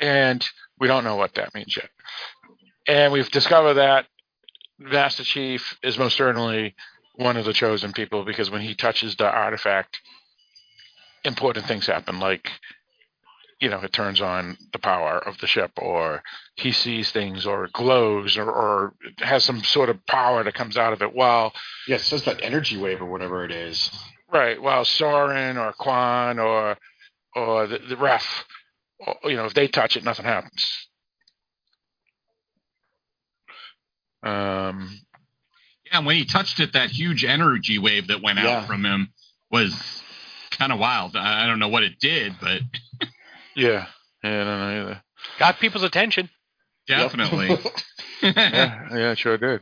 and 0.00 0.42
we 0.80 0.88
don't 0.88 1.04
know 1.04 1.16
what 1.16 1.34
that 1.34 1.54
means 1.54 1.76
yet. 1.76 1.90
And 2.86 3.12
we've 3.12 3.30
discovered 3.30 3.74
that 3.74 4.06
Master 4.78 5.24
Chief 5.24 5.78
is 5.82 5.98
most 5.98 6.16
certainly 6.16 6.74
one 7.14 7.36
of 7.36 7.44
the 7.44 7.52
chosen 7.52 7.92
people 7.92 8.24
because 8.24 8.50
when 8.50 8.60
he 8.60 8.74
touches 8.74 9.16
the 9.16 9.26
artifact, 9.26 10.00
important 11.24 11.66
things 11.66 11.86
happen, 11.86 12.20
like 12.20 12.50
you 13.60 13.70
know, 13.70 13.80
it 13.80 13.92
turns 13.92 14.20
on 14.20 14.58
the 14.72 14.78
power 14.78 15.18
of 15.18 15.38
the 15.38 15.46
ship, 15.46 15.72
or 15.78 16.22
he 16.54 16.70
sees 16.70 17.10
things, 17.10 17.46
or 17.46 17.64
it 17.64 17.72
glows, 17.72 18.36
or, 18.36 18.50
or 18.50 18.94
has 19.18 19.42
some 19.42 19.62
sort 19.62 19.88
of 19.88 20.04
power 20.06 20.44
that 20.44 20.52
comes 20.52 20.76
out 20.76 20.92
of 20.92 21.00
it. 21.00 21.14
While 21.14 21.54
yeah 21.88 21.96
it 21.96 22.02
says 22.02 22.24
that 22.24 22.42
energy 22.42 22.76
wave 22.76 23.00
or 23.00 23.06
whatever 23.06 23.44
it 23.44 23.50
is 23.50 23.90
right, 24.30 24.60
while 24.60 24.84
Soren 24.84 25.56
or 25.56 25.72
Kwan 25.72 26.38
or 26.38 26.76
or 27.34 27.66
the, 27.66 27.78
the 27.78 27.96
ref, 27.96 28.44
or, 28.98 29.16
you 29.30 29.36
know, 29.36 29.46
if 29.46 29.54
they 29.54 29.66
touch 29.66 29.96
it, 29.96 30.04
nothing 30.04 30.26
happens. 30.26 30.88
Um, 34.24 34.98
Yeah, 35.86 35.98
and 35.98 36.06
when 36.06 36.16
he 36.16 36.24
touched 36.24 36.60
it, 36.60 36.72
that 36.72 36.90
huge 36.90 37.24
energy 37.24 37.78
wave 37.78 38.08
that 38.08 38.22
went 38.22 38.38
Yeah. 38.38 38.60
out 38.60 38.66
from 38.66 38.84
him 38.84 39.12
was 39.50 40.02
kind 40.50 40.72
of 40.72 40.78
wild. 40.78 41.14
I 41.16 41.44
I 41.44 41.46
don't 41.46 41.58
know 41.58 41.68
what 41.68 41.82
it 41.82 41.98
did, 42.00 42.34
but 42.40 42.60
yeah, 43.56 43.86
yeah, 44.22 44.40
I 44.40 44.44
don't 44.44 44.46
know 44.46 44.82
either. 44.82 45.02
Got 45.38 45.58
people's 45.60 45.84
attention. 45.84 46.30
Yep. 46.88 47.12
definitely. 47.12 47.58
Yeah, 48.22 48.88
yeah, 48.90 49.10
it 49.12 49.18
sure 49.18 49.36
did. 49.36 49.60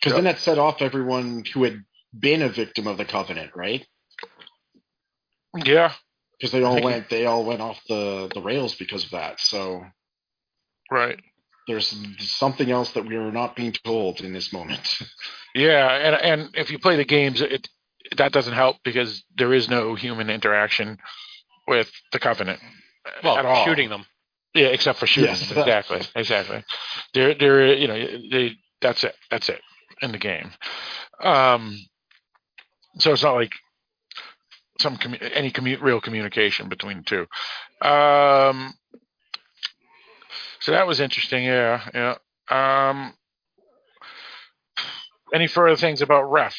because 0.00 0.14
then 0.14 0.24
that 0.24 0.38
set 0.38 0.58
off 0.58 0.80
everyone 0.80 1.44
who 1.52 1.64
had 1.64 1.84
been 2.18 2.40
a 2.40 2.48
victim 2.48 2.86
of 2.86 2.96
the 2.96 3.04
covenant 3.04 3.50
right 3.54 3.86
Yeah, 5.54 5.92
because 6.38 6.52
they 6.52 6.62
all 6.62 6.80
went 6.82 7.10
they 7.10 7.26
all 7.26 7.44
went 7.44 7.60
off 7.60 7.78
the 7.88 8.30
the 8.32 8.40
rails 8.40 8.74
because 8.74 9.04
of 9.04 9.10
that 9.10 9.38
so 9.40 9.84
right. 10.90 11.18
There's 11.70 11.94
something 12.18 12.70
else 12.70 12.90
that 12.92 13.06
we 13.06 13.16
are 13.16 13.32
not 13.32 13.56
being 13.56 13.72
told 13.72 14.20
in 14.20 14.32
this 14.32 14.52
moment 14.52 14.98
Yeah, 15.54 15.88
and 15.88 16.14
and 16.14 16.50
if 16.54 16.70
you 16.70 16.78
play 16.78 16.96
the 16.96 17.04
games, 17.04 17.40
it 17.40 17.68
that 18.16 18.32
doesn't 18.32 18.54
help 18.54 18.76
because 18.84 19.24
there 19.36 19.52
is 19.52 19.68
no 19.68 19.94
human 19.96 20.30
interaction 20.30 20.98
with 21.66 21.90
the 22.12 22.18
Covenant 22.20 22.60
Well, 23.24 23.36
at 23.36 23.44
all. 23.46 23.64
shooting 23.64 23.88
them. 23.90 24.04
Yeah, 24.54 24.66
except 24.66 24.98
for 24.98 25.06
shooting. 25.06 25.30
Yes. 25.30 25.48
them. 25.48 25.58
Exactly, 25.58 26.00
exactly. 26.14 26.64
They're 27.14 27.34
they're 27.34 27.74
you 27.74 27.88
know 27.88 27.98
they 28.30 28.52
that's 28.80 29.02
it 29.04 29.14
that's 29.30 29.48
it 29.48 29.60
in 30.02 30.12
the 30.12 30.18
game. 30.18 30.50
Um, 31.22 31.76
so 32.98 33.12
it's 33.12 33.22
not 33.22 33.34
like 33.34 33.52
some 34.80 34.96
commu- 34.96 35.30
any 35.34 35.50
commu- 35.50 35.80
real 35.82 36.00
communication 36.00 36.68
between 36.68 36.98
the 36.98 37.26
two. 37.82 37.86
Um, 37.88 38.72
so 40.60 40.72
that 40.72 40.86
was 40.86 41.00
interesting. 41.00 41.44
Yeah, 41.44 41.80
yeah. 41.94 42.14
Um, 42.88 43.14
any 45.32 45.46
further 45.46 45.76
things 45.76 46.02
about 46.02 46.30
Ref? 46.30 46.56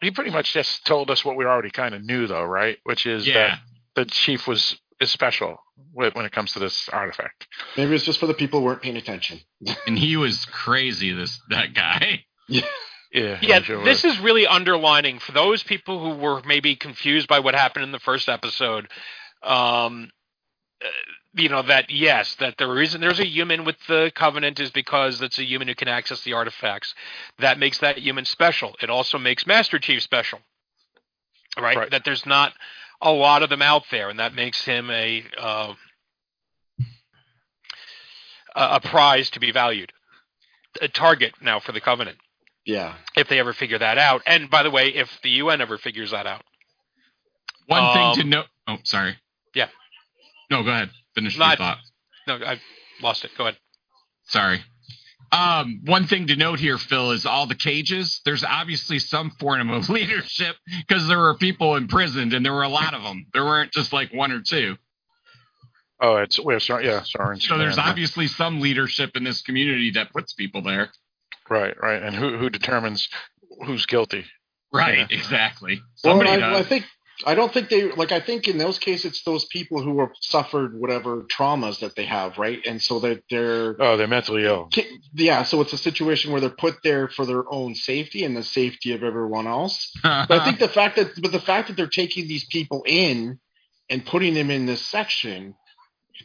He 0.00 0.10
pretty 0.10 0.30
much 0.30 0.52
just 0.52 0.86
told 0.86 1.10
us 1.10 1.24
what 1.24 1.36
we 1.36 1.44
already 1.44 1.70
kind 1.70 1.94
of 1.94 2.02
knew, 2.02 2.26
though, 2.26 2.44
right? 2.44 2.78
Which 2.84 3.04
is 3.06 3.26
yeah. 3.26 3.34
that 3.34 3.58
the 3.94 4.04
chief 4.06 4.46
was 4.46 4.78
is 5.00 5.10
special 5.10 5.58
when 5.92 6.10
when 6.12 6.26
it 6.26 6.32
comes 6.32 6.52
to 6.52 6.58
this 6.58 6.88
artifact. 6.90 7.46
maybe 7.76 7.94
it's 7.94 8.04
just 8.04 8.20
for 8.20 8.26
the 8.26 8.34
people 8.34 8.60
who 8.60 8.66
weren't 8.66 8.82
paying 8.82 8.96
attention 8.96 9.40
And 9.86 9.98
he 9.98 10.16
was 10.16 10.44
crazy, 10.46 11.12
this 11.12 11.40
that 11.50 11.74
guy. 11.74 12.24
Yeah, 13.12 13.38
Yeah, 13.42 13.60
sure 13.62 13.84
this 13.84 14.04
was. 14.04 14.14
is 14.14 14.20
really 14.20 14.46
underlining 14.46 15.18
for 15.18 15.32
those 15.32 15.62
people 15.62 15.98
who 16.00 16.20
were 16.20 16.42
maybe 16.44 16.76
confused 16.76 17.28
by 17.28 17.40
what 17.40 17.54
happened 17.54 17.84
in 17.84 17.92
the 17.92 17.98
first 17.98 18.28
episode. 18.28 18.88
Um, 19.42 20.10
uh, 20.84 20.88
you 21.34 21.48
know 21.48 21.62
that 21.62 21.90
yes, 21.90 22.34
that 22.36 22.56
the 22.58 22.66
reason 22.68 23.00
there's 23.00 23.20
a 23.20 23.26
human 23.26 23.64
with 23.64 23.76
the 23.88 24.10
covenant 24.14 24.60
is 24.60 24.70
because 24.70 25.20
it's 25.22 25.38
a 25.38 25.44
human 25.44 25.68
who 25.68 25.74
can 25.74 25.88
access 25.88 26.22
the 26.22 26.32
artifacts. 26.32 26.94
That 27.38 27.58
makes 27.58 27.78
that 27.78 27.98
human 27.98 28.24
special. 28.24 28.76
It 28.82 28.90
also 28.90 29.18
makes 29.18 29.46
Master 29.46 29.78
Chief 29.78 30.02
special, 30.02 30.40
right? 31.58 31.76
Right. 31.76 31.90
That 31.90 32.04
there's 32.04 32.26
not 32.26 32.52
a 33.00 33.12
lot 33.12 33.42
of 33.42 33.50
them 33.50 33.62
out 33.62 33.84
there, 33.90 34.08
and 34.08 34.18
that 34.18 34.34
makes 34.34 34.64
him 34.64 34.90
a 34.90 35.24
uh, 35.38 35.74
a 38.56 38.62
a 38.76 38.80
prize 38.80 39.30
to 39.30 39.40
be 39.40 39.52
valued, 39.52 39.92
a 40.80 40.88
target 40.88 41.34
now 41.40 41.60
for 41.60 41.72
the 41.72 41.80
covenant 41.80 42.18
yeah 42.66 42.94
if 43.16 43.26
they 43.28 43.38
ever 43.38 43.52
figure 43.54 43.78
that 43.78 43.96
out. 43.98 44.22
And 44.26 44.50
by 44.50 44.62
the 44.62 44.70
way, 44.70 44.88
if 44.88 45.08
the 45.22 45.30
UN 45.30 45.60
ever 45.60 45.78
figures 45.78 46.10
that 46.10 46.26
out, 46.26 46.42
One 47.66 47.82
Um, 47.84 48.14
thing 48.14 48.22
to 48.24 48.28
note. 48.28 48.46
Oh, 48.66 48.78
sorry. 48.84 49.16
Yeah. 49.54 49.68
No, 50.50 50.62
go 50.62 50.70
ahead. 50.70 50.90
Finish 51.14 51.38
Not- 51.38 51.58
your 51.58 51.66
thought. 51.66 51.78
no, 52.26 52.34
I 52.46 52.60
lost 53.02 53.24
it. 53.24 53.30
Go 53.36 53.44
ahead. 53.44 53.58
Sorry. 54.24 54.60
Um, 55.32 55.82
one 55.84 56.06
thing 56.06 56.26
to 56.26 56.36
note 56.36 56.58
here, 56.58 56.76
Phil, 56.76 57.12
is 57.12 57.24
all 57.24 57.46
the 57.46 57.54
cages. 57.54 58.20
There's 58.24 58.42
obviously 58.42 58.98
some 58.98 59.30
form 59.38 59.70
of 59.70 59.88
leadership 59.88 60.56
because 60.88 61.06
there 61.06 61.18
were 61.18 61.36
people 61.36 61.76
imprisoned, 61.76 62.32
and 62.32 62.44
there 62.44 62.52
were 62.52 62.64
a 62.64 62.68
lot 62.68 62.94
of 62.94 63.02
them. 63.02 63.26
There 63.32 63.44
weren't 63.44 63.72
just 63.72 63.92
like 63.92 64.12
one 64.12 64.32
or 64.32 64.40
two. 64.40 64.76
Oh, 66.00 66.16
it's 66.16 66.38
we're 66.40 66.58
sorry. 66.60 66.86
Yeah, 66.86 67.02
sorry. 67.04 67.38
So 67.40 67.58
there's 67.58 67.78
obviously 67.78 68.26
some 68.26 68.60
leadership 68.60 69.16
in 69.16 69.22
this 69.24 69.42
community 69.42 69.92
that 69.92 70.12
puts 70.12 70.32
people 70.32 70.62
there. 70.62 70.90
right, 71.48 71.74
right, 71.80 72.02
and 72.02 72.14
who 72.16 72.38
who 72.38 72.48
determines 72.50 73.08
who's 73.66 73.86
guilty? 73.86 74.24
Right. 74.72 74.98
Yeah. 75.10 75.18
Exactly. 75.18 75.80
well 76.02 76.14
Somebody 76.18 76.30
I, 76.30 76.36
does. 76.38 76.60
I 76.60 76.62
think 76.68 76.84
i 77.26 77.34
don't 77.34 77.52
think 77.52 77.68
they 77.68 77.90
like 77.92 78.12
i 78.12 78.20
think 78.20 78.48
in 78.48 78.58
those 78.58 78.78
cases 78.78 79.06
it's 79.06 79.22
those 79.24 79.44
people 79.46 79.82
who 79.82 80.00
have 80.00 80.10
suffered 80.20 80.78
whatever 80.78 81.22
traumas 81.22 81.80
that 81.80 81.94
they 81.96 82.04
have 82.04 82.38
right 82.38 82.60
and 82.66 82.80
so 82.80 83.00
that 83.00 83.22
they're 83.30 83.76
Oh, 83.80 83.96
they're 83.96 84.08
mentally 84.08 84.44
ill. 84.44 84.68
Yeah 85.14 85.42
so 85.42 85.60
it's 85.60 85.72
a 85.72 85.78
situation 85.78 86.32
where 86.32 86.40
they're 86.40 86.50
put 86.50 86.76
there 86.82 87.08
for 87.08 87.24
their 87.26 87.44
own 87.52 87.74
safety 87.74 88.24
and 88.24 88.36
the 88.36 88.42
safety 88.42 88.92
of 88.92 89.02
everyone 89.02 89.46
else 89.46 89.92
but 90.02 90.30
i 90.30 90.44
think 90.44 90.58
the 90.58 90.68
fact 90.68 90.96
that 90.96 91.20
but 91.20 91.32
the 91.32 91.40
fact 91.40 91.68
that 91.68 91.76
they're 91.76 91.86
taking 91.86 92.28
these 92.28 92.44
people 92.44 92.82
in 92.86 93.38
and 93.88 94.06
putting 94.06 94.34
them 94.34 94.50
in 94.50 94.66
this 94.66 94.82
section 94.82 95.54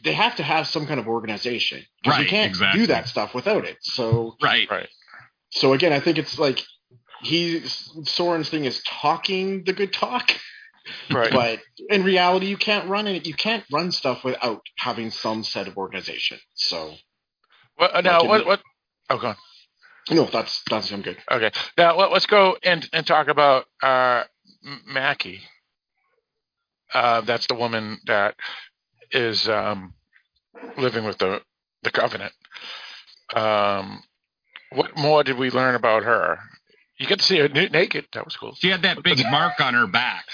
they 0.04 0.12
have 0.12 0.36
to 0.36 0.42
have 0.42 0.66
some 0.66 0.86
kind 0.86 1.00
of 1.00 1.08
organization 1.08 1.82
because 2.02 2.18
you 2.18 2.26
can't 2.26 2.50
exactly. 2.50 2.80
do 2.80 2.86
that 2.88 3.08
stuff 3.08 3.34
without 3.34 3.64
it 3.64 3.78
so 3.80 4.36
right. 4.42 4.70
Right. 4.70 4.88
so 5.50 5.72
again 5.72 5.92
i 5.92 6.00
think 6.00 6.18
it's 6.18 6.38
like 6.38 6.62
he 7.22 7.60
soren's 8.04 8.48
thing 8.48 8.64
is 8.64 8.82
talking 8.84 9.64
the 9.64 9.72
good 9.72 9.92
talk 9.92 10.30
Right. 11.10 11.32
but 11.32 11.60
in 11.88 12.04
reality 12.04 12.46
you 12.46 12.56
can't 12.56 12.88
run 12.88 13.06
it 13.06 13.26
you 13.26 13.34
can't 13.34 13.64
run 13.72 13.90
stuff 13.92 14.22
without 14.24 14.62
having 14.78 15.10
some 15.10 15.42
set 15.44 15.66
of 15.68 15.76
organization 15.76 16.38
so 16.54 16.94
Well, 17.78 17.90
uh, 17.92 18.00
now 18.00 18.24
what 18.24 18.38
the- 18.38 18.44
what? 18.44 18.60
Oh, 19.10 19.18
go 19.18 19.28
on. 19.28 19.36
no 20.10 20.24
that's 20.24 20.62
that's 20.70 20.90
i'm 20.92 21.02
good 21.02 21.18
Okay. 21.30 21.50
Now 21.78 21.96
let, 21.96 22.12
let's 22.12 22.26
go 22.26 22.56
and 22.62 22.88
and 22.92 23.06
talk 23.06 23.28
about 23.28 23.66
uh, 23.82 24.24
Makee. 24.92 25.40
Uh, 26.94 27.20
that's 27.22 27.46
the 27.48 27.54
woman 27.54 27.98
that 28.06 28.36
is 29.10 29.48
um, 29.48 29.94
living 30.76 31.04
with 31.04 31.18
the 31.18 31.42
the 31.82 31.90
covenant. 31.90 32.32
Um, 33.34 34.02
what 34.70 34.96
more 34.96 35.24
did 35.24 35.36
we 35.38 35.50
learn 35.50 35.74
about 35.74 36.04
her? 36.04 36.38
You 36.98 37.06
get 37.06 37.18
to 37.18 37.24
see 37.24 37.38
her 37.38 37.48
naked. 37.48 38.06
That 38.14 38.24
was 38.24 38.36
cool. 38.36 38.54
She 38.56 38.68
had 38.70 38.82
that 38.82 39.02
big 39.02 39.18
mark 39.30 39.60
on 39.60 39.74
her 39.74 39.86
back. 39.86 40.24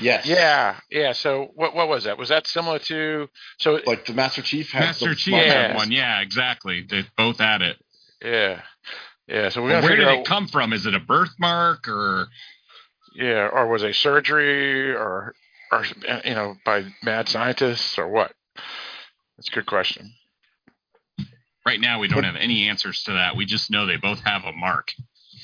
Yes 0.00 0.26
Yeah, 0.26 0.76
yeah. 0.90 1.12
So 1.12 1.50
what 1.54 1.74
what 1.74 1.88
was 1.88 2.04
that? 2.04 2.18
Was 2.18 2.28
that 2.30 2.46
similar 2.46 2.78
to 2.80 3.28
so? 3.58 3.80
like 3.86 4.06
the 4.06 4.14
master 4.14 4.42
chief 4.42 4.70
has 4.72 4.80
Master 5.00 5.10
the 5.10 5.14
Chief 5.14 5.34
had 5.34 5.74
one. 5.76 5.90
Yeah, 5.92 6.20
exactly. 6.20 6.86
They 6.88 7.04
both 7.16 7.38
had 7.38 7.62
it. 7.62 7.76
Yeah, 8.22 8.62
yeah. 9.28 9.48
So 9.50 9.62
we're 9.62 9.68
But 9.70 9.74
gonna 9.82 9.86
where 9.86 9.96
did 9.96 10.08
out. 10.08 10.18
it 10.20 10.26
come 10.26 10.46
from? 10.48 10.72
Is 10.72 10.86
it 10.86 10.94
a 10.94 11.00
birthmark 11.00 11.88
or? 11.88 12.28
Yeah, 13.14 13.48
or 13.52 13.68
was 13.68 13.82
it 13.84 13.94
surgery, 13.94 14.92
or 14.94 15.34
or 15.70 15.84
you 16.24 16.34
know, 16.34 16.56
by 16.64 16.84
mad 17.02 17.28
scientists, 17.28 17.98
or 17.98 18.08
what? 18.08 18.32
That's 19.36 19.48
a 19.48 19.52
good 19.52 19.66
question. 19.66 20.12
Right 21.66 21.80
now, 21.80 21.98
we 22.00 22.08
don't 22.08 22.24
have 22.24 22.36
any 22.36 22.68
answers 22.68 23.04
to 23.04 23.12
that. 23.12 23.36
We 23.36 23.46
just 23.46 23.70
know 23.70 23.86
they 23.86 23.96
both 23.96 24.20
have 24.24 24.44
a 24.44 24.52
mark. 24.52 24.92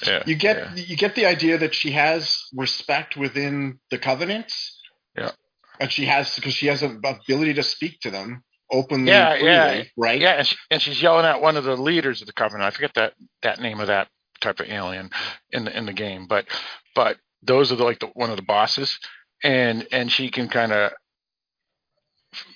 Yeah, 0.06 0.22
you 0.27 0.35
get 0.35 0.56
yeah. 0.56 0.74
you 0.85 0.97
get 0.97 1.14
the 1.14 1.27
idea 1.27 1.59
that 1.59 1.74
she 1.74 1.93
has 1.93 2.36
respect 2.55 3.16
within 3.16 3.78
the 3.90 3.98
covenants 3.98 4.81
Yeah. 5.16 5.31
and 5.78 5.90
she 5.90 6.06
has 6.06 6.35
because 6.35 6.55
she 6.55 6.66
has 6.66 6.82
an 6.82 7.01
ability 7.05 7.55
to 7.55 7.62
speak 7.62 8.01
to 8.01 8.10
them 8.10 8.43
openly, 8.70 9.10
Yeah, 9.10 9.32
freely, 9.39 9.47
yeah. 9.48 9.85
right? 9.97 10.20
Yeah, 10.20 10.32
and, 10.39 10.47
she, 10.47 10.56
and 10.70 10.81
she's 10.81 11.02
yelling 11.02 11.27
at 11.27 11.43
one 11.43 11.56
of 11.56 11.64
the 11.64 11.77
leaders 11.77 12.20
of 12.20 12.27
the 12.27 12.32
Covenant. 12.32 12.64
I 12.64 12.70
forget 12.70 12.93
that 12.94 13.14
that 13.43 13.60
name 13.60 13.81
of 13.81 13.89
that 13.89 14.09
type 14.40 14.60
of 14.60 14.68
alien 14.68 15.10
in 15.51 15.64
the 15.64 15.77
in 15.77 15.86
the 15.86 15.93
game, 15.93 16.27
but 16.28 16.47
but 16.94 17.16
those 17.43 17.72
are 17.72 17.77
the, 17.77 17.85
like 17.85 17.98
the, 18.01 18.06
one 18.09 18.31
of 18.31 18.36
the 18.36 18.43
bosses, 18.43 18.98
and 19.43 19.86
and 19.93 20.10
she 20.10 20.31
can 20.31 20.48
kind 20.48 20.72
of 20.72 20.93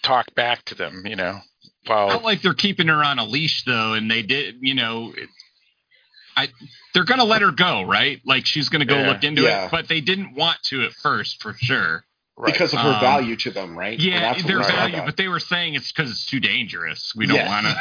talk 0.02 0.34
back 0.34 0.64
to 0.66 0.74
them, 0.74 1.02
you 1.06 1.16
know. 1.16 1.40
While 1.86 2.08
Not 2.08 2.24
like 2.24 2.42
they're 2.42 2.54
keeping 2.54 2.88
her 2.88 3.02
on 3.04 3.18
a 3.18 3.24
leash 3.24 3.64
though, 3.64 3.92
and 3.94 4.10
they 4.10 4.22
did, 4.22 4.56
you 4.60 4.74
know, 4.74 5.12
it, 5.16 5.28
I 6.36 6.48
they're 6.92 7.04
gonna 7.04 7.24
let 7.24 7.42
her 7.42 7.50
go, 7.52 7.82
right? 7.82 8.20
Like 8.24 8.46
she's 8.46 8.68
gonna 8.68 8.84
go 8.84 8.98
Yeah. 9.00 9.08
look 9.08 9.24
into 9.24 9.42
Yeah. 9.42 9.66
it, 9.66 9.70
but 9.70 9.88
they 9.88 10.00
didn't 10.00 10.34
want 10.34 10.58
to 10.64 10.84
at 10.84 10.92
first, 10.92 11.42
for 11.42 11.54
sure. 11.54 12.04
right. 12.36 12.52
Because 12.52 12.72
of 12.74 12.80
her 12.80 12.90
Um, 12.92 13.00
value 13.00 13.36
to 13.36 13.50
them, 13.50 13.78
right? 13.78 13.98
Yeah, 13.98 14.34
their 14.42 14.58
value, 14.58 14.96
about. 14.96 15.06
but 15.06 15.16
they 15.16 15.28
were 15.28 15.38
saying 15.40 15.74
it's 15.74 15.92
because 15.92 16.10
it's 16.10 16.26
too 16.26 16.40
dangerous. 16.40 17.12
We 17.16 17.26
don't 17.26 17.36
Yeah. 17.36 17.46
want 17.48 17.66
to. 17.66 17.76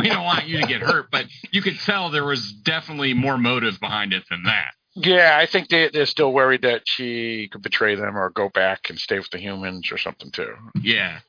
we 0.00 0.08
don't 0.08 0.24
want 0.24 0.46
you 0.46 0.60
to 0.60 0.66
get 0.66 0.82
hurt, 0.82 1.10
but 1.10 1.26
you 1.50 1.62
could 1.62 1.78
tell 1.80 2.10
there 2.10 2.24
was 2.24 2.52
definitely 2.52 3.14
more 3.14 3.38
motive 3.38 3.80
behind 3.80 4.12
it 4.12 4.22
than 4.28 4.42
that. 4.44 4.72
Yeah, 4.94 5.36
I 5.40 5.46
think 5.46 5.68
they 5.68 5.88
they're 5.88 6.04
still 6.06 6.32
worried 6.32 6.62
that 6.62 6.82
she 6.84 7.48
could 7.50 7.62
betray 7.62 7.94
them 7.94 8.16
or 8.18 8.28
go 8.28 8.50
back 8.50 8.90
and 8.90 8.98
stay 8.98 9.18
with 9.18 9.30
the 9.30 9.38
humans 9.38 9.90
or 9.90 9.96
something 9.96 10.30
too. 10.30 10.54
Yeah, 10.82 11.20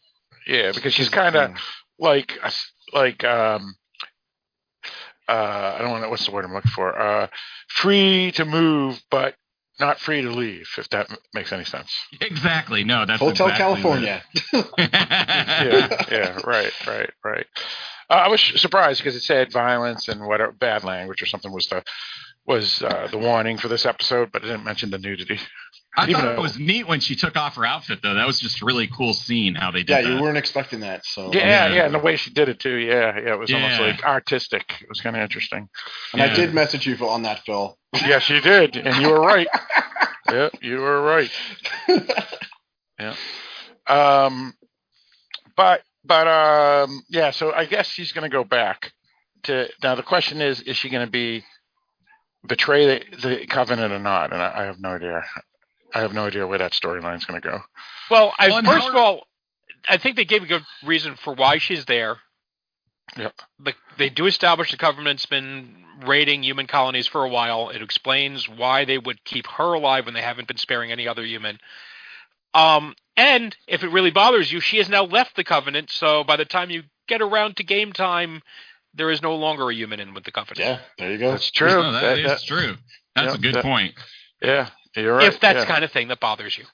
Yeah, 0.46 0.74
because 0.74 0.94
she's 0.94 1.08
kind 1.10 1.36
of 1.38 1.52
like 1.98 2.38
like 2.92 3.24
um 3.24 3.76
uh 5.34 5.76
I 5.78 5.82
don't 5.82 5.92
want 5.92 6.04
to 6.04 6.10
what's 6.10 6.26
the 6.26 6.32
word 6.32 6.46
I'm 6.46 6.54
looking 6.54 6.72
for 6.72 6.98
uh 6.98 7.28
free 7.70 8.32
to 8.34 8.46
move 8.46 9.02
but 9.10 9.36
not 9.80 10.00
free 10.00 10.22
to 10.22 10.30
leave 10.30 10.68
if 10.78 10.88
that 10.90 11.10
m- 11.10 11.18
makes 11.34 11.52
any 11.52 11.64
sense. 11.66 11.92
exactly. 12.22 12.84
No, 12.84 13.06
that's 13.06 13.20
Hotel 13.20 13.48
exactly 13.48 13.82
California. 13.82 14.24
what- 14.52 14.70
yeah, 14.78 16.06
yeah, 16.12 16.40
right, 16.46 16.72
right, 16.88 17.10
right. 17.24 17.46
Uh, 18.10 18.14
I 18.14 18.28
was 18.28 18.42
surprised 18.62 19.00
because 19.02 19.16
it 19.16 19.24
said 19.24 19.52
violence 19.52 20.08
and 20.10 20.22
whatever 20.28 20.52
bad 20.52 20.84
language 20.84 21.22
or 21.22 21.26
something 21.26 21.52
was 21.52 21.68
the 21.68 21.84
was 22.46 22.82
uh, 22.84 23.08
the 23.10 23.18
warning 23.18 23.58
for 23.58 23.68
this 23.70 23.86
episode, 23.86 24.30
but 24.32 24.44
it 24.44 24.48
didn't 24.48 24.66
mention 24.66 24.92
the 24.92 25.00
nudity. 25.00 25.40
I 25.96 26.10
Even 26.10 26.22
thought 26.22 26.36
it 26.36 26.42
was 26.42 26.58
neat 26.58 26.88
when 26.88 27.02
she 27.02 27.16
took 27.16 27.36
off 27.36 27.56
her 27.56 27.66
outfit, 27.66 28.00
though. 28.02 28.16
That 28.16 28.26
was 28.26 28.40
just 28.40 28.62
a 28.64 28.66
really 28.66 28.88
cool 28.88 29.14
scene 29.14 29.54
how 29.54 29.70
they 29.70 29.84
did 29.84 29.90
yeah, 29.90 30.02
that. 30.02 30.10
you 30.10 30.22
weren't 30.22 30.38
expecting 30.38 30.80
that. 30.80 31.06
So 31.06 31.32
Yeah, 31.32 31.68
Yeah. 31.68 31.74
yeah, 31.74 31.86
and 31.86 31.94
the 31.94 32.00
way 32.00 32.16
she 32.16 32.32
did 32.32 32.50
it 32.50 32.60
too. 32.60 32.76
Yeah, 32.76 33.16
yeah, 33.20 33.34
it 33.34 33.40
was 33.40 33.54
almost 33.54 33.80
like 33.80 34.04
artistic. 34.04 34.64
It 34.82 34.90
was 34.90 35.02
kind 35.02 35.16
of 35.16 35.22
interesting. 35.22 35.70
And 36.14 36.22
I 36.22 36.34
did 36.34 36.54
message 36.54 36.88
you 36.88 36.96
on 37.08 37.24
that, 37.24 37.42
Phil. 37.46 37.78
Yes, 37.94 38.28
you 38.30 38.42
did, 38.42 38.76
and 38.76 39.02
you 39.02 39.10
were 39.10 39.22
right. 39.22 39.48
yeah, 40.32 40.50
you 40.62 40.78
were 40.78 41.02
right. 41.02 41.32
Yeah. 43.00 43.16
Um, 43.88 44.54
but 45.56 45.82
but 46.06 46.28
um, 46.28 47.04
yeah. 47.10 47.32
So 47.32 47.52
I 47.52 47.66
guess 47.66 47.88
she's 47.88 48.12
going 48.12 48.30
to 48.30 48.36
go 48.36 48.44
back 48.44 48.92
to 49.44 49.68
now. 49.82 49.96
The 49.96 50.04
question 50.04 50.42
is, 50.42 50.62
is 50.62 50.78
she 50.78 50.90
going 50.90 51.06
to 51.06 51.12
be 51.12 51.44
betray 52.48 52.86
the, 52.86 53.18
the 53.18 53.48
covenant 53.48 53.92
or 53.94 54.00
not? 54.00 54.32
And 54.32 54.42
I, 54.42 54.62
I 54.62 54.64
have 54.66 54.80
no 54.80 54.90
idea. 54.90 55.24
I 55.94 56.00
have 56.02 56.14
no 56.14 56.26
idea 56.26 56.48
where 56.48 56.58
that 56.60 56.72
storyline's 56.74 57.26
going 57.26 57.42
to 57.42 57.48
go. 57.48 57.60
Well, 58.10 58.34
I, 58.40 58.50
Well, 58.50 58.64
first 58.64 58.84
how- 58.86 58.90
of 58.90 58.96
all, 58.96 59.28
I 59.88 59.98
think 59.98 60.16
they 60.16 60.26
gave 60.26 60.44
a 60.44 60.48
good 60.48 60.64
reason 60.86 61.16
for 61.16 61.34
why 61.34 61.58
she's 61.58 61.86
there. 61.86 62.18
Yep. 63.18 63.34
The, 63.60 63.74
they 63.98 64.10
do 64.10 64.26
establish 64.26 64.72
the 64.72 64.78
government's 64.78 65.26
been 65.26 65.84
raiding 66.06 66.42
human 66.44 66.68
colonies 66.68 67.06
for 67.06 67.24
a 67.24 67.30
while. 67.30 67.70
It 67.70 67.82
explains 67.82 68.48
why 68.50 68.86
they 68.86 68.98
would 68.98 69.24
keep 69.26 69.46
her 69.48 69.74
alive 69.74 70.06
when 70.06 70.14
they 70.14 70.22
haven't 70.22 70.48
been 70.48 70.58
sparing 70.58 70.92
any 70.92 71.08
other 71.08 71.24
human. 71.24 71.60
Um, 72.54 72.96
and 73.18 73.56
if 73.68 73.84
it 73.84 73.90
really 73.92 74.12
bothers 74.12 74.52
you, 74.52 74.60
she 74.60 74.78
has 74.78 74.90
now 74.90 75.04
left 75.04 75.36
the 75.36 75.44
covenant. 75.44 75.92
So 75.92 76.24
by 76.24 76.38
the 76.38 76.46
time 76.46 76.70
you 76.70 76.84
get 77.08 77.22
around 77.22 77.58
to 77.58 77.64
game 77.64 77.92
time, 77.94 78.42
there 78.94 79.12
is 79.12 79.22
no 79.22 79.36
longer 79.36 79.70
a 79.70 79.74
human 79.76 80.00
in 80.00 80.14
with 80.14 80.24
the 80.24 80.32
covenant. 80.32 80.60
yeah, 80.60 80.80
there 80.98 81.12
you 81.12 81.18
go. 81.18 81.32
That's 81.32 81.52
true. 81.52 81.68
No, 81.68 81.92
that 81.92 82.02
That- 82.02 82.20
is 82.20 82.26
that- 82.32 82.44
true. 82.48 82.76
That's 83.16 83.28
yeah, 83.28 83.34
a 83.34 83.38
good 83.38 83.56
that- 83.56 83.64
point. 83.64 83.96
yeah, 84.42 84.56
you're 84.56 84.68
right. 84.96 85.28
if 85.28 85.40
that's 85.40 85.56
yeah. 85.56 85.62
the 85.62 85.66
kind 85.66 85.84
of 85.84 85.92
thing 85.92 86.08
that 86.10 86.20
bothers 86.20 86.58
you. 86.58 86.66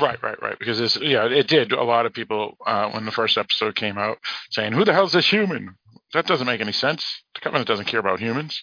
Right, 0.00 0.20
right, 0.22 0.40
right. 0.42 0.58
Because 0.58 0.78
this, 0.78 0.96
yeah, 1.00 1.26
it 1.26 1.46
did. 1.46 1.72
A 1.72 1.84
lot 1.84 2.04
of 2.04 2.12
people, 2.12 2.56
uh, 2.66 2.90
when 2.90 3.04
the 3.04 3.12
first 3.12 3.38
episode 3.38 3.76
came 3.76 3.96
out, 3.96 4.18
saying, 4.50 4.72
"Who 4.72 4.84
the 4.84 4.92
hell's 4.92 5.12
this 5.12 5.28
human?" 5.28 5.76
That 6.12 6.26
doesn't 6.26 6.46
make 6.46 6.60
any 6.60 6.72
sense. 6.72 7.22
The 7.34 7.40
covenant 7.40 7.68
doesn't 7.68 7.86
care 7.86 8.00
about 8.00 8.20
humans. 8.20 8.60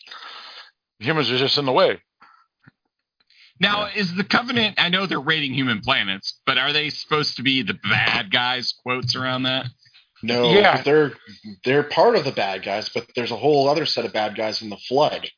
Humans 0.99 1.31
are 1.31 1.37
just 1.37 1.57
in 1.57 1.65
the 1.65 1.71
way. 1.71 2.01
Now, 3.61 3.89
is 3.95 4.15
the 4.15 4.23
Covenant? 4.23 4.79
I 4.79 4.89
know 4.89 5.05
they're 5.05 5.19
raiding 5.19 5.53
human 5.53 5.81
planets, 5.81 6.39
but 6.47 6.57
are 6.57 6.73
they 6.73 6.89
supposed 6.89 7.35
to 7.37 7.43
be 7.43 7.61
the 7.61 7.75
bad 7.75 8.31
guys? 8.31 8.73
Quotes 8.81 9.15
around 9.15 9.43
that. 9.43 9.67
No, 10.23 10.51
Yeah. 10.51 10.81
they're 10.81 11.13
they're 11.63 11.83
part 11.83 12.15
of 12.15 12.25
the 12.25 12.31
bad 12.31 12.63
guys, 12.63 12.89
but 12.89 13.07
there's 13.15 13.31
a 13.31 13.35
whole 13.35 13.69
other 13.69 13.85
set 13.85 14.05
of 14.05 14.13
bad 14.13 14.35
guys 14.35 14.61
in 14.61 14.69
the 14.69 14.77
flood. 14.77 15.29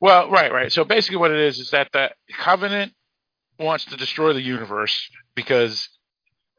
Well, 0.00 0.28
right, 0.30 0.52
right. 0.52 0.72
So 0.72 0.84
basically, 0.84 1.18
what 1.18 1.30
it 1.30 1.40
is 1.40 1.58
is 1.60 1.70
that 1.70 1.90
the 1.92 2.10
covenant 2.36 2.92
wants 3.58 3.84
to 3.86 3.96
destroy 3.96 4.32
the 4.32 4.42
universe 4.42 5.10
because 5.34 5.88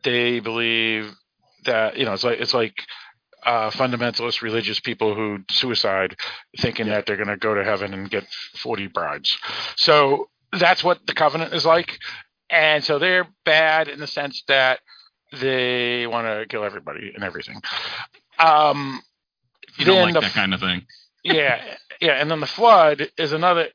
they 0.04 0.40
believe 0.40 1.14
that 1.66 1.98
you 1.98 2.06
know 2.06 2.14
it's 2.14 2.24
like 2.24 2.40
it's 2.40 2.54
like 2.54 2.74
uh, 3.46 3.70
fundamentalist 3.72 4.42
religious 4.42 4.80
people 4.80 5.16
who 5.16 5.40
suicide, 5.50 6.16
thinking 6.60 6.88
that 6.88 7.06
they're 7.06 7.16
going 7.16 7.30
to 7.30 7.38
go 7.38 7.54
to 7.56 7.64
heaven 7.64 7.94
and 7.94 8.10
get 8.10 8.26
forty 8.56 8.88
brides. 8.88 9.38
So 9.78 10.30
that's 10.52 10.84
what 10.84 11.06
the 11.08 11.14
covenant 11.14 11.54
is 11.54 11.66
like, 11.66 12.00
and 12.50 12.84
so 12.84 13.00
they're 13.00 13.28
bad 13.46 13.88
in 13.88 14.00
the 14.00 14.08
sense 14.08 14.44
that 14.48 14.80
they 15.32 16.06
want 16.08 16.28
to 16.28 16.46
kill 16.50 16.64
everybody 16.64 17.12
and 17.14 17.24
everything. 17.24 17.62
Um, 18.40 19.02
You 19.78 19.86
don't 19.86 20.02
like 20.02 20.14
the 20.16 20.22
that 20.22 20.34
kind 20.34 20.54
of 20.54 20.60
thing. 20.60 20.86
yeah, 21.24 21.62
yeah, 22.02 22.14
and 22.14 22.30
then 22.32 22.40
the 22.40 22.48
flood 22.48 23.10
is 23.18 23.32
another. 23.32 23.68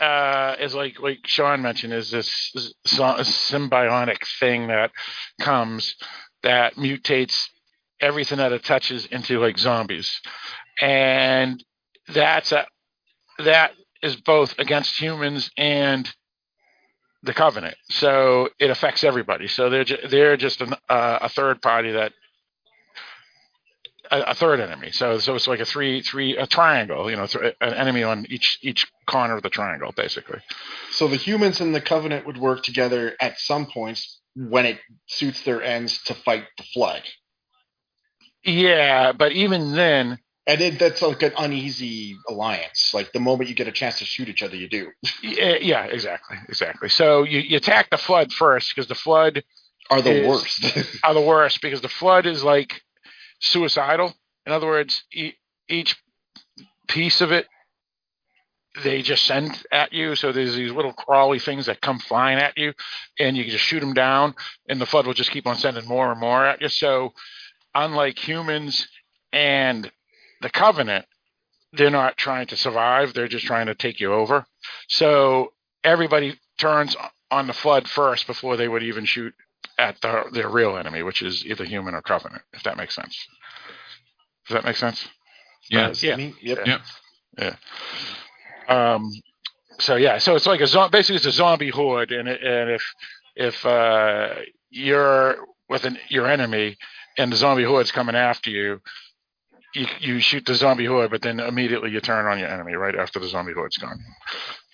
Uh, 0.00 0.54
is 0.60 0.74
like 0.74 1.00
like 1.00 1.18
Sean 1.26 1.62
mentioned, 1.62 1.92
is 1.92 2.10
this 2.10 2.52
symbiotic 2.86 4.18
thing 4.38 4.68
that 4.68 4.92
comes 5.40 5.96
that 6.44 6.76
mutates 6.76 7.46
everything 8.00 8.38
that 8.38 8.52
it 8.52 8.64
touches 8.64 9.06
into 9.06 9.40
like 9.40 9.58
zombies, 9.58 10.20
and 10.80 11.64
that's 12.08 12.52
a 12.52 12.66
that 13.40 13.72
is 14.02 14.16
both 14.16 14.58
against 14.58 15.00
humans 15.00 15.50
and 15.58 16.08
the 17.22 17.34
covenant. 17.34 17.76
So 17.90 18.50
it 18.60 18.70
affects 18.70 19.04
everybody. 19.04 19.48
So 19.48 19.70
they're 19.70 19.84
ju- 19.84 20.08
they're 20.08 20.36
just 20.36 20.60
an, 20.60 20.74
uh, 20.88 21.18
a 21.22 21.28
third 21.28 21.60
party 21.62 21.92
that 21.92 22.12
a, 24.10 24.20
a 24.30 24.34
third 24.34 24.60
enemy. 24.60 24.90
So 24.92 25.18
so 25.18 25.34
it's 25.34 25.46
like 25.46 25.60
a 25.60 25.64
three 25.64 26.02
three 26.02 26.36
a 26.36 26.46
triangle. 26.46 27.10
You 27.10 27.16
know, 27.16 27.26
th- 27.26 27.54
an 27.60 27.74
enemy 27.74 28.02
on 28.02 28.26
each 28.28 28.58
each 28.62 28.86
corner 29.06 29.36
of 29.36 29.42
the 29.42 29.50
triangle, 29.50 29.92
basically. 29.96 30.40
So 30.92 31.08
the 31.08 31.16
humans 31.16 31.60
and 31.60 31.74
the 31.74 31.80
covenant 31.80 32.26
would 32.26 32.38
work 32.38 32.62
together 32.62 33.14
at 33.20 33.38
some 33.38 33.66
points 33.66 34.20
when 34.34 34.66
it 34.66 34.78
suits 35.06 35.42
their 35.42 35.62
ends 35.62 36.02
to 36.04 36.14
fight 36.14 36.44
the 36.56 36.64
flood. 36.74 37.02
Yeah, 38.44 39.12
but 39.12 39.32
even 39.32 39.72
then, 39.74 40.18
And 40.46 40.60
it, 40.60 40.78
that's 40.78 41.02
like 41.02 41.22
an 41.22 41.32
uneasy 41.36 42.16
alliance. 42.28 42.92
Like 42.94 43.12
the 43.12 43.20
moment 43.20 43.50
you 43.50 43.54
get 43.56 43.68
a 43.68 43.72
chance 43.72 43.98
to 43.98 44.04
shoot 44.04 44.28
each 44.28 44.42
other, 44.42 44.56
you 44.56 44.68
do. 44.68 44.88
yeah, 45.22 45.56
yeah 45.60 45.84
exactly, 45.84 46.36
exactly. 46.48 46.88
So 46.88 47.24
you, 47.24 47.40
you 47.40 47.56
attack 47.56 47.90
the 47.90 47.98
flood 47.98 48.32
first 48.32 48.74
because 48.74 48.88
the 48.88 48.94
flood 48.94 49.42
Are 49.90 50.00
the 50.00 50.22
Is- 50.22 50.26
worst. 50.28 50.98
are 51.04 51.14
the 51.14 51.20
worst 51.20 51.60
because 51.60 51.80
the 51.80 51.88
flood 51.88 52.26
is 52.26 52.42
like 52.44 52.80
suicidal. 53.40 54.14
In 54.46 54.52
other 54.52 54.66
words, 54.66 55.04
e- 55.12 55.34
each 55.68 55.96
piece 56.88 57.20
of 57.20 57.32
it 57.32 57.46
they 58.82 59.02
just 59.02 59.24
send 59.24 59.60
at 59.72 59.92
you. 59.92 60.14
So 60.14 60.32
there's 60.32 60.54
these 60.54 60.72
little 60.72 60.92
crawly 60.92 61.38
things 61.38 61.66
that 61.66 61.80
come 61.80 61.98
flying 61.98 62.38
at 62.38 62.56
you, 62.56 62.74
and 63.18 63.36
you 63.36 63.44
can 63.44 63.52
just 63.52 63.64
shoot 63.64 63.80
them 63.80 63.94
down, 63.94 64.34
and 64.68 64.80
the 64.80 64.86
flood 64.86 65.06
will 65.06 65.14
just 65.14 65.30
keep 65.30 65.46
on 65.46 65.56
sending 65.56 65.86
more 65.86 66.10
and 66.10 66.20
more 66.20 66.44
at 66.44 66.60
you. 66.60 66.68
So 66.68 67.12
unlike 67.74 68.18
humans 68.18 68.88
and 69.32 69.90
the 70.40 70.50
covenant, 70.50 71.06
they're 71.72 71.90
not 71.90 72.16
trying 72.16 72.46
to 72.48 72.56
survive; 72.56 73.14
they're 73.14 73.28
just 73.28 73.46
trying 73.46 73.66
to 73.66 73.74
take 73.74 74.00
you 74.00 74.12
over. 74.12 74.46
So 74.88 75.52
everybody 75.84 76.38
turns 76.58 76.96
on 77.30 77.46
the 77.46 77.52
flood 77.52 77.88
first 77.88 78.26
before 78.26 78.56
they 78.56 78.68
would 78.68 78.82
even 78.82 79.04
shoot 79.04 79.34
at 79.78 80.00
the, 80.00 80.24
their 80.32 80.48
real 80.48 80.76
enemy, 80.76 81.02
which 81.02 81.22
is 81.22 81.46
either 81.46 81.64
human 81.64 81.94
or 81.94 82.02
covenant, 82.02 82.42
if 82.52 82.62
that 82.64 82.76
makes 82.76 82.94
sense. 82.94 83.16
Does 84.48 84.54
that 84.54 84.64
make 84.64 84.76
sense? 84.76 85.06
Yeah. 85.70 85.88
Yeah. 86.02 86.14
I 86.14 86.16
mean, 86.16 86.34
yep. 86.42 86.58
Yep. 87.38 87.56
Um, 88.68 89.10
so 89.78 89.96
yeah, 89.96 90.18
so 90.18 90.34
it's 90.34 90.46
like 90.46 90.60
a 90.60 90.66
zo- 90.66 90.88
basically 90.88 91.16
it's 91.16 91.26
a 91.26 91.30
zombie 91.32 91.70
horde, 91.70 92.10
and 92.12 92.28
it- 92.28 92.42
and 92.42 92.70
if 92.70 92.82
if 93.36 93.64
uh, 93.64 94.34
you're 94.70 95.36
with 95.68 95.84
an, 95.84 95.98
your 96.08 96.26
enemy 96.26 96.76
and 97.16 97.30
the 97.32 97.36
zombie 97.36 97.62
horde's 97.64 97.92
coming 97.92 98.16
after 98.16 98.50
you, 98.50 98.80
you 99.74 99.86
you 100.00 100.20
shoot 100.20 100.44
the 100.46 100.54
zombie 100.54 100.86
horde, 100.86 101.10
but 101.10 101.22
then 101.22 101.38
immediately 101.38 101.90
you 101.90 102.00
turn 102.00 102.26
on 102.26 102.38
your 102.40 102.48
enemy 102.48 102.74
right 102.74 102.96
after 102.96 103.20
the 103.20 103.28
zombie 103.28 103.52
horde's 103.52 103.76
gone. 103.76 103.98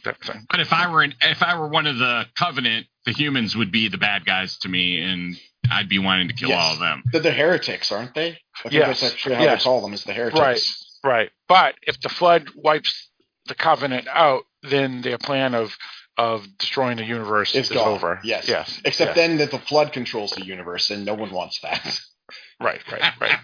That 0.05 0.21
thing. 0.23 0.47
But 0.51 0.61
if 0.61 0.73
I 0.73 0.91
were 0.91 1.03
in, 1.03 1.15
if 1.23 1.43
I 1.43 1.59
were 1.59 1.69
one 1.69 1.87
of 1.87 1.97
the 1.99 2.27
Covenant, 2.37 2.87
the 3.07 3.13
humans 3.13 3.57
would 3.57 3.73
be 3.73 3.89
the 3.89 3.99
bad 3.99 4.25
guys 4.25 4.59
to 4.59 4.69
me, 4.69 5.01
and 5.01 5.37
I'd 5.71 5.89
be 5.89 5.99
wanting 5.99 6.29
to 6.29 6.35
kill 6.35 6.51
Yes. 6.51 6.59
all 6.63 6.73
of 6.75 6.79
them. 6.79 7.03
They're 7.13 7.21
the 7.21 7.33
heretics, 7.33 7.91
aren't 7.91 8.15
they? 8.15 8.29
I 8.31 8.63
think 8.63 8.75
Yes, 8.75 9.01
that's 9.01 9.13
actually 9.15 9.37
how 9.37 9.43
yes. 9.43 9.63
they 9.63 9.65
call 9.65 9.81
them, 9.81 9.93
is 9.95 10.05
the 10.05 10.13
heretics. 10.13 10.39
Right. 10.41 10.61
Right. 11.05 11.31
But 11.49 11.75
if 11.83 12.01
the 12.01 12.09
flood 12.09 12.49
wipes 12.55 13.11
the 13.47 13.55
covenant 13.55 14.09
out, 14.09 14.45
then 14.63 15.03
their 15.03 15.19
plan 15.19 15.55
of 15.55 15.77
of 16.17 16.47
destroying 16.59 16.97
the 16.97 17.05
universe 17.05 17.55
It's 17.57 17.71
is 17.71 17.77
gone. 17.77 17.89
over. 17.89 18.21
Yes. 18.23 18.47
Yes. 18.49 18.81
Except 18.85 19.09
yes. 19.11 19.17
then 19.17 19.39
that 19.39 19.51
the 19.51 19.59
flood 19.59 19.93
controls 19.93 20.31
the 20.31 20.45
universe, 20.45 20.91
and 20.91 21.05
no 21.05 21.15
one 21.15 21.31
wants 21.33 21.61
that. 21.63 21.99
Right, 22.61 22.81
right, 22.91 23.03
right. 23.21 23.39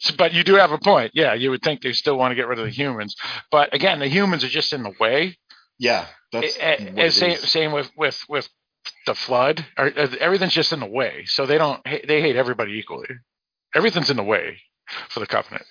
So, 0.00 0.14
but 0.16 0.32
you 0.32 0.44
do 0.44 0.54
have 0.54 0.70
a 0.70 0.78
point. 0.78 1.10
Yeah, 1.14 1.34
you 1.34 1.50
would 1.50 1.62
think 1.62 1.82
they 1.82 1.92
still 1.92 2.16
want 2.16 2.30
to 2.30 2.36
get 2.36 2.46
rid 2.46 2.58
of 2.60 2.64
the 2.64 2.70
humans, 2.70 3.16
but 3.50 3.74
again, 3.74 3.98
the 3.98 4.06
humans 4.08 4.42
are 4.44 4.48
just 4.48 4.72
in 4.72 4.82
the 4.84 4.92
way. 5.00 5.36
Yeah, 5.78 6.06
that's 6.32 6.56
it 6.60 7.12
same, 7.12 7.30
is. 7.32 7.50
same 7.50 7.72
with 7.72 7.90
with 7.96 8.22
with 8.28 8.48
the 9.06 9.14
flood. 9.14 9.64
Uh, 9.76 9.90
everything's 10.20 10.52
just 10.54 10.72
in 10.72 10.80
the 10.80 10.86
way, 10.86 11.24
so 11.26 11.46
they 11.46 11.58
don't. 11.58 11.82
They 11.84 12.20
hate 12.20 12.36
everybody 12.36 12.72
equally. 12.78 13.08
Everything's 13.74 14.10
in 14.10 14.16
the 14.16 14.22
way 14.22 14.58
for 15.08 15.20
the 15.20 15.26
covenant. 15.26 15.64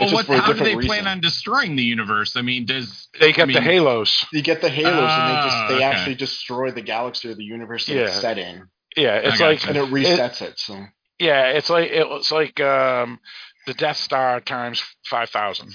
Well, 0.00 0.12
what, 0.12 0.26
for 0.26 0.34
how 0.34 0.46
do 0.48 0.54
different 0.54 0.80
they 0.80 0.86
plan 0.86 1.06
on 1.06 1.20
destroying 1.20 1.76
the 1.76 1.82
universe? 1.84 2.36
I 2.36 2.42
mean, 2.42 2.64
does 2.66 3.08
They 3.20 3.32
get 3.32 3.42
I 3.42 3.44
mean- 3.46 3.54
the 3.54 3.60
halos. 3.60 4.24
You 4.32 4.42
get 4.42 4.60
the 4.60 4.68
halos, 4.70 4.92
and 5.12 5.30
they 5.30 5.42
just 5.42 5.56
Ah, 5.56 5.66
they 5.68 5.74
okay. 5.76 5.84
actually 5.84 6.14
destroy 6.16 6.70
the 6.72 6.80
galaxy 6.82 7.28
or 7.30 7.34
the 7.34 7.44
universe 7.44 7.86
that 7.86 7.96
it's 7.96 8.14
Yeah. 8.14 8.20
set 8.20 8.38
in, 8.38 8.66
Yeah, 8.96 9.16
it's 9.16 9.40
I 9.40 9.46
like 9.46 9.58
gotcha. 9.60 9.68
and 9.68 9.76
it 9.88 9.94
resets 9.94 10.42
it. 10.42 10.58
So 10.58 10.82
yeah, 11.20 11.50
it's 11.50 11.70
like 11.70 11.90
it's 11.92 12.32
like 12.32 12.58
um, 12.60 13.20
the 13.66 13.74
Death 13.74 13.98
Star 13.98 14.40
times 14.40 14.82
five 15.08 15.30
thousand. 15.30 15.72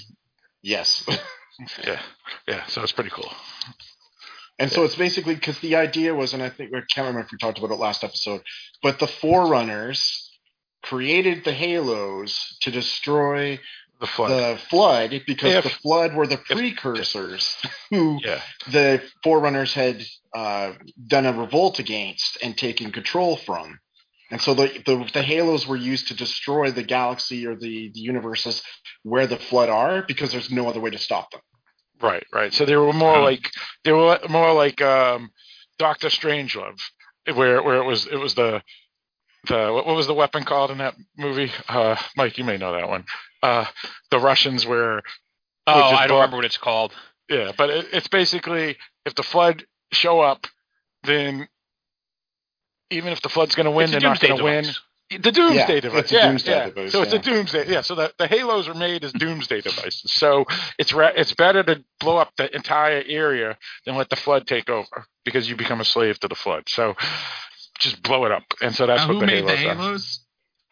yes, 0.60 1.06
Yeah, 1.84 2.00
yeah. 2.48 2.64
So 2.66 2.82
it's 2.82 2.92
pretty 2.92 3.10
cool. 3.10 3.30
and 4.58 4.70
so 4.70 4.84
it's 4.84 4.94
basically 4.96 5.34
because 5.34 5.58
the 5.60 5.76
idea 5.76 6.14
was, 6.14 6.34
and 6.34 6.42
I 6.42 6.48
think 6.50 6.70
I 6.74 6.80
can't 6.92 7.06
remember 7.06 7.20
if 7.20 7.32
we 7.32 7.38
talked 7.38 7.58
about 7.58 7.70
it 7.70 7.78
last 7.78 8.04
episode, 8.04 8.42
but 8.82 8.98
the 8.98 9.06
Forerunners 9.06 10.30
created 10.82 11.44
the 11.44 11.52
halos 11.52 12.56
to 12.62 12.70
destroy 12.70 13.58
The 14.00 14.06
flood. 14.06 14.30
the 14.30 14.58
flood 14.58 15.22
because 15.26 15.54
If- 15.56 15.64
the 15.64 15.70
flood 15.70 16.14
were 16.14 16.26
the 16.26 16.38
precursors 16.38 17.56
who 17.90 18.18
yeah, 18.24 18.40
the 18.70 19.02
Forerunners 19.22 19.74
had 19.74 20.02
uh, 20.34 20.72
done 21.06 21.26
a 21.26 21.32
revolt 21.32 21.78
against 21.78 22.38
and 22.42 22.56
taken 22.56 22.92
control 22.92 23.36
from. 23.36 23.78
And 24.32 24.40
so 24.40 24.54
the, 24.54 24.68
the 24.86 25.10
the 25.12 25.22
halos 25.22 25.66
were 25.66 25.76
used 25.76 26.08
to 26.08 26.14
destroy 26.14 26.70
the 26.70 26.84
galaxy 26.84 27.46
or 27.48 27.56
the, 27.56 27.90
the 27.92 27.98
universes 28.00 28.62
where 29.02 29.26
the 29.26 29.36
flood 29.36 29.68
are 29.68 30.02
because 30.06 30.30
there's 30.30 30.50
no 30.52 30.68
other 30.68 30.78
way 30.80 30.90
to 30.90 30.98
stop 30.98 31.32
them. 31.32 31.40
Right, 32.00 32.24
right. 32.32 32.52
So 32.52 32.64
they 32.64 32.76
were 32.76 32.92
more 32.92 33.16
Oh. 33.16 33.22
like 33.22 33.50
they 33.84 33.92
were 33.92 34.18
more 34.28 34.52
like 34.52 34.80
um, 34.82 35.30
Doctor 35.78 36.08
Strangelove, 36.08 36.80
where 37.34 37.62
where 37.62 37.76
it 37.76 37.84
was 37.84 38.06
it 38.06 38.16
was 38.16 38.34
the 38.34 38.62
the 39.46 39.72
what, 39.72 39.86
what 39.86 39.96
was 39.96 40.06
the 40.06 40.14
weapon 40.14 40.44
called 40.44 40.70
in 40.70 40.78
that 40.78 40.94
movie? 41.16 41.50
Uh, 41.68 41.96
Mike, 42.16 42.36
you 42.38 42.44
may 42.44 42.56
know 42.58 42.72
that 42.72 42.88
one. 42.88 43.04
Uh, 43.42 43.64
the 44.10 44.18
Russians 44.18 44.66
were 44.66 45.02
Oh, 45.66 45.72
I 45.72 46.06
don't 46.06 46.08
Bob- 46.08 46.10
remember 46.20 46.36
what 46.36 46.44
it's 46.46 46.58
called. 46.58 46.92
yeah, 47.28 47.52
but 47.56 47.70
it, 47.70 47.86
it's 47.92 48.08
basically 48.08 48.76
if 49.06 49.14
the 49.14 49.22
flood 49.22 49.64
show 49.92 50.20
up, 50.20 50.46
then 51.04 51.48
even 52.90 53.12
if 53.12 53.22
the 53.22 53.28
flood's 53.28 53.54
going 53.54 53.66
to 53.66 53.70
win, 53.70 53.84
It's 53.84 53.92
they're 53.92 54.00
not 54.00 54.20
going 54.20 54.36
to 54.38 54.44
win. 54.44 54.64
Device. 55.10 55.24
The 55.24 55.32
doomsday 55.32 55.74
Yeah, 55.74 55.80
device. 55.80 56.00
it's 56.02 56.12
a 56.12 56.14
yeah, 56.14 56.26
doomsday 56.28 56.50
yeah. 56.52 56.64
device, 56.66 56.92
So 56.92 57.02
it's 57.02 57.12
yeah. 57.12 57.18
a 57.18 57.22
doomsday. 57.22 57.72
Yeah. 57.72 57.80
So 57.82 57.94
the, 57.94 58.12
the 58.18 58.26
halos 58.26 58.68
are 58.68 58.74
made 58.74 59.04
as 59.04 59.12
doomsday 59.12 59.60
devices. 59.60 60.12
So 60.14 60.44
it's 60.78 60.92
ra- 60.92 61.12
it's 61.14 61.34
better 61.34 61.62
to 61.62 61.84
blow 61.98 62.16
up 62.18 62.32
the 62.36 62.54
entire 62.54 63.02
area 63.06 63.58
than 63.86 63.96
let 63.96 64.08
the 64.10 64.16
flood 64.16 64.46
take 64.46 64.70
over 64.70 65.04
because 65.24 65.48
you 65.48 65.56
become 65.56 65.80
a 65.80 65.84
slave 65.84 66.18
to 66.20 66.28
the 66.28 66.34
flood. 66.34 66.64
So 66.68 66.94
just 67.78 68.02
blow 68.02 68.24
it 68.26 68.32
up. 68.32 68.44
And 68.60 68.74
so 68.74 68.86
that's 68.86 69.02
uh, 69.02 69.06
what 69.06 69.14
who 69.14 69.20
the 69.20 69.26
made 69.26 69.46
the 69.46 69.56
halos 69.56 69.66
are. 69.66 69.74
halos? 69.82 70.20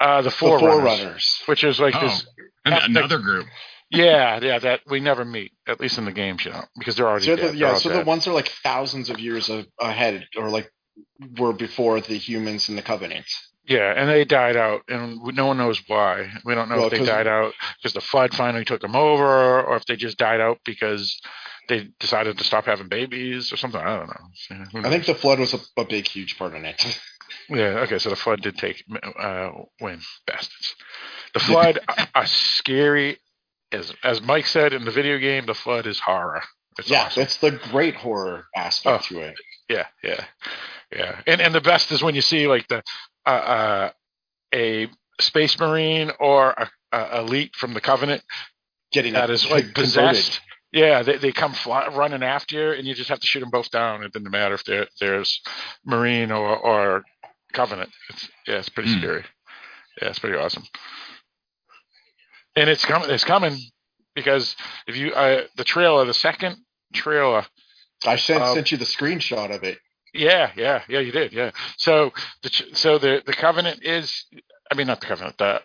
Uh, 0.00 0.22
the 0.22 0.30
The 0.30 0.30
forerunners, 0.30 0.60
Forerunners. 1.00 1.42
which 1.46 1.64
is 1.64 1.80
like 1.80 1.94
Oh. 1.96 2.00
this. 2.00 2.26
And 2.64 2.74
Ethnic- 2.74 2.96
another 2.96 3.18
group. 3.18 3.46
Yeah, 3.90 4.38
yeah. 4.42 4.58
That 4.58 4.80
we 4.86 5.00
never 5.00 5.24
meet, 5.24 5.52
at 5.66 5.80
least 5.80 5.96
in 5.96 6.04
the 6.04 6.12
games, 6.12 6.44
you 6.44 6.50
know, 6.50 6.62
because 6.78 6.96
they're 6.96 7.08
already 7.08 7.24
So 7.24 7.36
dead. 7.36 7.42
the, 7.44 7.48
They're 7.52 7.56
yeah, 7.56 7.72
all 7.72 7.80
so 7.80 7.88
the 7.88 7.94
dead. 7.96 8.06
ones 8.06 8.26
are 8.28 8.34
like 8.34 8.48
thousands 8.62 9.08
of 9.08 9.18
years 9.18 9.48
a- 9.48 9.64
ahead, 9.80 10.26
or 10.36 10.50
like 10.50 10.70
were 11.38 11.54
before 11.54 11.98
the 12.00 12.18
humans 12.18 12.68
and 12.68 12.76
the 12.76 12.82
covenants. 12.82 13.47
Yeah, 13.68 13.92
and 13.96 14.08
they 14.08 14.24
died 14.24 14.56
out, 14.56 14.82
and 14.88 15.20
no 15.34 15.46
one 15.46 15.58
knows 15.58 15.82
why. 15.86 16.30
We 16.44 16.54
don't 16.54 16.68
know 16.70 16.76
Well, 16.76 16.86
if 16.86 16.92
they 16.98 17.04
died 17.04 17.26
out 17.26 17.52
because 17.78 17.92
the 17.92 18.00
flood 18.00 18.34
finally 18.34 18.64
took 18.64 18.80
them 18.80 18.96
over, 18.96 19.60
or 19.62 19.76
if 19.76 19.84
they 19.84 19.96
just 19.96 20.16
died 20.18 20.40
out 20.40 20.58
because 20.64 21.20
they 21.68 21.88
decided 22.00 22.38
to 22.38 22.44
stop 22.44 22.64
having 22.64 22.88
babies 22.88 23.52
or 23.52 23.56
something. 23.58 23.80
I 23.80 23.98
don't 23.98 24.06
know. 24.08 24.64
Yeah, 24.80 24.86
I 24.86 24.90
think 24.90 25.04
the 25.04 25.14
flood 25.14 25.38
was 25.38 25.52
a, 25.52 25.60
a 25.76 25.84
big, 25.84 26.08
huge 26.08 26.38
part 26.38 26.54
in 26.54 26.64
it. 26.64 26.82
yeah. 27.50 27.80
Okay, 27.84 27.98
so 27.98 28.08
the 28.08 28.16
flood 28.16 28.40
did 28.40 28.56
take 28.56 28.82
uh, 29.18 29.50
win, 29.80 30.00
bastards. 30.26 30.74
The 31.34 31.40
flood 31.40 31.78
are, 31.88 32.08
are 32.14 32.26
scary, 32.26 33.18
as 33.70 33.92
as 34.02 34.22
Mike 34.22 34.46
said 34.46 34.72
in 34.72 34.86
the 34.86 34.90
video 34.90 35.18
game. 35.18 35.44
The 35.44 35.54
flood 35.54 35.86
is 35.86 36.00
horror. 36.00 36.42
It's 36.78 36.88
yeah, 36.88 37.04
awesome. 37.04 37.20
that's 37.22 37.36
the 37.38 37.50
great 37.70 37.96
horror 37.96 38.46
aspect 38.56 39.04
Oh. 39.10 39.14
to 39.14 39.20
it. 39.20 39.34
Yeah, 39.68 39.86
yeah, 40.02 40.24
yeah. 40.94 41.20
And 41.26 41.40
and 41.40 41.54
the 41.54 41.60
best 41.60 41.90
is 41.92 42.02
when 42.02 42.14
you 42.14 42.20
see 42.22 42.46
like 42.46 42.66
the 42.68 42.82
uh, 43.26 43.28
uh, 43.28 43.90
a 44.54 44.88
space 45.20 45.58
marine 45.58 46.10
or 46.20 46.50
a, 46.50 46.68
a 46.92 47.20
elite 47.20 47.54
from 47.56 47.74
the 47.74 47.80
Covenant 47.80 48.22
Getting 48.92 49.12
that 49.14 49.30
is 49.30 49.48
like 49.50 49.74
possessed. 49.74 50.40
Yeah, 50.72 51.02
they 51.02 51.16
they 51.16 51.32
come 51.32 51.52
fly, 51.52 51.88
running 51.88 52.22
after 52.22 52.54
you, 52.56 52.70
and 52.78 52.86
you 52.86 52.94
just 52.94 53.08
have 53.08 53.20
to 53.20 53.26
shoot 53.26 53.40
them 53.40 53.50
both 53.50 53.70
down. 53.70 54.02
It 54.02 54.12
doesn't 54.12 54.30
matter 54.30 54.54
if 54.54 54.64
they're 54.64 54.86
there's 55.00 55.40
marine 55.84 56.30
or 56.30 56.56
or 56.56 57.04
Covenant. 57.52 57.90
It's 58.10 58.28
yeah, 58.46 58.56
it's 58.58 58.68
pretty 58.68 58.92
Hmm. 58.92 58.98
scary. 58.98 59.24
Yeah, 60.00 60.08
it's 60.08 60.18
pretty 60.18 60.36
awesome. 60.36 60.64
And 62.56 62.68
it's 62.68 62.84
coming. 62.84 63.10
It's 63.10 63.24
coming 63.24 63.56
because 64.14 64.56
if 64.86 64.96
you 64.96 65.12
uh, 65.12 65.44
the 65.56 65.64
trailer, 65.64 66.04
the 66.04 66.14
second 66.14 66.56
trailer 66.92 67.46
I 68.06 68.16
sent, 68.16 68.42
Um, 68.42 68.54
sent 68.54 68.70
you 68.72 68.78
the 68.78 68.84
screenshot 68.84 69.54
of 69.54 69.64
it. 69.64 69.78
Yeah, 70.14 70.50
yeah, 70.56 70.82
yeah, 70.88 71.00
you 71.00 71.12
did. 71.12 71.32
Yeah. 71.32 71.50
So 71.76 72.12
the 72.42 72.50
so 72.72 72.98
the 72.98 73.22
the 73.24 73.32
covenant 73.32 73.84
is, 73.84 74.24
I 74.70 74.74
mean, 74.74 74.86
not 74.86 75.00
the 75.00 75.06
covenant. 75.06 75.38
The 75.38 75.60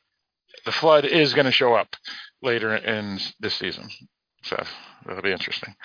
the 0.66 0.72
flood 0.72 1.06
is 1.06 1.34
going 1.34 1.46
to 1.46 1.52
show 1.52 1.74
up 1.74 1.96
later 2.42 2.76
in 2.76 3.20
this 3.40 3.56
season. 3.56 3.90
So 4.44 4.62
that'll 5.06 5.22
be 5.22 5.32
interesting. 5.32 5.76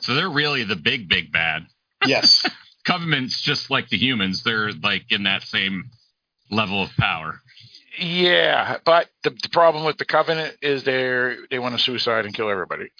So 0.00 0.14
they're 0.14 0.30
really 0.30 0.64
the 0.64 0.76
big, 0.76 1.08
big 1.08 1.32
bad. 1.32 1.66
Yes. 2.04 2.44
Covenant's 2.84 3.40
just 3.40 3.70
like 3.70 3.88
the 3.88 3.98
humans. 3.98 4.42
They're 4.42 4.72
like 4.72 5.10
in 5.10 5.24
that 5.24 5.42
same 5.42 5.90
level 6.50 6.82
of 6.82 6.90
power. 6.96 7.40
Yeah, 7.98 8.78
but 8.84 9.08
the, 9.24 9.30
the 9.30 9.48
problem 9.50 9.84
with 9.84 9.98
the 9.98 10.04
covenant 10.04 10.56
is 10.62 10.84
they 10.84 11.34
they 11.50 11.58
want 11.58 11.76
to 11.76 11.82
suicide 11.82 12.24
and 12.24 12.34
kill 12.34 12.48
everybody. 12.48 12.90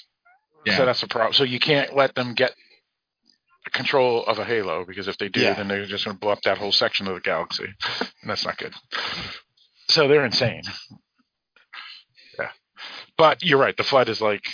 Yeah. 0.66 0.76
So 0.76 0.86
that's 0.86 1.00
the 1.00 1.06
problem. 1.06 1.32
So 1.34 1.44
you 1.44 1.60
can't 1.60 1.94
let 1.94 2.14
them 2.14 2.34
get 2.34 2.52
control 3.68 4.24
of 4.26 4.38
a 4.38 4.44
halo 4.44 4.84
because 4.84 5.08
if 5.08 5.18
they 5.18 5.28
do, 5.28 5.40
Yeah. 5.40 5.54
then 5.54 5.68
they're 5.68 5.86
just 5.86 6.04
going 6.04 6.16
to 6.16 6.20
blow 6.20 6.32
up 6.32 6.42
that 6.42 6.58
whole 6.58 6.72
section 6.72 7.06
of 7.08 7.14
the 7.14 7.20
galaxy, 7.20 7.64
and 8.00 8.30
that's 8.30 8.44
not 8.44 8.58
good. 8.58 8.74
So 9.88 10.06
they're 10.08 10.24
insane. 10.24 10.62
Yeah, 12.38 12.50
but 13.16 13.42
you're 13.42 13.58
right. 13.58 13.76
The 13.76 13.84
flood 13.84 14.08
is 14.08 14.20
like, 14.20 14.44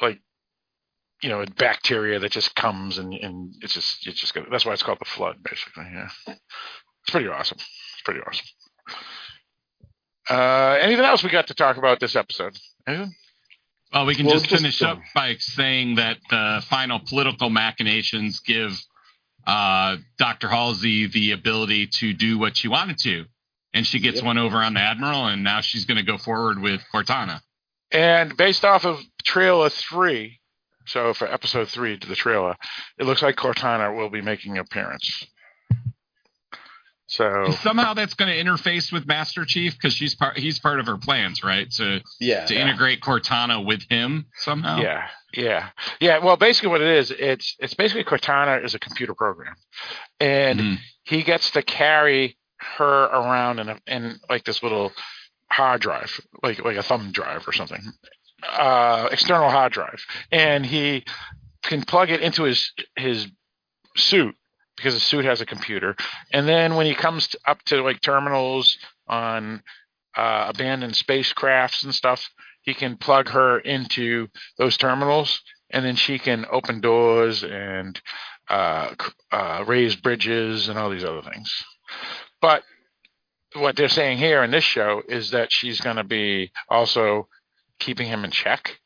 like, 0.00 0.20
you 1.22 1.28
know, 1.30 1.40
a 1.40 1.46
bacteria 1.46 2.18
that 2.18 2.32
just 2.32 2.54
comes 2.54 2.98
and 2.98 3.14
and 3.14 3.54
it's 3.62 3.74
just 3.74 4.06
it's 4.06 4.20
just 4.20 4.34
good. 4.34 4.46
That's 4.50 4.66
why 4.66 4.72
it's 4.72 4.82
called 4.82 4.98
the 5.00 5.04
flood, 5.06 5.36
basically. 5.42 5.84
Yeah, 5.92 6.08
it's 6.26 7.10
pretty 7.10 7.28
awesome. 7.28 7.58
It's 7.58 8.02
pretty 8.04 8.20
awesome. 8.20 8.46
Uh, 10.28 10.78
anything 10.80 11.04
else 11.04 11.22
we 11.22 11.30
got 11.30 11.46
to 11.48 11.54
talk 11.54 11.76
about 11.76 12.00
this 12.00 12.16
episode? 12.16 12.56
Anything? 12.86 13.14
Well, 13.94 14.06
we 14.06 14.16
can 14.16 14.26
Well, 14.26 14.34
just 14.34 14.50
finish 14.50 14.82
up 14.82 14.98
by 15.14 15.36
saying 15.38 15.94
that 15.96 16.18
the 16.28 16.64
final 16.68 16.98
political 16.98 17.48
machinations 17.48 18.40
give 18.40 18.72
uh, 19.46 19.98
Dr. 20.18 20.48
Halsey 20.48 21.06
the 21.06 21.30
ability 21.30 21.86
to 21.98 22.12
do 22.12 22.38
what 22.38 22.56
she 22.56 22.66
wanted 22.66 22.98
to. 22.98 23.26
And 23.72 23.86
she 23.86 24.00
gets 24.00 24.16
Yep. 24.16 24.24
one 24.24 24.38
over 24.38 24.56
on 24.58 24.74
the 24.74 24.80
Admiral, 24.80 25.26
and 25.26 25.44
now 25.44 25.60
she's 25.60 25.84
going 25.84 25.96
to 25.98 26.02
go 26.02 26.16
forward 26.18 26.60
with 26.60 26.80
Cortana. 26.92 27.40
And 27.92 28.36
based 28.36 28.64
off 28.64 28.84
of 28.84 29.00
trailer 29.24 29.68
three, 29.68 30.40
so 30.86 31.14
for 31.14 31.32
episode 31.32 31.68
three 31.68 31.96
to 31.98 32.08
the 32.08 32.16
trailer, 32.16 32.56
it 32.98 33.04
looks 33.04 33.22
like 33.22 33.36
Cortana 33.36 33.96
will 33.96 34.10
be 34.10 34.20
making 34.20 34.52
an 34.52 34.58
appearance. 34.58 35.26
So 37.16 37.44
And 37.44 37.54
somehow 37.54 37.94
that's 37.94 38.14
going 38.14 38.28
to 38.32 38.36
interface 38.50 38.90
with 38.92 39.06
Master 39.06 39.44
Chief 39.44 39.72
because 39.74 39.94
she's 39.94 40.16
part. 40.16 40.36
He's 40.36 40.58
part 40.58 40.80
of 40.80 40.86
her 40.86 40.96
plans, 40.96 41.44
right? 41.44 41.70
To 41.72 42.00
Yeah. 42.18 42.44
to 42.46 42.54
integrate 42.56 43.00
Cortana 43.02 43.64
with 43.64 43.82
him 43.88 44.26
somehow. 44.34 44.80
yeah, 44.80 45.06
yeah, 45.32 45.68
yeah. 46.00 46.18
Well, 46.18 46.36
basically, 46.36 46.70
what 46.70 46.80
it 46.80 46.88
is, 46.88 47.12
it's 47.12 47.54
it's 47.60 47.74
basically 47.74 48.02
Cortana 48.04 48.64
is 48.64 48.74
a 48.74 48.80
computer 48.80 49.14
program, 49.14 49.54
and 50.18 50.58
Mhm. 50.60 50.78
he 51.04 51.22
gets 51.22 51.50
to 51.52 51.62
carry 51.62 52.36
her 52.76 53.04
around 53.04 53.60
in 53.60 53.68
a, 53.68 53.78
in 53.86 54.18
like 54.28 54.44
this 54.44 54.62
little 54.64 54.92
hard 55.52 55.80
drive, 55.82 56.20
like 56.42 56.64
like 56.64 56.76
a 56.76 56.82
thumb 56.82 57.12
drive 57.12 57.46
or 57.46 57.52
something, 57.52 57.80
uh, 58.42 59.08
external 59.12 59.50
hard 59.50 59.72
drive, 59.72 60.04
and 60.32 60.66
he 60.66 61.04
can 61.62 61.82
plug 61.84 62.10
it 62.10 62.20
into 62.22 62.42
his 62.42 62.72
his 62.96 63.28
suit 63.96 64.34
because 64.76 64.94
the 64.94 65.00
suit 65.00 65.24
has 65.24 65.40
a 65.40 65.46
computer. 65.46 65.96
And 66.32 66.48
then 66.48 66.74
when 66.74 66.86
he 66.86 66.94
comes 66.94 67.28
to, 67.28 67.38
up 67.46 67.62
to 67.64 67.82
like 67.82 68.00
terminals 68.00 68.76
on 69.06 69.62
uh, 70.16 70.46
abandoned 70.48 70.94
spacecrafts 70.94 71.84
and 71.84 71.94
stuff, 71.94 72.28
he 72.62 72.74
can 72.74 72.96
plug 72.96 73.28
her 73.28 73.58
into 73.58 74.28
those 74.58 74.76
terminals, 74.76 75.42
and 75.70 75.84
then 75.84 75.96
she 75.96 76.18
can 76.18 76.46
open 76.50 76.80
doors 76.80 77.44
and 77.44 78.00
uh, 78.48 78.94
uh, 79.30 79.64
raise 79.66 79.96
bridges 79.96 80.68
and 80.68 80.78
all 80.78 80.90
these 80.90 81.04
other 81.04 81.22
things. 81.22 81.52
But 82.40 82.62
what 83.54 83.76
they're 83.76 83.88
saying 83.88 84.18
here 84.18 84.42
in 84.42 84.50
this 84.50 84.64
show 84.64 85.02
is 85.08 85.30
that 85.30 85.48
she's 85.50 85.80
going 85.80 85.96
to 85.96 86.04
be 86.04 86.52
also 86.68 87.28
keeping 87.78 88.06
him 88.06 88.24
in 88.24 88.30
check. 88.30 88.78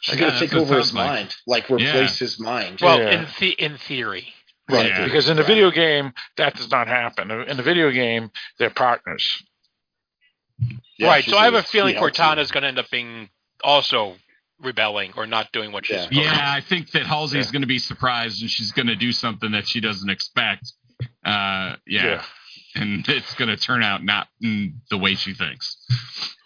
She's 0.00 0.16
yeah, 0.16 0.28
going 0.28 0.32
to 0.34 0.40
take 0.40 0.54
over 0.54 0.76
his 0.76 0.92
like. 0.94 1.06
mind, 1.06 1.36
like 1.46 1.64
replace 1.70 2.20
yeah. 2.20 2.26
his 2.26 2.38
mind. 2.38 2.78
Well, 2.80 3.00
yeah. 3.00 3.20
in 3.20 3.26
the- 3.40 3.64
in 3.64 3.78
theory. 3.78 4.33
Right, 4.70 4.86
yeah. 4.86 5.04
because 5.04 5.28
in 5.28 5.36
the 5.36 5.42
video 5.42 5.70
game 5.70 6.12
that 6.36 6.56
does 6.56 6.70
not 6.70 6.88
happen. 6.88 7.30
In 7.30 7.56
the 7.56 7.62
video 7.62 7.90
game, 7.90 8.30
they're 8.58 8.70
partners. 8.70 9.42
Yeah, 10.98 11.08
right, 11.08 11.24
so 11.24 11.36
I 11.36 11.44
have 11.44 11.54
a 11.54 11.62
feeling 11.62 11.96
Cortana 11.96 12.38
is 12.38 12.50
going 12.50 12.62
to 12.62 12.68
end 12.68 12.78
up 12.78 12.88
being 12.90 13.28
also 13.62 14.14
rebelling 14.60 15.12
or 15.16 15.26
not 15.26 15.52
doing 15.52 15.72
what 15.72 15.86
she's. 15.86 16.06
Yeah, 16.10 16.22
yeah 16.22 16.52
I 16.56 16.60
think 16.60 16.92
that 16.92 17.02
Halsey's 17.02 17.46
yeah. 17.46 17.52
going 17.52 17.62
to 17.62 17.68
be 17.68 17.78
surprised 17.78 18.40
and 18.40 18.50
she's 18.50 18.72
going 18.72 18.86
to 18.86 18.96
do 18.96 19.12
something 19.12 19.52
that 19.52 19.66
she 19.66 19.80
doesn't 19.80 20.08
expect. 20.08 20.72
Uh, 21.24 21.76
yeah. 21.86 22.04
yeah. 22.04 22.22
And 22.76 23.08
it's 23.08 23.34
going 23.34 23.48
to 23.48 23.56
turn 23.56 23.82
out 23.82 24.04
not 24.04 24.28
the 24.40 24.98
way 24.98 25.14
she 25.14 25.34
thinks. 25.34 25.76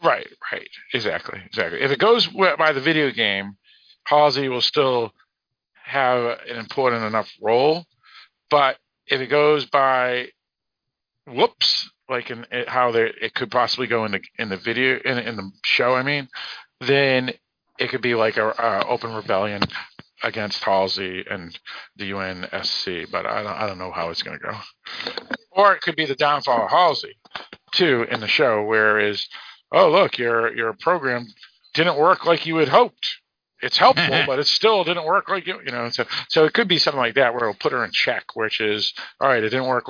Right, 0.03 0.29
right, 0.53 0.69
exactly, 0.93 1.41
exactly. 1.45 1.81
If 1.81 1.91
it 1.91 1.99
goes 1.99 2.27
by 2.27 2.73
the 2.73 2.81
video 2.81 3.11
game, 3.11 3.57
Halsey 4.05 4.49
will 4.49 4.61
still 4.61 5.13
have 5.85 6.39
an 6.49 6.57
important 6.57 7.05
enough 7.05 7.31
role 7.41 7.87
but 8.51 8.77
if 9.07 9.21
it 9.21 9.29
goes 9.29 9.67
by 9.67 10.29
whoops, 11.27 11.91
like 12.09 12.31
in 12.31 12.47
how 12.67 12.91
they 12.91 13.13
it 13.21 13.35
could 13.35 13.51
possibly 13.51 13.87
go 13.87 14.05
in 14.05 14.13
the 14.13 14.21
in 14.39 14.49
the 14.49 14.57
video 14.57 14.99
in 15.05 15.19
in 15.19 15.37
the 15.37 15.51
show, 15.65 15.95
I 15.95 16.03
mean, 16.03 16.29
then 16.81 17.33
it 17.79 17.91
could 17.91 18.03
be 18.03 18.15
like 18.15 18.37
a, 18.37 18.49
a 18.49 18.87
open 18.87 19.15
rebellion 19.15 19.63
against 20.23 20.65
Halsey 20.65 21.25
and 21.31 21.57
the 21.97 22.11
UNSC, 22.11 23.11
but 23.11 23.27
I 23.27 23.43
don't 23.43 23.53
I 23.53 23.67
don't 23.67 23.79
know 23.79 23.93
how 23.93 24.11
it's 24.11 24.23
going 24.23 24.39
to 24.39 24.45
go. 24.45 24.57
Or 25.51 25.75
it 25.75 25.83
could 25.83 25.97
be 25.97 26.07
the 26.07 26.15
downfall 26.15 26.65
of 26.65 26.71
Halsey 26.71 27.17
too 27.73 28.07
in 28.11 28.21
the 28.21 28.29
show, 28.29 28.65
whereas 28.65 29.27
oh 29.73 29.91
look 29.91 30.19
your 30.19 30.55
your 30.55 30.73
program 30.73 31.27
didn't 31.75 31.99
work 31.99 32.25
like 32.25 32.47
you 32.47 32.57
had 32.57 32.69
hoped 32.69 33.19
it's 33.63 33.77
helpful, 33.77 34.23
but 34.27 34.39
it 34.39 34.47
still 34.47 34.85
didn't 34.85 35.05
work 35.05 35.29
like 35.29 35.47
you, 35.47 35.61
you 35.65 35.73
know. 35.73 35.89
So, 35.91 36.05
so 36.29 36.45
it 36.45 36.53
could 36.55 36.69
be 36.69 36.79
something 36.79 37.01
like 37.01 37.15
that 37.15 37.33
where 37.33 37.43
it'll 37.43 37.55
put 37.55 37.73
her 37.73 37.85
in 37.85 37.91
check, 37.93 38.35
which 38.35 38.61
is 38.61 38.93
all 39.21 39.29
right. 39.29 39.43
It 39.43 39.51
didn't 39.51 39.67
work 39.67 39.87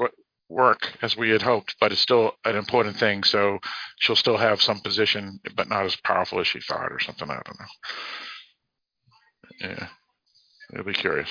work 0.48 0.92
as 1.02 1.16
we 1.16 1.30
had 1.30 1.42
hoped, 1.42 1.76
but 1.80 1.92
it's 1.92 2.00
still 2.00 2.32
an 2.44 2.56
important 2.56 2.96
thing. 2.96 3.22
So 3.24 3.58
she'll 3.98 4.16
still 4.16 4.38
have 4.38 4.62
some 4.62 4.80
position, 4.80 5.40
but 5.56 5.68
not 5.68 5.84
as 5.84 5.96
powerful 5.96 6.40
as 6.40 6.46
she 6.46 6.60
thought, 6.60 6.92
or 6.92 7.00
something. 7.00 7.30
I 7.30 7.34
don't 7.34 7.60
know. 7.60 7.66
Yeah, 9.60 9.88
it'll 10.72 10.86
be 10.86 10.92
curious. 10.92 11.30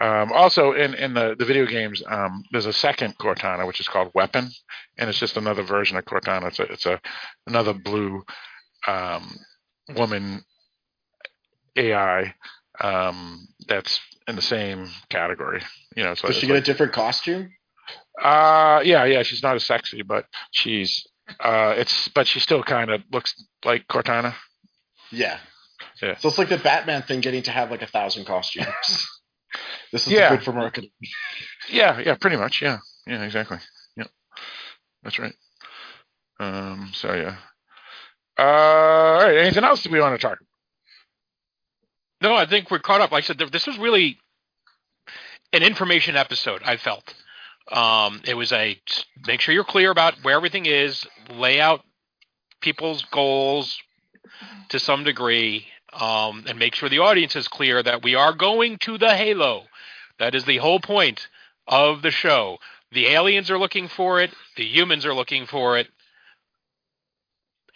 Um, 0.00 0.30
also, 0.32 0.72
in, 0.72 0.94
in 0.94 1.14
the, 1.14 1.34
the 1.36 1.44
video 1.44 1.66
games, 1.66 2.02
um, 2.06 2.44
there's 2.52 2.66
a 2.66 2.72
second 2.72 3.18
Cortana, 3.18 3.66
which 3.66 3.80
is 3.80 3.88
called 3.88 4.12
Weapon, 4.14 4.48
and 4.96 5.08
it's 5.08 5.18
just 5.18 5.36
another 5.36 5.62
version 5.62 5.96
of 5.96 6.04
Cortana. 6.04 6.48
It's 6.48 6.58
a, 6.60 6.62
it's 6.64 6.86
a 6.86 7.00
another 7.46 7.72
blue 7.72 8.22
um, 8.86 9.36
woman 9.96 10.44
AI 11.78 12.34
um, 12.80 13.48
that's 13.66 14.00
in 14.26 14.36
the 14.36 14.42
same 14.42 14.88
category. 15.08 15.62
You 15.96 16.04
know, 16.04 16.14
so 16.14 16.28
does 16.28 16.36
she 16.36 16.46
get 16.46 16.54
like, 16.54 16.62
a 16.62 16.66
different 16.66 16.92
costume? 16.92 17.50
Uh, 18.20 18.80
yeah, 18.84 19.04
yeah. 19.04 19.22
She's 19.22 19.42
not 19.42 19.56
as 19.56 19.64
sexy, 19.64 20.02
but 20.02 20.26
she's 20.52 21.06
uh, 21.40 21.74
it's 21.76 22.08
but 22.08 22.26
she 22.26 22.40
still 22.40 22.62
kind 22.62 22.90
of 22.90 23.02
looks 23.12 23.34
like 23.64 23.86
Cortana. 23.88 24.34
Yeah. 25.10 25.38
Yeah. 26.02 26.16
So 26.18 26.28
it's 26.28 26.38
like 26.38 26.48
the 26.48 26.58
Batman 26.58 27.02
thing, 27.02 27.20
getting 27.20 27.42
to 27.44 27.50
have 27.50 27.70
like 27.70 27.82
a 27.82 27.86
thousand 27.86 28.24
costumes. 28.24 28.66
this 29.92 30.06
is 30.06 30.12
yeah. 30.12 30.30
good 30.30 30.44
for 30.44 30.52
marketing. 30.52 30.90
Yeah, 31.70 32.00
yeah, 32.00 32.14
pretty 32.14 32.36
much. 32.36 32.62
Yeah, 32.62 32.78
yeah, 33.06 33.22
exactly. 33.22 33.58
Yeah, 33.96 34.06
that's 35.02 35.18
right. 35.18 35.34
Um. 36.40 36.90
So 36.94 37.14
yeah. 37.14 37.36
Uh. 38.38 38.42
All 38.42 39.22
right. 39.24 39.38
Anything 39.38 39.64
else 39.64 39.82
that 39.82 39.92
we 39.92 40.00
want 40.00 40.18
to 40.20 40.26
talk 40.26 40.38
no, 42.20 42.34
I 42.34 42.46
think 42.46 42.70
we're 42.70 42.78
caught 42.78 43.00
up. 43.00 43.12
Like 43.12 43.24
I 43.24 43.26
said, 43.26 43.38
this 43.38 43.66
was 43.66 43.78
really 43.78 44.18
an 45.52 45.62
information 45.62 46.16
episode. 46.16 46.62
I 46.64 46.76
felt 46.76 47.14
um, 47.70 48.22
it 48.24 48.34
was 48.34 48.52
a 48.52 48.78
make 49.26 49.40
sure 49.40 49.54
you're 49.54 49.64
clear 49.64 49.90
about 49.90 50.14
where 50.22 50.36
everything 50.36 50.66
is, 50.66 51.06
lay 51.30 51.60
out 51.60 51.82
people's 52.60 53.04
goals 53.10 53.78
to 54.70 54.78
some 54.78 55.04
degree, 55.04 55.66
um, 55.92 56.44
and 56.48 56.58
make 56.58 56.74
sure 56.74 56.88
the 56.88 56.98
audience 56.98 57.36
is 57.36 57.48
clear 57.48 57.82
that 57.82 58.02
we 58.02 58.14
are 58.14 58.32
going 58.32 58.78
to 58.78 58.98
the 58.98 59.14
Halo. 59.14 59.64
That 60.18 60.34
is 60.34 60.44
the 60.44 60.58
whole 60.58 60.80
point 60.80 61.28
of 61.66 62.02
the 62.02 62.10
show. 62.10 62.58
The 62.92 63.06
aliens 63.06 63.50
are 63.50 63.58
looking 63.58 63.88
for 63.88 64.20
it. 64.20 64.32
The 64.56 64.64
humans 64.64 65.06
are 65.06 65.14
looking 65.14 65.46
for 65.46 65.78
it. 65.78 65.88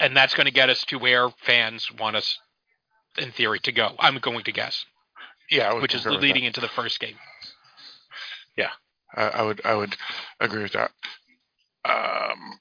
And 0.00 0.16
that's 0.16 0.34
going 0.34 0.46
to 0.46 0.52
get 0.52 0.70
us 0.70 0.84
to 0.86 0.98
where 0.98 1.30
fans 1.30 1.88
want 1.98 2.16
us 2.16 2.38
in 3.18 3.32
theory 3.32 3.60
to 3.60 3.72
go. 3.72 3.94
I'm 3.98 4.18
going 4.18 4.44
to 4.44 4.52
guess. 4.52 4.84
Yeah, 5.50 5.74
which 5.74 5.94
is 5.94 6.06
leading 6.06 6.44
into 6.44 6.60
the 6.60 6.68
first 6.68 6.98
game. 6.98 7.16
Yeah, 8.56 8.70
I, 9.14 9.24
I, 9.24 9.42
would 9.42 9.60
I 9.64 9.74
would 9.74 9.94
agree 10.40 10.62
with 10.62 10.72
that. 10.72 10.90
Um, 11.84 12.58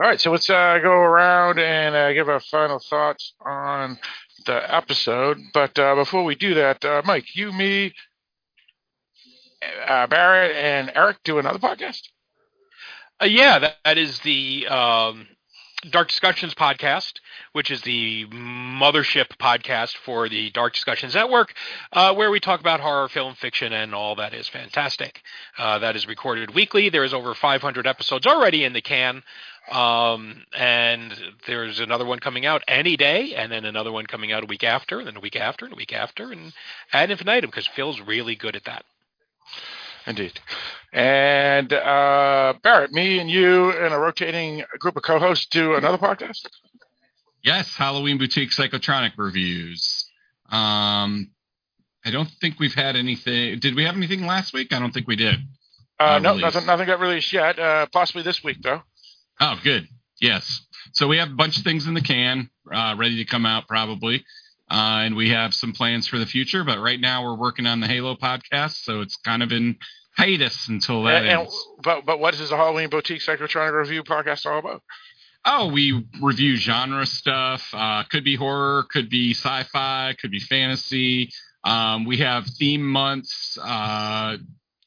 all 0.00 0.08
right, 0.08 0.20
so 0.20 0.32
let's 0.32 0.48
uh, 0.48 0.78
go 0.82 0.92
around 0.92 1.58
and 1.58 1.94
uh, 1.94 2.12
give 2.12 2.28
our 2.28 2.40
final 2.40 2.78
thoughts 2.78 3.34
on 3.44 3.98
the 4.46 4.74
episode. 4.74 5.38
But 5.52 5.78
uh, 5.78 5.94
before 5.94 6.24
we 6.24 6.34
do 6.34 6.54
that, 6.54 6.84
uh, 6.84 7.02
Mike, 7.04 7.34
you, 7.34 7.52
me, 7.52 7.92
uh, 9.86 10.06
Barrett, 10.06 10.56
and 10.56 10.92
Eric 10.94 11.18
do 11.24 11.38
another 11.38 11.58
podcast. 11.58 12.02
Uh, 13.20 13.26
yeah, 13.26 13.58
that, 13.58 13.76
that 13.84 13.98
is 13.98 14.20
the 14.20 14.66
um, 14.68 15.26
Dark 15.88 16.08
Discussions 16.08 16.56
podcast, 16.56 17.20
which 17.52 17.70
is 17.70 17.82
the 17.82 18.26
mothership 18.26 19.28
podcast 19.38 19.96
for 19.96 20.28
the 20.28 20.50
Dark 20.50 20.74
Discussions 20.74 21.14
Network, 21.14 21.54
uh, 21.92 22.12
where 22.14 22.32
we 22.32 22.40
talk 22.40 22.58
about 22.58 22.80
horror, 22.80 23.08
film, 23.08 23.36
fiction, 23.36 23.72
and 23.72 23.94
all 23.94 24.16
that 24.16 24.34
is 24.34 24.48
fantastic. 24.48 25.22
Uh, 25.56 25.78
that 25.78 25.94
is 25.94 26.08
recorded 26.08 26.52
weekly. 26.52 26.88
There 26.88 27.04
is 27.04 27.14
over 27.14 27.32
500 27.32 27.86
episodes 27.86 28.26
already 28.26 28.64
in 28.64 28.72
the 28.72 28.80
can. 28.80 29.22
Um, 29.70 30.42
and 30.52 31.14
there's 31.46 31.78
another 31.78 32.04
one 32.04 32.18
coming 32.18 32.44
out 32.44 32.64
any 32.66 32.96
day, 32.96 33.36
and 33.36 33.52
then 33.52 33.64
another 33.64 33.92
one 33.92 34.06
coming 34.06 34.32
out 34.32 34.42
a 34.42 34.46
week 34.46 34.64
after, 34.64 34.98
and 34.98 35.06
then 35.06 35.16
a 35.16 35.20
week 35.20 35.36
after, 35.36 35.64
and 35.64 35.74
a 35.74 35.76
week 35.76 35.92
after, 35.92 36.32
and 36.32 36.52
ad 36.92 37.12
infinitum 37.12 37.50
because 37.50 37.68
Phil's 37.68 38.00
really 38.00 38.34
good 38.34 38.56
at 38.56 38.64
that. 38.64 38.84
Indeed. 40.06 40.40
And 40.92 41.72
uh, 41.72 42.54
Barrett, 42.62 42.92
me 42.92 43.18
and 43.18 43.30
you 43.30 43.70
and 43.70 43.92
a 43.92 43.98
rotating 43.98 44.64
group 44.78 44.96
of 44.96 45.02
co-hosts 45.02 45.46
do 45.46 45.74
another 45.74 45.98
podcast. 45.98 46.46
Yes, 47.42 47.74
Halloween 47.76 48.18
Boutique 48.18 48.50
Psychotronic 48.50 49.12
reviews. 49.16 50.10
Um, 50.50 51.30
I 52.04 52.10
don't 52.10 52.28
think 52.40 52.58
we've 52.58 52.74
had 52.74 52.96
anything. 52.96 53.58
Did 53.58 53.76
we 53.76 53.84
have 53.84 53.96
anything 53.96 54.26
last 54.26 54.54
week? 54.54 54.72
I 54.72 54.78
don't 54.78 54.92
think 54.92 55.06
we 55.06 55.16
did. 55.16 55.36
Uh, 56.00 56.18
no, 56.20 56.36
nothing, 56.36 56.64
nothing 56.66 56.86
got 56.86 57.00
released 57.00 57.32
yet. 57.32 57.58
Uh, 57.58 57.86
possibly 57.92 58.22
this 58.22 58.42
week, 58.42 58.58
though. 58.62 58.82
Oh, 59.40 59.58
good. 59.62 59.88
Yes. 60.20 60.66
So 60.92 61.06
we 61.06 61.18
have 61.18 61.30
a 61.30 61.34
bunch 61.34 61.58
of 61.58 61.64
things 61.64 61.86
in 61.86 61.94
the 61.94 62.00
can, 62.00 62.50
uh, 62.72 62.94
ready 62.98 63.16
to 63.16 63.24
come 63.24 63.46
out 63.46 63.68
probably. 63.68 64.24
Uh, 64.70 65.00
and 65.04 65.16
we 65.16 65.30
have 65.30 65.54
some 65.54 65.72
plans 65.72 66.06
for 66.06 66.18
the 66.18 66.26
future, 66.26 66.62
but 66.62 66.78
right 66.78 67.00
now 67.00 67.24
we're 67.24 67.36
working 67.36 67.66
on 67.66 67.80
the 67.80 67.86
Halo 67.86 68.14
podcast, 68.14 68.82
so 68.82 69.00
it's 69.00 69.16
kind 69.16 69.42
of 69.42 69.50
in 69.50 69.78
hiatus 70.16 70.68
until 70.68 71.04
that 71.04 71.24
and, 71.24 71.40
ends. 71.40 71.66
And, 71.76 71.84
but 71.84 72.04
but 72.04 72.20
what 72.20 72.34
is 72.34 72.50
the 72.50 72.56
Halloween 72.56 72.90
Boutique 72.90 73.22
Psychotronic 73.22 73.72
Review 73.72 74.02
podcast 74.02 74.44
all 74.44 74.58
about? 74.58 74.82
Oh, 75.44 75.70
we 75.72 76.06
review 76.20 76.56
genre 76.56 77.06
stuff. 77.06 77.70
Uh, 77.72 78.02
could 78.10 78.24
be 78.24 78.34
horror, 78.34 78.84
could 78.90 79.08
be 79.08 79.32
sci-fi, 79.32 80.14
could 80.20 80.30
be 80.30 80.40
fantasy. 80.40 81.30
Um, 81.64 82.04
we 82.04 82.18
have 82.18 82.46
theme 82.46 82.86
months. 82.86 83.56
Uh, 83.62 84.36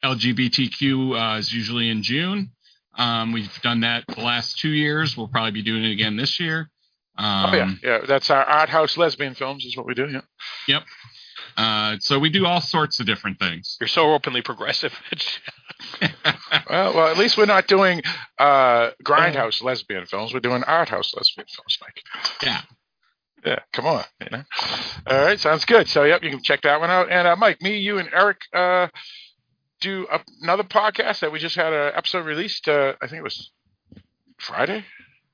LGBTQ 0.04 1.36
uh, 1.36 1.38
is 1.38 1.52
usually 1.54 1.90
in 1.90 2.04
June. 2.04 2.52
Um, 2.98 3.32
we've 3.32 3.62
done 3.62 3.82
that 3.82 4.04
the 4.08 4.22
last 4.22 4.60
two 4.60 4.70
years. 4.70 5.16
We'll 5.16 5.28
probably 5.28 5.52
be 5.52 5.64
doing 5.64 5.84
it 5.84 5.92
again 5.92 6.18
this 6.18 6.40
year. 6.40 6.70
Um, 7.18 7.46
oh 7.46 7.54
yeah, 7.54 7.72
yeah. 7.84 8.00
That's 8.08 8.30
our 8.30 8.44
art 8.44 8.70
house 8.70 8.98
lesbian 8.98 9.36
films 9.36 9.66
is 9.66 9.76
what 9.76 9.86
we 9.86 9.94
do. 9.94 10.08
Yeah. 10.08 10.22
Yep. 10.68 10.84
Uh, 11.58 11.98
so 12.00 12.18
we 12.18 12.30
do 12.30 12.46
all 12.46 12.62
sorts 12.62 13.00
of 13.00 13.06
different 13.06 13.40
things. 13.40 13.78
You're 13.80 13.88
so 13.88 14.14
openly 14.14 14.42
progressive. 14.42 14.94
well, 16.70 16.94
well, 16.94 17.08
at 17.08 17.18
least 17.18 17.38
we're 17.38 17.46
not 17.46 17.68
doing 17.68 18.02
uh, 18.40 18.92
grindhouse 19.04 19.62
lesbian 19.62 20.06
films. 20.06 20.34
We're 20.34 20.40
doing 20.40 20.64
art 20.64 20.90
house 20.90 21.14
lesbian 21.14 21.48
films, 21.48 21.78
like. 21.82 22.02
Yeah. 22.42 22.62
Yeah, 23.46 23.60
come 23.74 23.88
on, 23.88 24.04
you 24.22 24.28
know. 24.32 24.44
All 25.08 25.26
right, 25.26 25.40
sounds 25.40 25.66
good. 25.66 25.88
So, 25.88 26.04
yep, 26.04 26.24
you 26.24 26.30
can 26.30 26.44
check 26.44 26.62
that 26.62 26.80
one 26.80 26.92
out. 26.92 27.10
And 27.10 27.28
uh, 27.28 27.36
Mike, 27.36 27.60
me, 27.62 27.78
you, 27.78 27.98
and 27.98 28.08
Eric 28.14 28.42
uh, 28.54 28.88
do 29.80 30.08
another 30.44 30.64
podcast 30.64 31.22
that 31.22 31.32
we 31.32 31.40
just 31.40 31.56
had 31.56 31.74
an 31.74 31.94
episode 31.96 32.26
released. 32.26 32.68
Uh, 32.68 32.94
I 33.02 33.08
think 33.08 33.20
it 33.20 33.24
was 33.24 33.52
Friday. 34.38 34.86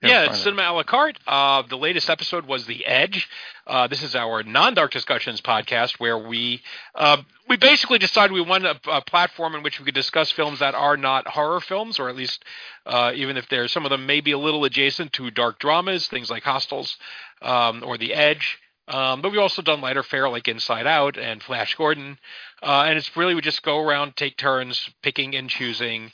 Yeah, 0.01 0.25
it's 0.25 0.41
Cinema 0.43 0.63
a 0.63 0.73
la 0.73 0.83
carte. 0.83 1.17
Uh, 1.25 1.63
the 1.67 1.75
latest 1.75 2.07
episode 2.07 2.45
was 2.45 2.67
The 2.67 2.85
Edge. 2.85 3.27
Uh, 3.65 3.87
this 3.87 4.03
is 4.03 4.15
our 4.15 4.43
non-dark 4.43 4.91
discussions 4.91 5.41
podcast 5.41 5.99
where 5.99 6.17
we 6.19 6.61
uh, 6.93 7.17
we 7.49 7.57
basically 7.57 7.97
decided 7.97 8.31
we 8.31 8.41
wanted 8.41 8.77
a, 8.85 8.91
a, 8.91 9.01
platform 9.01 9.55
in 9.55 9.63
which 9.63 9.79
we 9.79 9.85
could 9.85 9.95
discuss 9.95 10.31
films 10.31 10.59
that 10.59 10.75
are 10.75 10.97
not 10.97 11.27
horror 11.27 11.59
films, 11.59 11.97
or 11.97 12.09
at 12.09 12.15
least 12.15 12.45
uh, 12.85 13.11
even 13.15 13.37
if 13.37 13.49
there's 13.49 13.71
some 13.71 13.85
of 13.85 13.89
them 13.89 14.05
may 14.05 14.21
be 14.21 14.33
a 14.33 14.37
little 14.37 14.65
adjacent 14.65 15.13
to 15.13 15.31
dark 15.31 15.57
dramas, 15.57 16.07
things 16.07 16.29
like 16.29 16.43
Hostels 16.43 16.97
um, 17.41 17.83
or 17.83 17.97
The 17.97 18.13
Edge. 18.13 18.59
Um, 18.87 19.21
but 19.21 19.31
we've 19.31 19.41
also 19.41 19.63
done 19.63 19.81
lighter 19.81 20.03
fare 20.03 20.29
like 20.29 20.47
Inside 20.47 20.85
Out 20.85 21.17
and 21.17 21.41
Flash 21.41 21.73
Gordon, 21.75 22.19
uh, 22.61 22.83
and 22.87 22.99
it's 22.99 23.17
really 23.17 23.33
we 23.33 23.41
just 23.41 23.63
go 23.63 23.79
around, 23.79 24.15
take 24.15 24.37
turns 24.37 24.91
picking 25.01 25.35
and 25.35 25.49
choosing 25.49 26.11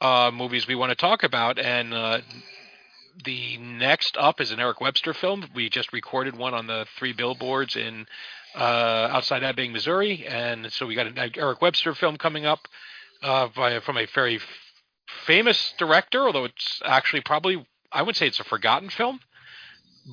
uh, 0.00 0.32
movies 0.34 0.66
we 0.66 0.74
want 0.74 0.90
to 0.90 0.96
talk 0.96 1.22
about, 1.22 1.60
and 1.60 1.94
the 3.24 3.58
next 3.58 4.16
up 4.16 4.40
is 4.40 4.50
an 4.50 4.60
Eric 4.60 4.80
Webster 4.80 5.14
film. 5.14 5.44
We 5.54 5.68
just 5.68 5.92
recorded 5.92 6.36
one 6.36 6.54
on 6.54 6.66
the 6.66 6.86
three 6.98 7.12
billboards 7.12 7.76
in 7.76 8.06
uh, 8.54 9.08
outside 9.10 9.42
Ebbing, 9.42 9.72
Missouri, 9.72 10.26
and 10.26 10.72
so 10.72 10.86
we 10.86 10.94
got 10.94 11.06
an 11.06 11.18
Eric 11.36 11.62
Webster 11.62 11.94
film 11.94 12.16
coming 12.16 12.46
up 12.46 12.68
uh, 13.22 13.48
by, 13.54 13.80
from 13.80 13.96
a 13.96 14.06
very 14.06 14.36
f- 14.36 14.42
famous 15.26 15.74
director. 15.78 16.20
Although 16.26 16.44
it's 16.44 16.80
actually 16.84 17.22
probably 17.22 17.66
I 17.90 18.02
would 18.02 18.16
say 18.16 18.26
it's 18.26 18.40
a 18.40 18.44
forgotten 18.44 18.90
film, 18.90 19.20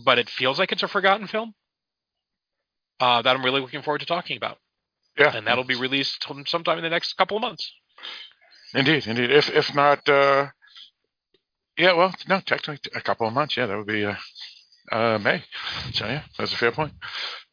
but 0.05 0.19
it 0.19 0.29
feels 0.29 0.59
like 0.59 0.71
it's 0.71 0.83
a 0.83 0.87
forgotten 0.87 1.27
film 1.27 1.53
uh, 2.99 3.21
that 3.21 3.35
I'm 3.35 3.43
really 3.43 3.61
looking 3.61 3.81
forward 3.81 3.99
to 3.99 4.05
talking 4.05 4.37
about. 4.37 4.57
Yeah, 5.17 5.35
and 5.35 5.47
that'll 5.47 5.63
be 5.65 5.75
released 5.75 6.25
sometime 6.45 6.77
in 6.77 6.83
the 6.83 6.89
next 6.89 7.13
couple 7.17 7.35
of 7.37 7.41
months. 7.41 7.73
Indeed, 8.73 9.07
indeed. 9.07 9.31
If 9.31 9.49
if 9.49 9.73
not 9.73 10.07
uh, 10.07 10.47
yeah, 11.79 11.93
well, 11.93 12.13
no, 12.27 12.41
technically 12.41 12.91
a 12.93 13.01
couple 13.01 13.27
of 13.27 13.33
months. 13.33 13.55
Yeah, 13.55 13.65
that 13.65 13.77
would 13.77 13.87
be 13.87 14.05
uh, 14.05 14.15
uh, 14.91 15.17
May. 15.17 15.43
So 15.93 16.05
yeah, 16.05 16.23
that's 16.37 16.53
a 16.53 16.57
fair 16.57 16.71
point. 16.71 16.91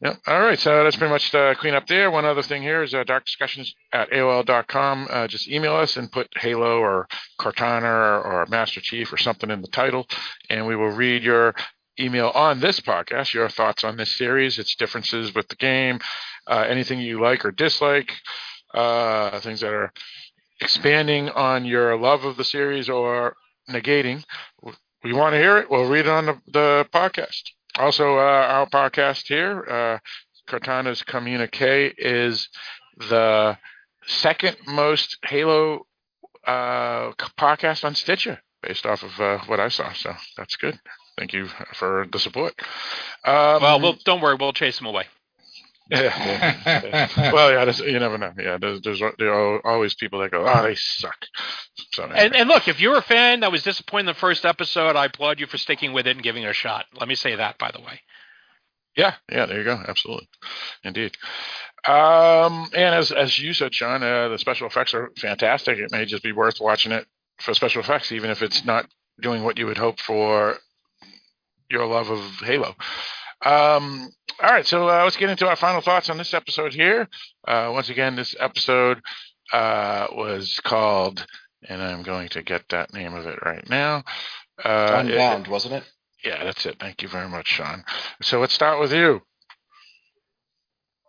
Yeah. 0.01 0.17
All 0.27 0.41
right. 0.41 0.59
So 0.59 0.83
that's 0.83 0.97
pretty 0.97 1.13
much 1.13 1.31
the 1.31 1.55
clean 1.59 1.75
up 1.75 1.87
there. 1.87 2.11
One 2.11 2.25
other 2.25 2.43
thing 2.43 2.63
here 2.63 2.83
is 2.83 2.93
uh, 2.93 3.05
dark 3.05 3.25
discussions 3.25 3.75
at 3.93 4.11
AOL.com. 4.11 5.09
Uh, 5.09 5.27
just 5.29 5.49
email 5.49 5.77
us 5.77 5.97
and 5.97 6.11
put 6.11 6.29
Halo 6.37 6.79
or 6.79 7.09
Cortana 7.41 7.85
or, 7.85 8.23
or 8.23 8.47
Master 8.47 8.81
Chief 8.81 9.13
or 9.13 9.17
something 9.17 9.51
in 9.51 9.63
the 9.63 9.69
title, 9.69 10.07
and 10.51 10.67
we 10.67 10.77
will 10.77 10.91
read 10.91 11.23
your 11.23 11.55
email 11.99 12.31
on 12.35 12.61
this 12.61 12.81
podcast, 12.81 13.33
your 13.33 13.49
thoughts 13.49 13.85
on 13.85 13.97
this 13.97 14.15
series, 14.17 14.59
its 14.59 14.75
differences 14.75 15.35
with 15.35 15.49
the 15.49 15.57
game, 15.57 15.99
uh, 16.47 16.65
anything 16.69 17.01
you 17.01 17.21
like 17.21 17.45
or 17.45 17.53
dislike, 17.53 18.13
uh, 18.75 19.39
things 19.41 19.61
that 19.61 19.73
are 19.73 19.93
expanding 20.61 21.29
on 21.31 21.65
your 21.65 21.97
love 21.97 22.25
of 22.25 22.37
the 22.37 22.45
series 22.45 22.89
or 22.89 23.35
negating. 23.69 24.25
We 25.05 25.13
want 25.13 25.35
to 25.35 25.39
hear 25.39 25.59
it. 25.59 25.71
We'll 25.71 25.89
read 25.89 26.07
it 26.07 26.09
on 26.09 26.27
the, 26.27 26.41
the 26.49 26.89
podcast. 26.93 27.43
Also, 27.79 28.17
uh, 28.17 28.19
our 28.19 28.67
podcast 28.69 29.27
here, 29.27 29.65
uh, 29.69 29.99
Cortana's 30.51 31.03
Communique, 31.03 31.93
is 31.99 32.49
the 32.97 33.59
second 34.07 34.57
most 34.67 35.19
Halo 35.25 35.87
uh, 36.47 37.13
podcast 37.39 37.85
on 37.85 37.95
Stitcher, 37.95 38.41
based 38.63 38.87
off 38.87 39.03
of 39.03 39.21
uh, 39.21 39.39
what 39.47 39.61
I 39.61 39.69
saw. 39.69 39.93
So 39.93 40.15
that's 40.37 40.57
good. 40.57 40.79
Thank 41.19 41.33
you 41.33 41.49
for 41.75 42.07
the 42.11 42.19
support. 42.19 42.55
Um, 43.25 43.63
well, 43.63 43.81
we'll, 43.81 43.97
don't 44.05 44.21
worry, 44.21 44.37
we'll 44.39 44.53
chase 44.53 44.79
them 44.79 44.87
away. 44.87 45.05
Yeah, 45.89 47.09
well, 47.33 47.53
yeah. 47.53 47.71
You 47.85 47.99
never 48.01 48.19
know. 48.19 48.33
Yeah, 48.37 48.59
there's, 48.61 48.81
there's 48.81 49.01
there 49.19 49.33
are 49.33 49.65
always 49.65 49.95
people 49.95 50.19
that 50.21 50.33
go, 50.33 50.45
"Oh, 50.47 50.63
they 50.63 50.75
suck." 50.75 51.27
So 51.93 52.05
anyway. 52.05 52.25
and, 52.25 52.35
and 52.35 52.49
look, 52.49 52.67
if 52.67 52.81
you're 52.81 52.97
a 52.97 53.03
fan 53.03 53.41
that 53.41 53.53
was 53.53 53.63
disappointed 53.63 54.01
in 54.01 54.07
the 54.07 54.15
first 54.15 54.45
episode, 54.45 54.97
I 54.97 55.05
applaud 55.07 55.39
you 55.39 55.47
for 55.47 55.59
sticking 55.59 55.93
with 55.93 56.07
it 56.09 56.17
and 56.17 56.23
giving 56.23 56.43
it 56.43 56.49
a 56.49 56.53
shot. 56.55 56.87
Let 56.99 57.09
me 57.09 57.15
say 57.15 57.37
that, 57.37 57.59
by 57.59 57.71
the 57.71 57.81
way. 57.81 58.01
Yeah, 58.97 59.15
yeah. 59.31 59.47
There 59.47 59.59
you 59.59 59.65
go. 59.65 59.81
Absolutely, 59.87 60.29
indeed. 60.83 61.17
Um, 61.87 62.69
and 62.75 62.95
as 62.95 63.13
as 63.13 63.39
you 63.39 63.53
said, 63.53 63.73
Sean, 63.73 64.03
uh, 64.03 64.29
the 64.29 64.39
special 64.39 64.67
effects 64.67 64.93
are 64.93 65.13
fantastic. 65.19 65.79
It 65.79 65.93
may 65.93 66.05
just 66.05 66.25
be 66.25 66.33
worth 66.33 66.61
watching 66.61 66.91
it 66.91 67.07
for 67.39 67.55
special 67.55 67.83
effects, 67.83 68.11
even 68.11 68.31
if 68.31 68.43
it's 68.43 68.65
not 68.65 68.87
doing 69.21 69.45
what 69.45 69.57
you 69.59 69.67
would 69.67 69.79
hope 69.79 70.01
for 70.01 70.57
your 71.71 71.87
love 71.87 72.11
of 72.11 72.21
Halo. 72.45 72.75
Um, 73.45 74.11
all 74.43 74.51
right, 74.51 74.67
so 74.67 74.89
uh, 74.89 75.05
let's 75.05 75.17
get 75.17 75.31
into 75.31 75.49
our 75.49 75.57
final 75.57 75.81
thoughts 75.81 76.11
on 76.11 76.19
this 76.19 76.35
episode 76.35 76.75
here. 76.75 77.09
Uh, 77.47 77.71
once 77.73 77.89
again, 77.89 78.17
this 78.17 78.35
episode 78.39 79.01
uh, 79.53 80.07
was 80.13 80.61
called, 80.61 81.27
and 81.69 81.83
I'm 81.83 82.03
going 82.03 82.29
to 82.31 82.43
get 82.43 82.69
that 82.71 82.93
name 82.93 83.15
of 83.15 83.27
it 83.27 83.39
right 83.45 83.69
now. 83.69 84.05
Uh, 84.63 85.03
Unbound, 85.05 85.47
it, 85.47 85.51
wasn't 85.51 85.75
it? 85.75 85.85
Yeah, 86.25 86.45
that's 86.45 86.67
it. 86.67 86.77
Thank 86.81 87.03
you 87.03 87.09
very 87.09 87.29
much, 87.29 87.49
Sean. 87.49 87.85
So 88.23 88.41
let's 88.41 88.55
start 88.55 88.81
with 88.81 88.93
you. 88.93 89.23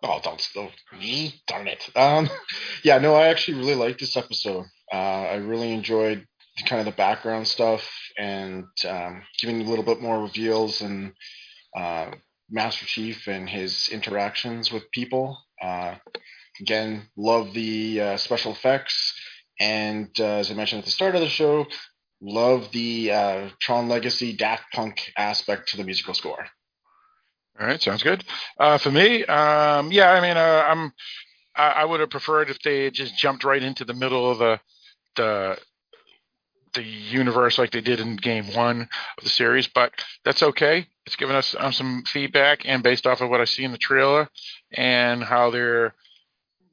Oh, 0.03 0.19
don't, 0.23 0.47
don't 0.53 0.71
me, 0.99 1.41
darn 1.47 1.67
it. 1.67 1.89
Um, 1.95 2.29
yeah, 2.83 2.99
no, 2.99 3.15
I 3.15 3.27
actually 3.27 3.57
really 3.57 3.75
liked 3.75 3.99
this 3.99 4.15
episode. 4.15 4.65
Uh, 4.91 4.95
I 4.95 5.35
really 5.35 5.73
enjoyed 5.73 6.25
kind 6.65 6.79
of 6.79 6.85
the 6.85 6.91
background 6.91 7.47
stuff 7.47 7.89
and 8.17 8.65
um, 8.87 9.23
giving 9.39 9.61
a 9.61 9.69
little 9.69 9.83
bit 9.83 10.01
more 10.01 10.21
reveals 10.21 10.81
and 10.81 11.13
uh, 11.75 12.11
Master 12.49 12.85
Chief 12.85 13.27
and 13.27 13.49
his 13.49 13.89
interactions 13.89 14.71
with 14.71 14.89
people. 14.91 15.37
Uh, 15.61 15.95
again, 16.59 17.03
love 17.15 17.53
the 17.53 18.01
uh, 18.01 18.17
special 18.17 18.51
effects, 18.51 19.13
and 19.59 20.09
uh, 20.19 20.37
as 20.37 20.51
I 20.51 20.53
mentioned 20.53 20.79
at 20.79 20.85
the 20.85 20.91
start 20.91 21.15
of 21.15 21.21
the 21.21 21.29
show, 21.29 21.65
love 22.21 22.71
the 22.71 23.11
uh, 23.11 23.49
Tron 23.59 23.89
Legacy 23.89 24.35
Daft 24.35 24.63
Punk 24.73 25.11
aspect 25.17 25.69
to 25.69 25.77
the 25.77 25.83
musical 25.83 26.13
score. 26.13 26.45
All 27.59 27.65
right, 27.65 27.81
sounds 27.81 28.03
good. 28.03 28.23
Uh, 28.59 28.77
for 28.77 28.91
me, 28.91 29.25
um, 29.25 29.91
yeah, 29.91 30.11
I 30.11 30.21
mean, 30.21 30.37
I'm 30.37 30.93
I, 31.57 31.69
I 31.69 31.85
would 31.85 31.99
have 31.99 32.11
preferred 32.11 32.49
if 32.49 32.61
they 32.61 32.91
just 32.91 33.17
jumped 33.17 33.43
right 33.43 33.61
into 33.61 33.83
the 33.83 33.93
middle 33.93 34.29
of 34.29 34.37
the 34.37 34.59
the 35.15 35.57
the 36.73 36.83
universe 36.83 37.57
like 37.57 37.71
they 37.71 37.81
did 37.81 37.99
in 37.99 38.15
game 38.15 38.53
one 38.53 38.81
of 38.81 39.23
the 39.23 39.29
series, 39.29 39.67
but 39.67 39.91
that's 40.23 40.43
okay. 40.43 40.87
It's 41.07 41.15
given 41.15 41.37
us 41.37 41.55
um, 41.57 41.71
some 41.71 42.03
feedback, 42.03 42.63
and 42.65 42.83
based 42.83 43.07
off 43.07 43.21
of 43.21 43.29
what 43.29 43.39
I 43.39 43.45
see 43.45 43.63
in 43.63 43.71
the 43.71 43.77
trailer 43.77 44.29
and 44.73 45.23
how 45.23 45.49
they're 45.51 45.95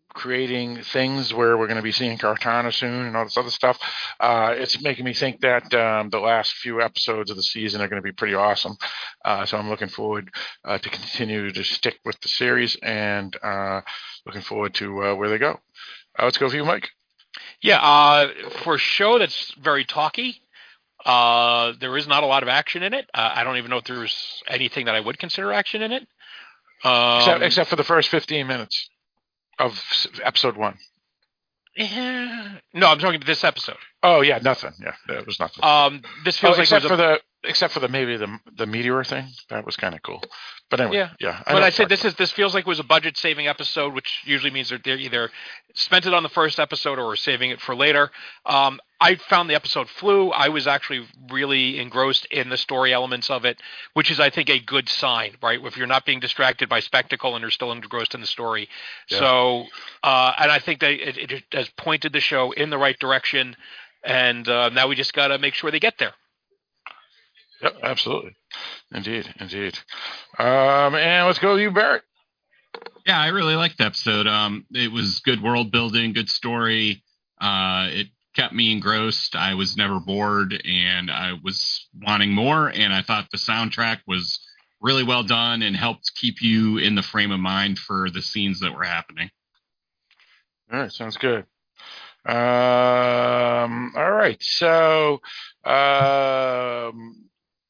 creating 0.08 0.82
things 0.82 1.32
where 1.32 1.56
we're 1.56 1.68
going 1.68 1.76
to 1.76 1.82
be 1.82 1.92
seeing 1.92 2.18
Cortana 2.18 2.72
soon 2.72 3.06
and 3.06 3.16
all 3.16 3.24
this 3.24 3.36
other 3.36 3.50
stuff, 3.50 3.78
uh, 4.18 4.52
it's 4.56 4.82
making 4.82 5.04
me 5.04 5.14
think 5.14 5.40
that 5.42 5.72
um, 5.74 6.10
the 6.10 6.18
last 6.18 6.52
few 6.54 6.82
episodes 6.82 7.30
of 7.30 7.36
the 7.36 7.44
season 7.44 7.80
are 7.80 7.88
going 7.88 8.02
to 8.02 8.06
be 8.06 8.12
pretty 8.12 8.34
awesome. 8.34 8.76
Uh, 9.24 9.46
so 9.46 9.56
I'm 9.56 9.68
looking 9.68 9.88
forward 9.88 10.30
uh, 10.64 10.78
to 10.78 10.88
continue 10.88 11.52
to 11.52 11.62
stick 11.62 11.98
with 12.04 12.20
the 12.20 12.28
series 12.28 12.76
and 12.82 13.36
uh, 13.40 13.82
looking 14.26 14.42
forward 14.42 14.74
to 14.74 15.04
uh, 15.04 15.14
where 15.14 15.28
they 15.28 15.38
go. 15.38 15.60
Uh, 16.18 16.24
let's 16.24 16.38
go 16.38 16.50
for 16.50 16.56
you, 16.56 16.64
Mike. 16.64 16.90
Yeah, 17.60 18.26
for 18.62 18.74
a 18.74 18.78
show 18.78 19.18
that's 19.18 19.52
very 19.60 19.84
talky, 19.84 20.43
uh, 21.04 21.72
there 21.80 21.96
is 21.96 22.06
not 22.06 22.22
a 22.22 22.26
lot 22.26 22.42
of 22.42 22.48
action 22.48 22.82
in 22.82 22.94
it. 22.94 23.08
Uh, 23.12 23.32
I 23.34 23.44
don't 23.44 23.56
even 23.56 23.70
know 23.70 23.78
if 23.78 23.84
there's 23.84 24.42
anything 24.48 24.86
that 24.86 24.94
I 24.94 25.00
would 25.00 25.18
consider 25.18 25.52
action 25.52 25.82
in 25.82 25.92
it. 25.92 26.06
Um, 26.82 27.18
except, 27.18 27.42
except 27.42 27.70
for 27.70 27.76
the 27.76 27.84
first 27.84 28.08
15 28.08 28.46
minutes 28.46 28.88
of 29.58 29.80
episode 30.22 30.56
one. 30.56 30.78
Yeah. 31.76 32.58
No, 32.72 32.86
I'm 32.88 32.98
talking 32.98 33.16
about 33.16 33.26
this 33.26 33.44
episode. 33.44 33.76
Oh 34.02 34.20
yeah, 34.20 34.38
nothing. 34.38 34.72
Yeah, 34.80 34.94
it 35.08 35.26
was 35.26 35.40
nothing. 35.40 35.64
Um, 35.64 36.02
this 36.24 36.38
feels 36.38 36.56
oh, 36.56 36.58
like 36.58 36.64
except 36.64 36.86
for 36.86 36.94
a, 36.94 36.96
the 36.96 37.20
except 37.44 37.72
for 37.72 37.80
the 37.80 37.88
maybe 37.88 38.16
the 38.16 38.38
the 38.56 38.66
meteor 38.66 39.04
thing 39.04 39.26
that 39.50 39.64
was 39.64 39.76
kind 39.76 39.94
of 39.94 40.02
cool. 40.02 40.22
But 40.70 40.80
anyway, 40.80 40.96
yeah, 40.96 41.10
yeah. 41.20 41.42
I 41.46 41.52
but 41.52 41.62
I 41.62 41.70
said 41.70 41.88
this 41.88 42.04
is 42.04 42.14
this 42.14 42.32
feels 42.32 42.54
like 42.54 42.66
it 42.66 42.68
was 42.68 42.80
a 42.80 42.84
budget 42.84 43.16
saving 43.16 43.46
episode, 43.46 43.94
which 43.94 44.22
usually 44.24 44.50
means 44.50 44.70
they're, 44.70 44.80
they're 44.82 44.98
either 44.98 45.30
spent 45.74 46.06
it 46.06 46.14
on 46.14 46.22
the 46.22 46.28
first 46.28 46.58
episode 46.58 46.98
or 46.98 47.14
saving 47.16 47.50
it 47.50 47.60
for 47.60 47.74
later. 47.74 48.10
Um, 48.46 48.80
I 49.00 49.16
found 49.16 49.50
the 49.50 49.54
episode 49.54 49.88
flew. 49.88 50.30
I 50.30 50.48
was 50.48 50.66
actually 50.66 51.06
really 51.30 51.78
engrossed 51.78 52.26
in 52.26 52.48
the 52.48 52.56
story 52.56 52.94
elements 52.94 53.28
of 53.28 53.44
it, 53.44 53.60
which 53.92 54.10
is, 54.10 54.18
I 54.18 54.30
think, 54.30 54.48
a 54.48 54.58
good 54.58 54.88
sign, 54.88 55.32
right? 55.42 55.62
If 55.62 55.76
you're 55.76 55.86
not 55.86 56.06
being 56.06 56.20
distracted 56.20 56.68
by 56.68 56.80
spectacle 56.80 57.34
and 57.34 57.42
you're 57.42 57.50
still 57.50 57.70
engrossed 57.70 58.14
in 58.14 58.20
the 58.20 58.26
story. 58.26 58.68
Yeah. 59.10 59.18
So, 59.18 59.64
uh, 60.02 60.32
and 60.38 60.50
I 60.50 60.58
think 60.58 60.80
that 60.80 60.92
it, 60.92 61.18
it, 61.18 61.44
has 61.52 61.68
pointed 61.76 62.12
the 62.12 62.20
show 62.20 62.52
in 62.52 62.70
the 62.70 62.78
right 62.78 62.98
direction, 62.98 63.56
and 64.02 64.48
uh, 64.48 64.70
now 64.70 64.88
we 64.88 64.94
just 64.94 65.12
got 65.12 65.28
to 65.28 65.38
make 65.38 65.54
sure 65.54 65.70
they 65.70 65.80
get 65.80 65.98
there. 65.98 66.14
Yep, 67.64 67.76
absolutely. 67.82 68.36
Indeed, 68.92 69.34
indeed. 69.40 69.78
Um, 70.38 70.94
and 70.94 71.26
let's 71.26 71.38
go 71.38 71.56
to 71.56 71.62
you, 71.62 71.70
Barrett. 71.70 72.02
Yeah, 73.06 73.18
I 73.18 73.28
really 73.28 73.56
liked 73.56 73.78
the 73.78 73.86
episode. 73.86 74.26
Um, 74.26 74.66
it 74.70 74.92
was 74.92 75.20
good 75.20 75.42
world 75.42 75.72
building, 75.72 76.12
good 76.12 76.28
story. 76.28 77.02
Uh, 77.40 77.88
it 77.90 78.08
kept 78.36 78.52
me 78.52 78.70
engrossed. 78.70 79.34
I 79.34 79.54
was 79.54 79.78
never 79.78 79.98
bored, 79.98 80.60
and 80.62 81.10
I 81.10 81.38
was 81.42 81.88
wanting 82.02 82.32
more. 82.32 82.68
And 82.68 82.92
I 82.92 83.00
thought 83.00 83.30
the 83.30 83.38
soundtrack 83.38 84.00
was 84.06 84.38
really 84.82 85.04
well 85.04 85.22
done 85.22 85.62
and 85.62 85.74
helped 85.74 86.14
keep 86.16 86.42
you 86.42 86.76
in 86.76 86.96
the 86.96 87.02
frame 87.02 87.32
of 87.32 87.40
mind 87.40 87.78
for 87.78 88.10
the 88.10 88.20
scenes 88.20 88.60
that 88.60 88.74
were 88.74 88.84
happening. 88.84 89.30
All 90.70 90.80
right, 90.80 90.92
sounds 90.92 91.16
good. 91.16 91.46
Um, 92.26 93.92
all 93.96 94.12
right. 94.12 94.42
So 94.42 95.20
um, 95.64 97.24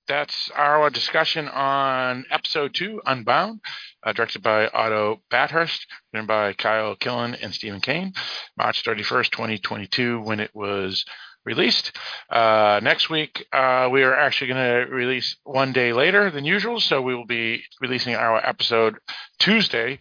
that's 0.06 0.51
our 0.55 0.90
discussion 0.90 1.48
on 1.48 2.24
episode 2.31 2.74
two, 2.74 3.01
Unbound, 3.06 3.60
uh, 4.02 4.12
directed 4.12 4.43
by 4.43 4.68
Otto 4.68 5.22
Bathurst, 5.31 5.86
written 6.12 6.26
by 6.26 6.52
Kyle 6.52 6.97
Killen 6.97 7.36
and 7.43 7.55
Steven 7.55 7.81
Kane, 7.81 8.12
March 8.56 8.85
31st, 8.85 9.31
2022, 9.31 10.20
when 10.20 10.40
it 10.40 10.51
was 10.55 11.05
released. 11.44 11.97
Uh, 12.31 12.81
next 12.82 13.10
week, 13.10 13.47
uh, 13.52 13.89
we 13.90 14.02
are 14.02 14.14
actually 14.14 14.48
going 14.48 14.86
to 14.86 14.94
release 14.94 15.36
one 15.44 15.72
day 15.72 15.93
later 15.93 16.31
than 16.31 16.44
usual, 16.44 16.81
so 16.81 17.01
we 17.01 17.14
will 17.14 17.26
be 17.26 17.62
releasing 17.81 18.14
our 18.14 18.44
episode 18.47 18.97
Tuesday, 19.39 20.01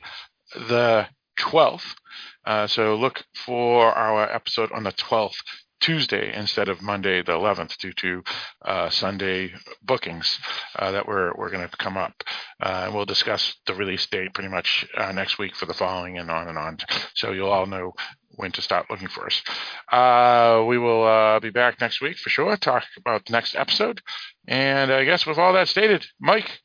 the 0.55 1.07
12th. 1.39 1.95
Uh, 2.45 2.67
so 2.67 2.95
look 2.95 3.23
for 3.45 3.93
our 3.93 4.29
episode 4.29 4.71
on 4.71 4.83
the 4.83 4.91
12th. 4.91 5.35
Tuesday 5.83 6.33
instead 6.33 6.69
of 6.69 6.81
Monday 6.81 7.21
the 7.21 7.33
11th 7.33 7.75
due 7.75 7.91
to 7.91 8.23
uh, 8.63 8.89
Sunday 8.89 9.51
bookings 9.81 10.39
uh, 10.79 10.91
that 10.91 11.05
were, 11.05 11.33
were 11.37 11.49
going 11.49 11.67
to 11.67 11.77
come 11.77 11.97
up. 11.97 12.23
Uh, 12.61 12.83
and 12.85 12.95
we'll 12.95 13.03
discuss 13.03 13.53
the 13.67 13.73
release 13.73 14.05
date 14.05 14.33
pretty 14.33 14.47
much 14.47 14.85
uh, 14.95 15.11
next 15.11 15.37
week 15.37 15.57
for 15.57 15.65
the 15.65 15.73
following 15.73 16.17
and 16.17 16.31
on 16.31 16.47
and 16.47 16.57
on. 16.57 16.77
So 17.15 17.33
you'll 17.33 17.49
all 17.49 17.65
know 17.65 17.91
when 18.35 18.53
to 18.53 18.61
stop 18.61 18.85
looking 18.89 19.09
for 19.09 19.25
us. 19.25 19.43
Uh, 19.91 20.63
we 20.65 20.77
will 20.77 21.03
uh, 21.03 21.41
be 21.41 21.49
back 21.49 21.81
next 21.81 21.99
week 22.01 22.17
for 22.17 22.29
sure, 22.29 22.55
talk 22.55 22.85
about 22.97 23.25
the 23.25 23.33
next 23.33 23.53
episode. 23.53 24.01
And 24.47 24.89
I 24.89 25.03
guess 25.03 25.25
with 25.25 25.37
all 25.37 25.51
that 25.51 25.67
stated, 25.67 26.05
Mike, 26.17 26.61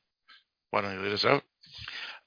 why 0.70 0.82
don't 0.82 0.94
you 0.94 1.00
lead 1.00 1.12
us 1.12 1.24
out? 1.24 1.42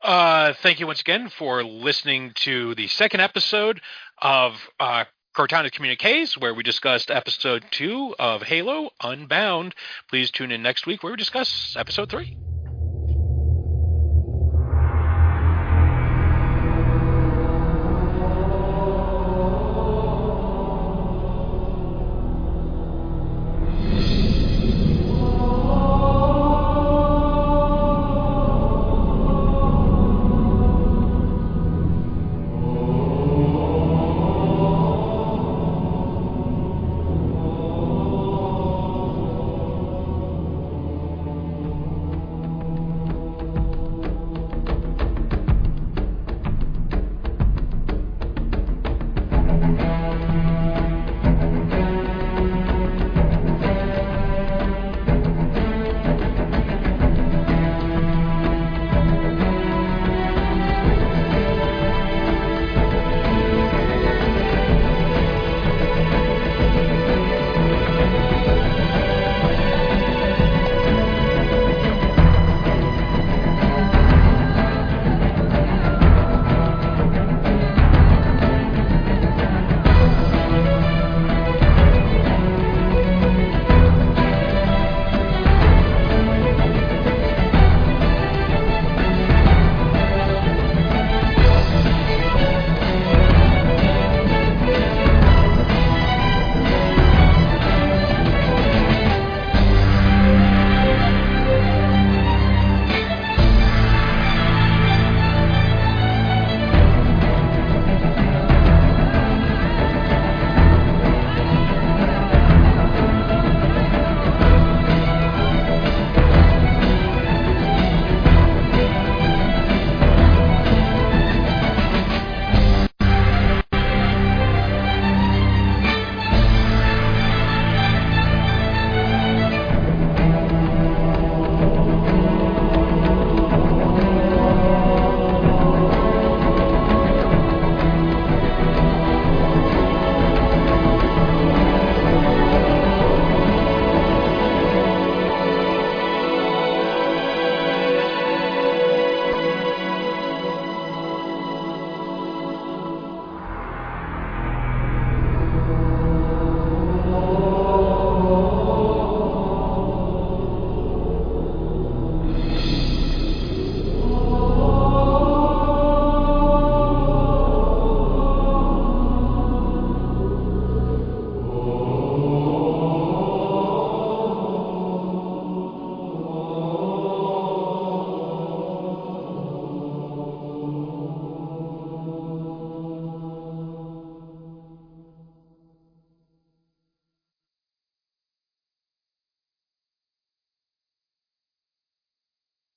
Uh, 0.02 0.54
thank 0.62 0.82
you 0.82 0.88
once 0.88 1.00
again 1.00 1.30
for 1.30 1.64
listening 1.64 2.34
to 2.36 2.76
the 2.76 2.88
second 2.88 3.22
episode 3.22 3.80
of 4.22 4.56
uh, 4.78 5.06
Cortana 5.34 5.72
Communiques, 5.72 6.38
where 6.38 6.54
we 6.54 6.62
discussed 6.62 7.10
episode 7.10 7.64
two 7.72 8.14
of 8.20 8.44
Halo 8.44 8.92
Unbound. 9.02 9.74
Please 10.10 10.30
tune 10.30 10.52
in 10.52 10.62
next 10.62 10.86
week 10.86 11.04
where 11.04 11.14
we 11.14 11.18
discuss 11.18 11.76
episode 11.78 12.10
three. 12.10 12.36